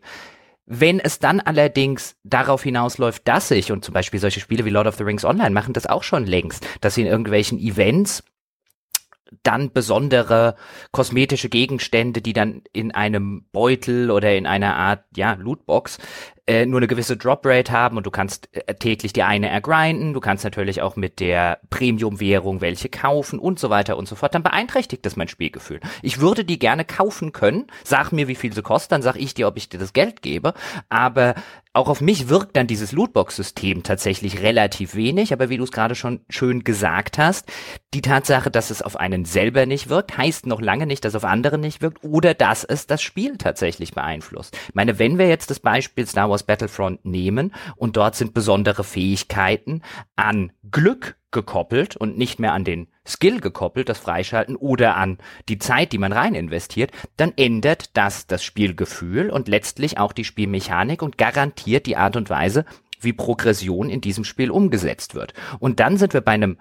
Wenn 0.65 0.99
es 0.99 1.19
dann 1.19 1.39
allerdings 1.39 2.15
darauf 2.23 2.63
hinausläuft, 2.63 3.27
dass 3.27 3.51
ich, 3.51 3.71
und 3.71 3.85
zum 3.85 3.93
Beispiel 3.93 4.19
solche 4.19 4.39
Spiele 4.39 4.65
wie 4.65 4.71
Lord 4.71 4.87
of 4.87 4.95
the 4.95 5.03
Rings 5.03 5.23
Online 5.23 5.51
machen 5.51 5.73
das 5.73 5.85
auch 5.85 6.03
schon 6.03 6.25
längst, 6.25 6.67
dass 6.81 6.95
sie 6.95 7.01
in 7.01 7.07
irgendwelchen 7.07 7.59
Events 7.59 8.23
dann 9.43 9.71
besondere 9.71 10.55
kosmetische 10.91 11.49
Gegenstände, 11.49 12.21
die 12.21 12.33
dann 12.33 12.63
in 12.73 12.91
einem 12.93 13.45
Beutel 13.51 14.11
oder 14.11 14.35
in 14.35 14.45
einer 14.47 14.75
Art, 14.75 15.03
ja, 15.15 15.33
Lootbox 15.33 15.97
äh, 16.47 16.65
nur 16.65 16.79
eine 16.79 16.87
gewisse 16.87 17.17
Drop-Rate 17.17 17.71
haben 17.71 17.97
und 17.97 18.05
du 18.05 18.11
kannst 18.11 18.49
äh, 18.55 18.75
täglich 18.75 19.13
die 19.13 19.23
eine 19.23 19.49
ergrinden, 19.49 20.13
du 20.13 20.19
kannst 20.19 20.43
natürlich 20.43 20.81
auch 20.81 20.95
mit 20.95 21.19
der 21.19 21.59
Premium-Währung 21.69 22.61
welche 22.61 22.89
kaufen 22.89 23.39
und 23.39 23.59
so 23.59 23.69
weiter 23.69 23.97
und 23.97 24.07
so 24.07 24.15
fort, 24.15 24.35
dann 24.35 24.43
beeinträchtigt 24.43 25.05
das 25.05 25.15
mein 25.15 25.27
Spielgefühl. 25.27 25.79
Ich 26.01 26.19
würde 26.19 26.45
die 26.45 26.59
gerne 26.59 26.85
kaufen 26.85 27.31
können, 27.31 27.67
sag 27.83 28.11
mir, 28.11 28.27
wie 28.27 28.35
viel 28.35 28.53
sie 28.53 28.61
kostet, 28.61 28.91
dann 28.91 29.01
sag 29.01 29.15
ich 29.15 29.33
dir, 29.33 29.47
ob 29.47 29.57
ich 29.57 29.69
dir 29.69 29.79
das 29.79 29.93
Geld 29.93 30.21
gebe, 30.21 30.53
aber 30.89 31.35
auch 31.75 31.89
auf 31.89 31.99
mich 31.99 32.29
wirkt 32.29 32.55
dann 32.55 32.67
dieses 32.67 32.93
Lootbox-System 32.93 33.83
tatsächlich 33.83 34.41
relativ 34.41 34.95
wenig, 34.95 35.33
aber 35.33 35.49
wie 35.49 35.57
du 35.57 35.63
es 35.65 35.71
gerade 35.71 35.95
schon 35.95 36.21
schön 36.29 36.63
gesagt 36.63 37.17
hast, 37.17 37.51
die 37.93 38.01
Tatsache, 38.01 38.49
dass 38.49 38.69
es 38.69 38.81
auf 38.81 38.95
einen 38.95 39.25
selber 39.25 39.65
nicht 39.65 39.89
wirkt, 39.89 40.17
heißt 40.17 40.45
noch 40.45 40.61
lange 40.61 40.85
nicht, 40.85 41.03
dass 41.03 41.11
es 41.11 41.15
auf 41.17 41.25
andere 41.25 41.57
nicht 41.57 41.81
wirkt 41.81 42.03
oder 42.03 42.33
dass 42.33 42.63
es 42.63 42.87
das 42.87 43.01
Spiel 43.01 43.37
tatsächlich 43.37 43.93
beeinflusst. 43.93 44.57
Ich 44.69 44.75
meine, 44.75 44.99
wenn 44.99 45.17
wir 45.17 45.27
jetzt 45.27 45.49
das 45.49 45.59
Beispiel 45.59 46.07
Star 46.07 46.29
Wars 46.29 46.34
Battlefront 46.43 47.05
nehmen. 47.05 47.53
Und 47.75 47.97
dort 47.97 48.15
sind 48.15 48.33
besondere 48.33 48.83
Fähigkeiten 48.83 49.81
an 50.15 50.51
Glück 50.71 51.17
gekoppelt 51.35 51.97
und 51.97 52.17
nicht 52.17 52.39
mehr 52.39 52.53
an 52.53 52.63
den 52.63 52.87
Skill 53.05 53.41
gekoppelt, 53.41 53.89
das 53.89 53.99
Freischalten 53.99 54.55
oder 54.55 54.95
an 54.95 55.19
die 55.49 55.59
Zeit, 55.59 55.91
die 55.91 55.97
man 55.97 56.13
rein 56.13 56.33
investiert, 56.33 56.91
dann 57.17 57.33
ändert 57.35 57.95
das 57.97 58.25
das 58.25 58.43
Spielgefühl 58.43 59.29
und 59.29 59.47
letztlich 59.47 59.99
auch 59.99 60.13
die 60.13 60.23
Spielmechanik 60.23 61.01
und 61.01 61.17
garantiert 61.17 61.85
die 61.85 61.97
Art 61.97 62.15
und 62.15 62.29
Weise, 62.29 62.65
wie 63.01 63.13
Progression 63.13 63.89
in 63.89 64.01
diesem 64.01 64.23
Spiel 64.23 64.49
umgesetzt 64.49 65.13
wird. 65.13 65.33
Und 65.59 65.79
dann 65.79 65.97
sind 65.97 66.13
wir 66.13 66.21
bei 66.21 66.31
einem 66.31 66.57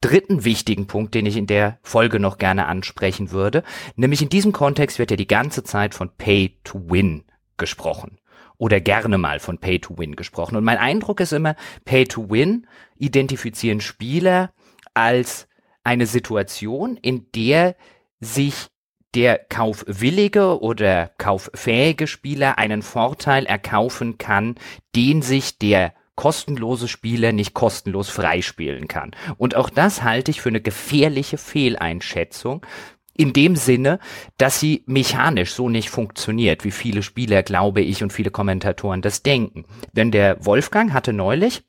dritten 0.00 0.44
wichtigen 0.44 0.86
Punkt, 0.86 1.14
den 1.14 1.26
ich 1.26 1.36
in 1.36 1.46
der 1.46 1.78
Folge 1.82 2.18
noch 2.18 2.38
gerne 2.38 2.66
ansprechen 2.66 3.30
würde, 3.30 3.62
nämlich 3.94 4.22
in 4.22 4.28
diesem 4.28 4.52
Kontext 4.52 4.98
wird 4.98 5.10
ja 5.10 5.16
die 5.16 5.28
ganze 5.28 5.64
Zeit 5.64 5.94
von 5.94 6.10
Pay 6.16 6.58
to 6.64 6.82
Win 6.90 7.24
gesprochen 7.56 8.18
oder 8.64 8.80
gerne 8.80 9.18
mal 9.18 9.40
von 9.40 9.58
Pay 9.58 9.78
to 9.80 9.98
Win 9.98 10.16
gesprochen. 10.16 10.56
Und 10.56 10.64
mein 10.64 10.78
Eindruck 10.78 11.20
ist 11.20 11.34
immer, 11.34 11.54
Pay 11.84 12.04
to 12.04 12.30
Win 12.30 12.66
identifizieren 12.96 13.82
Spieler 13.82 14.54
als 14.94 15.48
eine 15.82 16.06
Situation, 16.06 16.96
in 16.96 17.26
der 17.34 17.76
sich 18.20 18.68
der 19.14 19.36
kaufwillige 19.38 20.62
oder 20.62 21.10
kauffähige 21.18 22.06
Spieler 22.06 22.56
einen 22.56 22.80
Vorteil 22.80 23.44
erkaufen 23.44 24.16
kann, 24.16 24.54
den 24.96 25.20
sich 25.20 25.58
der 25.58 25.92
kostenlose 26.16 26.88
Spieler 26.88 27.32
nicht 27.32 27.52
kostenlos 27.52 28.08
freispielen 28.08 28.88
kann. 28.88 29.10
Und 29.36 29.56
auch 29.56 29.68
das 29.68 30.02
halte 30.02 30.30
ich 30.30 30.40
für 30.40 30.48
eine 30.48 30.62
gefährliche 30.62 31.36
Fehleinschätzung, 31.36 32.64
in 33.14 33.32
dem 33.32 33.56
Sinne, 33.56 33.98
dass 34.38 34.60
sie 34.60 34.82
mechanisch 34.86 35.52
so 35.52 35.68
nicht 35.68 35.90
funktioniert, 35.90 36.64
wie 36.64 36.70
viele 36.70 37.02
Spieler, 37.02 37.42
glaube 37.42 37.80
ich, 37.80 38.02
und 38.02 38.12
viele 38.12 38.30
Kommentatoren 38.30 39.02
das 39.02 39.22
denken. 39.22 39.64
Denn 39.92 40.10
der 40.10 40.44
Wolfgang 40.44 40.92
hatte 40.92 41.12
neulich 41.12 41.62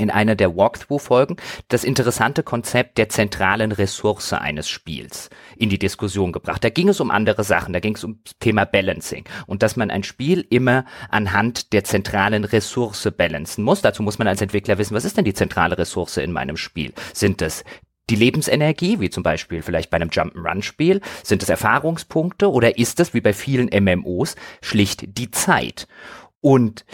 in 0.00 0.10
einer 0.10 0.34
der 0.34 0.56
Walkthrough-Folgen 0.56 1.36
das 1.68 1.84
interessante 1.84 2.42
Konzept 2.42 2.98
der 2.98 3.08
zentralen 3.08 3.70
Ressource 3.70 4.32
eines 4.32 4.68
Spiels 4.68 5.28
in 5.56 5.68
die 5.68 5.78
Diskussion 5.78 6.32
gebracht. 6.32 6.64
Da 6.64 6.70
ging 6.70 6.88
es 6.88 7.00
um 7.00 7.10
andere 7.10 7.44
Sachen, 7.44 7.72
da 7.72 7.80
ging 7.80 7.94
es 7.94 8.04
um 8.04 8.18
das 8.24 8.38
Thema 8.38 8.64
Balancing 8.64 9.24
und 9.46 9.62
dass 9.62 9.76
man 9.76 9.90
ein 9.90 10.02
Spiel 10.02 10.46
immer 10.48 10.86
anhand 11.10 11.72
der 11.72 11.84
zentralen 11.84 12.44
Ressource 12.44 13.10
balancen 13.16 13.62
muss. 13.62 13.82
Dazu 13.82 14.02
muss 14.02 14.18
man 14.18 14.26
als 14.26 14.40
Entwickler 14.40 14.78
wissen, 14.78 14.94
was 14.94 15.04
ist 15.04 15.16
denn 15.16 15.24
die 15.24 15.34
zentrale 15.34 15.76
Ressource 15.76 16.16
in 16.16 16.32
meinem 16.32 16.56
Spiel? 16.56 16.92
Sind 17.12 17.42
es 17.42 17.62
die 18.10 18.16
Lebensenergie, 18.16 19.00
wie 19.00 19.10
zum 19.10 19.22
Beispiel 19.22 19.62
vielleicht 19.62 19.90
bei 19.90 19.96
einem 19.96 20.10
Jump'n'Run-Spiel? 20.10 21.00
Sind 21.22 21.42
es 21.42 21.48
Erfahrungspunkte 21.48 22.50
oder 22.50 22.78
ist 22.78 23.00
es, 23.00 23.14
wie 23.14 23.20
bei 23.20 23.32
vielen 23.32 23.68
MMOs, 23.68 24.36
schlicht 24.60 25.16
die 25.18 25.30
Zeit? 25.30 25.86
Und 26.40 26.84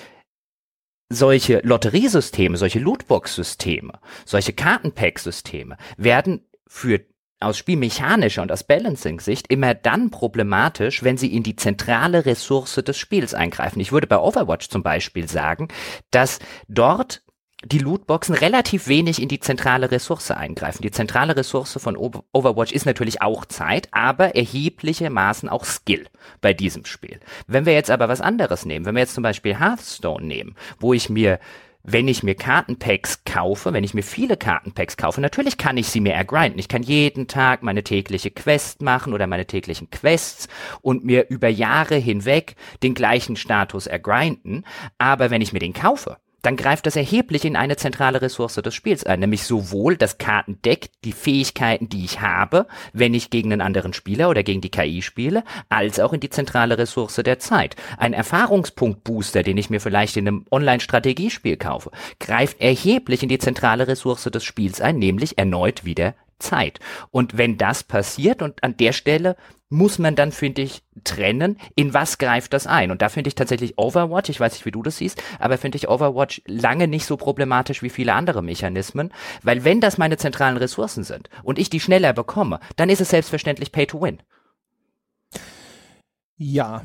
solche 1.08 1.60
Lotteriesysteme, 1.60 2.56
solche 2.56 2.80
Lootbox-Systeme, 2.80 4.00
solche 4.24 4.52
Kartenpack-Systeme 4.52 5.76
werden 5.96 6.46
für 6.66 7.00
aus 7.38 7.58
spielmechanischer 7.58 8.42
und 8.42 8.50
aus 8.50 8.64
Balancing-Sicht 8.64 9.50
immer 9.50 9.74
dann 9.74 10.10
problematisch, 10.10 11.02
wenn 11.02 11.18
sie 11.18 11.34
in 11.34 11.42
die 11.42 11.56
zentrale 11.56 12.24
Ressource 12.24 12.76
des 12.76 12.96
Spiels 12.96 13.34
eingreifen. 13.34 13.80
Ich 13.80 13.92
würde 13.92 14.06
bei 14.06 14.18
Overwatch 14.18 14.68
zum 14.68 14.82
Beispiel 14.82 15.28
sagen, 15.28 15.68
dass 16.10 16.38
dort 16.68 17.22
die 17.66 17.78
Lootboxen 17.78 18.34
relativ 18.34 18.86
wenig 18.86 19.20
in 19.20 19.28
die 19.28 19.40
zentrale 19.40 19.90
Ressource 19.90 20.30
eingreifen. 20.30 20.82
Die 20.82 20.90
zentrale 20.90 21.36
Ressource 21.36 21.78
von 21.80 21.96
Overwatch 21.96 22.72
ist 22.72 22.86
natürlich 22.86 23.22
auch 23.22 23.44
Zeit, 23.44 23.88
aber 23.90 24.36
erhebliche 24.36 25.10
Maßen 25.10 25.48
auch 25.48 25.64
Skill 25.64 26.06
bei 26.40 26.52
diesem 26.54 26.84
Spiel. 26.84 27.18
Wenn 27.46 27.66
wir 27.66 27.72
jetzt 27.72 27.90
aber 27.90 28.08
was 28.08 28.20
anderes 28.20 28.64
nehmen, 28.66 28.86
wenn 28.86 28.94
wir 28.94 29.02
jetzt 29.02 29.14
zum 29.14 29.22
Beispiel 29.22 29.58
Hearthstone 29.58 30.24
nehmen, 30.24 30.54
wo 30.78 30.92
ich 30.92 31.08
mir 31.08 31.40
wenn 31.88 32.08
ich 32.08 32.24
mir 32.24 32.34
Kartenpacks 32.34 33.22
kaufe, 33.24 33.72
wenn 33.72 33.84
ich 33.84 33.94
mir 33.94 34.02
viele 34.02 34.36
Kartenpacks 34.36 34.96
kaufe, 34.96 35.20
natürlich 35.20 35.56
kann 35.56 35.76
ich 35.76 35.86
sie 35.86 36.00
mir 36.00 36.14
ergrinden. 36.14 36.58
Ich 36.58 36.66
kann 36.66 36.82
jeden 36.82 37.28
Tag 37.28 37.62
meine 37.62 37.84
tägliche 37.84 38.32
Quest 38.32 38.82
machen 38.82 39.12
oder 39.12 39.28
meine 39.28 39.46
täglichen 39.46 39.88
Quests 39.90 40.48
und 40.82 41.04
mir 41.04 41.28
über 41.28 41.46
Jahre 41.46 41.94
hinweg 41.94 42.56
den 42.82 42.94
gleichen 42.94 43.36
Status 43.36 43.86
ergrinden. 43.86 44.64
Aber 44.98 45.30
wenn 45.30 45.42
ich 45.42 45.52
mir 45.52 45.60
den 45.60 45.74
kaufe, 45.74 46.16
dann 46.46 46.56
greift 46.56 46.86
das 46.86 46.94
erheblich 46.94 47.44
in 47.44 47.56
eine 47.56 47.76
zentrale 47.76 48.22
Ressource 48.22 48.54
des 48.54 48.72
Spiels 48.72 49.02
ein, 49.02 49.18
nämlich 49.18 49.42
sowohl 49.42 49.96
das 49.96 50.18
Kartendeck, 50.18 50.90
die 51.02 51.10
Fähigkeiten, 51.10 51.88
die 51.88 52.04
ich 52.04 52.20
habe, 52.20 52.68
wenn 52.92 53.14
ich 53.14 53.30
gegen 53.30 53.52
einen 53.52 53.60
anderen 53.60 53.92
Spieler 53.92 54.30
oder 54.30 54.44
gegen 54.44 54.60
die 54.60 54.70
KI 54.70 55.02
spiele, 55.02 55.42
als 55.70 55.98
auch 55.98 56.12
in 56.12 56.20
die 56.20 56.30
zentrale 56.30 56.78
Ressource 56.78 57.16
der 57.16 57.40
Zeit. 57.40 57.74
Ein 57.98 58.12
Erfahrungspunkt-Booster, 58.12 59.42
den 59.42 59.56
ich 59.56 59.70
mir 59.70 59.80
vielleicht 59.80 60.16
in 60.16 60.28
einem 60.28 60.44
Online-Strategiespiel 60.52 61.56
kaufe, 61.56 61.90
greift 62.20 62.60
erheblich 62.60 63.24
in 63.24 63.28
die 63.28 63.38
zentrale 63.38 63.88
Ressource 63.88 64.22
des 64.22 64.44
Spiels 64.44 64.80
ein, 64.80 65.00
nämlich 65.00 65.38
erneut 65.38 65.84
wieder 65.84 66.14
Zeit. 66.38 66.80
Und 67.10 67.38
wenn 67.38 67.58
das 67.58 67.84
passiert 67.84 68.42
und 68.42 68.62
an 68.62 68.76
der 68.76 68.92
Stelle 68.92 69.36
muss 69.68 69.98
man 69.98 70.14
dann, 70.14 70.30
finde 70.30 70.62
ich, 70.62 70.82
trennen, 71.02 71.58
in 71.74 71.92
was 71.92 72.18
greift 72.18 72.52
das 72.52 72.66
ein. 72.66 72.90
Und 72.90 73.02
da 73.02 73.08
finde 73.08 73.28
ich 73.28 73.34
tatsächlich 73.34 73.78
Overwatch, 73.78 74.30
ich 74.30 74.38
weiß 74.38 74.52
nicht, 74.52 74.64
wie 74.64 74.70
du 74.70 74.82
das 74.82 74.98
siehst, 74.98 75.22
aber 75.40 75.58
finde 75.58 75.76
ich 75.76 75.88
Overwatch 75.88 76.42
lange 76.46 76.86
nicht 76.86 77.04
so 77.04 77.16
problematisch 77.16 77.82
wie 77.82 77.90
viele 77.90 78.14
andere 78.14 78.42
Mechanismen, 78.42 79.12
weil 79.42 79.64
wenn 79.64 79.80
das 79.80 79.98
meine 79.98 80.18
zentralen 80.18 80.56
Ressourcen 80.56 81.02
sind 81.02 81.30
und 81.42 81.58
ich 81.58 81.68
die 81.68 81.80
schneller 81.80 82.12
bekomme, 82.12 82.60
dann 82.76 82.90
ist 82.90 83.00
es 83.00 83.10
selbstverständlich 83.10 83.72
Pay 83.72 83.86
to 83.86 84.00
Win. 84.00 84.22
Ja, 86.38 86.82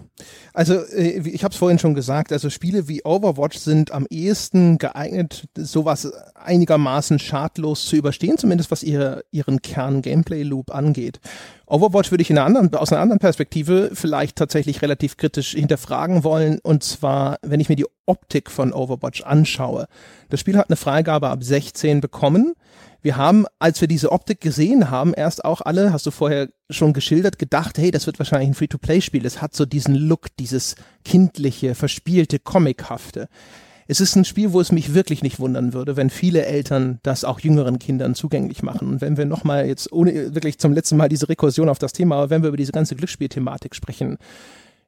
also 0.53 0.75
äh, 0.75 1.27
ich 1.27 1.43
habe 1.43 1.51
es 1.51 1.57
vorhin 1.57 1.77
schon 1.77 1.93
gesagt, 1.93 2.31
also 2.31 2.49
Spiele 2.49 2.87
wie 2.87 3.03
Overwatch 3.03 3.57
sind 3.57 3.91
am 3.91 4.07
ehesten 4.09 4.77
geeignet, 4.77 5.49
sowas 5.57 6.09
einigermaßen 6.35 7.19
schadlos 7.19 7.85
zu 7.85 7.97
überstehen, 7.97 8.37
zumindest 8.37 8.71
was 8.71 8.81
ihre, 8.81 9.25
ihren 9.29 9.61
Kern-Gameplay-Loop 9.61 10.73
angeht. 10.73 11.19
Overwatch 11.65 12.11
würde 12.11 12.21
ich 12.21 12.29
in 12.29 12.37
einer 12.37 12.45
anderen, 12.45 12.73
aus 12.75 12.93
einer 12.93 13.01
anderen 13.01 13.19
Perspektive 13.19 13.91
vielleicht 13.93 14.37
tatsächlich 14.37 14.81
relativ 14.81 15.17
kritisch 15.17 15.51
hinterfragen 15.51 16.23
wollen, 16.23 16.59
und 16.63 16.83
zwar, 16.83 17.37
wenn 17.41 17.59
ich 17.59 17.67
mir 17.67 17.75
die 17.75 17.87
Optik 18.05 18.49
von 18.49 18.71
Overwatch 18.71 19.23
anschaue. 19.23 19.87
Das 20.29 20.39
Spiel 20.39 20.57
hat 20.57 20.69
eine 20.69 20.77
Freigabe 20.77 21.27
ab 21.27 21.43
16 21.43 21.99
bekommen 21.99 22.53
wir 23.01 23.17
haben, 23.17 23.45
als 23.59 23.81
wir 23.81 23.87
diese 23.87 24.11
Optik 24.11 24.41
gesehen 24.41 24.91
haben, 24.91 25.13
erst 25.13 25.43
auch 25.43 25.61
alle, 25.61 25.91
hast 25.91 26.05
du 26.05 26.11
vorher 26.11 26.49
schon 26.69 26.93
geschildert, 26.93 27.39
gedacht, 27.39 27.77
hey, 27.77 27.91
das 27.91 28.05
wird 28.05 28.19
wahrscheinlich 28.19 28.49
ein 28.49 28.53
Free-to-Play-Spiel. 28.53 29.25
Es 29.25 29.41
hat 29.41 29.55
so 29.55 29.65
diesen 29.65 29.95
Look, 29.95 30.27
dieses 30.37 30.75
kindliche, 31.03 31.73
verspielte, 31.73 32.39
comichafte. 32.39 33.27
Es 33.87 33.99
ist 33.99 34.15
ein 34.15 34.23
Spiel, 34.23 34.53
wo 34.53 34.61
es 34.61 34.71
mich 34.71 34.93
wirklich 34.93 35.23
nicht 35.23 35.39
wundern 35.39 35.73
würde, 35.73 35.97
wenn 35.97 36.09
viele 36.09 36.45
Eltern 36.45 36.99
das 37.03 37.25
auch 37.25 37.39
jüngeren 37.39 37.79
Kindern 37.79 38.15
zugänglich 38.15 38.63
machen. 38.63 38.87
Und 38.87 39.01
wenn 39.01 39.17
wir 39.17 39.25
nochmal 39.25 39.65
jetzt, 39.67 39.91
ohne 39.91 40.33
wirklich 40.35 40.59
zum 40.59 40.71
letzten 40.73 40.95
Mal 40.95 41.09
diese 41.09 41.27
Rekursion 41.27 41.67
auf 41.67 41.79
das 41.79 41.91
Thema, 41.91 42.15
aber 42.15 42.29
wenn 42.29 42.43
wir 42.43 42.49
über 42.49 42.57
diese 42.57 42.71
ganze 42.71 42.95
Glücksspielthematik 42.95 43.75
sprechen, 43.75 44.17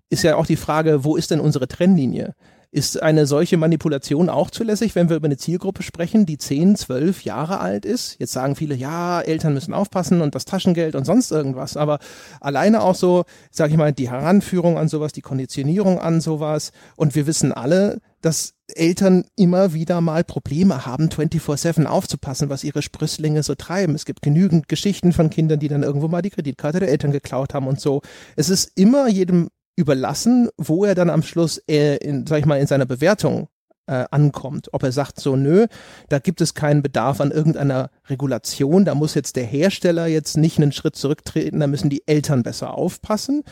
ist 0.09 0.23
ja 0.23 0.35
auch 0.35 0.45
die 0.45 0.55
Frage, 0.55 1.03
wo 1.03 1.15
ist 1.15 1.31
denn 1.31 1.39
unsere 1.39 1.67
Trennlinie? 1.67 2.35
Ist 2.73 3.03
eine 3.03 3.27
solche 3.27 3.55
Manipulation 3.55 4.29
auch 4.29 4.49
zulässig, 4.49 4.95
wenn 4.95 5.07
wir 5.07 5.17
über 5.17 5.27
eine 5.27 5.37
Zielgruppe 5.37 5.83
sprechen, 5.83 6.25
die 6.25 6.39
10, 6.39 6.75
12 6.75 7.23
Jahre 7.23 7.59
alt 7.59 7.85
ist? 7.85 8.15
Jetzt 8.17 8.31
sagen 8.31 8.55
viele, 8.55 8.73
ja, 8.73 9.21
Eltern 9.21 9.53
müssen 9.53 9.75
aufpassen 9.75 10.21
und 10.21 10.33
das 10.33 10.45
Taschengeld 10.45 10.95
und 10.95 11.05
sonst 11.05 11.31
irgendwas. 11.31 11.77
Aber 11.77 11.99
alleine 12.41 12.81
auch 12.81 12.95
so, 12.95 13.25
sag 13.51 13.69
ich 13.69 13.77
mal, 13.77 13.93
die 13.93 14.09
Heranführung 14.09 14.79
an 14.79 14.87
sowas, 14.87 15.11
die 15.11 15.21
Konditionierung 15.21 15.99
an 15.99 16.19
sowas. 16.19 16.71
Und 16.95 17.13
wir 17.13 17.27
wissen 17.27 17.51
alle, 17.51 17.99
dass 18.21 18.55
Eltern 18.73 19.25
immer 19.35 19.73
wieder 19.73 20.01
mal 20.01 20.23
Probleme 20.23 20.87
haben, 20.87 21.09
24-7 21.09 21.85
aufzupassen, 21.85 22.49
was 22.49 22.63
ihre 22.63 22.81
Sprösslinge 22.81 23.43
so 23.43 23.53
treiben. 23.53 23.93
Es 23.93 24.05
gibt 24.05 24.23
genügend 24.23 24.67
Geschichten 24.67 25.13
von 25.13 25.29
Kindern, 25.29 25.59
die 25.59 25.67
dann 25.67 25.83
irgendwo 25.83 26.07
mal 26.07 26.23
die 26.23 26.31
Kreditkarte 26.31 26.79
der 26.79 26.89
Eltern 26.89 27.11
geklaut 27.11 27.53
haben 27.53 27.67
und 27.67 27.79
so. 27.79 28.01
Es 28.35 28.49
ist 28.49 28.71
immer 28.75 29.07
jedem 29.09 29.49
überlassen, 29.75 30.49
wo 30.57 30.85
er 30.85 30.95
dann 30.95 31.09
am 31.09 31.23
Schluss, 31.23 31.57
äh, 31.67 31.97
in, 31.97 32.27
sag 32.27 32.39
ich 32.39 32.45
mal, 32.45 32.59
in 32.59 32.67
seiner 32.67 32.85
Bewertung 32.85 33.47
äh, 33.87 34.05
ankommt. 34.11 34.69
Ob 34.73 34.83
er 34.83 34.91
sagt 34.91 35.19
so, 35.19 35.35
nö, 35.35 35.67
da 36.09 36.19
gibt 36.19 36.41
es 36.41 36.53
keinen 36.53 36.81
Bedarf 36.81 37.21
an 37.21 37.31
irgendeiner 37.31 37.89
Regulation, 38.07 38.85
da 38.85 38.95
muss 38.95 39.13
jetzt 39.13 39.35
der 39.35 39.45
Hersteller 39.45 40.07
jetzt 40.07 40.37
nicht 40.37 40.57
einen 40.57 40.71
Schritt 40.71 40.95
zurücktreten, 40.95 41.59
da 41.59 41.67
müssen 41.67 41.89
die 41.89 42.07
Eltern 42.07 42.43
besser 42.43 42.75
aufpassen. 42.75 43.43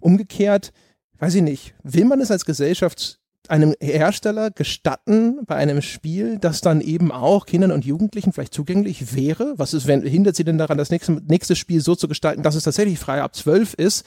Umgekehrt, 0.00 0.72
weiß 1.18 1.34
ich 1.36 1.42
nicht, 1.42 1.74
will 1.82 2.04
man 2.04 2.20
es 2.20 2.30
als 2.30 2.44
Gesellschaft 2.44 3.20
einem 3.50 3.74
Hersteller 3.80 4.50
gestatten 4.50 5.44
bei 5.46 5.56
einem 5.56 5.82
Spiel, 5.82 6.38
das 6.38 6.60
dann 6.60 6.80
eben 6.80 7.12
auch 7.12 7.46
Kindern 7.46 7.72
und 7.72 7.84
Jugendlichen 7.84 8.32
vielleicht 8.32 8.54
zugänglich 8.54 9.14
wäre? 9.14 9.54
Was 9.56 9.74
ist, 9.74 9.86
wenn 9.86 10.02
hindert 10.02 10.36
sie 10.36 10.44
denn 10.44 10.58
daran, 10.58 10.78
das 10.78 10.90
nächste, 10.90 11.12
nächste 11.26 11.56
Spiel 11.56 11.80
so 11.80 11.94
zu 11.94 12.08
gestalten, 12.08 12.42
dass 12.42 12.54
es 12.54 12.64
tatsächlich 12.64 12.98
frei 12.98 13.22
ab 13.22 13.34
zwölf 13.34 13.74
ist? 13.74 14.04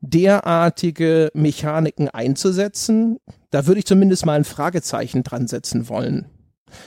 derartige 0.00 1.30
Mechaniken 1.34 2.08
einzusetzen? 2.08 3.18
Da 3.50 3.66
würde 3.66 3.80
ich 3.80 3.86
zumindest 3.86 4.26
mal 4.26 4.34
ein 4.34 4.44
Fragezeichen 4.44 5.22
dran 5.22 5.46
setzen 5.46 5.88
wollen. 5.88 6.26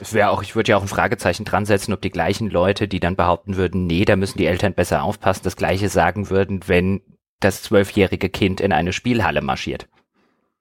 Es 0.00 0.14
wäre 0.14 0.30
auch, 0.30 0.42
ich 0.42 0.56
würde 0.56 0.70
ja 0.70 0.76
auch 0.78 0.82
ein 0.82 0.88
Fragezeichen 0.88 1.44
dran 1.44 1.66
setzen, 1.66 1.92
ob 1.92 2.00
die 2.00 2.10
gleichen 2.10 2.48
Leute, 2.48 2.88
die 2.88 3.00
dann 3.00 3.16
behaupten 3.16 3.56
würden, 3.56 3.86
nee, 3.86 4.04
da 4.04 4.16
müssen 4.16 4.38
die 4.38 4.46
Eltern 4.46 4.72
besser 4.72 5.02
aufpassen, 5.02 5.42
das 5.44 5.56
gleiche 5.56 5.90
sagen 5.90 6.30
würden, 6.30 6.62
wenn 6.66 7.02
das 7.40 7.62
zwölfjährige 7.62 8.30
Kind 8.30 8.60
in 8.60 8.72
eine 8.72 8.94
Spielhalle 8.94 9.42
marschiert. 9.42 9.86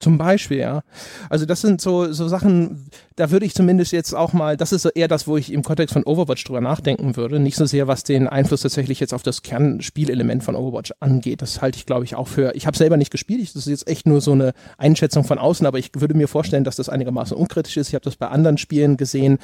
Zum 0.03 0.17
Beispiel, 0.17 0.57
ja. 0.57 0.83
Also 1.29 1.45
das 1.45 1.61
sind 1.61 1.79
so, 1.79 2.11
so 2.11 2.27
Sachen, 2.27 2.89
da 3.15 3.31
würde 3.31 3.45
ich 3.45 3.53
zumindest 3.53 3.93
jetzt 3.93 4.13
auch 4.13 4.33
mal, 4.33 4.57
das 4.57 4.73
ist 4.73 4.81
so 4.81 4.89
eher 4.89 5.07
das, 5.07 5.27
wo 5.27 5.37
ich 5.37 5.53
im 5.53 5.63
Kontext 5.63 5.93
von 5.93 6.03
Overwatch 6.03 6.43
drüber 6.43 6.59
nachdenken 6.59 7.15
würde. 7.15 7.39
Nicht 7.39 7.55
so 7.55 7.65
sehr, 7.65 7.87
was 7.87 8.03
den 8.03 8.27
Einfluss 8.27 8.63
tatsächlich 8.63 8.99
jetzt 8.99 9.13
auf 9.13 9.23
das 9.23 9.43
Kernspielelement 9.43 10.43
von 10.43 10.57
Overwatch 10.57 10.91
angeht. 10.99 11.41
Das 11.41 11.61
halte 11.61 11.77
ich, 11.77 11.85
glaube 11.85 12.03
ich, 12.03 12.15
auch 12.15 12.27
für, 12.27 12.53
ich 12.53 12.67
habe 12.67 12.75
selber 12.75 12.97
nicht 12.97 13.11
gespielt, 13.11 13.43
das 13.43 13.55
ist 13.55 13.67
jetzt 13.67 13.87
echt 13.87 14.05
nur 14.05 14.19
so 14.19 14.33
eine 14.33 14.51
Einschätzung 14.77 15.23
von 15.23 15.37
außen, 15.37 15.65
aber 15.65 15.79
ich 15.79 15.91
würde 15.95 16.15
mir 16.15 16.27
vorstellen, 16.27 16.65
dass 16.65 16.75
das 16.75 16.89
einigermaßen 16.89 17.37
unkritisch 17.37 17.77
ist. 17.77 17.87
Ich 17.87 17.95
habe 17.95 18.03
das 18.03 18.17
bei 18.17 18.27
anderen 18.27 18.57
Spielen 18.57 18.97
gesehen, 18.97 19.37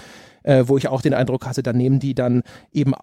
äh, 0.44 0.64
wo 0.68 0.78
ich 0.78 0.88
auch 0.88 1.02
den 1.02 1.14
Eindruck 1.14 1.46
hatte, 1.46 1.64
da 1.64 1.74
nehmen 1.74 2.00
die 2.00 2.16
dann 2.16 2.44
eben 2.72 2.94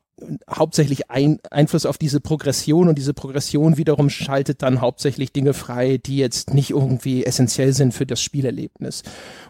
hauptsächlich 0.50 1.10
ein, 1.10 1.38
Einfluss 1.50 1.84
auf 1.84 1.98
diese 1.98 2.20
Progression 2.20 2.88
und 2.88 2.96
diese 2.96 3.12
Progression 3.12 3.76
wiederum 3.76 4.08
schaltet 4.08 4.62
dann 4.62 4.80
hauptsächlich 4.80 5.32
Dinge 5.32 5.52
frei, 5.52 5.98
die 5.98 6.16
jetzt 6.16 6.54
nicht 6.54 6.70
irgendwie 6.70 7.24
essentiell 7.24 7.72
sind 7.72 7.92
für 7.92 8.06
das 8.06 8.22
Spielerlebnis. 8.22 9.02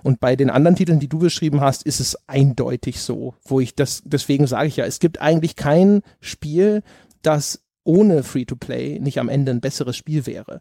Und 0.02 0.18
bei 0.18 0.34
den 0.34 0.50
anderen 0.50 0.76
Titeln, 0.76 0.98
die 0.98 1.08
du 1.08 1.18
beschrieben 1.18 1.60
hast, 1.60 1.84
ist 1.84 2.00
es 2.00 2.16
eindeutig 2.26 3.00
so, 3.00 3.34
wo 3.44 3.60
ich 3.60 3.74
das, 3.76 4.02
deswegen 4.04 4.46
sage 4.46 4.68
ich 4.68 4.76
ja, 4.76 4.84
es 4.84 4.98
gibt 4.98 5.20
eigentlich 5.20 5.54
kein 5.54 6.02
Spiel, 6.20 6.82
das 7.22 7.62
ohne 7.84 8.24
Free-to-Play 8.24 8.98
nicht 8.98 9.20
am 9.20 9.28
Ende 9.28 9.52
ein 9.52 9.60
besseres 9.60 9.96
Spiel 9.96 10.26
wäre 10.26 10.60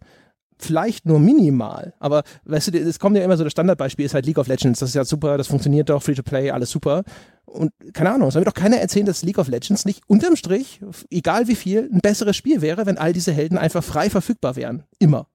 vielleicht 0.57 1.05
nur 1.05 1.19
minimal, 1.19 1.93
aber 1.99 2.23
weißt 2.45 2.73
du, 2.73 2.79
es 2.79 2.99
kommt 2.99 3.17
ja 3.17 3.23
immer 3.23 3.37
so, 3.37 3.43
das 3.43 3.51
Standardbeispiel 3.51 4.05
ist 4.05 4.13
halt 4.13 4.25
League 4.25 4.37
of 4.37 4.47
Legends, 4.47 4.79
das 4.79 4.89
ist 4.89 4.95
ja 4.95 5.05
super, 5.05 5.37
das 5.37 5.47
funktioniert 5.47 5.89
doch, 5.89 6.01
Free-to-Play, 6.01 6.51
alles 6.51 6.71
super. 6.71 7.03
Und 7.45 7.71
keine 7.93 8.11
Ahnung, 8.11 8.31
soll 8.31 8.41
mir 8.41 8.45
doch 8.45 8.53
keiner 8.53 8.77
erzählen, 8.77 9.05
dass 9.05 9.23
League 9.23 9.37
of 9.37 9.47
Legends 9.47 9.85
nicht 9.85 10.01
unterm 10.07 10.35
Strich, 10.35 10.81
egal 11.09 11.47
wie 11.47 11.55
viel, 11.55 11.89
ein 11.91 11.99
besseres 11.99 12.35
Spiel 12.35 12.61
wäre, 12.61 12.85
wenn 12.85 12.97
all 12.97 13.13
diese 13.13 13.31
Helden 13.33 13.57
einfach 13.57 13.83
frei 13.83 14.09
verfügbar 14.09 14.55
wären. 14.55 14.83
Immer. 14.99 15.27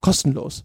Kostenlos. 0.00 0.64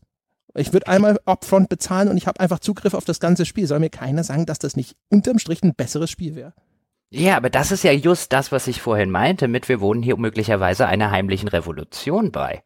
Ich 0.55 0.71
würde 0.71 0.87
einmal 0.87 1.19
upfront 1.25 1.69
bezahlen 1.69 2.09
und 2.09 2.17
ich 2.17 2.27
habe 2.27 2.39
einfach 2.39 2.59
Zugriff 2.59 2.93
auf 2.93 3.05
das 3.05 3.19
ganze 3.19 3.45
Spiel. 3.45 3.65
Soll 3.65 3.79
mir 3.79 3.89
keiner 3.89 4.23
sagen, 4.23 4.45
dass 4.45 4.59
das 4.59 4.75
nicht 4.75 4.95
unterm 5.09 5.39
Strich 5.39 5.63
ein 5.63 5.73
besseres 5.73 6.11
Spiel 6.11 6.35
wäre. 6.35 6.53
Ja, 7.09 7.37
aber 7.37 7.49
das 7.49 7.71
ist 7.71 7.83
ja 7.83 7.91
just 7.91 8.33
das, 8.33 8.51
was 8.51 8.67
ich 8.67 8.81
vorhin 8.81 9.11
meinte, 9.11 9.47
mit 9.47 9.69
wir 9.69 9.81
wohnen 9.81 10.01
hier 10.01 10.17
möglicherweise 10.17 10.87
einer 10.87 11.11
heimlichen 11.11 11.47
Revolution 11.47 12.31
bei. 12.31 12.63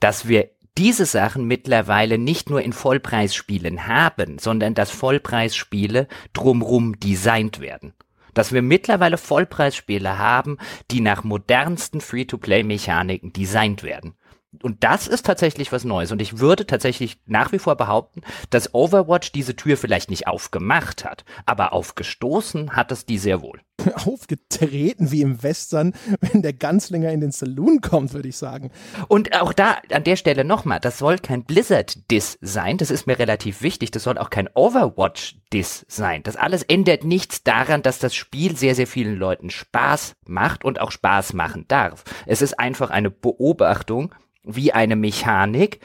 Dass 0.00 0.28
wir 0.28 0.50
diese 0.78 1.06
Sachen 1.06 1.44
mittlerweile 1.44 2.18
nicht 2.18 2.48
nur 2.48 2.62
in 2.62 2.72
Vollpreisspielen 2.72 3.86
haben, 3.86 4.38
sondern 4.38 4.74
dass 4.74 4.90
Vollpreisspiele 4.90 6.08
drumrum 6.32 6.98
designt 6.98 7.60
werden. 7.60 7.92
Dass 8.34 8.52
wir 8.52 8.62
mittlerweile 8.62 9.18
Vollpreisspiele 9.18 10.18
haben, 10.18 10.56
die 10.90 11.00
nach 11.00 11.24
modernsten 11.24 12.00
Free-to-Play-Mechaniken 12.00 13.32
designt 13.32 13.82
werden. 13.82 14.14
Und 14.60 14.84
das 14.84 15.06
ist 15.08 15.24
tatsächlich 15.24 15.72
was 15.72 15.84
Neues. 15.84 16.12
Und 16.12 16.20
ich 16.20 16.38
würde 16.38 16.66
tatsächlich 16.66 17.18
nach 17.26 17.52
wie 17.52 17.58
vor 17.58 17.76
behaupten, 17.76 18.20
dass 18.50 18.74
Overwatch 18.74 19.32
diese 19.32 19.56
Tür 19.56 19.76
vielleicht 19.76 20.10
nicht 20.10 20.26
aufgemacht 20.26 21.04
hat, 21.04 21.24
aber 21.46 21.72
aufgestoßen 21.72 22.76
hat 22.76 22.92
es 22.92 23.06
die 23.06 23.18
sehr 23.18 23.40
wohl. 23.40 23.60
Aufgetreten 24.04 25.10
wie 25.10 25.22
im 25.22 25.42
Western, 25.42 25.94
wenn 26.20 26.42
der 26.42 26.52
Ganzlinger 26.52 27.10
in 27.10 27.20
den 27.20 27.32
Saloon 27.32 27.80
kommt, 27.80 28.12
würde 28.12 28.28
ich 28.28 28.36
sagen. 28.36 28.70
Und 29.08 29.34
auch 29.40 29.54
da 29.54 29.78
an 29.90 30.04
der 30.04 30.16
Stelle 30.16 30.44
nochmal, 30.44 30.80
das 30.80 30.98
soll 30.98 31.18
kein 31.18 31.44
Blizzard-Diss 31.44 32.38
sein, 32.42 32.76
das 32.76 32.90
ist 32.90 33.06
mir 33.06 33.18
relativ 33.18 33.62
wichtig, 33.62 33.90
das 33.90 34.02
soll 34.02 34.18
auch 34.18 34.30
kein 34.30 34.50
Overwatch-Diss 34.54 35.86
sein. 35.88 36.22
Das 36.22 36.36
alles 36.36 36.62
ändert 36.62 37.04
nichts 37.04 37.42
daran, 37.42 37.82
dass 37.82 37.98
das 37.98 38.14
Spiel 38.14 38.56
sehr, 38.56 38.74
sehr 38.74 38.86
vielen 38.86 39.16
Leuten 39.16 39.48
Spaß 39.48 40.14
macht 40.26 40.64
und 40.64 40.78
auch 40.78 40.90
Spaß 40.90 41.32
machen 41.32 41.64
darf. 41.68 42.04
Es 42.26 42.42
ist 42.42 42.58
einfach 42.58 42.90
eine 42.90 43.10
Beobachtung, 43.10 44.14
wie 44.44 44.72
eine 44.72 44.96
Mechanik 44.96 45.80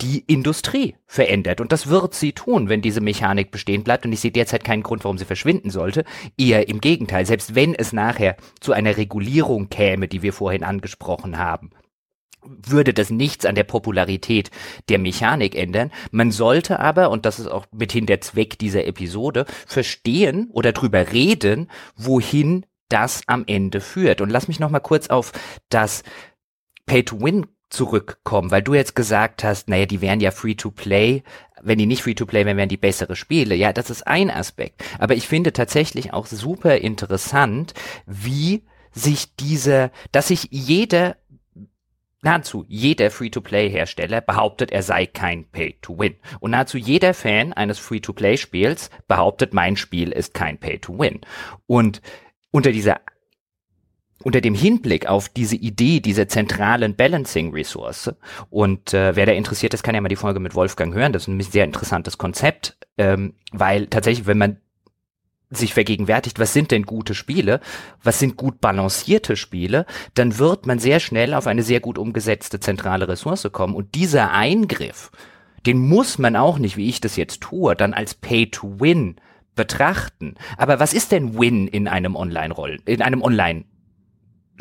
die 0.00 0.24
Industrie 0.26 0.96
verändert. 1.06 1.60
Und 1.60 1.70
das 1.70 1.86
wird 1.86 2.14
sie 2.14 2.32
tun, 2.32 2.68
wenn 2.68 2.82
diese 2.82 3.00
Mechanik 3.00 3.50
bestehen 3.50 3.84
bleibt. 3.84 4.04
Und 4.04 4.12
ich 4.12 4.20
sehe 4.20 4.32
derzeit 4.32 4.64
keinen 4.64 4.82
Grund, 4.82 5.04
warum 5.04 5.18
sie 5.18 5.24
verschwinden 5.24 5.70
sollte. 5.70 6.04
Eher 6.36 6.68
im 6.68 6.80
Gegenteil. 6.80 7.24
Selbst 7.24 7.54
wenn 7.54 7.74
es 7.74 7.92
nachher 7.92 8.36
zu 8.60 8.72
einer 8.72 8.96
Regulierung 8.96 9.68
käme, 9.68 10.08
die 10.08 10.22
wir 10.22 10.32
vorhin 10.32 10.64
angesprochen 10.64 11.38
haben, 11.38 11.70
würde 12.44 12.92
das 12.92 13.10
nichts 13.10 13.46
an 13.46 13.54
der 13.54 13.62
Popularität 13.64 14.50
der 14.88 14.98
Mechanik 14.98 15.54
ändern. 15.54 15.92
Man 16.10 16.32
sollte 16.32 16.80
aber, 16.80 17.10
und 17.10 17.24
das 17.24 17.38
ist 17.38 17.46
auch 17.46 17.66
mithin 17.70 18.06
der 18.06 18.20
Zweck 18.20 18.58
dieser 18.58 18.84
Episode, 18.84 19.46
verstehen 19.66 20.48
oder 20.52 20.72
drüber 20.72 21.12
reden, 21.12 21.70
wohin 21.94 22.66
das 22.88 23.22
am 23.26 23.44
Ende 23.46 23.80
führt. 23.80 24.20
Und 24.20 24.30
lass 24.30 24.48
mich 24.48 24.58
noch 24.58 24.70
mal 24.70 24.80
kurz 24.80 25.08
auf 25.08 25.32
das 25.68 26.02
Pay-to-Win 26.86 27.46
zurückkommen, 27.72 28.50
weil 28.50 28.62
du 28.62 28.74
jetzt 28.74 28.94
gesagt 28.94 29.44
hast, 29.44 29.68
naja, 29.68 29.86
die 29.86 30.00
wären 30.00 30.20
ja 30.20 30.30
Free-to-Play. 30.30 31.22
Wenn 31.62 31.78
die 31.78 31.86
nicht 31.86 32.02
Free-to-Play 32.02 32.44
wären, 32.44 32.56
wären 32.56 32.68
die 32.68 32.76
bessere 32.76 33.16
Spiele. 33.16 33.54
Ja, 33.54 33.72
das 33.72 33.90
ist 33.90 34.06
ein 34.06 34.30
Aspekt. 34.30 34.82
Aber 34.98 35.14
ich 35.14 35.28
finde 35.28 35.52
tatsächlich 35.52 36.12
auch 36.12 36.26
super 36.26 36.76
interessant, 36.76 37.74
wie 38.06 38.64
sich 38.92 39.34
diese, 39.36 39.90
dass 40.10 40.28
sich 40.28 40.48
jeder 40.50 41.16
Nahezu 42.24 42.64
jeder 42.68 43.10
Free-to-Play-Hersteller 43.10 44.20
behauptet, 44.20 44.70
er 44.70 44.84
sei 44.84 45.06
kein 45.06 45.44
Pay-to-Win. 45.50 46.14
Und 46.38 46.52
nahezu 46.52 46.78
jeder 46.78 47.14
Fan 47.14 47.52
eines 47.52 47.80
Free-to-Play-Spiels 47.80 48.90
behauptet, 49.08 49.54
mein 49.54 49.76
Spiel 49.76 50.12
ist 50.12 50.32
kein 50.32 50.56
Pay-to-Win. 50.58 51.22
Und 51.66 52.00
unter 52.52 52.70
dieser 52.70 53.00
unter 54.22 54.40
dem 54.40 54.54
Hinblick 54.54 55.06
auf 55.06 55.28
diese 55.28 55.56
Idee 55.56 56.00
dieser 56.00 56.28
zentralen 56.28 56.96
Balancing-Ressource 56.96 58.14
und 58.50 58.94
äh, 58.94 59.16
wer 59.16 59.26
da 59.26 59.32
interessiert 59.32 59.74
ist, 59.74 59.82
kann 59.82 59.94
ja 59.94 60.00
mal 60.00 60.08
die 60.08 60.16
Folge 60.16 60.40
mit 60.40 60.54
Wolfgang 60.54 60.94
hören. 60.94 61.12
Das 61.12 61.22
ist 61.22 61.28
ein 61.28 61.40
sehr 61.40 61.64
interessantes 61.64 62.18
Konzept, 62.18 62.76
ähm, 62.98 63.34
weil 63.52 63.86
tatsächlich, 63.86 64.26
wenn 64.26 64.38
man 64.38 64.56
sich 65.50 65.74
vergegenwärtigt, 65.74 66.38
was 66.38 66.52
sind 66.52 66.70
denn 66.70 66.84
gute 66.84 67.14
Spiele, 67.14 67.60
was 68.02 68.18
sind 68.18 68.36
gut 68.36 68.60
balancierte 68.60 69.36
Spiele, 69.36 69.86
dann 70.14 70.38
wird 70.38 70.66
man 70.66 70.78
sehr 70.78 70.98
schnell 70.98 71.34
auf 71.34 71.46
eine 71.46 71.62
sehr 71.62 71.80
gut 71.80 71.98
umgesetzte 71.98 72.58
zentrale 72.58 73.08
Ressource 73.08 73.48
kommen. 73.52 73.74
Und 73.74 73.94
dieser 73.94 74.32
Eingriff, 74.32 75.10
den 75.66 75.78
muss 75.78 76.18
man 76.18 76.36
auch 76.36 76.58
nicht, 76.58 76.76
wie 76.76 76.88
ich 76.88 77.00
das 77.00 77.16
jetzt 77.16 77.42
tue, 77.42 77.76
dann 77.76 77.94
als 77.94 78.14
Pay-to-Win 78.14 79.16
betrachten. 79.54 80.36
Aber 80.56 80.80
was 80.80 80.94
ist 80.94 81.12
denn 81.12 81.38
Win 81.38 81.68
in 81.68 81.86
einem 81.86 82.16
Online-Roll, 82.16 82.80
in 82.86 83.02
einem 83.02 83.22
Online 83.22 83.64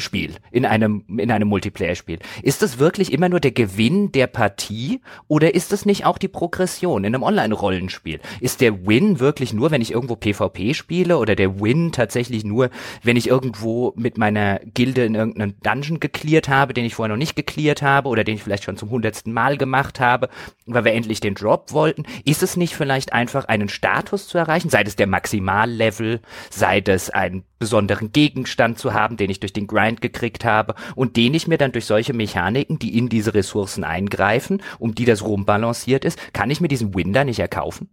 Spiel, 0.02 0.36
in 0.52 0.66
einem, 0.66 1.04
in 1.08 1.32
einem 1.32 1.48
Multiplayer-Spiel. 1.48 2.20
Ist 2.44 2.62
das 2.62 2.80
wirklich 2.80 3.12
immer 3.14 3.30
nur 3.30 3.40
der 3.40 3.52
Gewinn 3.52 4.12
der 4.12 4.28
Partie 4.28 5.02
oder 5.28 5.56
ist 5.56 5.72
es 5.72 5.86
nicht 5.86 6.06
auch 6.06 6.18
die 6.18 6.28
Progression 6.28 7.04
in 7.04 7.16
einem 7.16 7.24
Online-Rollenspiel? 7.24 8.20
Ist 8.40 8.62
der 8.62 8.86
Win 8.86 9.20
wirklich 9.20 9.54
nur, 9.54 9.72
wenn 9.72 9.82
ich 9.82 9.92
irgendwo 9.92 10.16
PvP 10.16 10.74
spiele 10.74 11.18
oder 11.18 11.36
der 11.36 11.60
Win 11.60 11.92
tatsächlich 11.92 12.44
nur, 12.44 12.70
wenn 13.04 13.18
ich 13.18 13.28
irgendwo 13.28 13.94
mit 13.96 14.18
meiner 14.18 14.60
Gilde 14.74 15.06
in 15.06 15.16
irgendeinen 15.16 15.56
Dungeon 15.62 16.00
geklärt 16.00 16.50
habe, 16.50 16.74
den 16.74 16.86
ich 16.86 16.96
vorher 16.96 17.14
noch 17.14 17.20
nicht 17.20 17.36
geklärt 17.36 17.82
habe 17.82 18.10
oder 18.10 18.24
den 18.24 18.36
ich 18.36 18.44
vielleicht 18.44 18.64
schon 18.64 18.78
zum 18.78 18.90
hundertsten 18.90 19.34
Mal 19.34 19.58
gemacht 19.58 20.00
habe, 20.00 20.30
weil 20.66 20.86
wir 20.86 20.94
endlich 20.94 21.20
den 21.20 21.36
Drop 21.36 21.72
wollten? 21.72 22.04
Ist 22.26 22.44
es 22.44 22.58
nicht 22.58 22.76
vielleicht 22.76 23.14
einfach 23.14 23.46
einen 23.46 23.70
Status 23.70 24.28
zu 24.28 24.38
erreichen, 24.38 24.70
sei 24.70 24.84
es 24.84 24.96
der 24.96 25.08
Maximallevel, 25.08 26.22
sei 26.50 26.82
es 26.86 27.10
einen 27.10 27.44
besonderen 27.60 28.12
Gegenstand 28.12 28.80
zu 28.80 28.94
haben, 28.94 29.18
den 29.18 29.30
ich 29.30 29.40
durch 29.40 29.54
den 29.54 29.68
Grind 29.68 29.91
Grind 29.92 30.02
gekriegt 30.02 30.46
habe 30.46 30.76
und 30.96 31.18
den 31.18 31.34
ich 31.34 31.48
mir 31.48 31.58
dann 31.58 31.72
durch 31.72 31.86
solche 31.86 32.14
Mechaniken, 32.14 32.80
die 32.80 32.98
in 32.98 33.10
diese 33.10 33.34
Ressourcen 33.34 33.84
eingreifen, 33.84 34.62
um 34.80 34.96
die 34.96 35.06
das 35.06 35.24
rumbalanciert 35.24 36.06
ist, 36.06 36.34
kann 36.34 36.50
ich 36.50 36.62
mir 36.62 36.68
diesen 36.68 36.96
Win 36.96 37.14
da 37.14 37.24
nicht 37.24 37.40
erkaufen? 37.40 37.90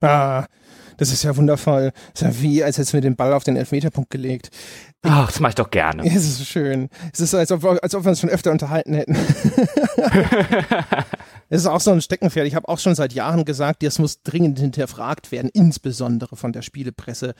Ah, 0.00 0.46
das 0.96 1.12
ist 1.12 1.22
ja 1.22 1.36
wundervoll. 1.36 1.92
Das 2.12 2.22
ist 2.22 2.36
ja 2.36 2.42
wie, 2.42 2.64
als 2.64 2.78
hättest 2.78 2.92
du 2.92 2.96
mir 2.98 3.02
den 3.02 3.16
Ball 3.16 3.32
auf 3.32 3.44
den 3.44 3.56
Elfmeterpunkt 3.56 4.10
gelegt. 4.10 4.50
Ach, 5.02 5.26
das 5.26 5.40
mache 5.40 5.50
ich 5.50 5.56
doch 5.56 5.70
gerne. 5.70 6.02
Es 6.14 6.24
ist 6.24 6.46
schön. 6.46 6.88
Es 7.12 7.20
ist 7.20 7.32
so, 7.32 7.38
als 7.38 7.52
ob, 7.52 7.64
als 7.64 7.94
ob 7.94 8.04
wir 8.04 8.10
uns 8.10 8.20
schon 8.20 8.30
öfter 8.30 8.50
unterhalten 8.50 8.94
hätten. 8.94 9.16
Es 11.50 11.60
ist 11.60 11.66
auch 11.66 11.80
so 11.80 11.90
ein 11.92 12.00
Steckenpferd. 12.00 12.46
Ich 12.46 12.54
habe 12.54 12.68
auch 12.68 12.78
schon 12.78 12.94
seit 12.94 13.12
Jahren 13.12 13.44
gesagt, 13.44 13.82
das 13.82 13.98
muss 13.98 14.22
dringend 14.22 14.58
hinterfragt 14.58 15.30
werden, 15.30 15.50
insbesondere 15.52 16.36
von 16.36 16.52
der 16.52 16.62
Spielepresse. 16.62 17.34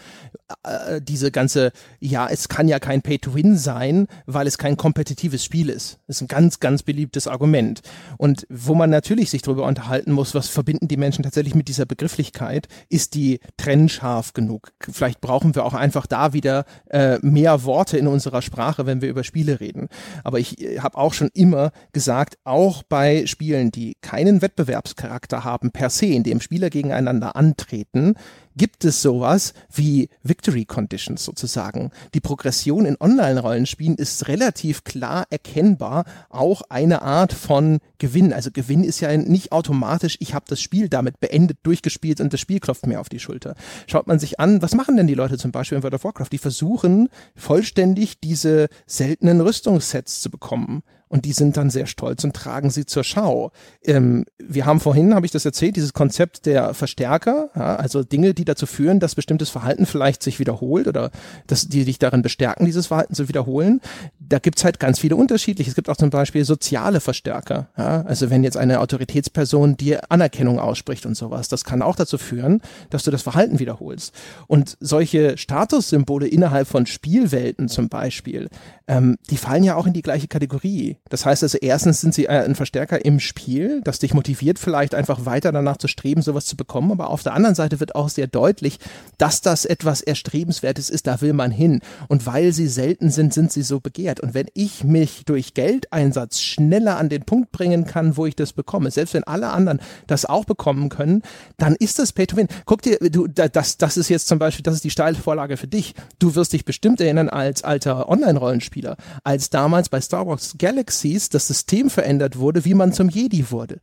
Äh, 0.63 1.01
diese 1.01 1.31
ganze, 1.31 1.73
ja, 2.01 2.29
es 2.29 2.49
kann 2.49 2.69
ja 2.69 2.79
kein 2.79 3.03
Pay-to-Win 3.03 3.57
sein, 3.57 4.07
weil 4.27 4.47
es 4.47 4.59
kein 4.59 4.77
kompetitives 4.77 5.45
Spiel 5.45 5.71
ist. 5.71 5.99
Das 6.07 6.17
ist 6.17 6.23
ein 6.23 6.29
ganz, 6.29 6.61
ganz 6.61 6.83
beliebtes 6.83 7.27
Argument. 7.27 7.81
Und 8.19 8.47
wo 8.51 8.75
man 8.75 8.91
natürlich 8.91 9.31
sich 9.31 9.43
darüber 9.43 9.67
unterhalten 9.67 10.13
muss, 10.13 10.35
was 10.35 10.49
verbinden 10.49 10.87
die 10.87 10.97
Menschen 10.97 11.25
tatsächlich 11.25 11.55
mit 11.55 11.69
dieser 11.69 11.87
Begrifflichkeit, 11.87 12.69
ist 12.89 13.15
die 13.15 13.41
trennscharf 13.57 14.33
genug. 14.33 14.73
Vielleicht 14.81 15.21
brauchen 15.21 15.55
wir 15.55 15.65
auch 15.65 15.75
einfach 15.75 16.07
da 16.07 16.33
wieder 16.33 16.65
äh, 16.91 17.19
mehr 17.23 17.65
Worte 17.65 17.99
in 17.99 18.07
unserer 18.07 18.43
Sprache, 18.43 18.87
wenn 18.87 19.01
wir 19.01 19.09
über 19.09 19.25
Spiele 19.25 19.61
reden. 19.61 19.89
Aber 20.23 20.39
ich 20.39 20.61
äh, 20.61 20.81
habe 20.81 20.99
auch 20.99 21.13
schon 21.13 21.31
immer 21.35 21.73
gesagt, 21.93 22.39
auch 22.45 22.83
bei 22.83 23.27
Spielen, 23.27 23.71
die 23.71 23.97
keinen 24.01 24.43
Wettbewerbscharakter 24.43 25.45
haben 25.45 25.71
per 25.71 25.91
se, 25.91 26.07
in 26.07 26.23
dem 26.23 26.41
Spieler 26.41 26.71
gegeneinander 26.71 27.37
antreten, 27.37 28.15
gibt 28.57 28.85
es 28.85 29.03
sowas 29.03 29.55
wie 29.73 30.09
Victory 30.23 30.65
Conditions 30.65 31.25
sozusagen. 31.25 31.91
Die 32.15 32.21
Progression 32.21 32.87
in 32.87 32.97
Online-Rollenspielen 32.99 33.97
ist 33.97 34.29
relativ 34.29 34.85
klar 34.85 35.27
erkennbar 35.31 36.05
auch 36.29 36.63
eine 36.69 37.03
Art 37.03 37.33
von 37.33 37.81
Gewinn. 37.99 38.33
Also 38.33 38.51
Gewinn 38.51 38.85
ist 38.85 39.01
ja 39.01 39.17
nicht 39.17 39.53
automatisch, 39.53 40.17
ich 40.21 40.35
habe 40.35 40.47
das 40.49 40.61
Spiel 40.61 40.89
damit 40.89 41.21
beendet, 41.21 41.59
durchgespielt 41.63 42.21
und 42.21 42.33
das 42.33 42.41
Spiel 42.41 42.61
klopft 42.61 42.87
mir 42.87 43.01
auf 43.01 43.09
die 43.09 43.21
Schulter. 43.21 43.55
Schaut 43.87 44.07
man 44.07 44.19
sich 44.19 44.41
an, 44.41 44.63
was 44.63 44.75
machen 44.75 44.97
denn 44.97 45.07
die 45.07 45.15
Leute 45.15 45.39
zum 45.39 45.53
Beispiel 45.53 45.77
in 45.77 45.83
World 45.83 45.95
of 45.95 46.05
Warcraft? 46.05 46.31
Die 46.33 46.39
versuchen 46.39 47.09
vollständig 47.35 48.21
diese 48.21 48.69
seltenen 48.87 49.41
Rüstungssets 49.41 50.21
zu 50.21 50.31
bekommen 50.31 50.83
und 51.15 51.25
die 51.27 51.33
sind 51.33 51.57
dann 51.57 51.71
sehr 51.71 51.87
stolz 51.87 52.25
und 52.25 52.35
tragen 52.35 52.71
sie 52.71 52.87
zur 52.87 53.05
Schau. 53.05 53.53
Ähm, 53.85 54.25
wir 54.37 54.67
haben 54.67 54.81
vorhin, 54.81 55.15
habe 55.15 55.25
ich 55.25 55.31
das 55.31 55.45
erzählt, 55.45 55.77
dieses 55.77 55.93
Konzept 55.93 56.45
der 56.45 56.75
Verstärker, 56.75 57.51
ja, 57.55 57.77
also 57.77 58.03
Dinge, 58.03 58.35
die 58.35 58.45
dazu 58.45 58.67
führen, 58.67 58.99
dass 58.99 59.15
bestimmtes 59.15 59.49
Verhalten 59.49 59.87
vielleicht 59.87 60.25
sich 60.25 60.41
wiederholt 60.41 60.89
oder 60.89 61.13
dass 61.47 61.69
die 61.69 61.85
dich 61.85 62.01
darin 62.01 62.23
bestärken, 62.23 62.67
dieses 62.67 62.89
Verhalten 62.89 63.15
zu 63.15 63.29
wiederholen. 63.29 63.81
Da 64.19 64.41
gibt's 64.41 64.65
halt 64.65 64.81
ganz 64.81 64.99
viele 64.99 65.15
unterschiedliche. 65.15 65.71
Es 65.71 65.77
gibt 65.77 65.89
auch 65.89 65.97
zum 65.97 66.11
Beispiel 66.11 66.45
soziale 66.45 66.99
Verstärker. 66.99 67.69
Ja, 67.79 68.03
also 68.03 68.29
wenn 68.29 68.43
jetzt 68.43 68.57
eine 68.57 68.81
Autoritätsperson 68.81 69.77
dir 69.77 70.11
Anerkennung 70.11 70.59
ausspricht 70.59 71.07
und 71.07 71.17
sowas, 71.17 71.47
das 71.47 71.63
kann 71.63 71.81
auch 71.81 71.95
dazu 71.95 72.19
führen, 72.19 72.61
dass 72.91 73.05
du 73.05 73.13
das 73.13 73.23
Verhalten 73.23 73.61
wiederholst. 73.61 74.13
Und 74.49 74.77
solche 74.81 75.39
Statussymbole 75.39 76.27
innerhalb 76.27 76.67
von 76.67 76.87
Spielwelten 76.87 77.69
zum 77.69 77.89
Beispiel, 77.89 78.49
ähm, 78.89 79.17
die 79.31 79.37
fallen 79.37 79.63
ja 79.63 79.77
auch 79.77 79.87
in 79.87 79.93
die 79.93 80.03
gleiche 80.03 80.27
Kategorie. 80.27 80.97
Das 81.11 81.27
heißt 81.27 81.43
also, 81.43 81.59
erstens 81.59 82.01
sind 82.01 82.15
sie 82.15 82.25
äh, 82.25 82.45
ein 82.45 82.55
Verstärker 82.55 83.05
im 83.05 83.21
Spiel, 83.21 83.83
das 83.85 83.99
dich 83.99 84.15
motiviert, 84.15 84.59
vielleicht 84.59 84.95
einfach 84.95 85.27
weiter 85.27 85.53
danach 85.53 85.77
zu 85.77 85.87
streben, 85.87 86.23
sowas 86.23 86.47
zu 86.47 86.57
bekommen. 86.57 86.93
Aber 86.93 87.11
auf 87.11 87.23
der 87.23 87.35
anderen 87.35 87.55
Seite 87.55 87.79
wird 87.79 87.95
auch 87.95 88.09
sehr 88.09 88.27
deutlich, 88.27 88.79
dass 89.19 89.43
das 89.43 89.67
etwas 89.67 90.01
Erstrebenswertes 90.01 90.89
ist, 90.89 91.07
da 91.07 91.21
will 91.21 91.35
man 91.35 91.51
hin. 91.51 91.81
Und 92.09 92.25
weil 92.25 92.53
sie 92.55 92.69
selten 92.69 93.11
sind, 93.11 93.35
sind 93.35 93.53
sie 93.53 93.61
so 93.61 93.81
begehrt. 93.81 94.21
Und 94.21 94.33
wenn 94.33 94.47
ich 94.55 94.83
mich 94.83 95.27
durch 95.27 95.53
Geldeinsatz 95.53 96.41
schneller 96.41 96.97
an 96.97 97.11
den 97.11 97.25
Punkt 97.25 97.53
bringen 97.53 97.85
kann, 97.85 98.17
wo 98.17 98.25
ich 98.25 98.35
das 98.35 98.55
bekomme, 98.55 98.91
selbst 98.91 99.13
wenn 99.13 99.25
alle 99.25 99.51
anderen 99.51 99.81
das 100.07 100.25
auch 100.25 100.47
bekommen 100.47 100.89
können, 100.89 101.21
dann 101.59 101.75
ist 101.75 101.99
das 101.99 102.15
Pay 102.15 102.29
to 102.29 102.39
Win. 102.39 102.49
Guck 102.65 102.81
dir, 102.81 102.97
du, 102.99 103.27
das, 103.27 103.77
das 103.77 103.99
ist 103.99 104.09
jetzt 104.09 104.27
zum 104.27 104.39
Beispiel, 104.39 104.63
das 104.63 104.77
ist 104.77 104.85
die 104.85 104.91
Steilvorlage 104.91 105.59
für 105.59 105.69
dich. 105.69 105.95
Du 106.19 106.35
wirst 106.35 106.55
dich 106.55 106.65
bestimmt 106.65 107.03
erinnern 107.03 107.29
als 107.29 107.63
alter 107.63 108.09
Online-Rollenspieler, 108.09 108.97
als 109.23 109.51
damals 109.51 109.91
bei 109.91 110.01
Star 110.01 110.27
Wars 110.27 110.55
Galaxies 110.85 111.31
das 111.31 111.47
System 111.47 111.89
verändert 111.89 112.39
wurde, 112.39 112.65
wie 112.65 112.75
man 112.75 112.93
zum 112.93 113.09
Jedi 113.09 113.51
wurde. 113.51 113.81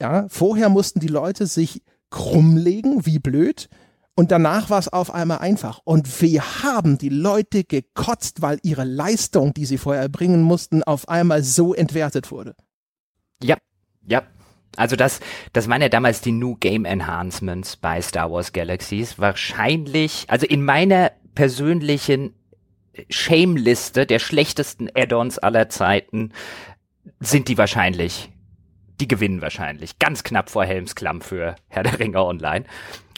Ja, 0.00 0.26
vorher 0.28 0.68
mussten 0.68 1.00
die 1.00 1.08
Leute 1.08 1.46
sich 1.46 1.82
krummlegen, 2.10 3.06
wie 3.06 3.18
blöd. 3.18 3.68
Und 4.14 4.30
danach 4.30 4.70
war 4.70 4.78
es 4.78 4.92
auf 4.92 5.12
einmal 5.12 5.38
einfach. 5.38 5.80
Und 5.84 6.20
wir 6.20 6.62
haben 6.62 6.98
die 6.98 7.08
Leute 7.08 7.64
gekotzt, 7.64 8.42
weil 8.42 8.58
ihre 8.62 8.84
Leistung, 8.84 9.54
die 9.54 9.64
sie 9.64 9.78
vorher 9.78 10.02
erbringen 10.02 10.42
mussten, 10.42 10.82
auf 10.82 11.08
einmal 11.08 11.42
so 11.42 11.74
entwertet 11.74 12.30
wurde. 12.30 12.54
Ja, 13.42 13.56
ja. 14.06 14.22
Also 14.76 14.96
das, 14.96 15.20
das 15.52 15.68
waren 15.68 15.82
ja 15.82 15.88
damals 15.88 16.20
die 16.20 16.32
New 16.32 16.56
Game 16.56 16.84
Enhancements 16.84 17.76
bei 17.76 18.02
Star 18.02 18.30
Wars 18.30 18.52
Galaxies. 18.52 19.18
Wahrscheinlich, 19.18 20.26
also 20.28 20.46
in 20.46 20.64
meiner 20.64 21.12
persönlichen 21.34 22.34
Shame-Liste 23.10 24.06
der 24.06 24.18
schlechtesten 24.18 24.88
Add-ons 24.94 25.38
aller 25.38 25.68
Zeiten 25.68 26.32
sind 27.20 27.48
die 27.48 27.58
wahrscheinlich 27.58 28.30
die 29.00 29.08
gewinnen 29.08 29.42
wahrscheinlich. 29.42 29.98
Ganz 29.98 30.22
knapp 30.22 30.50
vor 30.50 30.64
Helmsklamm 30.64 31.20
für 31.20 31.56
Herr 31.68 31.82
der 31.82 31.98
Ringe 31.98 32.24
Online. 32.24 32.64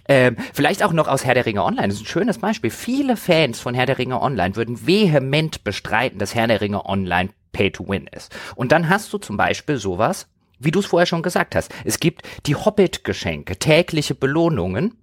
Ähm, 0.09 0.37
vielleicht 0.53 0.83
auch 0.83 0.93
noch 0.93 1.09
aus 1.09 1.25
Herr 1.25 1.35
der 1.35 1.47
Ringe 1.47 1.65
Online. 1.65 1.89
Das 1.89 1.97
ist 1.97 2.03
ein 2.03 2.07
schönes 2.07 2.39
Beispiel. 2.39 2.71
Viele 2.71 3.17
Fans 3.17 3.61
von 3.61 3.75
Herr 3.75 3.87
der 3.87 3.99
Ringe 3.99 4.21
Online 4.21 4.57
würden 4.57 4.87
vehement 4.87 5.65
bestreiten, 5.65 6.19
dass 6.19 6.35
Herr 6.35 6.47
der 6.47 6.61
Ringe 6.61 6.87
Online 6.87 7.31
Pay 7.53 7.73
to 7.73 7.89
Win 7.89 8.07
ist. 8.07 8.35
Und 8.55 8.73
dann 8.73 8.89
hast 8.89 9.13
du 9.13 9.19
zum 9.19 9.37
Beispiel 9.37 9.79
sowas, 9.79 10.29
wie 10.59 10.71
du 10.71 10.79
es 10.79 10.87
vorher 10.87 11.07
schon 11.07 11.23
gesagt 11.23 11.55
hast. 11.55 11.75
Es 11.85 12.01
gibt 12.01 12.23
die 12.47 12.55
Hobbit-Geschenke, 12.55 13.59
tägliche 13.59 14.15
Belohnungen, 14.15 14.95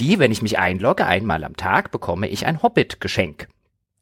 die, 0.00 0.18
wenn 0.18 0.32
ich 0.32 0.42
mich 0.42 0.58
einlogge, 0.58 1.06
einmal 1.06 1.44
am 1.44 1.56
Tag, 1.56 1.90
bekomme 1.90 2.28
ich 2.28 2.44
ein 2.46 2.62
Hobbit-Geschenk. 2.62 3.48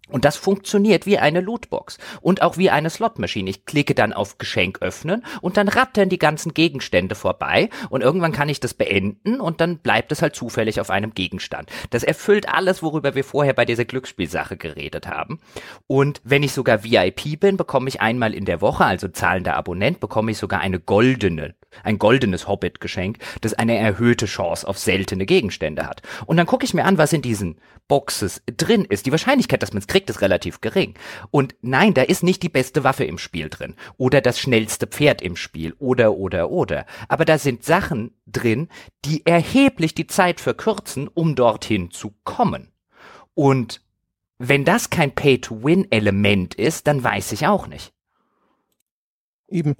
Und 0.08 0.24
das 0.24 0.36
funktioniert 0.36 1.04
wie 1.06 1.18
eine 1.18 1.40
Lootbox 1.40 1.98
und 2.20 2.40
auch 2.42 2.56
wie 2.56 2.70
eine 2.70 2.90
Slotmaschine. 2.90 3.50
Ich 3.50 3.64
klicke 3.64 3.94
dann 3.94 4.12
auf 4.12 4.38
Geschenk 4.38 4.80
öffnen 4.80 5.24
und 5.40 5.56
dann 5.56 5.68
rattern 5.68 6.08
die 6.08 6.18
ganzen 6.18 6.54
Gegenstände 6.54 7.16
vorbei 7.16 7.70
und 7.90 8.02
irgendwann 8.02 8.32
kann 8.32 8.48
ich 8.48 8.60
das 8.60 8.74
beenden 8.74 9.40
und 9.40 9.60
dann 9.60 9.78
bleibt 9.78 10.12
es 10.12 10.22
halt 10.22 10.36
zufällig 10.36 10.80
auf 10.80 10.90
einem 10.90 11.12
Gegenstand. 11.12 11.70
Das 11.90 12.04
erfüllt 12.04 12.48
alles, 12.48 12.82
worüber 12.82 13.16
wir 13.16 13.24
vorher 13.24 13.52
bei 13.52 13.64
dieser 13.64 13.84
Glücksspielsache 13.84 14.56
geredet 14.56 15.08
haben. 15.08 15.40
Und 15.88 16.20
wenn 16.22 16.44
ich 16.44 16.52
sogar 16.52 16.84
VIP 16.84 17.40
bin, 17.40 17.56
bekomme 17.56 17.88
ich 17.88 18.00
einmal 18.00 18.32
in 18.32 18.44
der 18.44 18.60
Woche, 18.60 18.84
also 18.84 19.08
zahlender 19.08 19.56
Abonnent, 19.56 19.98
bekomme 19.98 20.30
ich 20.30 20.38
sogar 20.38 20.60
eine 20.60 20.78
goldene 20.78 21.54
ein 21.82 21.98
goldenes 21.98 22.48
Hobbit-Geschenk, 22.48 23.18
das 23.40 23.54
eine 23.54 23.76
erhöhte 23.76 24.26
Chance 24.26 24.66
auf 24.66 24.78
seltene 24.78 25.26
Gegenstände 25.26 25.86
hat. 25.86 26.02
Und 26.26 26.36
dann 26.36 26.46
gucke 26.46 26.64
ich 26.64 26.74
mir 26.74 26.84
an, 26.84 26.98
was 26.98 27.12
in 27.12 27.22
diesen 27.22 27.58
Boxes 27.88 28.42
drin 28.46 28.84
ist. 28.84 29.06
Die 29.06 29.12
Wahrscheinlichkeit, 29.12 29.62
dass 29.62 29.72
man 29.72 29.80
es 29.80 29.86
kriegt, 29.96 30.10
ist 30.10 30.20
relativ 30.20 30.60
gering. 30.60 30.94
Und 31.30 31.54
nein, 31.62 31.94
da 31.94 32.02
ist 32.02 32.22
nicht 32.22 32.42
die 32.42 32.50
beste 32.50 32.84
Waffe 32.84 33.04
im 33.04 33.16
Spiel 33.16 33.48
drin 33.48 33.74
oder 33.96 34.20
das 34.20 34.38
schnellste 34.38 34.86
Pferd 34.86 35.22
im 35.22 35.36
Spiel 35.36 35.74
oder 35.78 36.14
oder 36.14 36.50
oder. 36.50 36.84
Aber 37.08 37.24
da 37.24 37.38
sind 37.38 37.64
Sachen 37.64 38.12
drin, 38.26 38.68
die 39.06 39.24
erheblich 39.24 39.94
die 39.94 40.06
Zeit 40.06 40.40
verkürzen, 40.40 41.08
um 41.08 41.34
dorthin 41.34 41.90
zu 41.90 42.12
kommen. 42.24 42.72
Und 43.34 43.80
wenn 44.38 44.66
das 44.66 44.90
kein 44.90 45.14
Pay-to-Win-Element 45.14 46.54
ist, 46.54 46.86
dann 46.86 47.02
weiß 47.02 47.32
ich 47.32 47.46
auch 47.46 47.66
nicht. 47.66 47.94
Eben. 49.48 49.76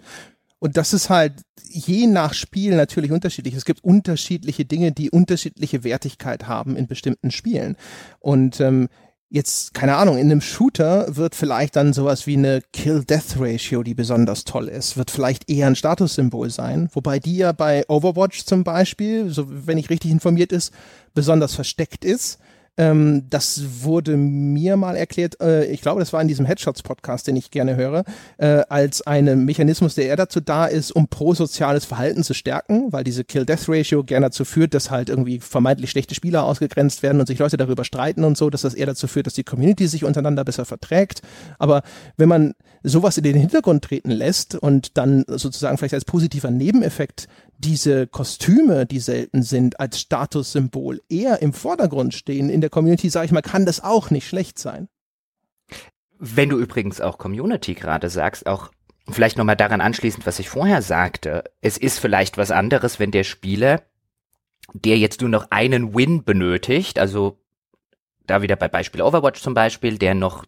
Und 0.59 0.79
das 0.79 0.95
ist 0.95 1.11
halt 1.11 1.43
je 1.63 2.07
nach 2.07 2.33
Spiel 2.33 2.75
natürlich 2.75 3.13
unterschiedlich. 3.13 3.55
Es 3.55 3.67
gibt 3.67 3.85
unterschiedliche 3.85 4.65
Dinge, 4.65 4.93
die 4.93 5.11
unterschiedliche 5.11 5.85
Wertigkeit 5.85 6.47
haben 6.47 6.75
in 6.75 6.87
bestimmten 6.87 7.31
Spielen. 7.31 7.77
Und 8.19 8.61
ähm, 8.61 8.89
jetzt, 9.29 9.75
keine 9.75 9.97
Ahnung, 9.97 10.19
in 10.19 10.31
einem 10.31 10.41
Shooter 10.41 11.17
wird 11.17 11.35
vielleicht 11.35 11.77
dann 11.77 11.93
sowas 11.93 12.27
wie 12.27 12.37
eine 12.37 12.63
Kill-Death-Ratio, 12.73 13.83
die 13.83 13.95
besonders 13.95 14.45
toll 14.45 14.69
ist, 14.69 14.97
wird 14.97 15.11
vielleicht 15.11 15.51
eher 15.51 15.67
ein 15.67 15.77
Statussymbol 15.77 16.51
sein. 16.51 16.89
Wobei 16.93 17.19
die 17.19 17.37
ja 17.37 17.53
bei 17.53 17.85
Overwatch 17.89 18.45
zum 18.45 18.65
Beispiel, 18.65 19.29
so 19.31 19.47
wenn 19.49 19.79
ich 19.79 19.91
richtig 19.91 20.11
informiert 20.11 20.53
ist, 20.53 20.73
besonders 21.15 21.55
versteckt 21.55 22.05
ist. 22.05 22.39
Ähm, 22.79 23.25
das 23.31 23.83
wurde 23.83 24.17
mir 24.17 24.77
mal 24.77 24.97
erklärt, 24.97 25.41
äh, 25.41 25.65
ich 25.67 25.81
glaube, 25.81 26.01
das 26.01 26.13
war 26.13 26.21
in 26.21 26.29
diesem 26.29 26.47
Headshots-Podcast, 26.47 27.27
den 27.27 27.37
ich 27.37 27.51
gerne 27.51 27.77
höre, 27.77 28.05
äh, 28.39 28.63
als 28.69 29.03
ein 29.07 29.45
Mechanismus, 29.45 29.95
der 29.95 30.07
eher 30.07 30.17
dazu 30.17 30.41
da 30.41 30.67
ist, 30.67 30.93
um 30.93 31.09
prosoziales 31.09 31.85
Verhalten 31.85 32.23
zu 32.23 32.35
stärken, 32.35 32.93
weil 32.93 33.05
diese 33.05 33.25
Kill-Death-Ratio 33.25 34.05
gerne 34.05 34.27
dazu 34.27 34.45
führt, 34.45 34.75
dass 34.75 34.91
halt 34.91 35.09
irgendwie 35.09 35.41
vermeintlich 35.41 35.91
schlechte 35.91 36.15
Spieler 36.15 36.45
ausgegrenzt 36.45 37.03
werden 37.03 37.21
und 37.21 37.27
sich 37.27 37.39
Leute 37.39 37.57
darüber 37.57 37.85
streiten 37.85 38.25
und 38.25 38.37
so, 38.37 38.51
dass 38.51 38.63
das 38.63 38.75
eher 38.75 38.87
dazu 38.87 39.07
führt, 39.07 39.27
dass 39.27 39.35
die 39.35 39.45
Community 39.45 39.87
sich 39.87 40.05
untereinander 40.05 40.45
besser 40.45 40.65
verträgt. 40.65 41.23
Aber 41.59 41.83
wenn 42.17 42.29
man 42.29 42.55
sowas 42.83 43.17
in 43.17 43.25
den 43.25 43.37
Hintergrund 43.37 43.85
treten 43.85 44.11
lässt 44.11 44.55
und 44.55 44.97
dann 44.97 45.25
sozusagen 45.27 45.77
vielleicht 45.77 45.95
als 45.95 46.05
positiver 46.05 46.51
Nebeneffekt 46.51 47.27
diese 47.59 48.07
Kostüme, 48.07 48.87
die 48.87 49.01
selten 49.01 49.43
sind, 49.43 49.81
als 49.81 50.01
Statussymbol 50.01 51.01
eher 51.09 51.43
im 51.43 51.53
Vordergrund 51.53 52.15
stehen 52.15 52.51
in 52.51 52.61
der 52.61 52.71
Community, 52.71 53.09
sage 53.09 53.27
ich 53.27 53.33
mal, 53.33 53.43
kann 53.43 53.67
das 53.67 53.83
auch 53.83 54.11
nicht 54.11 54.29
schlecht 54.29 54.59
sein. 54.59 54.89
Wenn 56.19 56.49
du 56.49 56.59
übrigens 56.59 57.01
auch 57.01 57.19
Community 57.19 57.75
gerade 57.75 58.11
sagst, 58.11 58.47
auch 58.47 58.71
vielleicht 59.09 59.37
nochmal 59.39 59.57
daran 59.57 59.81
anschließend, 59.81 60.27
was 60.27 60.39
ich 60.39 60.49
vorher 60.49 60.83
sagte, 60.83 61.45
es 61.61 61.77
ist 61.77 61.99
vielleicht 61.99 62.39
was 62.39 62.51
anderes, 62.51 62.99
wenn 62.99 63.11
der 63.11 63.25
Spieler, 63.25 63.83
der 64.73 64.99
jetzt 64.99 65.21
nur 65.21 65.31
noch 65.31 65.51
einen 65.51 65.95
Win 65.95 66.25
benötigt, 66.25 66.99
also 66.99 67.39
da 68.27 68.43
wieder 68.43 68.57
bei 68.57 68.69
Beispiel 68.69 69.03
Overwatch 69.03 69.41
zum 69.41 69.55
Beispiel, 69.55 69.99
der 69.99 70.15
noch 70.15 70.45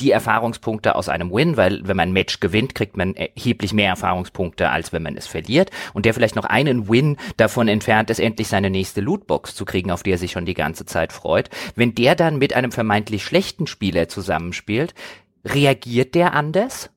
die 0.00 0.10
Erfahrungspunkte 0.10 0.94
aus 0.94 1.08
einem 1.08 1.32
Win, 1.32 1.56
weil 1.56 1.86
wenn 1.86 1.96
man 1.96 2.10
ein 2.10 2.12
Match 2.12 2.40
gewinnt, 2.40 2.74
kriegt 2.74 2.96
man 2.96 3.14
erheblich 3.14 3.72
mehr 3.72 3.88
Erfahrungspunkte, 3.88 4.70
als 4.70 4.92
wenn 4.92 5.02
man 5.02 5.16
es 5.16 5.26
verliert. 5.26 5.70
Und 5.94 6.04
der 6.04 6.14
vielleicht 6.14 6.36
noch 6.36 6.44
einen 6.44 6.88
Win 6.88 7.16
davon 7.36 7.68
entfernt 7.68 8.10
ist, 8.10 8.20
endlich 8.20 8.48
seine 8.48 8.70
nächste 8.70 9.00
Lootbox 9.00 9.54
zu 9.54 9.64
kriegen, 9.64 9.90
auf 9.90 10.02
die 10.02 10.12
er 10.12 10.18
sich 10.18 10.32
schon 10.32 10.46
die 10.46 10.54
ganze 10.54 10.86
Zeit 10.86 11.12
freut. 11.12 11.50
Wenn 11.74 11.94
der 11.94 12.14
dann 12.14 12.38
mit 12.38 12.54
einem 12.54 12.72
vermeintlich 12.72 13.24
schlechten 13.24 13.66
Spieler 13.66 14.08
zusammenspielt, 14.08 14.94
reagiert 15.44 16.14
der 16.14 16.34
anders? 16.34 16.90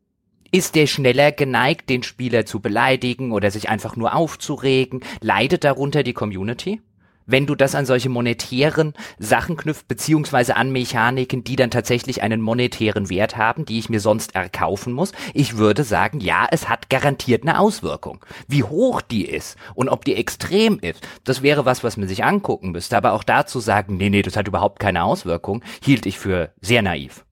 Ist 0.51 0.73
der 0.75 0.87
schneller 0.87 1.31
geneigt, 1.31 1.89
den 1.89 2.01
Spieler 2.01 2.45
zu 2.45 2.59
beleidigen 2.59 3.31
oder 3.31 3.51
sich 3.51 3.69
einfach 3.69 3.95
nur 3.95 4.15
aufzuregen? 4.15 5.01
Leidet 5.21 5.63
darunter 5.63 6.01
die 6.01 6.13
Community? 6.13 6.81
Wenn 7.29 7.45
du 7.45 7.55
das 7.55 7.75
an 7.75 7.85
solche 7.85 8.09
monetären 8.09 8.93
Sachen 9.17 9.57
knüpft, 9.57 9.87
beziehungsweise 9.87 10.55
an 10.55 10.71
Mechaniken, 10.71 11.43
die 11.43 11.55
dann 11.55 11.71
tatsächlich 11.71 12.21
einen 12.21 12.41
monetären 12.41 13.09
Wert 13.09 13.37
haben, 13.37 13.65
die 13.65 13.79
ich 13.79 13.89
mir 13.89 13.99
sonst 13.99 14.35
erkaufen 14.35 14.93
muss. 14.93 15.11
Ich 15.33 15.57
würde 15.57 15.83
sagen, 15.83 16.19
ja, 16.19 16.47
es 16.51 16.69
hat 16.69 16.89
garantiert 16.89 17.43
eine 17.43 17.59
Auswirkung. 17.59 18.25
Wie 18.47 18.63
hoch 18.63 19.01
die 19.01 19.25
ist 19.25 19.57
und 19.75 19.89
ob 19.89 20.05
die 20.05 20.15
extrem 20.15 20.79
ist, 20.79 21.07
das 21.23 21.41
wäre 21.41 21.65
was, 21.65 21.83
was 21.83 21.97
man 21.97 22.07
sich 22.07 22.23
angucken 22.23 22.71
müsste. 22.71 22.97
Aber 22.97 23.13
auch 23.13 23.23
dazu 23.23 23.59
sagen, 23.59 23.97
nee, 23.97 24.09
nee, 24.09 24.21
das 24.21 24.35
hat 24.35 24.47
überhaupt 24.47 24.79
keine 24.79 25.03
Auswirkung, 25.03 25.63
hielt 25.83 26.05
ich 26.05 26.17
für 26.17 26.51
sehr 26.61 26.81
naiv. 26.81 27.25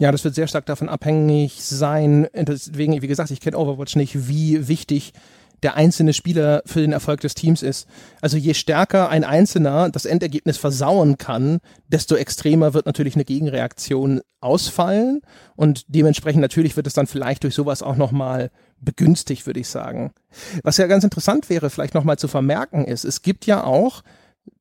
Ja, 0.00 0.10
das 0.10 0.24
wird 0.24 0.34
sehr 0.34 0.48
stark 0.48 0.66
davon 0.66 0.88
abhängig 0.88 1.62
sein. 1.62 2.26
Deswegen, 2.34 3.00
wie 3.00 3.06
gesagt, 3.06 3.30
ich 3.30 3.40
kenne 3.40 3.56
Overwatch 3.56 3.94
nicht, 3.94 4.28
wie 4.28 4.66
wichtig 4.66 5.12
der 5.64 5.74
einzelne 5.74 6.12
Spieler 6.12 6.62
für 6.66 6.80
den 6.80 6.92
Erfolg 6.92 7.20
des 7.20 7.34
Teams 7.34 7.62
ist. 7.62 7.88
Also 8.20 8.36
je 8.36 8.54
stärker 8.54 9.08
ein 9.08 9.24
Einzelner 9.24 9.90
das 9.90 10.04
Endergebnis 10.04 10.58
versauen 10.58 11.18
kann, 11.18 11.58
desto 11.88 12.14
extremer 12.14 12.74
wird 12.74 12.86
natürlich 12.86 13.14
eine 13.14 13.24
Gegenreaktion 13.24 14.20
ausfallen 14.40 15.22
und 15.56 15.86
dementsprechend 15.88 16.42
natürlich 16.42 16.76
wird 16.76 16.86
es 16.86 16.92
dann 16.92 17.06
vielleicht 17.06 17.42
durch 17.42 17.54
sowas 17.54 17.82
auch 17.82 17.96
nochmal 17.96 18.50
begünstigt, 18.78 19.46
würde 19.46 19.60
ich 19.60 19.68
sagen. 19.68 20.12
Was 20.62 20.76
ja 20.76 20.86
ganz 20.86 21.02
interessant 21.02 21.48
wäre, 21.48 21.70
vielleicht 21.70 21.94
nochmal 21.94 22.18
zu 22.18 22.28
vermerken 22.28 22.84
ist, 22.84 23.04
es 23.04 23.22
gibt 23.22 23.46
ja 23.46 23.64
auch 23.64 24.02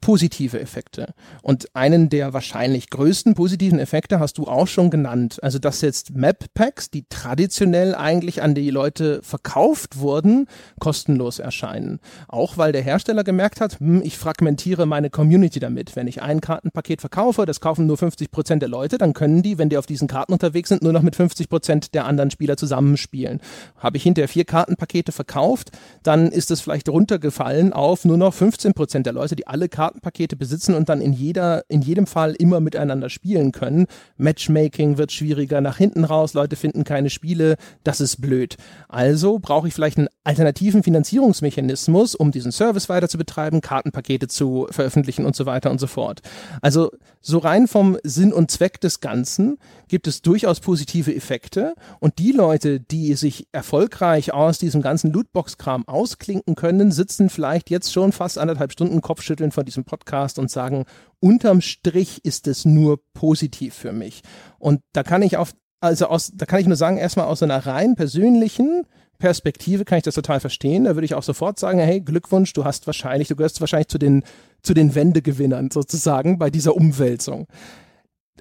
positive 0.04 0.60
Effekte. 0.60 1.14
Und 1.42 1.74
einen 1.76 2.10
der 2.10 2.34
wahrscheinlich 2.34 2.90
größten 2.90 3.36
positiven 3.36 3.80
Effekte 3.80 4.20
hast 4.20 4.38
du 4.38 4.48
auch 4.48 4.68
schon 4.68 4.90
genannt. 4.90 5.40
Also, 5.42 5.60
dass 5.60 5.80
jetzt 5.80 6.14
Map-Packs, 6.14 6.92
die 6.92 7.06
traditionell 7.08 7.96
eigentlich 7.96 8.42
an 8.42 8.54
die 8.54 8.70
Leute 8.70 9.22
verkauft 9.24 10.00
wurden, 10.00 10.48
kostenlos 10.80 11.40
erscheinen. 11.40 12.00
Auch 12.28 12.58
weil 12.58 12.74
der 12.74 12.82
Hersteller 12.82 13.24
gemerkt 13.24 13.62
hat, 13.62 13.80
hm, 13.80 14.02
ich 14.04 14.18
fragmentiere 14.18 14.86
meine 14.86 15.10
Community 15.10 15.60
damit. 15.60 15.96
Wenn 15.96 16.08
ich 16.08 16.22
ein 16.22 16.42
Kartenpaket 16.42 17.00
verkaufe, 17.00 17.46
das 17.46 17.62
kaufen 17.62 17.86
nur 17.86 17.98
50 17.98 18.30
Prozent 18.30 18.62
der 18.62 18.70
Leute, 18.70 18.98
dann 18.98 19.14
können 19.14 19.42
die, 19.42 19.58
wenn 19.58 19.70
die 19.70 19.78
auf 19.78 19.86
diesen 19.86 20.10
Karten 20.10 20.34
unterwegs 20.34 20.68
sind, 20.68 20.84
nur 20.84 20.92
noch 20.92 21.02
mit 21.02 21.16
50 21.16 21.48
Prozent 21.48 21.94
der 21.94 22.06
anderen 22.06 22.30
Spieler 22.30 22.58
zusammenspielen. 22.58 23.40
Habe 23.78 23.96
ich 23.96 24.04
hinterher 24.04 24.28
vier 24.28 24.44
Kartenpakete 24.44 25.14
verkauft, 25.14 25.72
dann 26.04 26.30
ist 26.30 26.52
es 26.52 26.60
vielleicht 26.60 26.90
runtergefallen 26.90 27.72
auf 27.72 28.04
nur 28.04 28.18
noch 28.18 28.34
15 28.34 28.74
Prozent 28.74 29.06
der 29.06 29.14
Leute, 29.14 29.38
die 29.38 29.48
alle 29.48 29.70
Kartenpakete 29.74 30.38
besitzen 30.38 30.76
und 30.76 30.88
dann 30.88 31.02
in 31.02 31.12
jeder, 31.12 31.64
in 31.68 31.82
jedem 31.82 32.08
Fall 32.08 32.34
immer 32.34 32.62
miteinander 32.62 33.10
spielen 33.10 33.52
können. 33.52 33.88
Matchmaking 34.16 34.98
wird 34.98 35.12
schwieriger 35.12 35.60
nach 35.60 35.78
hinten 35.78 36.06
raus, 36.06 36.34
Leute 36.34 36.56
finden 36.56 36.86
keine 36.86 37.10
Spiele, 37.10 37.58
das 37.84 38.00
ist 38.00 38.22
blöd. 38.22 38.56
Also 38.88 39.40
brauche 39.40 39.68
ich 39.68 39.74
vielleicht 39.74 39.98
einen 39.98 40.08
alternativen 40.24 40.84
Finanzierungsmechanismus, 40.84 42.16
um 42.16 42.32
diesen 42.32 42.52
Service 42.52 42.88
weiter 42.88 43.10
zu 43.10 43.18
betreiben, 43.18 43.60
Kartenpakete 43.60 44.28
zu 44.28 44.68
veröffentlichen 44.70 45.26
und 45.26 45.36
so 45.36 45.46
weiter 45.46 45.72
und 45.72 45.80
so 45.80 45.88
fort. 45.88 46.22
Also 46.62 46.92
so 47.20 47.40
rein 47.40 47.68
vom 47.68 47.98
Sinn 48.04 48.32
und 48.32 48.52
Zweck 48.52 48.80
des 48.80 49.00
Ganzen 49.00 49.58
gibt 49.88 50.08
es 50.08 50.22
durchaus 50.22 50.60
positive 50.60 51.14
Effekte 51.16 51.74
und 52.00 52.20
die 52.20 52.32
Leute, 52.32 52.80
die 52.80 53.16
sich 53.16 53.48
erfolgreich 53.52 54.34
aus 54.34 54.60
diesem 54.60 54.82
ganzen 54.82 55.12
Lootbox-Kram 55.12 55.88
ausklinken 55.88 56.56
können, 56.56 56.92
sitzen 56.92 57.30
vielleicht 57.30 57.70
jetzt 57.70 57.92
schon 57.92 58.12
fast 58.12 58.38
anderthalb 58.38 58.72
Stunden 58.72 59.02
Kopfschütteln 59.02 59.52
vor 59.64 59.66
diesem 59.66 59.86
Podcast 59.86 60.40
und 60.40 60.52
sagen, 60.52 60.86
unterm 61.20 61.62
Strich 61.62 62.24
ist 62.26 62.48
es 62.48 62.66
nur 62.66 63.00
positiv 63.14 63.74
für 63.74 63.94
mich. 63.94 64.22
Und 64.60 64.82
da 64.92 65.04
kann 65.04 65.22
ich 65.22 65.38
auf, 65.38 65.54
also 65.80 66.08
aus, 66.08 66.32
da 66.36 66.46
kann 66.46 66.60
ich 66.60 66.68
nur 66.68 66.76
sagen, 66.76 66.98
erstmal 66.98 67.28
aus 67.28 67.42
einer 67.42 67.66
rein 67.66 67.96
persönlichen 67.96 68.86
Perspektive 69.20 69.86
kann 69.86 70.00
ich 70.00 70.04
das 70.04 70.16
total 70.16 70.42
verstehen. 70.42 70.84
Da 70.84 70.96
würde 70.96 71.06
ich 71.06 71.16
auch 71.16 71.24
sofort 71.24 71.58
sagen, 71.58 71.80
hey, 71.80 72.02
Glückwunsch, 72.02 72.52
du 72.52 72.66
hast 72.66 72.88
wahrscheinlich, 72.88 73.30
du 73.30 73.38
gehörst 73.38 73.62
wahrscheinlich 73.62 73.88
zu 73.88 73.98
den, 73.98 74.24
zu 74.62 74.74
den 74.74 74.96
Wendegewinnern 74.96 75.72
sozusagen 75.72 76.38
bei 76.38 76.50
dieser 76.50 76.76
Umwälzung. 76.76 77.48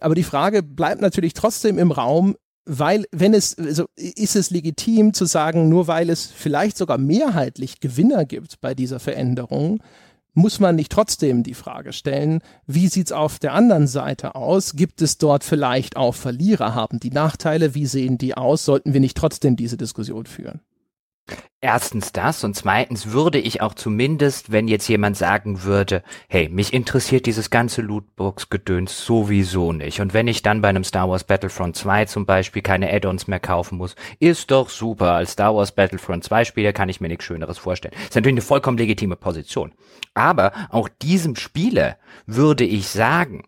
Aber 0.01 0.17
die 0.17 0.25
Frage 0.25 0.65
bleibt 0.65 1.01
natürlich 1.01 1.35
trotzdem 1.35 1.79
im 1.79 1.93
Raum, 1.93 2.35
weil, 2.65 3.05
wenn 3.13 3.35
es, 3.35 3.57
also 3.57 3.87
ist 3.97 4.35
es 4.35 4.51
legitim 4.51 5.15
zu 5.15 5.25
sagen, 5.25 5.69
nur 5.69 5.87
weil 5.87 6.11
es 6.11 6.27
vielleicht 6.27 6.77
sogar 6.77 6.99
mehrheitlich 6.99 7.79
Gewinner 7.79 8.25
gibt 8.25 8.61
bei 8.61 8.75
dieser 8.75 8.99
Veränderung, 8.99 9.81
muss 10.35 10.61
man 10.61 10.77
nicht 10.77 10.93
trotzdem 10.93 11.43
die 11.43 11.55
Frage 11.55 11.93
stellen, 11.93 12.41
wie 12.67 12.89
sieht's 12.89 13.13
auf 13.13 13.39
der 13.39 13.53
anderen 13.53 13.87
Seite 13.87 14.35
aus? 14.35 14.75
Gibt 14.75 15.03
es 15.03 15.19
dort 15.19 15.45
vielleicht 15.45 15.97
auch 15.97 16.15
Verlierer? 16.15 16.75
Haben 16.75 17.01
die 17.01 17.11
Nachteile? 17.11 17.75
Wie 17.75 17.87
sehen 17.87 18.19
die 18.19 18.37
aus? 18.37 18.65
Sollten 18.65 18.93
wir 18.93 19.01
nicht 19.01 19.17
trotzdem 19.17 19.57
diese 19.57 19.77
Diskussion 19.77 20.27
führen? 20.27 20.61
Erstens 21.65 22.11
das 22.11 22.43
und 22.43 22.57
zweitens 22.57 23.13
würde 23.13 23.39
ich 23.39 23.61
auch 23.61 23.75
zumindest, 23.75 24.51
wenn 24.51 24.67
jetzt 24.67 24.89
jemand 24.89 25.17
sagen 25.17 25.63
würde, 25.63 26.03
hey, 26.29 26.49
mich 26.49 26.73
interessiert 26.73 27.25
dieses 27.25 27.51
ganze 27.51 27.83
Lootbox-Gedöns 27.83 29.07
sowieso 29.07 29.73
nicht 29.73 30.01
und 30.01 30.13
wenn 30.13 30.27
ich 30.27 30.43
dann 30.43 30.61
bei 30.61 30.69
einem 30.69 30.83
Star 30.83 31.09
Wars 31.09 31.23
Battlefront 31.23 31.77
2 31.77 32.07
zum 32.07 32.27
Beispiel 32.27 32.63
keine 32.63 32.93
Add-ons 32.93 33.29
mehr 33.29 33.39
kaufen 33.39 33.79
muss, 33.79 33.95
ist 34.19 34.51
doch 34.51 34.71
super. 34.71 35.13
Als 35.13 35.33
Star 35.33 35.55
Wars 35.55 35.71
Battlefront 35.71 36.25
2 36.25 36.45
Spieler 36.45 36.73
kann 36.73 36.89
ich 36.89 37.01
mir 37.01 37.07
nichts 37.07 37.25
Schöneres 37.27 37.59
vorstellen. 37.59 37.95
Ist 37.95 38.17
natürlich 38.17 38.35
eine 38.35 38.43
vollkommen 38.43 38.79
legitime 38.79 39.15
Position. 39.15 39.73
Aber 40.15 40.53
auch 40.71 40.89
diesem 40.89 41.37
Spieler 41.37 41.97
würde 42.27 42.65
ich 42.65 42.89
sagen, 42.89 43.45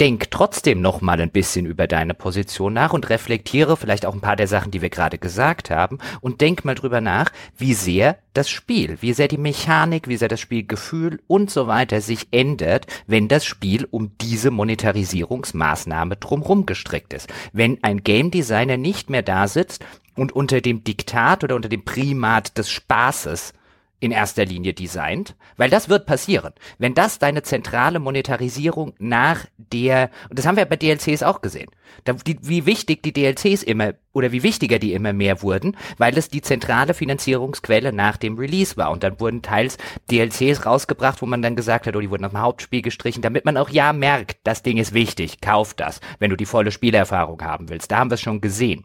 denk 0.00 0.30
trotzdem 0.30 0.80
noch 0.80 1.00
mal 1.00 1.20
ein 1.20 1.30
bisschen 1.30 1.64
über 1.64 1.86
deine 1.86 2.14
Position 2.14 2.74
nach 2.74 2.92
und 2.92 3.08
reflektiere 3.08 3.76
vielleicht 3.76 4.04
auch 4.04 4.14
ein 4.14 4.20
paar 4.20 4.36
der 4.36 4.48
Sachen, 4.48 4.70
die 4.70 4.82
wir 4.82 4.90
gerade 4.90 5.18
gesagt 5.18 5.70
haben 5.70 5.98
und 6.20 6.40
denk 6.40 6.64
mal 6.64 6.74
drüber 6.74 7.00
nach, 7.00 7.32
wie 7.56 7.74
sehr 7.74 8.18
das 8.34 8.50
Spiel, 8.50 8.98
wie 9.00 9.14
sehr 9.14 9.28
die 9.28 9.38
Mechanik, 9.38 10.08
wie 10.08 10.18
sehr 10.18 10.28
das 10.28 10.40
Spielgefühl 10.40 11.20
und 11.26 11.50
so 11.50 11.66
weiter 11.66 12.00
sich 12.00 12.28
ändert, 12.30 12.86
wenn 13.06 13.28
das 13.28 13.46
Spiel 13.46 13.86
um 13.90 14.12
diese 14.20 14.50
Monetarisierungsmaßnahme 14.50 16.16
drumherum 16.16 16.66
gestrickt 16.66 17.14
ist. 17.14 17.32
Wenn 17.52 17.82
ein 17.82 18.04
Game 18.04 18.30
Designer 18.30 18.76
nicht 18.76 19.08
mehr 19.08 19.22
da 19.22 19.48
sitzt 19.48 19.84
und 20.14 20.32
unter 20.32 20.60
dem 20.60 20.84
Diktat 20.84 21.42
oder 21.42 21.56
unter 21.56 21.68
dem 21.70 21.84
Primat 21.84 22.58
des 22.58 22.70
Spaßes 22.70 23.54
in 23.98 24.10
erster 24.10 24.44
Linie 24.44 24.74
designt, 24.74 25.36
weil 25.56 25.70
das 25.70 25.88
wird 25.88 26.06
passieren. 26.06 26.52
Wenn 26.78 26.94
das 26.94 27.18
deine 27.18 27.42
zentrale 27.42 27.98
Monetarisierung 27.98 28.94
nach 28.98 29.46
der, 29.56 30.10
und 30.28 30.38
das 30.38 30.46
haben 30.46 30.56
wir 30.56 30.66
bei 30.66 30.76
DLCs 30.76 31.22
auch 31.22 31.40
gesehen, 31.40 31.70
da, 32.04 32.12
die, 32.12 32.38
wie 32.42 32.66
wichtig 32.66 33.02
die 33.02 33.12
DLCs 33.12 33.62
immer, 33.62 33.94
oder 34.12 34.32
wie 34.32 34.42
wichtiger 34.42 34.78
die 34.78 34.92
immer 34.92 35.12
mehr 35.12 35.42
wurden, 35.42 35.76
weil 35.98 36.16
es 36.18 36.28
die 36.28 36.42
zentrale 36.42 36.94
Finanzierungsquelle 36.94 37.92
nach 37.92 38.16
dem 38.16 38.38
Release 38.38 38.76
war. 38.76 38.90
Und 38.90 39.02
dann 39.02 39.18
wurden 39.18 39.42
teils 39.42 39.78
DLCs 40.10 40.66
rausgebracht, 40.66 41.22
wo 41.22 41.26
man 41.26 41.42
dann 41.42 41.56
gesagt 41.56 41.86
hat, 41.86 41.96
oh, 41.96 42.00
die 42.00 42.10
wurden 42.10 42.24
aus 42.24 42.32
dem 42.32 42.40
Hauptspiel 42.40 42.82
gestrichen, 42.82 43.22
damit 43.22 43.44
man 43.44 43.56
auch 43.56 43.70
ja 43.70 43.92
merkt, 43.92 44.38
das 44.44 44.62
Ding 44.62 44.76
ist 44.76 44.94
wichtig, 44.94 45.40
kauf 45.40 45.74
das, 45.74 46.00
wenn 46.18 46.30
du 46.30 46.36
die 46.36 46.46
volle 46.46 46.70
Spielerfahrung 46.70 47.42
haben 47.42 47.68
willst. 47.68 47.90
Da 47.90 47.98
haben 47.98 48.10
wir 48.10 48.14
es 48.14 48.20
schon 48.20 48.40
gesehen. 48.40 48.84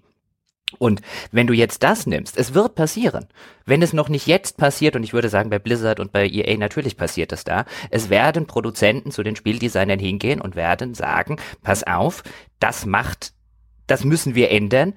Und 0.80 1.02
wenn 1.32 1.48
du 1.48 1.54
jetzt 1.54 1.84
das 1.84 2.08
nimmst, 2.08 2.38
es 2.38 2.54
wird 2.54 2.76
passieren. 2.76 3.28
Wenn 3.66 3.82
es 3.82 3.94
noch 3.94 4.10
nicht 4.10 4.28
jetzt 4.28 4.58
passiert, 4.58 4.96
und 4.96 5.04
ich 5.04 5.14
würde 5.14 5.30
sagen, 5.30 5.50
bei 5.50 5.60
Blizzard 5.60 6.00
und 6.00 6.12
bei 6.12 6.28
EA 6.28 6.58
natürlich 6.58 6.98
passiert 6.98 7.32
es 7.32 7.44
da, 7.44 7.66
es 7.90 8.10
werden 8.10 8.48
Produzenten 8.48 9.12
zu 9.12 9.24
den 9.24 9.36
Spieldesignern 9.36 10.00
hingehen 10.00 10.42
und 10.42 10.56
werden 10.56 10.94
sagen, 10.94 11.38
pass 11.62 11.84
auf, 11.84 12.24
das 12.60 12.86
macht, 12.86 13.34
das 13.88 14.04
müssen 14.04 14.36
wir 14.36 14.52
ändern, 14.52 14.94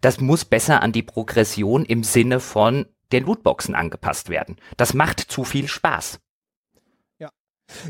das 0.00 0.20
muss 0.20 0.44
besser 0.44 0.82
an 0.82 0.92
die 0.92 1.02
Progression 1.02 1.84
im 1.84 2.04
Sinne 2.04 2.40
von 2.40 2.86
den 3.12 3.24
Lootboxen 3.24 3.74
angepasst 3.74 4.28
werden. 4.28 4.56
Das 4.76 4.94
macht 4.94 5.20
zu 5.20 5.44
viel 5.44 5.66
Spaß. 5.66 6.20
Ja. 7.18 7.30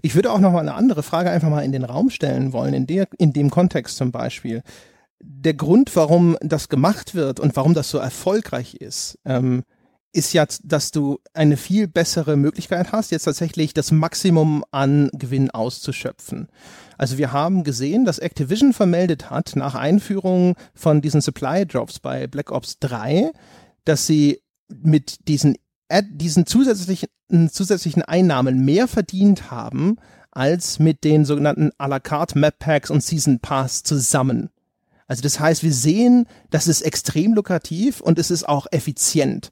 Ich 0.02 0.14
würde 0.14 0.32
auch 0.32 0.38
noch 0.38 0.52
mal 0.52 0.60
eine 0.60 0.74
andere 0.74 1.02
Frage 1.02 1.30
einfach 1.30 1.50
mal 1.50 1.64
in 1.64 1.72
den 1.72 1.84
Raum 1.84 2.10
stellen 2.10 2.52
wollen, 2.52 2.74
in, 2.74 2.86
der, 2.86 3.08
in 3.18 3.32
dem 3.32 3.50
Kontext 3.50 3.96
zum 3.96 4.12
Beispiel 4.12 4.62
der 5.20 5.54
Grund, 5.54 5.94
warum 5.96 6.36
das 6.40 6.68
gemacht 6.68 7.14
wird 7.14 7.40
und 7.40 7.56
warum 7.56 7.74
das 7.74 7.90
so 7.90 7.98
erfolgreich 7.98 8.74
ist, 8.74 9.18
ähm, 9.24 9.64
ist 10.12 10.32
ja, 10.32 10.46
dass 10.62 10.90
du 10.90 11.18
eine 11.34 11.56
viel 11.56 11.86
bessere 11.86 12.36
Möglichkeit 12.36 12.92
hast, 12.92 13.10
jetzt 13.10 13.24
tatsächlich 13.24 13.74
das 13.74 13.92
Maximum 13.92 14.64
an 14.70 15.10
Gewinn 15.12 15.50
auszuschöpfen. 15.50 16.48
Also 16.96 17.18
wir 17.18 17.32
haben 17.32 17.62
gesehen, 17.62 18.04
dass 18.04 18.18
Activision 18.18 18.72
vermeldet 18.72 19.30
hat, 19.30 19.54
nach 19.54 19.74
Einführung 19.74 20.56
von 20.74 21.02
diesen 21.02 21.20
Supply 21.20 21.66
Drops 21.66 22.00
bei 22.00 22.26
Black 22.26 22.50
Ops 22.50 22.78
3, 22.80 23.30
dass 23.84 24.06
sie 24.06 24.40
mit 24.68 25.28
diesen, 25.28 25.56
diesen 26.10 26.46
zusätzlichen, 26.46 27.08
zusätzlichen 27.50 28.02
Einnahmen 28.02 28.64
mehr 28.64 28.88
verdient 28.88 29.50
haben, 29.50 29.96
als 30.30 30.78
mit 30.78 31.04
den 31.04 31.24
sogenannten 31.24 31.70
à 31.78 31.88
la 31.88 32.00
carte 32.00 32.38
Map 32.38 32.58
Packs 32.58 32.90
und 32.90 33.02
Season 33.02 33.40
Pass 33.40 33.82
zusammen. 33.82 34.50
Also 35.08 35.22
das 35.22 35.40
heißt, 35.40 35.64
wir 35.64 35.72
sehen, 35.72 36.26
das 36.50 36.68
ist 36.68 36.82
extrem 36.82 37.34
lukrativ 37.34 38.00
und 38.00 38.18
es 38.18 38.30
ist 38.30 38.48
auch 38.48 38.66
effizient. 38.70 39.50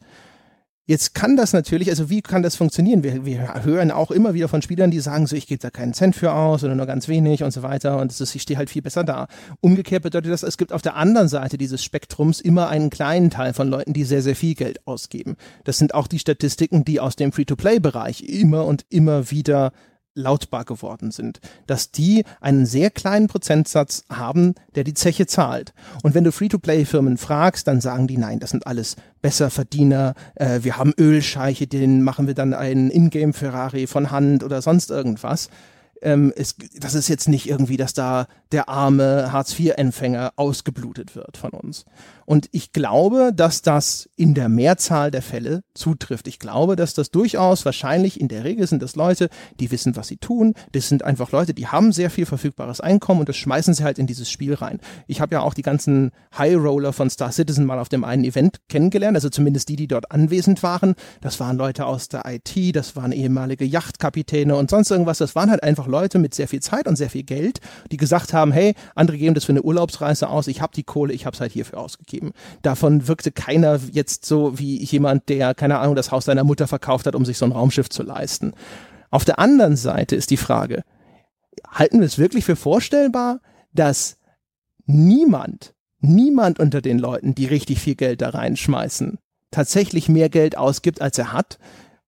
Jetzt 0.89 1.15
kann 1.15 1.37
das 1.37 1.53
natürlich, 1.53 1.91
also 1.91 2.11
wie 2.11 2.23
kann 2.23 2.45
das 2.45 2.55
funktionieren? 2.55 3.03
Wir, 3.03 3.25
wir 3.25 3.65
hören 3.65 3.91
auch 3.91 4.13
immer 4.13 4.35
wieder 4.35 4.47
von 4.47 4.63
Spielern, 4.63 4.93
die 4.93 5.01
sagen 5.01 5.27
so, 5.27 5.35
ich 5.35 5.49
gebe 5.49 5.59
da 5.61 5.71
keinen 5.71 5.95
Cent 5.95 6.15
für 6.15 6.33
aus 6.33 6.63
oder 6.63 6.77
nur 6.77 6.87
ganz 6.87 7.09
wenig 7.09 7.43
und 7.43 7.51
so 7.51 7.65
weiter 7.65 7.99
und 7.99 8.13
ist, 8.13 8.35
ich 8.37 8.43
stehe 8.43 8.57
halt 8.57 8.71
viel 8.71 8.83
besser 8.83 9.03
da. 9.03 9.27
Umgekehrt 9.61 10.05
bedeutet 10.05 10.31
das, 10.31 10.45
es 10.45 10.57
gibt 10.57 10.73
auf 10.73 10.83
der 10.83 10.95
anderen 10.95 11.27
Seite 11.27 11.59
dieses 11.59 11.83
Spektrums 11.83 12.41
immer 12.41 12.69
einen 12.69 12.91
kleinen 12.91 13.31
Teil 13.31 13.53
von 13.53 13.69
Leuten, 13.69 13.95
die 13.95 14.05
sehr, 14.05 14.23
sehr 14.23 14.37
viel 14.37 14.55
Geld 14.55 14.87
ausgeben. 14.87 15.35
Das 15.65 15.79
sind 15.79 15.93
auch 15.93 16.07
die 16.07 16.21
Statistiken, 16.21 16.85
die 16.85 17.01
aus 17.01 17.17
dem 17.17 17.33
Free-to-Play-Bereich 17.33 18.23
immer 18.23 18.65
und 18.65 18.87
immer 18.89 19.33
wieder 19.33 19.73
lautbar 20.17 20.65
geworden 20.65 21.13
sind, 21.13 21.41
dass 21.67 21.93
die 21.93 22.25
einen 22.41 22.67
sehr 22.67 22.91
kleinen 22.91 23.29
Prozentsatz 23.29 24.05
haben, 24.11 24.55
der 24.75 24.83
die 24.83 24.95
Zeche 24.95 25.27
zahlt. 25.27 25.73
Und 26.03 26.15
wenn 26.15 26.25
du 26.25 26.33
Free-to-Play-Firmen 26.33 27.19
fragst, 27.19 27.69
dann 27.69 27.81
sagen 27.81 28.09
die, 28.09 28.19
nein, 28.19 28.41
das 28.41 28.51
sind 28.51 28.67
alles 28.67 28.97
Besserverdiener, 29.23 30.15
äh, 30.35 30.61
wir 30.63 30.77
haben 30.77 30.93
Ölscheiche, 30.99 31.67
denen 31.67 32.03
machen 32.03 32.27
wir 32.27 32.35
dann 32.35 32.55
einen 32.55 32.91
Ingame-Ferrari 32.91 33.87
von 33.87 34.11
Hand 34.11 34.43
oder 34.43 34.63
sonst 34.63 34.91
irgendwas 34.91 35.49
ähm, 36.03 36.33
es, 36.37 36.57
das 36.79 36.95
ist 36.95 37.09
jetzt 37.09 37.29
nicht 37.29 37.49
irgendwie, 37.49 37.77
dass 37.77 37.95
da 37.95 38.27
der 38.53 38.69
arme 38.69 39.33
Hartz-IV-Empfänger 39.33 40.33
ausgeblutet 40.37 41.17
wird 41.17 41.37
von 41.37 41.51
uns. 41.51 41.85
Und 42.27 42.49
ich 42.51 42.73
glaube, 42.73 43.33
dass 43.35 43.63
das 43.63 44.11
in 44.17 44.35
der 44.35 44.49
Mehrzahl 44.49 45.11
der 45.11 45.23
Fälle 45.23 45.63
zutrifft. 45.75 46.27
Ich 46.27 46.39
glaube, 46.39 46.77
dass 46.77 46.93
das 46.93 47.11
durchaus 47.11 47.65
wahrscheinlich 47.65 48.21
in 48.21 48.29
der 48.29 48.45
Regel 48.45 48.67
sind 48.67 48.83
das 48.83 48.97
Leute, 48.97 49.29
die 49.61 49.71
wissen, 49.71 49.97
was 49.97 50.09
sie 50.09 50.17
tun. 50.17 50.55
Das 50.73 50.89
sind 50.89 51.05
einfach 51.05 51.33
Leute, 51.33 51.55
die 51.55 51.69
haben 51.69 51.93
sehr 51.93 52.11
viel 52.11 52.27
verfügbares 52.27 52.81
Einkommen 52.81 53.21
und 53.21 53.29
das 53.29 53.37
schmeißen 53.37 53.75
sie 53.75 53.85
halt 53.85 53.99
in 53.99 54.07
dieses 54.07 54.31
Spiel 54.31 54.55
rein. 54.55 54.81
Ich 55.07 55.21
habe 55.21 55.37
ja 55.37 55.41
auch 55.41 55.55
die 55.55 55.63
ganzen 55.63 56.11
High 56.37 56.57
Roller 56.57 56.93
von 56.93 57.09
Star 57.11 57.31
Citizen 57.31 57.65
mal 57.65 57.79
auf 57.79 57.89
dem 57.89 58.05
einen 58.05 58.25
Event 58.25 58.59
kennengelernt, 58.69 59.17
also 59.17 59.29
zumindest 59.29 59.69
die, 59.69 59.77
die 59.77 59.87
dort 59.87 60.11
anwesend 60.11 60.63
waren. 60.63 60.95
Das 61.21 61.39
waren 61.39 61.57
Leute 61.57 61.87
aus 61.87 62.09
der 62.09 62.25
IT, 62.27 62.75
das 62.75 62.97
waren 62.97 63.13
ehemalige 63.13 63.65
Yachtkapitäne 63.65 64.57
und 64.57 64.71
sonst 64.71 64.91
irgendwas. 64.91 65.19
Das 65.19 65.37
waren 65.37 65.51
halt 65.51 65.63
einfach 65.63 65.87
Leute 65.87 66.19
mit 66.19 66.35
sehr 66.35 66.49
viel 66.49 66.61
Zeit 66.61 66.89
und 66.89 66.97
sehr 66.97 67.11
viel 67.11 67.23
Geld, 67.23 67.61
die 67.93 67.97
gesagt 67.97 68.33
haben, 68.33 68.51
hey, 68.51 68.75
andere 68.97 69.17
geben 69.17 69.35
das 69.35 69.45
für 69.45 69.53
eine 69.53 69.63
Urlaubsreise 69.63 70.29
aus, 70.29 70.49
ich 70.49 70.61
habe 70.61 70.73
die 70.75 70.83
Kohle, 70.83 71.13
ich 71.13 71.25
habe 71.25 71.35
es 71.35 71.41
halt 71.41 71.53
hierfür 71.53 71.79
ausgegeben. 71.79 72.16
Davon 72.63 73.09
wirkte 73.09 73.33
keiner 73.33 73.81
jetzt 73.93 74.25
so 74.25 74.59
wie 74.59 74.83
jemand, 74.83 75.29
der, 75.29 75.55
keine 75.55 75.79
Ahnung, 75.79 75.97
das 75.97 76.11
Haus 76.11 76.25
seiner 76.25 76.45
Mutter 76.45 76.67
verkauft 76.67 77.07
hat, 77.07 77.15
um 77.15 77.25
sich 77.25 77.39
so 77.39 77.45
ein 77.45 77.53
Raumschiff 77.53 77.89
zu 77.89 78.03
leisten. 78.03 78.53
Auf 79.11 79.25
der 79.25 79.39
anderen 79.39 79.77
Seite 79.77 80.17
ist 80.17 80.31
die 80.31 80.37
Frage, 80.37 80.83
halten 81.71 82.01
wir 82.01 82.07
es 82.07 82.19
wirklich 82.19 82.45
für 82.45 82.57
vorstellbar, 82.57 83.41
dass 83.73 84.17
niemand, 84.87 85.75
niemand 86.01 86.59
unter 86.59 86.81
den 86.81 86.99
Leuten, 86.99 87.35
die 87.35 87.47
richtig 87.47 87.81
viel 87.81 87.95
Geld 87.95 88.23
da 88.23 88.31
reinschmeißen, 88.31 89.19
tatsächlich 89.51 90.09
mehr 90.09 90.29
Geld 90.29 90.57
ausgibt, 90.57 91.01
als 91.01 91.19
er 91.19 91.33
hat? 91.33 91.59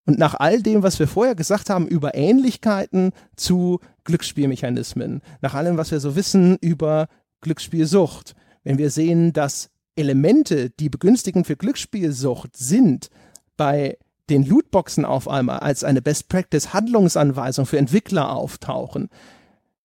Und 0.07 0.19
nach 0.19 0.35
all 0.35 0.63
dem, 0.63 0.83
was 0.83 0.99
wir 0.99 1.07
vorher 1.07 1.35
gesagt 1.35 1.69
haben 1.69 1.87
über 1.87 2.15
Ähnlichkeiten 2.15 3.13
zu 3.37 3.81
Glücksspielmechanismen, 4.05 5.21
nach 5.43 5.55
allem, 5.55 5.77
was 5.77 5.91
wir 5.91 6.01
so 6.01 6.17
wissen 6.17 6.57
über 6.63 7.09
Glücksspielsucht, 7.43 8.35
wenn 8.65 8.79
wir 8.79 8.91
sehen, 8.91 9.33
dass 9.33 9.71
Elemente, 9.99 10.71
die 10.71 10.89
begünstigend 10.89 11.47
für 11.47 11.57
Glücksspielsucht 11.57 12.57
sind, 12.57 13.11
bei 13.57 13.99
den 14.31 14.45
Lootboxen 14.45 15.05
auf 15.05 15.29
einmal 15.29 15.61
als 15.61 15.85
eine 15.85 16.03
Best 16.03 16.29
Practice 16.29 16.73
Handlungsanweisung 16.73 17.67
für 17.67 17.79
Entwickler 17.79 18.33
auftauchen, 18.33 19.09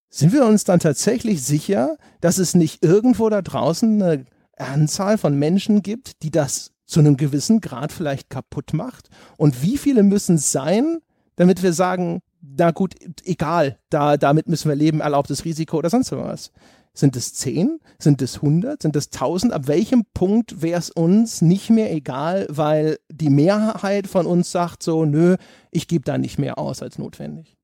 sind 0.10 0.32
wir 0.32 0.46
uns 0.46 0.64
dann 0.64 0.80
tatsächlich 0.80 1.44
sicher, 1.44 1.98
dass 2.22 2.38
es 2.38 2.54
nicht 2.54 2.84
irgendwo 2.84 3.30
da 3.30 3.42
draußen 3.42 4.02
eine 4.02 4.26
Anzahl 4.58 5.18
von 5.18 5.38
Menschen 5.40 5.82
gibt, 5.82 6.22
die 6.22 6.30
das 6.30 6.72
zu 6.86 7.00
einem 7.00 7.18
gewissen 7.18 7.62
Grad 7.62 7.92
vielleicht 7.92 8.30
kaputt 8.30 8.74
macht? 8.74 9.10
Und 9.38 9.64
wie 9.64 9.78
viele 9.78 10.04
müssen 10.04 10.36
es 10.36 10.52
sein, 10.52 11.00
damit 11.36 11.64
wir 11.64 11.74
sagen, 11.74 12.22
na 12.42 12.72
gut, 12.72 12.94
egal, 13.24 13.80
da, 13.90 14.18
damit 14.18 14.48
müssen 14.48 14.70
wir 14.70 14.76
leben, 14.76 15.00
erlaubtes 15.00 15.46
Risiko 15.46 15.78
oder 15.78 15.90
sonst 15.90 16.12
was? 16.12 16.52
Sind 16.96 17.16
es 17.16 17.34
zehn? 17.34 17.80
Sind 17.98 18.22
es 18.22 18.42
hundert? 18.42 18.84
Sind 18.84 18.96
es 18.96 19.10
tausend? 19.10 19.52
Ab 19.52 19.68
welchem 19.68 20.06
Punkt 20.14 20.62
wäre 20.62 20.78
es 20.78 20.92
uns 20.92 21.42
nicht 21.42 21.72
mehr 21.72 21.92
egal, 21.92 22.46
weil 22.50 23.00
die 23.10 23.32
Mehrheit 23.32 24.08
von 24.08 24.28
uns 24.28 24.52
sagt 24.52 24.84
so, 24.84 25.04
nö, 25.04 25.38
ich 25.72 25.88
gebe 25.88 26.06
da 26.06 26.20
nicht 26.20 26.38
mehr 26.38 26.60
aus 26.60 26.84
als 26.84 27.00
notwendig. 27.00 27.58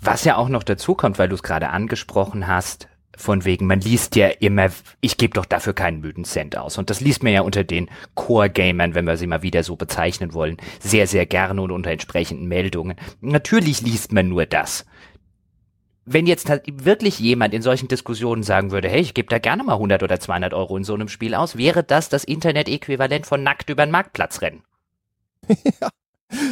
Was 0.00 0.24
ja 0.24 0.36
auch 0.36 0.48
noch 0.48 0.62
dazu 0.62 0.94
kommt, 0.94 1.18
weil 1.18 1.28
du 1.28 1.34
es 1.34 1.42
gerade 1.42 1.68
angesprochen 1.68 2.46
hast, 2.46 2.88
von 3.16 3.44
wegen, 3.44 3.66
man 3.66 3.80
liest 3.80 4.14
ja 4.14 4.28
immer, 4.28 4.68
ich 5.00 5.16
gebe 5.16 5.34
doch 5.34 5.46
dafür 5.46 5.72
keinen 5.72 6.00
müden 6.00 6.24
Cent 6.24 6.56
aus. 6.56 6.76
Und 6.78 6.90
das 6.90 7.00
liest 7.00 7.22
man 7.22 7.32
ja 7.32 7.40
unter 7.40 7.64
den 7.64 7.88
Core-Gamern, 8.14 8.94
wenn 8.94 9.06
wir 9.06 9.16
sie 9.16 9.26
mal 9.26 9.42
wieder 9.42 9.62
so 9.62 9.76
bezeichnen 9.76 10.34
wollen, 10.34 10.58
sehr, 10.80 11.06
sehr 11.06 11.26
gerne 11.26 11.62
und 11.62 11.70
unter 11.70 11.90
entsprechenden 11.90 12.46
Meldungen. 12.46 12.96
Natürlich 13.20 13.80
liest 13.80 14.12
man 14.12 14.28
nur 14.28 14.44
das. 14.44 14.84
Wenn 16.06 16.26
jetzt 16.26 16.48
halt 16.48 16.64
wirklich 16.84 17.18
jemand 17.18 17.52
in 17.52 17.62
solchen 17.62 17.88
Diskussionen 17.88 18.42
sagen 18.42 18.70
würde, 18.70 18.88
hey, 18.88 19.00
ich 19.00 19.14
gebe 19.14 19.28
da 19.28 19.38
gerne 19.38 19.64
mal 19.64 19.74
100 19.74 20.02
oder 20.02 20.20
200 20.20 20.54
Euro 20.54 20.76
in 20.76 20.84
so 20.84 20.94
einem 20.94 21.08
Spiel 21.08 21.34
aus, 21.34 21.56
wäre 21.58 21.82
das 21.82 22.08
das 22.08 22.24
Internet-Äquivalent 22.24 23.26
von 23.26 23.42
nackt 23.42 23.68
über 23.70 23.84
den 23.84 23.90
Marktplatz 23.90 24.40
rennen. 24.40 24.62
ja, 25.48 25.88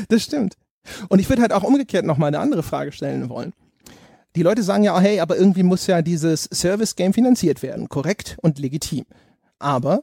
das 0.08 0.22
stimmt. 0.22 0.54
Und 1.08 1.20
ich 1.20 1.28
würde 1.28 1.42
halt 1.42 1.52
auch 1.52 1.62
umgekehrt 1.62 2.04
noch 2.04 2.18
mal 2.18 2.26
eine 2.26 2.40
andere 2.40 2.62
Frage 2.62 2.92
stellen 2.92 3.28
wollen 3.28 3.52
die 4.36 4.42
Leute 4.42 4.62
sagen 4.62 4.82
ja, 4.82 4.98
hey, 4.98 5.20
aber 5.20 5.36
irgendwie 5.36 5.62
muss 5.62 5.86
ja 5.86 6.02
dieses 6.02 6.44
Service-Game 6.44 7.12
finanziert 7.12 7.62
werden, 7.62 7.88
korrekt 7.88 8.36
und 8.42 8.58
legitim. 8.58 9.04
Aber 9.58 10.02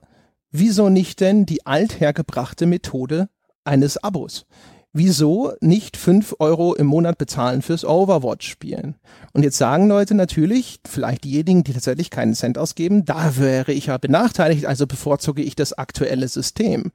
wieso 0.51 0.89
nicht 0.89 1.19
denn 1.19 1.45
die 1.45 1.65
althergebrachte 1.65 2.65
Methode 2.65 3.29
eines 3.65 3.97
Abos? 3.97 4.45
Wieso 4.93 5.53
nicht 5.61 5.95
fünf 5.95 6.35
Euro 6.39 6.75
im 6.75 6.85
Monat 6.87 7.17
bezahlen 7.17 7.61
fürs 7.61 7.85
Overwatch-Spielen? 7.85 8.95
Und 9.31 9.43
jetzt 9.43 9.57
sagen 9.57 9.87
Leute 9.87 10.15
natürlich, 10.15 10.81
vielleicht 10.85 11.23
diejenigen, 11.23 11.63
die 11.63 11.71
tatsächlich 11.71 12.09
keinen 12.09 12.33
Cent 12.33 12.57
ausgeben, 12.57 13.05
da 13.05 13.37
wäre 13.37 13.71
ich 13.71 13.85
ja 13.85 13.97
benachteiligt, 13.97 14.65
also 14.65 14.87
bevorzuge 14.87 15.43
ich 15.43 15.55
das 15.55 15.71
aktuelle 15.71 16.27
System. 16.27 16.91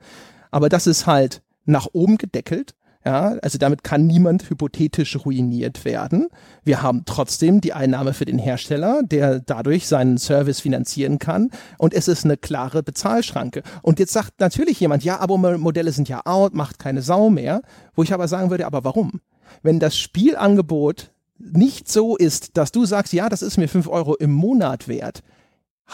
Aber 0.50 0.68
das 0.68 0.86
ist 0.86 1.06
halt 1.06 1.42
nach 1.64 1.88
oben 1.92 2.18
gedeckelt 2.18 2.74
ja, 3.06 3.36
also 3.40 3.56
damit 3.56 3.84
kann 3.84 4.08
niemand 4.08 4.50
hypothetisch 4.50 5.24
ruiniert 5.24 5.84
werden. 5.84 6.26
Wir 6.64 6.82
haben 6.82 7.04
trotzdem 7.06 7.60
die 7.60 7.72
Einnahme 7.72 8.14
für 8.14 8.24
den 8.24 8.40
Hersteller, 8.40 9.04
der 9.04 9.38
dadurch 9.38 9.86
seinen 9.86 10.18
Service 10.18 10.58
finanzieren 10.58 11.20
kann. 11.20 11.52
Und 11.78 11.94
es 11.94 12.08
ist 12.08 12.24
eine 12.24 12.36
klare 12.36 12.82
Bezahlschranke. 12.82 13.62
Und 13.82 14.00
jetzt 14.00 14.12
sagt 14.12 14.40
natürlich 14.40 14.80
jemand, 14.80 15.04
ja, 15.04 15.20
Abo-Modelle 15.20 15.92
sind 15.92 16.08
ja 16.08 16.26
out, 16.26 16.54
macht 16.54 16.80
keine 16.80 17.00
Sau 17.00 17.30
mehr. 17.30 17.62
Wo 17.94 18.02
ich 18.02 18.12
aber 18.12 18.26
sagen 18.26 18.50
würde, 18.50 18.66
aber 18.66 18.82
warum? 18.82 19.20
Wenn 19.62 19.78
das 19.78 19.96
Spielangebot 19.96 21.12
nicht 21.38 21.88
so 21.88 22.16
ist, 22.16 22.56
dass 22.56 22.72
du 22.72 22.86
sagst, 22.86 23.12
ja, 23.12 23.28
das 23.28 23.42
ist 23.42 23.56
mir 23.56 23.68
fünf 23.68 23.86
Euro 23.86 24.16
im 24.16 24.32
Monat 24.32 24.88
wert, 24.88 25.22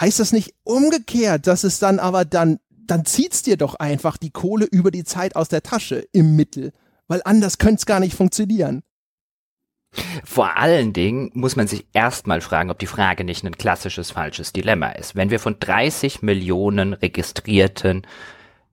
heißt 0.00 0.18
das 0.18 0.32
nicht 0.32 0.54
umgekehrt, 0.64 1.46
dass 1.46 1.62
es 1.62 1.78
dann 1.78 1.98
aber 1.98 2.24
dann 2.24 2.58
dann 2.84 3.04
zieht's 3.04 3.42
dir 3.42 3.56
doch 3.56 3.76
einfach 3.76 4.16
die 4.16 4.30
Kohle 4.30 4.64
über 4.64 4.90
die 4.90 5.04
Zeit 5.04 5.36
aus 5.36 5.48
der 5.48 5.62
Tasche 5.62 6.04
im 6.12 6.34
Mittel 6.34 6.72
weil 7.08 7.22
anders 7.24 7.58
könnte 7.58 7.76
es 7.76 7.86
gar 7.86 8.00
nicht 8.00 8.14
funktionieren. 8.14 8.82
Vor 10.24 10.56
allen 10.56 10.94
Dingen 10.94 11.30
muss 11.34 11.56
man 11.56 11.66
sich 11.66 11.86
erstmal 11.92 12.40
fragen, 12.40 12.70
ob 12.70 12.78
die 12.78 12.86
Frage 12.86 13.24
nicht 13.24 13.44
ein 13.44 13.58
klassisches 13.58 14.10
falsches 14.10 14.52
Dilemma 14.52 14.90
ist. 14.92 15.14
Wenn 15.14 15.30
wir 15.30 15.38
von 15.38 15.56
30 15.60 16.22
Millionen 16.22 16.94
registrierten 16.94 18.06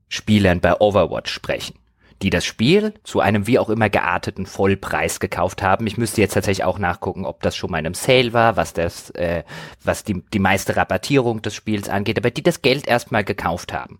Spielern 0.08 0.62
bei 0.62 0.80
Overwatch 0.80 1.32
sprechen, 1.32 1.78
die 2.22 2.30
das 2.30 2.46
Spiel 2.46 2.94
zu 3.04 3.22
einem 3.22 3.48
wie 3.48 3.60
auch 3.60 3.70
immer 3.70 3.90
gearteten 3.90 4.46
Vollpreis 4.46 5.20
gekauft 5.20 5.62
haben. 5.62 5.88
Ich 5.88 5.98
müsste 5.98 6.22
jetzt 6.22 6.34
tatsächlich 6.34 6.66
auch 6.66 6.80
nachgucken, 6.80 7.26
ob 7.26 7.42
das 7.42 7.56
schon 7.56 7.72
mal 7.72 7.80
in 7.80 7.86
einem 7.86 7.94
Sale 7.94 8.34
war, 8.34 8.58
was 8.58 8.74
das, 8.74 9.10
äh, 9.12 9.44
was 9.84 10.04
die, 10.04 10.24
die 10.34 10.40
meiste 10.40 10.76
Rabattierung 10.76 11.42
des 11.42 11.56
Spiels 11.56 11.88
angeht, 11.88 12.18
aber 12.18 12.32
die 12.32 12.44
das 12.44 12.62
Geld 12.62 12.88
erstmal 12.88 13.24
gekauft 13.24 13.72
haben. 13.72 14.00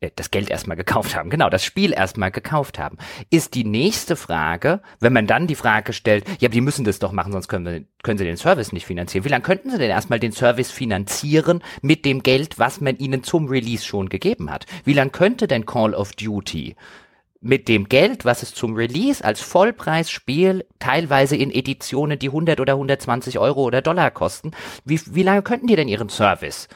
Äh, 0.00 0.10
das 0.16 0.30
Geld 0.30 0.50
erstmal 0.50 0.76
gekauft 0.76 1.14
haben, 1.14 1.30
genau, 1.30 1.50
das 1.50 1.64
Spiel 1.64 1.92
erstmal 1.92 2.30
gekauft 2.30 2.78
haben, 2.78 2.96
ist 3.30 3.54
die 3.54 3.64
nächste 3.64 4.16
Frage, 4.16 4.80
wenn 4.98 5.12
man 5.12 5.26
dann 5.26 5.46
die 5.46 5.54
Frage 5.54 5.92
stellt, 5.92 6.24
ja, 6.40 6.48
die 6.48 6.60
müssen 6.60 6.84
das 6.84 6.98
doch 6.98 7.12
machen, 7.12 7.32
sonst 7.32 7.48
können, 7.48 7.66
wir, 7.66 7.84
können 8.02 8.18
sie 8.18 8.24
den 8.24 8.36
Service 8.36 8.72
nicht 8.72 8.86
finanzieren. 8.86 9.24
Wie 9.24 9.28
lange 9.28 9.44
könnten 9.44 9.70
sie 9.70 9.78
denn 9.78 9.90
erstmal 9.90 10.20
den 10.20 10.32
Service 10.32 10.70
finanzieren 10.70 11.62
mit 11.82 12.04
dem 12.04 12.22
Geld, 12.22 12.58
was 12.58 12.80
man 12.80 12.96
ihnen 12.98 13.22
zum 13.22 13.48
Release 13.48 13.84
schon 13.84 14.08
gegeben 14.08 14.50
hat? 14.50 14.66
Wie 14.84 14.94
lange 14.94 15.10
könnte 15.10 15.46
denn 15.46 15.66
Call 15.66 15.94
of 15.94 16.12
Duty 16.12 16.76
mit 17.42 17.68
dem 17.68 17.88
Geld, 17.88 18.26
was 18.26 18.42
es 18.42 18.54
zum 18.54 18.74
Release 18.74 19.24
als 19.24 19.40
Vollpreisspiel 19.40 20.66
teilweise 20.78 21.36
in 21.36 21.50
Editionen, 21.50 22.18
die 22.18 22.28
100 22.28 22.60
oder 22.60 22.74
120 22.74 23.38
Euro 23.38 23.62
oder 23.62 23.80
Dollar 23.80 24.10
kosten, 24.10 24.50
wie, 24.84 25.00
wie 25.06 25.22
lange 25.22 25.40
könnten 25.40 25.66
die 25.66 25.76
denn 25.76 25.88
ihren 25.88 26.10
Service 26.10 26.68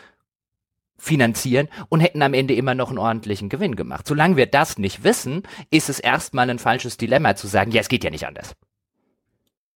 finanzieren 0.97 1.69
und 1.89 2.01
hätten 2.01 2.23
am 2.23 2.35
Ende 2.35 2.55
immer 2.55 2.75
noch 2.75 2.89
einen 2.89 2.99
ordentlichen 2.99 3.49
Gewinn 3.49 3.77
gemacht. 3.77 4.07
Solange 4.07 4.37
wir 4.37 4.47
das 4.47 4.79
nicht 4.79 5.05
wissen, 5.05 5.43
ist 5.71 5.89
es 5.89 6.01
erstmal 6.01 6.49
ein 6.51 6.59
falsches 6.59 6.97
Dilemma 6.97 7.37
zu 7.37 7.47
sagen, 7.47 7.73
ja, 7.73 7.81
es 7.81 7.89
geht 7.89 8.05
ja 8.05 8.11
nicht 8.11 8.27
anders. 8.27 8.55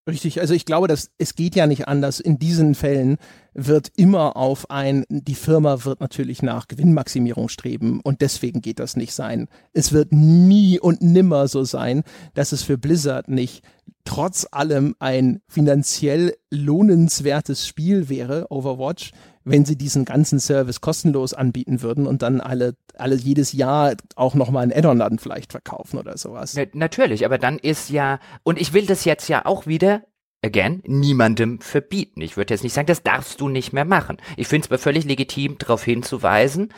Richtig, 0.09 0.41
also 0.41 0.55
ich 0.55 0.65
glaube, 0.65 0.89
dass 0.89 1.11
es 1.19 1.35
geht 1.35 1.55
ja 1.55 1.67
nicht 1.67 1.87
anders. 1.87 2.19
In 2.19 2.39
diesen 2.39 2.75
Fällen 2.75 3.19
wird 3.61 3.91
immer 3.97 4.37
auf 4.37 4.71
ein, 4.71 5.05
die 5.09 5.35
Firma 5.35 5.85
wird 5.85 6.01
natürlich 6.01 6.43
nach 6.43 6.69
Gewinnmaximierung 6.69 7.49
streben 7.49 8.01
und 8.03 8.21
deswegen 8.21 8.61
geht 8.61 8.79
das 8.79 8.97
nicht 8.97 9.13
sein. 9.13 9.49
Es 9.73 9.93
wird 9.93 10.13
nie 10.13 10.79
und 10.79 11.03
nimmer 11.03 11.49
so 11.49 11.65
sein, 11.65 12.05
dass 12.35 12.53
es 12.53 12.63
für 12.63 12.79
Blizzard 12.79 13.29
nicht 13.29 13.65
trotz 14.05 14.47
allem 14.53 14.95
ein 15.01 15.43
finanziell 15.49 16.37
lohnenswertes 16.51 17.67
Spiel 17.67 18.09
wäre, 18.09 18.47
Overwatch, 18.51 19.11
wenn 19.45 19.65
sie 19.65 19.77
diesen 19.77 20.05
ganzen 20.05 20.39
Service 20.39 20.81
kostenlos 20.81 21.35
anbieten 21.35 21.83
würden 21.83 22.07
und 22.07 22.23
dann 22.23 22.41
alle, 22.41 22.77
alle 22.97 23.17
jedes 23.17 23.53
Jahr 23.53 23.97
auch 24.15 24.35
nochmal 24.35 24.63
ein 24.63 24.73
Add-on 24.73 25.01
dann 25.01 25.19
vielleicht 25.19 25.51
verkaufen 25.51 25.99
oder 25.99 26.17
sowas. 26.17 26.57
Natürlich, 26.75 27.25
aber 27.25 27.39
dann 27.39 27.59
ist 27.59 27.91
ja, 27.91 28.21
und 28.45 28.61
ich 28.61 28.73
will 28.73 28.87
das 28.87 29.05
jetzt 29.05 29.29
ja 29.29 29.45
auch 29.45 29.67
wieder 29.67 30.05
again, 30.43 30.83
niemandem 30.87 31.61
verbieten. 31.61 32.21
Ich 32.21 32.37
würde 32.37 32.55
jetzt 32.55 32.63
nicht 32.63 32.73
sagen, 32.73 32.87
das 32.87 33.03
darfst 33.03 33.41
du 33.41 33.49
nicht 33.49 33.73
mehr 33.73 33.85
machen. 33.85 34.19
Ich 34.37 34.49
finde 34.49 34.67
es 34.67 34.71
aber 34.71 34.79
völlig 34.79 35.05
legitim, 35.05 35.59
darauf 35.59 35.85
hinzuweisen, 35.85 36.73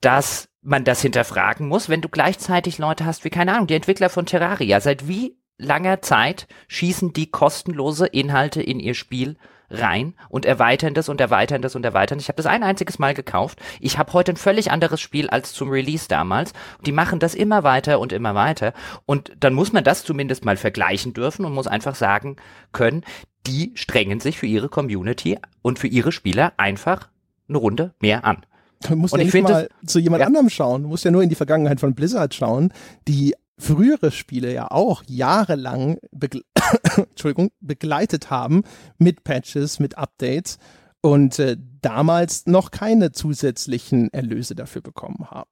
dass 0.00 0.48
man 0.62 0.84
das 0.84 1.02
hinterfragen 1.02 1.68
muss, 1.68 1.88
wenn 1.88 2.00
du 2.00 2.08
gleichzeitig 2.08 2.78
Leute 2.78 3.04
hast 3.04 3.24
wie, 3.24 3.30
keine 3.30 3.54
Ahnung, 3.54 3.66
die 3.66 3.74
Entwickler 3.74 4.08
von 4.08 4.26
Terraria. 4.26 4.80
Seit 4.80 5.08
wie 5.08 5.36
langer 5.58 6.02
Zeit 6.02 6.46
schießen 6.68 7.12
die 7.12 7.30
kostenlose 7.30 8.06
Inhalte 8.06 8.62
in 8.62 8.80
ihr 8.80 8.94
Spiel 8.94 9.36
rein 9.74 10.14
und 10.28 10.46
erweitern 10.46 10.94
das 10.94 11.08
und 11.08 11.20
erweitern 11.20 11.62
das 11.62 11.76
und 11.76 11.84
erweitern. 11.84 12.18
Ich 12.18 12.28
habe 12.28 12.36
das 12.36 12.46
ein 12.46 12.62
einziges 12.62 12.98
Mal 12.98 13.14
gekauft. 13.14 13.60
Ich 13.80 13.98
habe 13.98 14.12
heute 14.12 14.32
ein 14.32 14.36
völlig 14.36 14.70
anderes 14.70 15.00
Spiel 15.00 15.28
als 15.28 15.52
zum 15.52 15.70
Release 15.70 16.08
damals. 16.08 16.52
Die 16.86 16.92
machen 16.92 17.18
das 17.18 17.34
immer 17.34 17.62
weiter 17.62 18.00
und 18.00 18.12
immer 18.12 18.34
weiter. 18.34 18.72
Und 19.06 19.32
dann 19.40 19.54
muss 19.54 19.72
man 19.72 19.84
das 19.84 20.04
zumindest 20.04 20.44
mal 20.44 20.56
vergleichen 20.56 21.12
dürfen 21.12 21.44
und 21.44 21.52
muss 21.52 21.66
einfach 21.66 21.94
sagen 21.94 22.36
können, 22.72 23.04
die 23.46 23.72
strengen 23.74 24.20
sich 24.20 24.38
für 24.38 24.46
ihre 24.46 24.68
Community 24.68 25.38
und 25.62 25.78
für 25.78 25.88
ihre 25.88 26.12
Spieler 26.12 26.52
einfach 26.56 27.08
eine 27.48 27.58
Runde 27.58 27.94
mehr 28.00 28.24
an. 28.24 28.44
Du 28.88 28.96
musst 28.96 29.14
und 29.14 29.20
ja 29.20 29.24
nicht 29.24 29.42
mal 29.42 29.68
zu 29.86 29.98
jemand 29.98 30.20
ja. 30.20 30.26
anderem 30.26 30.50
schauen. 30.50 30.82
Du 30.82 30.88
musst 30.88 31.04
ja 31.04 31.10
nur 31.10 31.22
in 31.22 31.28
die 31.28 31.34
Vergangenheit 31.34 31.80
von 31.80 31.94
Blizzard 31.94 32.34
schauen, 32.34 32.72
die 33.08 33.34
frühere 33.58 34.10
Spiele 34.10 34.52
ja 34.52 34.70
auch 34.70 35.02
jahrelang 35.06 35.98
begle 36.12 36.42
Entschuldigung, 36.96 37.50
begleitet 37.60 38.30
haben 38.30 38.62
mit 38.98 39.24
Patches, 39.24 39.78
mit 39.78 39.98
Updates 39.98 40.58
und 41.00 41.38
äh, 41.38 41.56
damals 41.82 42.46
noch 42.46 42.70
keine 42.70 43.12
zusätzlichen 43.12 44.12
Erlöse 44.12 44.54
dafür 44.54 44.82
bekommen 44.82 45.30
haben. 45.30 45.50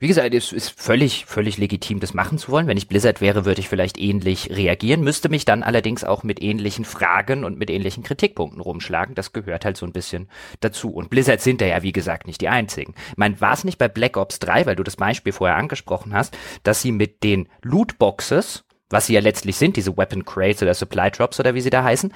Wie 0.00 0.08
gesagt, 0.08 0.34
es 0.34 0.50
ist 0.50 0.80
völlig, 0.80 1.26
völlig 1.26 1.58
legitim, 1.58 2.00
das 2.00 2.14
machen 2.14 2.38
zu 2.38 2.50
wollen. 2.50 2.66
Wenn 2.66 2.78
ich 2.78 2.88
Blizzard 2.88 3.20
wäre, 3.20 3.44
würde 3.44 3.60
ich 3.60 3.68
vielleicht 3.68 3.98
ähnlich 3.98 4.48
reagieren, 4.50 5.02
müsste 5.02 5.28
mich 5.28 5.44
dann 5.44 5.62
allerdings 5.62 6.04
auch 6.04 6.22
mit 6.22 6.42
ähnlichen 6.42 6.86
Fragen 6.86 7.44
und 7.44 7.58
mit 7.58 7.68
ähnlichen 7.68 8.02
Kritikpunkten 8.02 8.62
rumschlagen. 8.62 9.14
Das 9.14 9.34
gehört 9.34 9.66
halt 9.66 9.76
so 9.76 9.84
ein 9.84 9.92
bisschen 9.92 10.30
dazu. 10.60 10.88
Und 10.90 11.10
Blizzard 11.10 11.42
sind 11.42 11.60
da 11.60 11.66
ja, 11.66 11.82
wie 11.82 11.92
gesagt, 11.92 12.26
nicht 12.26 12.40
die 12.40 12.48
einzigen. 12.48 12.94
Ich 13.10 13.18
meine, 13.18 13.38
war 13.42 13.52
es 13.52 13.62
nicht 13.64 13.76
bei 13.76 13.88
Black 13.88 14.16
Ops 14.16 14.38
3, 14.38 14.64
weil 14.64 14.76
du 14.76 14.84
das 14.84 14.96
Beispiel 14.96 15.34
vorher 15.34 15.58
angesprochen 15.58 16.14
hast, 16.14 16.34
dass 16.62 16.80
sie 16.80 16.92
mit 16.92 17.22
den 17.22 17.50
Lootboxes, 17.60 18.64
was 18.88 19.06
sie 19.06 19.12
ja 19.12 19.20
letztlich 19.20 19.56
sind, 19.56 19.76
diese 19.76 19.98
Weapon 19.98 20.24
Crates 20.24 20.62
oder 20.62 20.72
Supply 20.72 21.10
Drops 21.10 21.38
oder 21.40 21.54
wie 21.54 21.60
sie 21.60 21.68
da 21.68 21.84
heißen, 21.84 22.14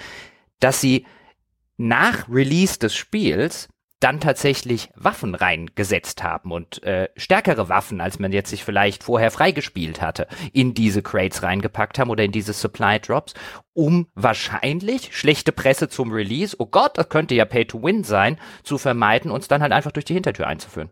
dass 0.59 0.81
sie 0.81 1.05
nach 1.77 2.31
Release 2.31 2.78
des 2.78 2.94
Spiels 2.94 3.69
dann 4.05 4.21
tatsächlich 4.21 4.91
Waffen 4.97 5.35
reingesetzt 5.35 6.23
haben 6.23 6.53
und 6.53 6.83
äh, 6.83 7.09
stärkere 7.17 7.71
Waffen, 7.71 8.03
als 8.03 8.19
man 8.19 8.33
jetzt 8.33 8.51
sich 8.51 8.63
vielleicht 8.63 9.03
vorher 9.03 9.31
freigespielt 9.31 10.03
hatte, 10.03 10.29
in 10.53 10.75
diese 10.75 11.01
Crates 11.01 11.43
reingepackt 11.43 11.99
haben 11.99 12.11
oder 12.11 12.23
in 12.23 12.31
diese 12.31 12.53
Supply 12.53 13.01
Drops, 13.01 13.33
um 13.73 14.09
wahrscheinlich 14.15 15.17
schlechte 15.17 15.53
Presse 15.53 15.89
zum 15.89 16.13
Release, 16.13 16.55
oh 16.59 16.67
Gott, 16.67 16.99
das 16.99 17.09
könnte 17.09 17.35
ja 17.35 17.47
Pay 17.47 17.65
to 17.65 17.83
Win 17.83 18.05
sein, 18.05 18.39
zu 18.63 18.77
vermeiden, 18.77 19.31
uns 19.31 19.49
dann 19.49 19.63
halt 19.63 19.73
einfach 19.73 19.93
durch 19.93 20.05
die 20.05 20.15
Hintertür 20.15 20.49
einzuführen. 20.49 20.91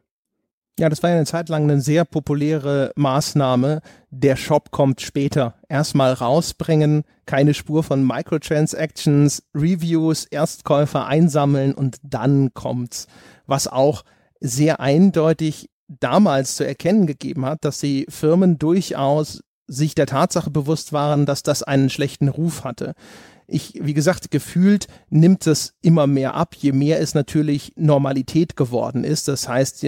Ja, 0.79 0.89
das 0.89 1.03
war 1.03 1.11
ja 1.11 1.17
eine 1.17 1.27
Zeit 1.27 1.51
lang 1.51 1.65
eine 1.65 1.81
sehr 1.83 2.07
populäre 2.07 2.93
Maßnahme. 2.97 3.83
Der 4.11 4.37
Shop 4.37 4.71
kommt 4.71 5.03
später. 5.03 5.55
Erstmal 5.69 6.15
rausbringen, 6.15 7.05
keine 7.27 7.53
Spur 7.53 7.83
von 7.83 8.07
Microtransactions, 8.07 9.43
Reviews, 9.55 10.25
Erstkäufer 10.25 11.07
einsammeln 11.07 11.75
und 11.75 11.99
dann 12.03 12.55
kommt's. 12.55 13.07
Was 13.47 13.69
auch 13.69 14.03
sehr 14.41 14.81
eindeutig 14.81 15.69
damals 15.89 16.57
zu 16.57 16.67
erkennen 16.67 17.07
gegeben 17.07 17.45
hat, 17.45 17.65
dass 17.67 17.79
die 17.81 18.07
Firmen 18.09 18.59
durchaus 18.59 19.43
sich 19.67 19.95
der 19.95 20.07
Tatsache 20.07 20.51
bewusst 20.51 20.93
waren, 20.95 21.27
dass 21.27 21.43
das 21.43 21.63
einen 21.63 21.91
schlechten 21.91 22.29
Ruf 22.29 22.65
hatte. 22.65 22.95
Ich, 23.47 23.75
wie 23.83 23.95
gesagt, 23.95 24.31
gefühlt 24.31 24.87
nimmt 25.11 25.47
es 25.47 25.75
immer 25.83 26.07
mehr 26.07 26.35
ab, 26.35 26.55
je 26.57 26.73
mehr 26.73 27.01
es 27.01 27.15
natürlich 27.15 27.73
Normalität 27.77 28.57
geworden 28.57 29.05
ist. 29.05 29.29
Das 29.29 29.49
heißt, 29.49 29.83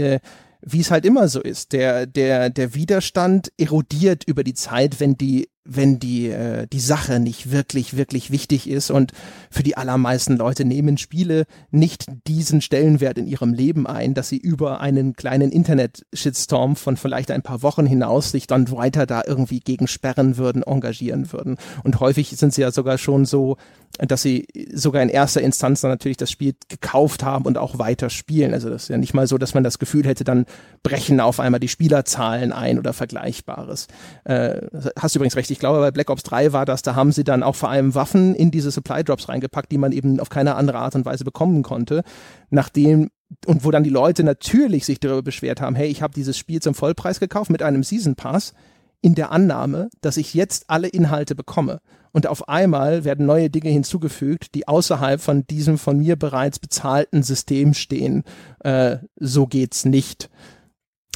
wie 0.64 0.80
es 0.80 0.90
halt 0.90 1.04
immer 1.04 1.28
so 1.28 1.40
ist. 1.40 1.72
Der, 1.72 2.06
der, 2.06 2.50
der 2.50 2.74
Widerstand 2.74 3.52
erodiert 3.58 4.24
über 4.24 4.44
die 4.44 4.54
Zeit, 4.54 5.00
wenn 5.00 5.16
die 5.16 5.48
wenn 5.64 5.98
die, 5.98 6.28
äh, 6.28 6.66
die 6.66 6.80
Sache 6.80 7.20
nicht 7.20 7.50
wirklich, 7.50 7.96
wirklich 7.96 8.30
wichtig 8.30 8.68
ist. 8.68 8.90
Und 8.90 9.12
für 9.50 9.62
die 9.62 9.76
allermeisten 9.76 10.36
Leute 10.36 10.64
nehmen 10.64 10.98
Spiele 10.98 11.46
nicht 11.70 12.06
diesen 12.26 12.60
Stellenwert 12.60 13.18
in 13.18 13.26
ihrem 13.26 13.54
Leben 13.54 13.86
ein, 13.86 14.14
dass 14.14 14.28
sie 14.28 14.36
über 14.36 14.80
einen 14.80 15.14
kleinen 15.14 15.50
Internet-Shitstorm 15.50 16.76
von 16.76 16.96
vielleicht 16.96 17.30
ein 17.30 17.42
paar 17.42 17.62
Wochen 17.62 17.86
hinaus 17.86 18.30
sich 18.30 18.46
dann 18.46 18.70
weiter 18.70 19.06
da 19.06 19.22
irgendwie 19.26 19.60
gegen 19.60 19.88
sperren 19.88 20.36
würden, 20.36 20.62
engagieren 20.62 21.32
würden. 21.32 21.56
Und 21.82 22.00
häufig 22.00 22.30
sind 22.36 22.52
sie 22.52 22.60
ja 22.60 22.70
sogar 22.70 22.98
schon 22.98 23.24
so, 23.24 23.56
dass 23.98 24.22
sie 24.22 24.46
sogar 24.72 25.02
in 25.02 25.08
erster 25.08 25.40
Instanz 25.40 25.80
dann 25.80 25.90
natürlich 25.90 26.16
das 26.16 26.30
Spiel 26.30 26.54
gekauft 26.68 27.22
haben 27.22 27.44
und 27.44 27.58
auch 27.58 27.78
weiter 27.78 28.10
spielen. 28.10 28.52
Also 28.52 28.68
das 28.68 28.84
ist 28.84 28.88
ja 28.88 28.98
nicht 28.98 29.14
mal 29.14 29.26
so, 29.26 29.38
dass 29.38 29.54
man 29.54 29.62
das 29.62 29.78
Gefühl 29.78 30.04
hätte, 30.04 30.24
dann 30.24 30.46
brechen 30.82 31.20
auf 31.20 31.38
einmal 31.38 31.60
die 31.60 31.68
Spielerzahlen 31.68 32.52
ein 32.52 32.78
oder 32.78 32.92
Vergleichbares. 32.92 33.86
Äh, 34.24 34.62
hast 34.98 35.14
du 35.14 35.18
übrigens 35.18 35.36
recht, 35.36 35.50
ich 35.54 35.60
glaube, 35.60 35.78
bei 35.78 35.92
Black 35.92 36.10
Ops 36.10 36.24
3 36.24 36.52
war 36.52 36.66
das, 36.66 36.82
da 36.82 36.96
haben 36.96 37.12
sie 37.12 37.22
dann 37.22 37.44
auch 37.44 37.54
vor 37.54 37.70
allem 37.70 37.94
Waffen 37.94 38.34
in 38.34 38.50
diese 38.50 38.72
Supply 38.72 39.04
Drops 39.04 39.28
reingepackt, 39.28 39.70
die 39.70 39.78
man 39.78 39.92
eben 39.92 40.18
auf 40.18 40.28
keine 40.28 40.56
andere 40.56 40.78
Art 40.78 40.96
und 40.96 41.04
Weise 41.04 41.24
bekommen 41.24 41.62
konnte, 41.62 42.02
nachdem 42.50 43.10
und 43.46 43.64
wo 43.64 43.70
dann 43.70 43.84
die 43.84 43.90
Leute 43.90 44.24
natürlich 44.24 44.84
sich 44.84 44.98
darüber 44.98 45.22
beschwert 45.22 45.60
haben, 45.60 45.76
hey, 45.76 45.86
ich 45.86 46.02
habe 46.02 46.12
dieses 46.12 46.36
Spiel 46.36 46.60
zum 46.60 46.74
Vollpreis 46.74 47.20
gekauft 47.20 47.50
mit 47.50 47.62
einem 47.62 47.84
Season 47.84 48.16
Pass 48.16 48.52
in 49.00 49.14
der 49.14 49.30
Annahme, 49.30 49.90
dass 50.00 50.16
ich 50.16 50.34
jetzt 50.34 50.64
alle 50.68 50.88
Inhalte 50.88 51.34
bekomme. 51.34 51.80
Und 52.10 52.26
auf 52.26 52.48
einmal 52.48 53.04
werden 53.04 53.26
neue 53.26 53.50
Dinge 53.50 53.70
hinzugefügt, 53.70 54.54
die 54.54 54.66
außerhalb 54.66 55.20
von 55.20 55.46
diesem 55.46 55.78
von 55.78 55.98
mir 55.98 56.16
bereits 56.16 56.58
bezahlten 56.58 57.22
System 57.22 57.74
stehen. 57.74 58.24
Äh, 58.60 58.98
so 59.16 59.46
geht's 59.46 59.84
nicht. 59.84 60.30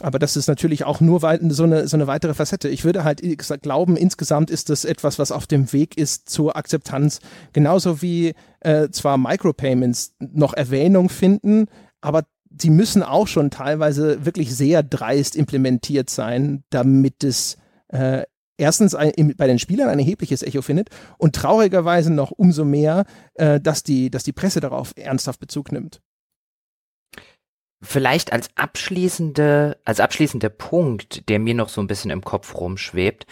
Aber 0.00 0.18
das 0.18 0.36
ist 0.36 0.46
natürlich 0.46 0.84
auch 0.84 1.00
nur 1.00 1.20
so 1.20 1.26
eine, 1.64 1.88
so 1.88 1.96
eine 1.96 2.06
weitere 2.06 2.34
Facette. 2.34 2.68
Ich 2.68 2.84
würde 2.84 3.04
halt 3.04 3.20
glauben, 3.62 3.96
insgesamt 3.96 4.50
ist 4.50 4.70
das 4.70 4.84
etwas, 4.84 5.18
was 5.18 5.32
auf 5.32 5.46
dem 5.46 5.72
Weg 5.72 5.96
ist 5.98 6.28
zur 6.28 6.56
Akzeptanz. 6.56 7.20
Genauso 7.52 8.00
wie 8.00 8.34
äh, 8.60 8.88
zwar 8.90 9.18
Micropayments 9.18 10.14
noch 10.20 10.54
Erwähnung 10.54 11.08
finden, 11.08 11.66
aber 12.00 12.24
sie 12.60 12.70
müssen 12.70 13.02
auch 13.02 13.26
schon 13.26 13.50
teilweise 13.50 14.24
wirklich 14.24 14.54
sehr 14.54 14.82
dreist 14.82 15.36
implementiert 15.36 16.10
sein, 16.10 16.62
damit 16.70 17.24
es 17.24 17.56
äh, 17.88 18.22
erstens 18.56 18.94
ein, 18.94 19.12
bei 19.36 19.46
den 19.46 19.58
Spielern 19.58 19.88
ein 19.88 19.98
erhebliches 19.98 20.42
Echo 20.42 20.62
findet 20.62 20.90
und 21.18 21.34
traurigerweise 21.34 22.12
noch 22.12 22.30
umso 22.30 22.64
mehr, 22.64 23.04
äh, 23.34 23.60
dass, 23.60 23.82
die, 23.82 24.10
dass 24.10 24.24
die 24.24 24.32
Presse 24.32 24.60
darauf 24.60 24.92
ernsthaft 24.96 25.40
Bezug 25.40 25.72
nimmt. 25.72 26.00
Vielleicht 27.80 28.32
als 28.32 28.50
abschließende, 28.56 29.78
als 29.84 30.00
abschließender 30.00 30.48
Punkt, 30.48 31.28
der 31.28 31.38
mir 31.38 31.54
noch 31.54 31.68
so 31.68 31.80
ein 31.80 31.86
bisschen 31.86 32.10
im 32.10 32.24
Kopf 32.24 32.54
rumschwebt. 32.56 33.26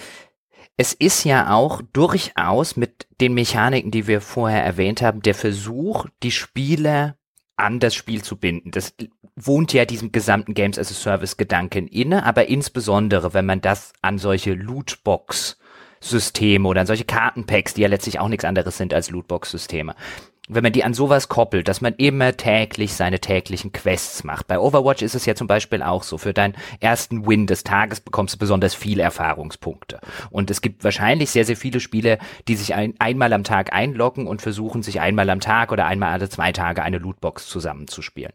Es 0.76 0.92
ist 0.92 1.24
ja 1.24 1.52
auch 1.54 1.82
durchaus 1.92 2.76
mit 2.76 3.08
den 3.20 3.34
Mechaniken, 3.34 3.90
die 3.90 4.06
wir 4.06 4.20
vorher 4.20 4.62
erwähnt 4.62 5.02
haben, 5.02 5.22
der 5.22 5.34
Versuch, 5.34 6.06
die 6.22 6.30
Spieler 6.30 7.16
an 7.56 7.80
das 7.80 7.94
Spiel 7.94 8.22
zu 8.22 8.36
binden. 8.36 8.70
Das 8.70 8.94
wohnt 9.34 9.72
ja 9.72 9.84
diesem 9.84 10.12
gesamten 10.12 10.54
Games 10.54 10.78
as 10.78 10.90
a 10.90 10.94
Service 10.94 11.36
Gedanken 11.36 11.88
inne, 11.88 12.24
aber 12.24 12.46
insbesondere, 12.48 13.34
wenn 13.34 13.46
man 13.46 13.60
das 13.60 13.94
an 14.02 14.18
solche 14.18 14.52
Lootbox 14.52 15.58
Systeme 16.00 16.68
oder 16.68 16.82
an 16.82 16.86
solche 16.86 17.04
Kartenpacks, 17.04 17.74
die 17.74 17.82
ja 17.82 17.88
letztlich 17.88 18.20
auch 18.20 18.28
nichts 18.28 18.44
anderes 18.44 18.76
sind 18.76 18.94
als 18.94 19.10
Lootbox-Systeme 19.10 19.94
wenn 20.48 20.62
man 20.62 20.72
die 20.72 20.84
an 20.84 20.94
sowas 20.94 21.28
koppelt, 21.28 21.68
dass 21.68 21.80
man 21.80 21.94
immer 21.94 22.36
täglich 22.36 22.94
seine 22.94 23.20
täglichen 23.20 23.72
Quests 23.72 24.24
macht. 24.24 24.46
Bei 24.46 24.58
Overwatch 24.58 25.02
ist 25.02 25.14
es 25.14 25.26
ja 25.26 25.34
zum 25.34 25.46
Beispiel 25.46 25.82
auch 25.82 26.02
so. 26.02 26.18
Für 26.18 26.32
deinen 26.32 26.54
ersten 26.80 27.26
Win 27.26 27.46
des 27.46 27.64
Tages 27.64 28.00
bekommst 28.00 28.34
du 28.34 28.38
besonders 28.38 28.74
viele 28.74 29.02
Erfahrungspunkte. 29.02 30.00
Und 30.30 30.50
es 30.50 30.60
gibt 30.60 30.84
wahrscheinlich 30.84 31.30
sehr, 31.30 31.44
sehr 31.44 31.56
viele 31.56 31.80
Spieler, 31.80 32.18
die 32.48 32.56
sich 32.56 32.74
ein, 32.74 32.94
einmal 32.98 33.32
am 33.32 33.44
Tag 33.44 33.72
einloggen 33.72 34.26
und 34.26 34.42
versuchen, 34.42 34.82
sich 34.82 35.00
einmal 35.00 35.28
am 35.30 35.40
Tag 35.40 35.72
oder 35.72 35.86
einmal 35.86 36.12
alle 36.12 36.28
zwei 36.28 36.52
Tage 36.52 36.82
eine 36.82 36.98
Lootbox 36.98 37.48
zusammenzuspielen. 37.48 38.32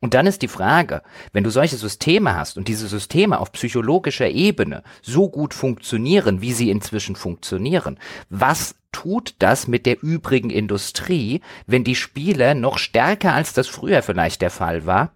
Und 0.00 0.14
dann 0.14 0.26
ist 0.26 0.40
die 0.40 0.48
Frage, 0.48 1.02
wenn 1.32 1.44
du 1.44 1.50
solche 1.50 1.76
Systeme 1.76 2.34
hast 2.34 2.56
und 2.56 2.68
diese 2.68 2.88
Systeme 2.88 3.38
auf 3.38 3.52
psychologischer 3.52 4.28
Ebene 4.28 4.82
so 5.02 5.28
gut 5.28 5.52
funktionieren, 5.52 6.40
wie 6.40 6.54
sie 6.54 6.70
inzwischen 6.70 7.16
funktionieren, 7.16 7.98
was 8.30 8.76
tut 8.92 9.34
das 9.38 9.68
mit 9.68 9.84
der 9.84 10.02
übrigen 10.02 10.48
Industrie, 10.48 11.42
wenn 11.66 11.84
die 11.84 11.94
Spieler 11.94 12.54
noch 12.54 12.78
stärker 12.78 13.34
als 13.34 13.52
das 13.52 13.68
früher 13.68 14.02
vielleicht 14.02 14.40
der 14.40 14.50
Fall 14.50 14.86
war, 14.86 15.12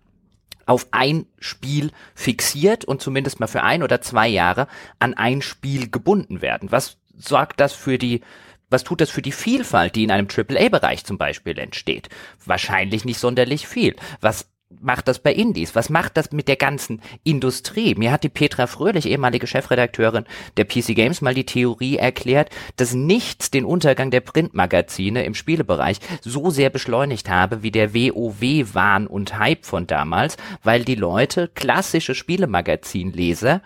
auf 0.66 0.86
ein 0.90 1.26
Spiel 1.38 1.90
fixiert 2.14 2.84
und 2.84 3.00
zumindest 3.00 3.40
mal 3.40 3.46
für 3.46 3.62
ein 3.62 3.82
oder 3.82 4.02
zwei 4.02 4.28
Jahre 4.28 4.68
an 4.98 5.14
ein 5.14 5.40
Spiel 5.40 5.90
gebunden 5.90 6.42
werden? 6.42 6.72
Was 6.72 6.98
sorgt 7.16 7.58
das 7.58 7.72
für 7.72 7.96
die 7.96 8.20
was 8.70 8.82
tut 8.82 9.00
das 9.00 9.10
für 9.10 9.22
die 9.22 9.30
Vielfalt, 9.30 9.94
die 9.94 10.02
in 10.02 10.10
einem 10.10 10.26
AAA-Bereich 10.26 11.04
zum 11.04 11.16
Beispiel 11.16 11.56
entsteht? 11.58 12.08
Wahrscheinlich 12.44 13.04
nicht 13.04 13.20
sonderlich 13.20 13.68
viel. 13.68 13.94
Was 14.20 14.48
macht 14.80 15.08
das 15.08 15.18
bei 15.18 15.32
Indies? 15.32 15.74
Was 15.74 15.90
macht 15.90 16.16
das 16.16 16.32
mit 16.32 16.48
der 16.48 16.56
ganzen 16.56 17.00
Industrie? 17.22 17.94
Mir 17.94 18.12
hat 18.12 18.24
die 18.24 18.28
Petra 18.28 18.66
Fröhlich, 18.66 19.06
ehemalige 19.06 19.46
Chefredakteurin 19.46 20.24
der 20.56 20.64
PC 20.64 20.94
Games, 20.94 21.20
mal 21.20 21.34
die 21.34 21.46
Theorie 21.46 21.96
erklärt, 21.96 22.50
dass 22.76 22.94
nichts 22.94 23.50
den 23.50 23.64
Untergang 23.64 24.10
der 24.10 24.20
Printmagazine 24.20 25.24
im 25.24 25.34
Spielebereich 25.34 25.98
so 26.20 26.50
sehr 26.50 26.70
beschleunigt 26.70 27.28
habe 27.28 27.62
wie 27.62 27.70
der 27.70 27.94
WoW-Wahn 27.94 29.06
und 29.06 29.38
Hype 29.38 29.64
von 29.64 29.86
damals, 29.86 30.36
weil 30.62 30.84
die 30.84 30.94
Leute, 30.94 31.48
klassische 31.54 32.14
Spielemagazinleser, 32.14 33.62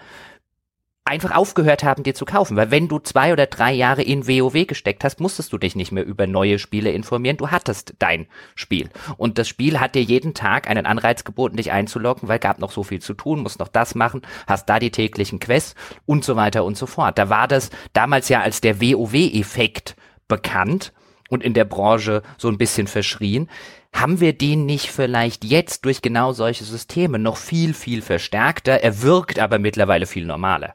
einfach 1.08 1.34
aufgehört 1.34 1.82
haben, 1.82 2.02
dir 2.02 2.14
zu 2.14 2.24
kaufen. 2.24 2.56
Weil 2.56 2.70
wenn 2.70 2.88
du 2.88 2.98
zwei 2.98 3.32
oder 3.32 3.46
drei 3.46 3.72
Jahre 3.72 4.02
in 4.02 4.28
WoW 4.28 4.66
gesteckt 4.66 5.04
hast, 5.04 5.20
musstest 5.20 5.52
du 5.52 5.58
dich 5.58 5.74
nicht 5.74 5.92
mehr 5.92 6.04
über 6.04 6.26
neue 6.26 6.58
Spiele 6.58 6.90
informieren. 6.90 7.36
Du 7.36 7.50
hattest 7.50 7.94
dein 7.98 8.26
Spiel. 8.54 8.88
Und 9.16 9.38
das 9.38 9.48
Spiel 9.48 9.80
hat 9.80 9.94
dir 9.94 10.02
jeden 10.02 10.34
Tag 10.34 10.68
einen 10.68 10.86
Anreiz 10.86 11.24
geboten, 11.24 11.56
dich 11.56 11.72
einzuloggen, 11.72 12.28
weil 12.28 12.38
gab 12.38 12.58
noch 12.58 12.70
so 12.70 12.82
viel 12.82 13.00
zu 13.00 13.14
tun, 13.14 13.42
musst 13.42 13.58
noch 13.58 13.68
das 13.68 13.94
machen, 13.94 14.22
hast 14.46 14.68
da 14.68 14.78
die 14.78 14.90
täglichen 14.90 15.38
Quests 15.38 15.74
und 16.06 16.24
so 16.24 16.36
weiter 16.36 16.64
und 16.64 16.76
so 16.76 16.86
fort. 16.86 17.18
Da 17.18 17.28
war 17.28 17.48
das 17.48 17.70
damals 17.92 18.28
ja 18.28 18.40
als 18.40 18.60
der 18.60 18.80
WoW-Effekt 18.80 19.96
bekannt 20.28 20.92
und 21.28 21.42
in 21.42 21.54
der 21.54 21.64
Branche 21.64 22.22
so 22.36 22.48
ein 22.48 22.58
bisschen 22.58 22.86
verschrien. 22.86 23.48
Haben 23.94 24.20
wir 24.20 24.32
den 24.32 24.66
nicht 24.66 24.90
vielleicht 24.90 25.44
jetzt 25.44 25.84
durch 25.84 26.02
genau 26.02 26.32
solche 26.32 26.64
Systeme 26.64 27.18
noch 27.18 27.36
viel, 27.36 27.74
viel 27.74 28.02
verstärkter? 28.02 28.82
Er 28.82 29.02
wirkt 29.02 29.38
aber 29.38 29.58
mittlerweile 29.58 30.06
viel 30.06 30.26
normaler. 30.26 30.74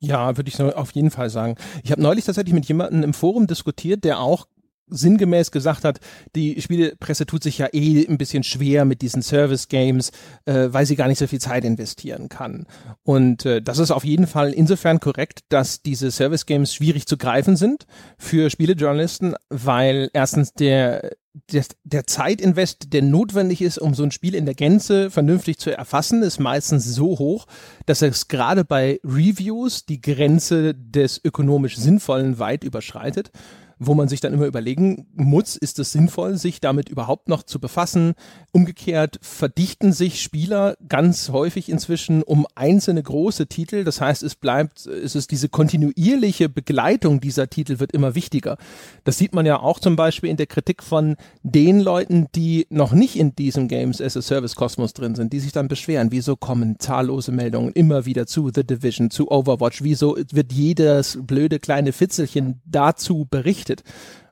Ja, 0.00 0.36
würde 0.36 0.48
ich 0.48 0.60
auf 0.60 0.92
jeden 0.92 1.10
Fall 1.10 1.28
sagen. 1.28 1.56
Ich 1.82 1.90
habe 1.90 2.02
neulich 2.02 2.24
tatsächlich 2.24 2.54
mit 2.54 2.66
jemandem 2.66 3.02
im 3.02 3.14
Forum 3.14 3.46
diskutiert, 3.46 4.04
der 4.04 4.20
auch 4.20 4.46
sinngemäß 4.90 5.50
gesagt 5.50 5.84
hat, 5.84 6.00
die 6.34 6.60
Spielepresse 6.60 7.26
tut 7.26 7.42
sich 7.42 7.58
ja 7.58 7.68
eh 7.72 8.06
ein 8.06 8.18
bisschen 8.18 8.42
schwer 8.42 8.84
mit 8.84 9.02
diesen 9.02 9.22
Service-Games, 9.22 10.12
äh, 10.46 10.68
weil 10.70 10.86
sie 10.86 10.96
gar 10.96 11.08
nicht 11.08 11.18
so 11.18 11.26
viel 11.26 11.40
Zeit 11.40 11.64
investieren 11.64 12.28
kann. 12.28 12.66
Und 13.02 13.44
äh, 13.44 13.62
das 13.62 13.78
ist 13.78 13.90
auf 13.90 14.04
jeden 14.04 14.26
Fall 14.26 14.52
insofern 14.52 15.00
korrekt, 15.00 15.40
dass 15.48 15.82
diese 15.82 16.10
Service-Games 16.10 16.74
schwierig 16.74 17.06
zu 17.06 17.16
greifen 17.16 17.56
sind 17.56 17.86
für 18.18 18.50
Spielejournalisten, 18.50 19.34
weil 19.50 20.10
erstens 20.12 20.52
der 20.52 21.10
der, 21.52 21.64
der 21.84 22.06
Zeitinvest, 22.06 22.92
der 22.92 23.02
notwendig 23.02 23.62
ist, 23.62 23.78
um 23.78 23.94
so 23.94 24.02
ein 24.02 24.10
Spiel 24.10 24.34
in 24.34 24.44
der 24.44 24.54
Gänze 24.54 25.10
vernünftig 25.10 25.58
zu 25.58 25.70
erfassen, 25.70 26.22
ist 26.22 26.38
meistens 26.38 26.84
so 26.84 27.18
hoch, 27.18 27.46
dass 27.86 28.02
es 28.02 28.28
gerade 28.28 28.64
bei 28.64 29.00
Reviews 29.04 29.86
die 29.86 30.00
Grenze 30.00 30.74
des 30.74 31.20
ökonomisch 31.24 31.76
Sinnvollen 31.76 32.38
weit 32.38 32.64
überschreitet 32.64 33.30
wo 33.78 33.94
man 33.94 34.08
sich 34.08 34.20
dann 34.20 34.32
immer 34.32 34.46
überlegen 34.46 35.06
muss, 35.14 35.56
ist 35.56 35.78
es 35.78 35.92
sinnvoll, 35.92 36.36
sich 36.36 36.60
damit 36.60 36.88
überhaupt 36.88 37.28
noch 37.28 37.42
zu 37.42 37.60
befassen? 37.60 38.14
Umgekehrt 38.52 39.18
verdichten 39.22 39.92
sich 39.92 40.20
Spieler 40.20 40.76
ganz 40.88 41.30
häufig 41.30 41.68
inzwischen 41.68 42.22
um 42.22 42.46
einzelne 42.54 43.02
große 43.02 43.46
Titel. 43.46 43.84
Das 43.84 44.00
heißt, 44.00 44.22
es 44.22 44.34
bleibt, 44.34 44.86
es 44.86 45.14
ist 45.14 45.30
diese 45.30 45.48
kontinuierliche 45.48 46.48
Begleitung 46.48 47.20
dieser 47.20 47.48
Titel 47.48 47.78
wird 47.78 47.92
immer 47.92 48.14
wichtiger. 48.14 48.58
Das 49.04 49.18
sieht 49.18 49.34
man 49.34 49.46
ja 49.46 49.60
auch 49.60 49.78
zum 49.78 49.96
Beispiel 49.96 50.30
in 50.30 50.36
der 50.36 50.46
Kritik 50.46 50.82
von 50.82 51.16
den 51.42 51.80
Leuten, 51.80 52.26
die 52.34 52.66
noch 52.70 52.92
nicht 52.92 53.16
in 53.16 53.36
diesem 53.36 53.68
Games 53.68 54.00
as 54.00 54.16
a 54.16 54.22
Service 54.22 54.56
Kosmos 54.56 54.92
drin 54.92 55.14
sind, 55.14 55.32
die 55.32 55.40
sich 55.40 55.52
dann 55.52 55.68
beschweren, 55.68 56.10
wieso 56.10 56.36
kommen 56.36 56.80
zahllose 56.80 57.30
Meldungen 57.32 57.72
immer 57.72 58.06
wieder 58.06 58.26
zu 58.26 58.50
The 58.52 58.64
Division, 58.64 59.10
zu 59.10 59.30
Overwatch, 59.30 59.82
wieso 59.82 60.16
wird 60.32 60.52
jedes 60.52 61.18
blöde 61.22 61.58
kleine 61.58 61.92
Fitzelchen 61.92 62.60
dazu 62.64 63.26
berichtet 63.30 63.67
verpflichtet, 63.68 63.82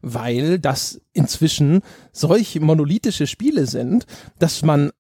weil 0.03 0.59
das 0.59 1.01
inzwischen 1.13 1.81
solch 2.13 2.61
monolithische 2.61 3.27
Spiele 3.27 3.67
sind, 3.67 4.07
dass 4.39 4.63
man 4.63 4.91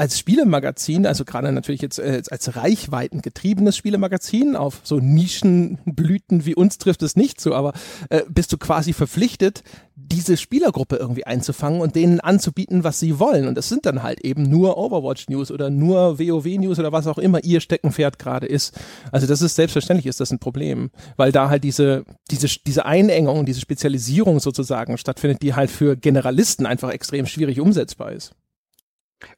als 0.00 0.18
Spielemagazin, 0.18 1.06
also 1.06 1.26
gerade 1.26 1.52
natürlich 1.52 1.82
jetzt 1.82 1.98
äh, 1.98 2.22
als 2.30 2.56
reichweitengetriebenes 2.56 3.76
Spielemagazin, 3.76 4.56
auf 4.56 4.80
so 4.82 4.96
Nischenblüten 4.96 6.46
wie 6.46 6.54
uns 6.54 6.78
trifft 6.78 7.02
es 7.02 7.16
nicht 7.16 7.38
so, 7.38 7.54
aber 7.54 7.74
äh, 8.08 8.22
bist 8.26 8.50
du 8.50 8.56
quasi 8.56 8.94
verpflichtet, 8.94 9.62
diese 9.94 10.38
Spielergruppe 10.38 10.96
irgendwie 10.96 11.26
einzufangen 11.26 11.82
und 11.82 11.96
denen 11.96 12.18
anzubieten, 12.18 12.82
was 12.82 12.98
sie 12.98 13.18
wollen. 13.18 13.46
Und 13.46 13.56
das 13.56 13.68
sind 13.68 13.84
dann 13.84 14.02
halt 14.02 14.24
eben 14.24 14.44
nur 14.44 14.78
Overwatch 14.78 15.28
News 15.28 15.50
oder 15.50 15.68
nur 15.68 16.18
WoW 16.18 16.46
News 16.46 16.78
oder 16.78 16.92
was 16.92 17.06
auch 17.06 17.18
immer 17.18 17.44
ihr 17.44 17.60
Steckenpferd 17.60 18.18
gerade 18.18 18.46
ist. 18.46 18.80
Also 19.12 19.26
das 19.26 19.42
ist 19.42 19.54
selbstverständlich 19.54 20.06
ist 20.06 20.18
das 20.18 20.30
ein 20.30 20.38
Problem, 20.38 20.90
weil 21.18 21.30
da 21.30 21.50
halt 21.50 21.62
diese, 21.62 22.04
diese, 22.30 22.48
diese 22.66 22.86
Einengung, 22.86 23.44
diese 23.44 23.60
Spezialisierung 23.60 24.40
sozusagen 24.40 24.96
stattfindet, 24.96 25.42
die 25.42 25.52
halt 25.52 25.70
für 25.70 25.94
Generalisten 25.94 26.64
einfach 26.64 26.90
extrem 26.90 27.26
schwierig 27.26 27.60
umsetzbar 27.60 28.12
ist. 28.12 28.32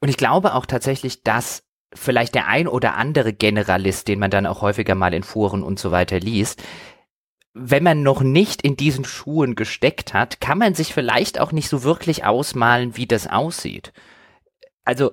Und 0.01 0.09
ich 0.09 0.17
glaube 0.17 0.55
auch 0.55 0.67
tatsächlich, 0.67 1.23
dass 1.23 1.65
vielleicht 1.95 2.35
der 2.35 2.49
ein 2.49 2.69
oder 2.69 2.95
andere 2.95 3.33
Generalist, 3.33 4.09
den 4.09 4.19
man 4.19 4.31
dann 4.31 4.47
auch 4.47 4.63
häufiger 4.63 4.95
mal 4.95 5.15
in 5.15 5.23
Foren 5.23 5.63
und 5.63 5.79
so 5.79 5.91
weiter 5.91 6.19
liest, 6.19 6.63
wenn 7.55 7.83
man 7.83 8.03
noch 8.03 8.23
nicht 8.23 8.63
in 8.63 8.77
diesen 8.77 9.05
Schuhen 9.05 9.55
gesteckt 9.55 10.15
hat, 10.15 10.41
kann 10.41 10.59
man 10.59 10.75
sich 10.75 10.95
vielleicht 10.95 11.39
auch 11.39 11.53
nicht 11.53 11.69
so 11.69 11.83
wirklich 11.83 12.25
ausmalen, 12.25 12.97
wie 12.97 13.07
das 13.07 13.27
aussieht. 13.27 13.93
Also, 14.85 15.13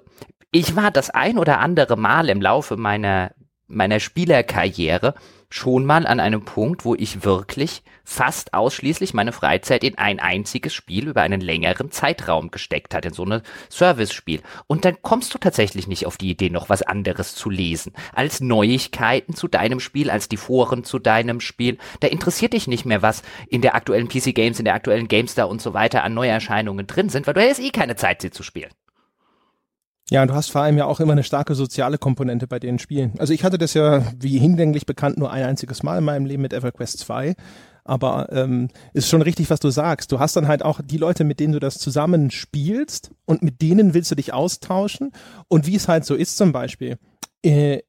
ich 0.51 0.75
war 0.75 0.89
das 0.89 1.09
ein 1.09 1.37
oder 1.37 1.59
andere 1.59 1.97
Mal 1.97 2.29
im 2.29 2.41
Laufe 2.41 2.77
meiner, 2.77 3.33
meiner 3.67 3.99
Spielerkarriere 3.99 5.15
schon 5.49 5.85
mal 5.85 6.05
an 6.05 6.19
einem 6.19 6.45
Punkt, 6.45 6.85
wo 6.85 6.95
ich 6.95 7.23
wirklich 7.23 7.81
fast 8.03 8.53
ausschließlich 8.53 9.13
meine 9.13 9.31
Freizeit 9.31 9.83
in 9.83 9.97
ein 9.97 10.19
einziges 10.19 10.73
Spiel 10.73 11.07
über 11.07 11.21
einen 11.21 11.41
längeren 11.41 11.91
Zeitraum 11.91 12.51
gesteckt 12.51 12.93
hat, 12.93 13.05
in 13.05 13.13
so 13.13 13.23
eine 13.23 13.41
Service-Spiel. 13.69 14.41
Und 14.67 14.85
dann 14.85 15.01
kommst 15.01 15.33
du 15.33 15.37
tatsächlich 15.37 15.87
nicht 15.87 16.05
auf 16.05 16.17
die 16.17 16.29
Idee, 16.29 16.49
noch 16.49 16.69
was 16.69 16.81
anderes 16.81 17.35
zu 17.35 17.49
lesen, 17.49 17.93
als 18.13 18.41
Neuigkeiten 18.41 19.33
zu 19.33 19.47
deinem 19.47 19.79
Spiel, 19.79 20.09
als 20.09 20.29
die 20.29 20.37
Foren 20.37 20.83
zu 20.83 20.99
deinem 20.99 21.39
Spiel. 21.39 21.77
Da 21.99 22.07
interessiert 22.07 22.53
dich 22.53 22.67
nicht 22.67 22.85
mehr, 22.85 23.01
was 23.01 23.23
in 23.47 23.61
der 23.61 23.75
aktuellen 23.75 24.07
PC 24.07 24.33
Games, 24.35 24.59
in 24.59 24.65
der 24.65 24.75
aktuellen 24.75 25.07
GameStar 25.07 25.49
und 25.49 25.61
so 25.61 25.73
weiter 25.73 26.03
an 26.03 26.13
Neuerscheinungen 26.13 26.87
drin 26.87 27.09
sind, 27.09 27.27
weil 27.27 27.33
du 27.33 27.47
hast 27.47 27.59
eh 27.59 27.71
keine 27.71 27.95
Zeit, 27.95 28.21
sie 28.21 28.31
zu 28.31 28.43
spielen. 28.43 28.71
Ja, 30.11 30.23
und 30.23 30.29
du 30.29 30.33
hast 30.33 30.49
vor 30.49 30.61
allem 30.61 30.77
ja 30.77 30.85
auch 30.85 30.99
immer 30.99 31.11
eine 31.11 31.23
starke 31.23 31.53
soziale 31.53 31.99
Komponente 31.99 32.47
bei 32.47 32.59
den 32.59 32.79
Spielen. 32.79 33.13
Also 33.19 33.31
ich 33.33 33.43
hatte 33.43 33.59
das 33.59 33.75
ja, 33.75 34.03
wie 34.17 34.39
hinlänglich 34.39 34.85
bekannt, 34.85 35.17
nur 35.17 35.31
ein 35.31 35.43
einziges 35.43 35.83
Mal 35.83 35.99
in 35.99 36.03
meinem 36.03 36.25
Leben 36.25 36.41
mit 36.41 36.53
EverQuest 36.53 36.99
2. 36.99 37.35
Aber 37.83 38.31
ähm, 38.31 38.69
ist 38.93 39.09
schon 39.09 39.21
richtig, 39.21 39.49
was 39.49 39.59
du 39.59 39.69
sagst. 39.69 40.11
Du 40.11 40.19
hast 40.19 40.35
dann 40.35 40.47
halt 40.47 40.63
auch 40.63 40.79
die 40.83 40.97
Leute, 40.97 41.23
mit 41.23 41.39
denen 41.39 41.53
du 41.53 41.59
das 41.59 41.77
zusammen 41.77 42.31
spielst 42.31 43.11
und 43.25 43.41
mit 43.41 43.61
denen 43.61 43.93
willst 43.93 44.11
du 44.11 44.15
dich 44.15 44.33
austauschen. 44.33 45.11
Und 45.47 45.67
wie 45.67 45.75
es 45.75 45.87
halt 45.87 46.05
so 46.05 46.15
ist 46.15 46.37
zum 46.37 46.51
Beispiel, 46.51 46.97
äh, 47.43 47.79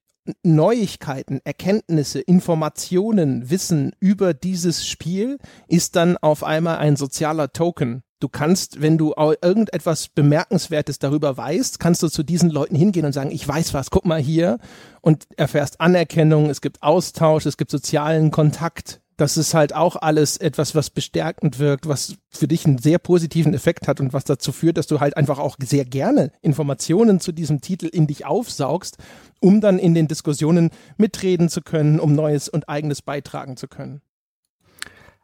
Neuigkeiten, 0.42 1.40
Erkenntnisse, 1.44 2.20
Informationen, 2.20 3.50
Wissen 3.50 3.92
über 3.98 4.34
dieses 4.34 4.86
Spiel 4.86 5.38
ist 5.66 5.96
dann 5.96 6.18
auf 6.18 6.44
einmal 6.44 6.76
ein 6.76 6.96
sozialer 6.96 7.52
Token 7.52 8.02
Du 8.20 8.28
kannst, 8.28 8.82
wenn 8.82 8.98
du 8.98 9.14
irgendetwas 9.16 10.08
Bemerkenswertes 10.08 10.98
darüber 10.98 11.38
weißt, 11.38 11.80
kannst 11.80 12.02
du 12.02 12.08
zu 12.08 12.22
diesen 12.22 12.50
Leuten 12.50 12.74
hingehen 12.74 13.06
und 13.06 13.14
sagen, 13.14 13.30
ich 13.30 13.48
weiß 13.48 13.72
was, 13.72 13.90
guck 13.90 14.04
mal 14.04 14.20
hier 14.20 14.58
und 15.00 15.26
erfährst 15.38 15.80
Anerkennung, 15.80 16.50
es 16.50 16.60
gibt 16.60 16.82
Austausch, 16.82 17.46
es 17.46 17.56
gibt 17.56 17.70
sozialen 17.70 18.30
Kontakt. 18.30 19.00
Das 19.16 19.38
ist 19.38 19.54
halt 19.54 19.74
auch 19.74 19.96
alles 19.96 20.36
etwas, 20.36 20.74
was 20.74 20.90
bestärkend 20.90 21.58
wirkt, 21.58 21.88
was 21.88 22.16
für 22.28 22.46
dich 22.46 22.66
einen 22.66 22.78
sehr 22.78 22.98
positiven 22.98 23.54
Effekt 23.54 23.88
hat 23.88 24.00
und 24.00 24.12
was 24.12 24.24
dazu 24.24 24.52
führt, 24.52 24.76
dass 24.76 24.86
du 24.86 25.00
halt 25.00 25.16
einfach 25.16 25.38
auch 25.38 25.56
sehr 25.62 25.86
gerne 25.86 26.30
Informationen 26.42 27.20
zu 27.20 27.32
diesem 27.32 27.62
Titel 27.62 27.86
in 27.86 28.06
dich 28.06 28.26
aufsaugst, 28.26 28.98
um 29.40 29.62
dann 29.62 29.78
in 29.78 29.94
den 29.94 30.08
Diskussionen 30.08 30.70
mitreden 30.98 31.48
zu 31.48 31.62
können, 31.62 32.00
um 32.00 32.14
Neues 32.14 32.50
und 32.50 32.68
Eigenes 32.68 33.00
beitragen 33.00 33.56
zu 33.56 33.66
können. 33.66 34.02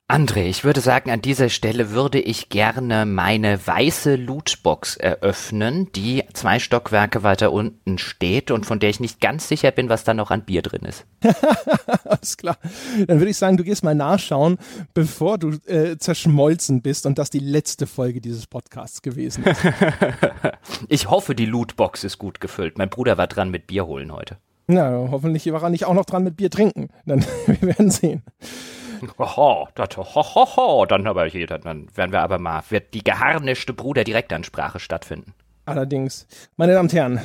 André, 0.08 0.44
ich 0.44 0.62
würde 0.62 0.80
sagen, 0.80 1.10
an 1.10 1.20
dieser 1.20 1.48
Stelle 1.48 1.90
würde 1.90 2.20
ich 2.20 2.48
gerne 2.48 3.06
meine 3.06 3.66
weiße 3.66 4.14
Lootbox 4.14 4.96
eröffnen, 4.96 5.90
die 5.96 6.22
zwei 6.32 6.60
Stockwerke 6.60 7.24
weiter 7.24 7.50
unten 7.50 7.98
steht 7.98 8.52
und 8.52 8.66
von 8.66 8.78
der 8.78 8.90
ich 8.90 9.00
nicht 9.00 9.20
ganz 9.20 9.48
sicher 9.48 9.72
bin, 9.72 9.88
was 9.88 10.04
da 10.04 10.14
noch 10.14 10.30
an 10.30 10.44
Bier 10.44 10.62
drin 10.62 10.82
ist. 10.82 11.06
Alles 12.04 12.36
klar. 12.36 12.56
Dann 13.08 13.18
würde 13.18 13.30
ich 13.30 13.36
sagen, 13.36 13.56
du 13.56 13.64
gehst 13.64 13.82
mal 13.82 13.96
nachschauen, 13.96 14.58
bevor 14.94 15.38
du 15.38 15.58
äh, 15.66 15.98
zerschmolzen 15.98 16.82
bist 16.82 17.04
und 17.04 17.18
das 17.18 17.30
die 17.30 17.40
letzte 17.40 17.88
Folge 17.88 18.20
dieses 18.20 18.46
Podcasts 18.46 19.02
gewesen 19.02 19.42
ist. 19.42 19.60
ich 20.88 21.10
hoffe, 21.10 21.34
die 21.34 21.46
Lootbox 21.46 22.04
ist 22.04 22.18
gut 22.18 22.40
gefüllt. 22.40 22.78
Mein 22.78 22.90
Bruder 22.90 23.18
war 23.18 23.26
dran 23.26 23.50
mit 23.50 23.66
Bier 23.66 23.86
holen 23.86 24.12
heute. 24.12 24.36
Na, 24.68 25.08
hoffentlich 25.10 25.50
war 25.52 25.64
er 25.64 25.70
nicht 25.70 25.84
auch 25.84 25.94
noch 25.94 26.04
dran 26.04 26.22
mit 26.22 26.36
Bier 26.36 26.50
trinken. 26.50 26.90
Dann 27.06 27.24
wir 27.46 27.60
werden 27.60 27.90
sehen. 27.90 28.22
Hoho, 29.18 29.68
das, 29.74 29.96
hohoho, 29.96 30.86
dann 30.86 31.06
aber 31.06 31.26
hier, 31.26 31.46
dann 31.46 31.94
werden 31.96 32.12
wir 32.12 32.22
aber 32.22 32.38
mal, 32.38 32.62
wird 32.70 32.94
die 32.94 33.04
geharnischte 33.04 33.72
Bruder-Direktansprache 33.72 34.78
stattfinden. 34.80 35.34
Allerdings, 35.68 36.28
meine 36.56 36.74
Damen 36.74 36.88
und 36.88 36.92
Herren, 36.92 37.18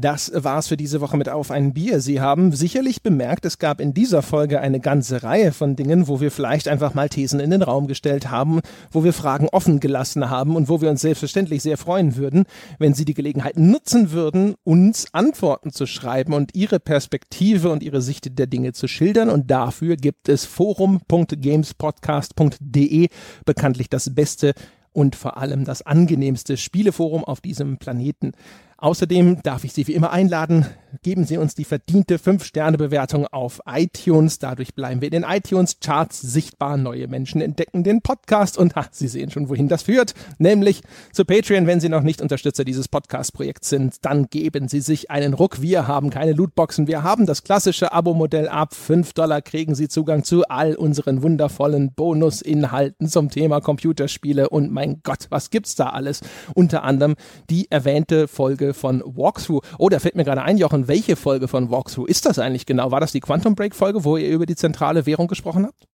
das 0.00 0.30
war's 0.32 0.68
für 0.68 0.76
diese 0.76 1.00
Woche 1.00 1.16
mit 1.16 1.28
Auf 1.28 1.50
ein 1.50 1.74
Bier. 1.74 1.98
Sie 1.98 2.20
haben 2.20 2.52
sicherlich 2.52 3.02
bemerkt, 3.02 3.44
es 3.44 3.58
gab 3.58 3.80
in 3.80 3.92
dieser 3.92 4.22
Folge 4.22 4.60
eine 4.60 4.78
ganze 4.78 5.24
Reihe 5.24 5.50
von 5.50 5.74
Dingen, 5.74 6.06
wo 6.06 6.20
wir 6.20 6.30
vielleicht 6.30 6.68
einfach 6.68 6.94
mal 6.94 7.08
Thesen 7.08 7.40
in 7.40 7.50
den 7.50 7.60
Raum 7.60 7.88
gestellt 7.88 8.30
haben, 8.30 8.60
wo 8.92 9.02
wir 9.02 9.12
Fragen 9.12 9.48
offen 9.48 9.80
gelassen 9.80 10.30
haben 10.30 10.54
und 10.54 10.68
wo 10.68 10.80
wir 10.80 10.90
uns 10.90 11.00
selbstverständlich 11.00 11.60
sehr 11.60 11.76
freuen 11.76 12.14
würden, 12.14 12.44
wenn 12.78 12.94
Sie 12.94 13.04
die 13.04 13.14
Gelegenheit 13.14 13.58
nutzen 13.58 14.12
würden, 14.12 14.54
uns 14.62 15.12
Antworten 15.12 15.72
zu 15.72 15.86
schreiben 15.86 16.34
und 16.34 16.54
Ihre 16.54 16.78
Perspektive 16.78 17.68
und 17.68 17.82
Ihre 17.82 18.00
Sicht 18.00 18.38
der 18.38 18.46
Dinge 18.46 18.74
zu 18.74 18.86
schildern. 18.86 19.28
Und 19.28 19.50
dafür 19.50 19.96
gibt 19.96 20.28
es 20.28 20.44
forum.gamespodcast.de, 20.44 23.08
bekanntlich 23.44 23.90
das 23.90 24.14
beste 24.14 24.54
und 24.98 25.14
vor 25.14 25.36
allem 25.36 25.64
das 25.64 25.82
angenehmste 25.82 26.56
Spieleforum 26.56 27.22
auf 27.22 27.40
diesem 27.40 27.78
Planeten. 27.78 28.32
Außerdem 28.80 29.42
darf 29.42 29.64
ich 29.64 29.72
Sie 29.72 29.88
wie 29.88 29.94
immer 29.94 30.12
einladen, 30.12 30.64
geben 31.02 31.24
Sie 31.24 31.36
uns 31.36 31.56
die 31.56 31.64
verdiente 31.64 32.16
5-Sterne-Bewertung 32.16 33.26
auf 33.26 33.60
iTunes. 33.66 34.38
Dadurch 34.38 34.72
bleiben 34.72 35.00
wir 35.00 35.12
in 35.12 35.22
den 35.22 35.28
iTunes-Charts 35.28 36.20
sichtbar. 36.20 36.76
Neue 36.76 37.08
Menschen 37.08 37.40
entdecken 37.40 37.82
den 37.82 38.02
Podcast 38.02 38.56
und 38.56 38.76
ha, 38.76 38.86
Sie 38.92 39.08
sehen 39.08 39.32
schon, 39.32 39.48
wohin 39.48 39.66
das 39.66 39.82
führt. 39.82 40.14
Nämlich 40.38 40.82
zu 41.12 41.24
Patreon. 41.24 41.66
Wenn 41.66 41.80
Sie 41.80 41.88
noch 41.88 42.04
nicht 42.04 42.22
Unterstützer 42.22 42.64
dieses 42.64 42.86
Podcast-Projekts 42.86 43.68
sind, 43.68 44.04
dann 44.04 44.28
geben 44.28 44.68
Sie 44.68 44.80
sich 44.80 45.10
einen 45.10 45.34
Ruck. 45.34 45.60
Wir 45.60 45.88
haben 45.88 46.10
keine 46.10 46.32
Lootboxen. 46.32 46.86
Wir 46.86 47.02
haben 47.02 47.26
das 47.26 47.42
klassische 47.42 47.92
Abo-Modell 47.92 48.48
ab. 48.48 48.74
5 48.74 49.12
Dollar 49.12 49.42
kriegen 49.42 49.74
Sie 49.74 49.88
Zugang 49.88 50.22
zu 50.22 50.44
all 50.44 50.76
unseren 50.76 51.22
wundervollen 51.22 51.94
Bonusinhalten 51.94 53.08
zum 53.08 53.28
Thema 53.28 53.60
Computerspiele. 53.60 54.48
Und 54.48 54.70
mein 54.70 55.00
Gott, 55.02 55.26
was 55.30 55.50
gibt's 55.50 55.74
da 55.74 55.88
alles? 55.88 56.20
Unter 56.54 56.84
anderem 56.84 57.16
die 57.50 57.68
erwähnte 57.70 58.28
Von 58.74 59.02
Walkthrough. 59.04 59.62
Oh, 59.78 59.88
da 59.88 59.98
fällt 59.98 60.14
mir 60.16 60.24
gerade 60.24 60.42
ein, 60.42 60.58
Jochen, 60.58 60.88
welche 60.88 61.16
Folge 61.16 61.48
von 61.48 61.70
Walkthrough 61.70 62.08
ist 62.08 62.26
das 62.26 62.38
eigentlich 62.38 62.66
genau? 62.66 62.90
War 62.90 63.00
das 63.00 63.12
die 63.12 63.20
Quantum 63.20 63.54
Break 63.54 63.74
Folge, 63.74 64.04
wo 64.04 64.16
ihr 64.16 64.28
über 64.28 64.46
die 64.46 64.56
zentrale 64.56 65.06
Währung 65.06 65.28
gesprochen 65.28 65.66
habt? 65.66 65.86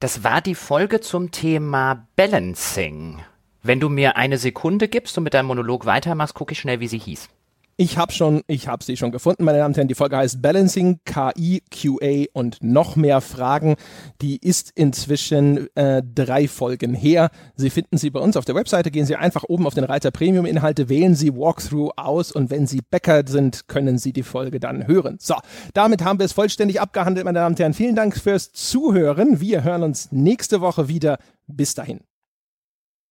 Das 0.00 0.24
war 0.24 0.40
die 0.40 0.54
Folge 0.54 1.00
zum 1.00 1.30
Thema 1.30 2.06
Balancing. 2.16 3.22
Wenn 3.62 3.80
du 3.80 3.88
mir 3.88 4.16
eine 4.16 4.36
Sekunde 4.36 4.88
gibst 4.88 5.16
und 5.16 5.24
mit 5.24 5.32
deinem 5.32 5.46
Monolog 5.46 5.86
weitermachst, 5.86 6.34
gucke 6.34 6.52
ich 6.52 6.58
schnell, 6.58 6.80
wie 6.80 6.88
sie 6.88 6.98
hieß. 6.98 7.30
Ich 7.76 7.98
habe 7.98 8.12
schon, 8.12 8.42
ich 8.46 8.68
habe 8.68 8.84
sie 8.84 8.96
schon 8.96 9.10
gefunden, 9.10 9.42
meine 9.42 9.58
Damen 9.58 9.72
und 9.72 9.76
Herren. 9.76 9.88
Die 9.88 9.96
Folge 9.96 10.16
heißt 10.16 10.40
Balancing, 10.40 11.00
KI, 11.04 11.60
QA 11.72 12.26
und 12.32 12.62
noch 12.62 12.94
mehr 12.94 13.20
Fragen. 13.20 13.74
Die 14.22 14.36
ist 14.36 14.70
inzwischen 14.76 15.68
äh, 15.74 16.00
drei 16.02 16.46
Folgen 16.46 16.94
her. 16.94 17.30
Sie 17.56 17.70
finden 17.70 17.98
sie 17.98 18.10
bei 18.10 18.20
uns 18.20 18.36
auf 18.36 18.44
der 18.44 18.54
Webseite. 18.54 18.92
Gehen 18.92 19.06
Sie 19.06 19.16
einfach 19.16 19.42
oben 19.48 19.66
auf 19.66 19.74
den 19.74 19.82
Reiter 19.82 20.12
Premium 20.12 20.46
Inhalte, 20.46 20.88
wählen 20.88 21.16
Sie 21.16 21.34
Walkthrough 21.34 21.90
aus 21.96 22.30
und 22.30 22.48
wenn 22.50 22.68
Sie 22.68 22.80
Bäcker 22.80 23.24
sind, 23.26 23.66
können 23.66 23.98
Sie 23.98 24.12
die 24.12 24.22
Folge 24.22 24.60
dann 24.60 24.86
hören. 24.86 25.16
So, 25.20 25.34
damit 25.72 26.04
haben 26.04 26.20
wir 26.20 26.26
es 26.26 26.32
vollständig 26.32 26.80
abgehandelt, 26.80 27.24
meine 27.24 27.40
Damen 27.40 27.54
und 27.54 27.58
Herren. 27.58 27.74
Vielen 27.74 27.96
Dank 27.96 28.16
fürs 28.16 28.52
Zuhören. 28.52 29.40
Wir 29.40 29.64
hören 29.64 29.82
uns 29.82 30.12
nächste 30.12 30.60
Woche 30.60 30.86
wieder. 30.86 31.18
Bis 31.48 31.74
dahin. 31.74 32.00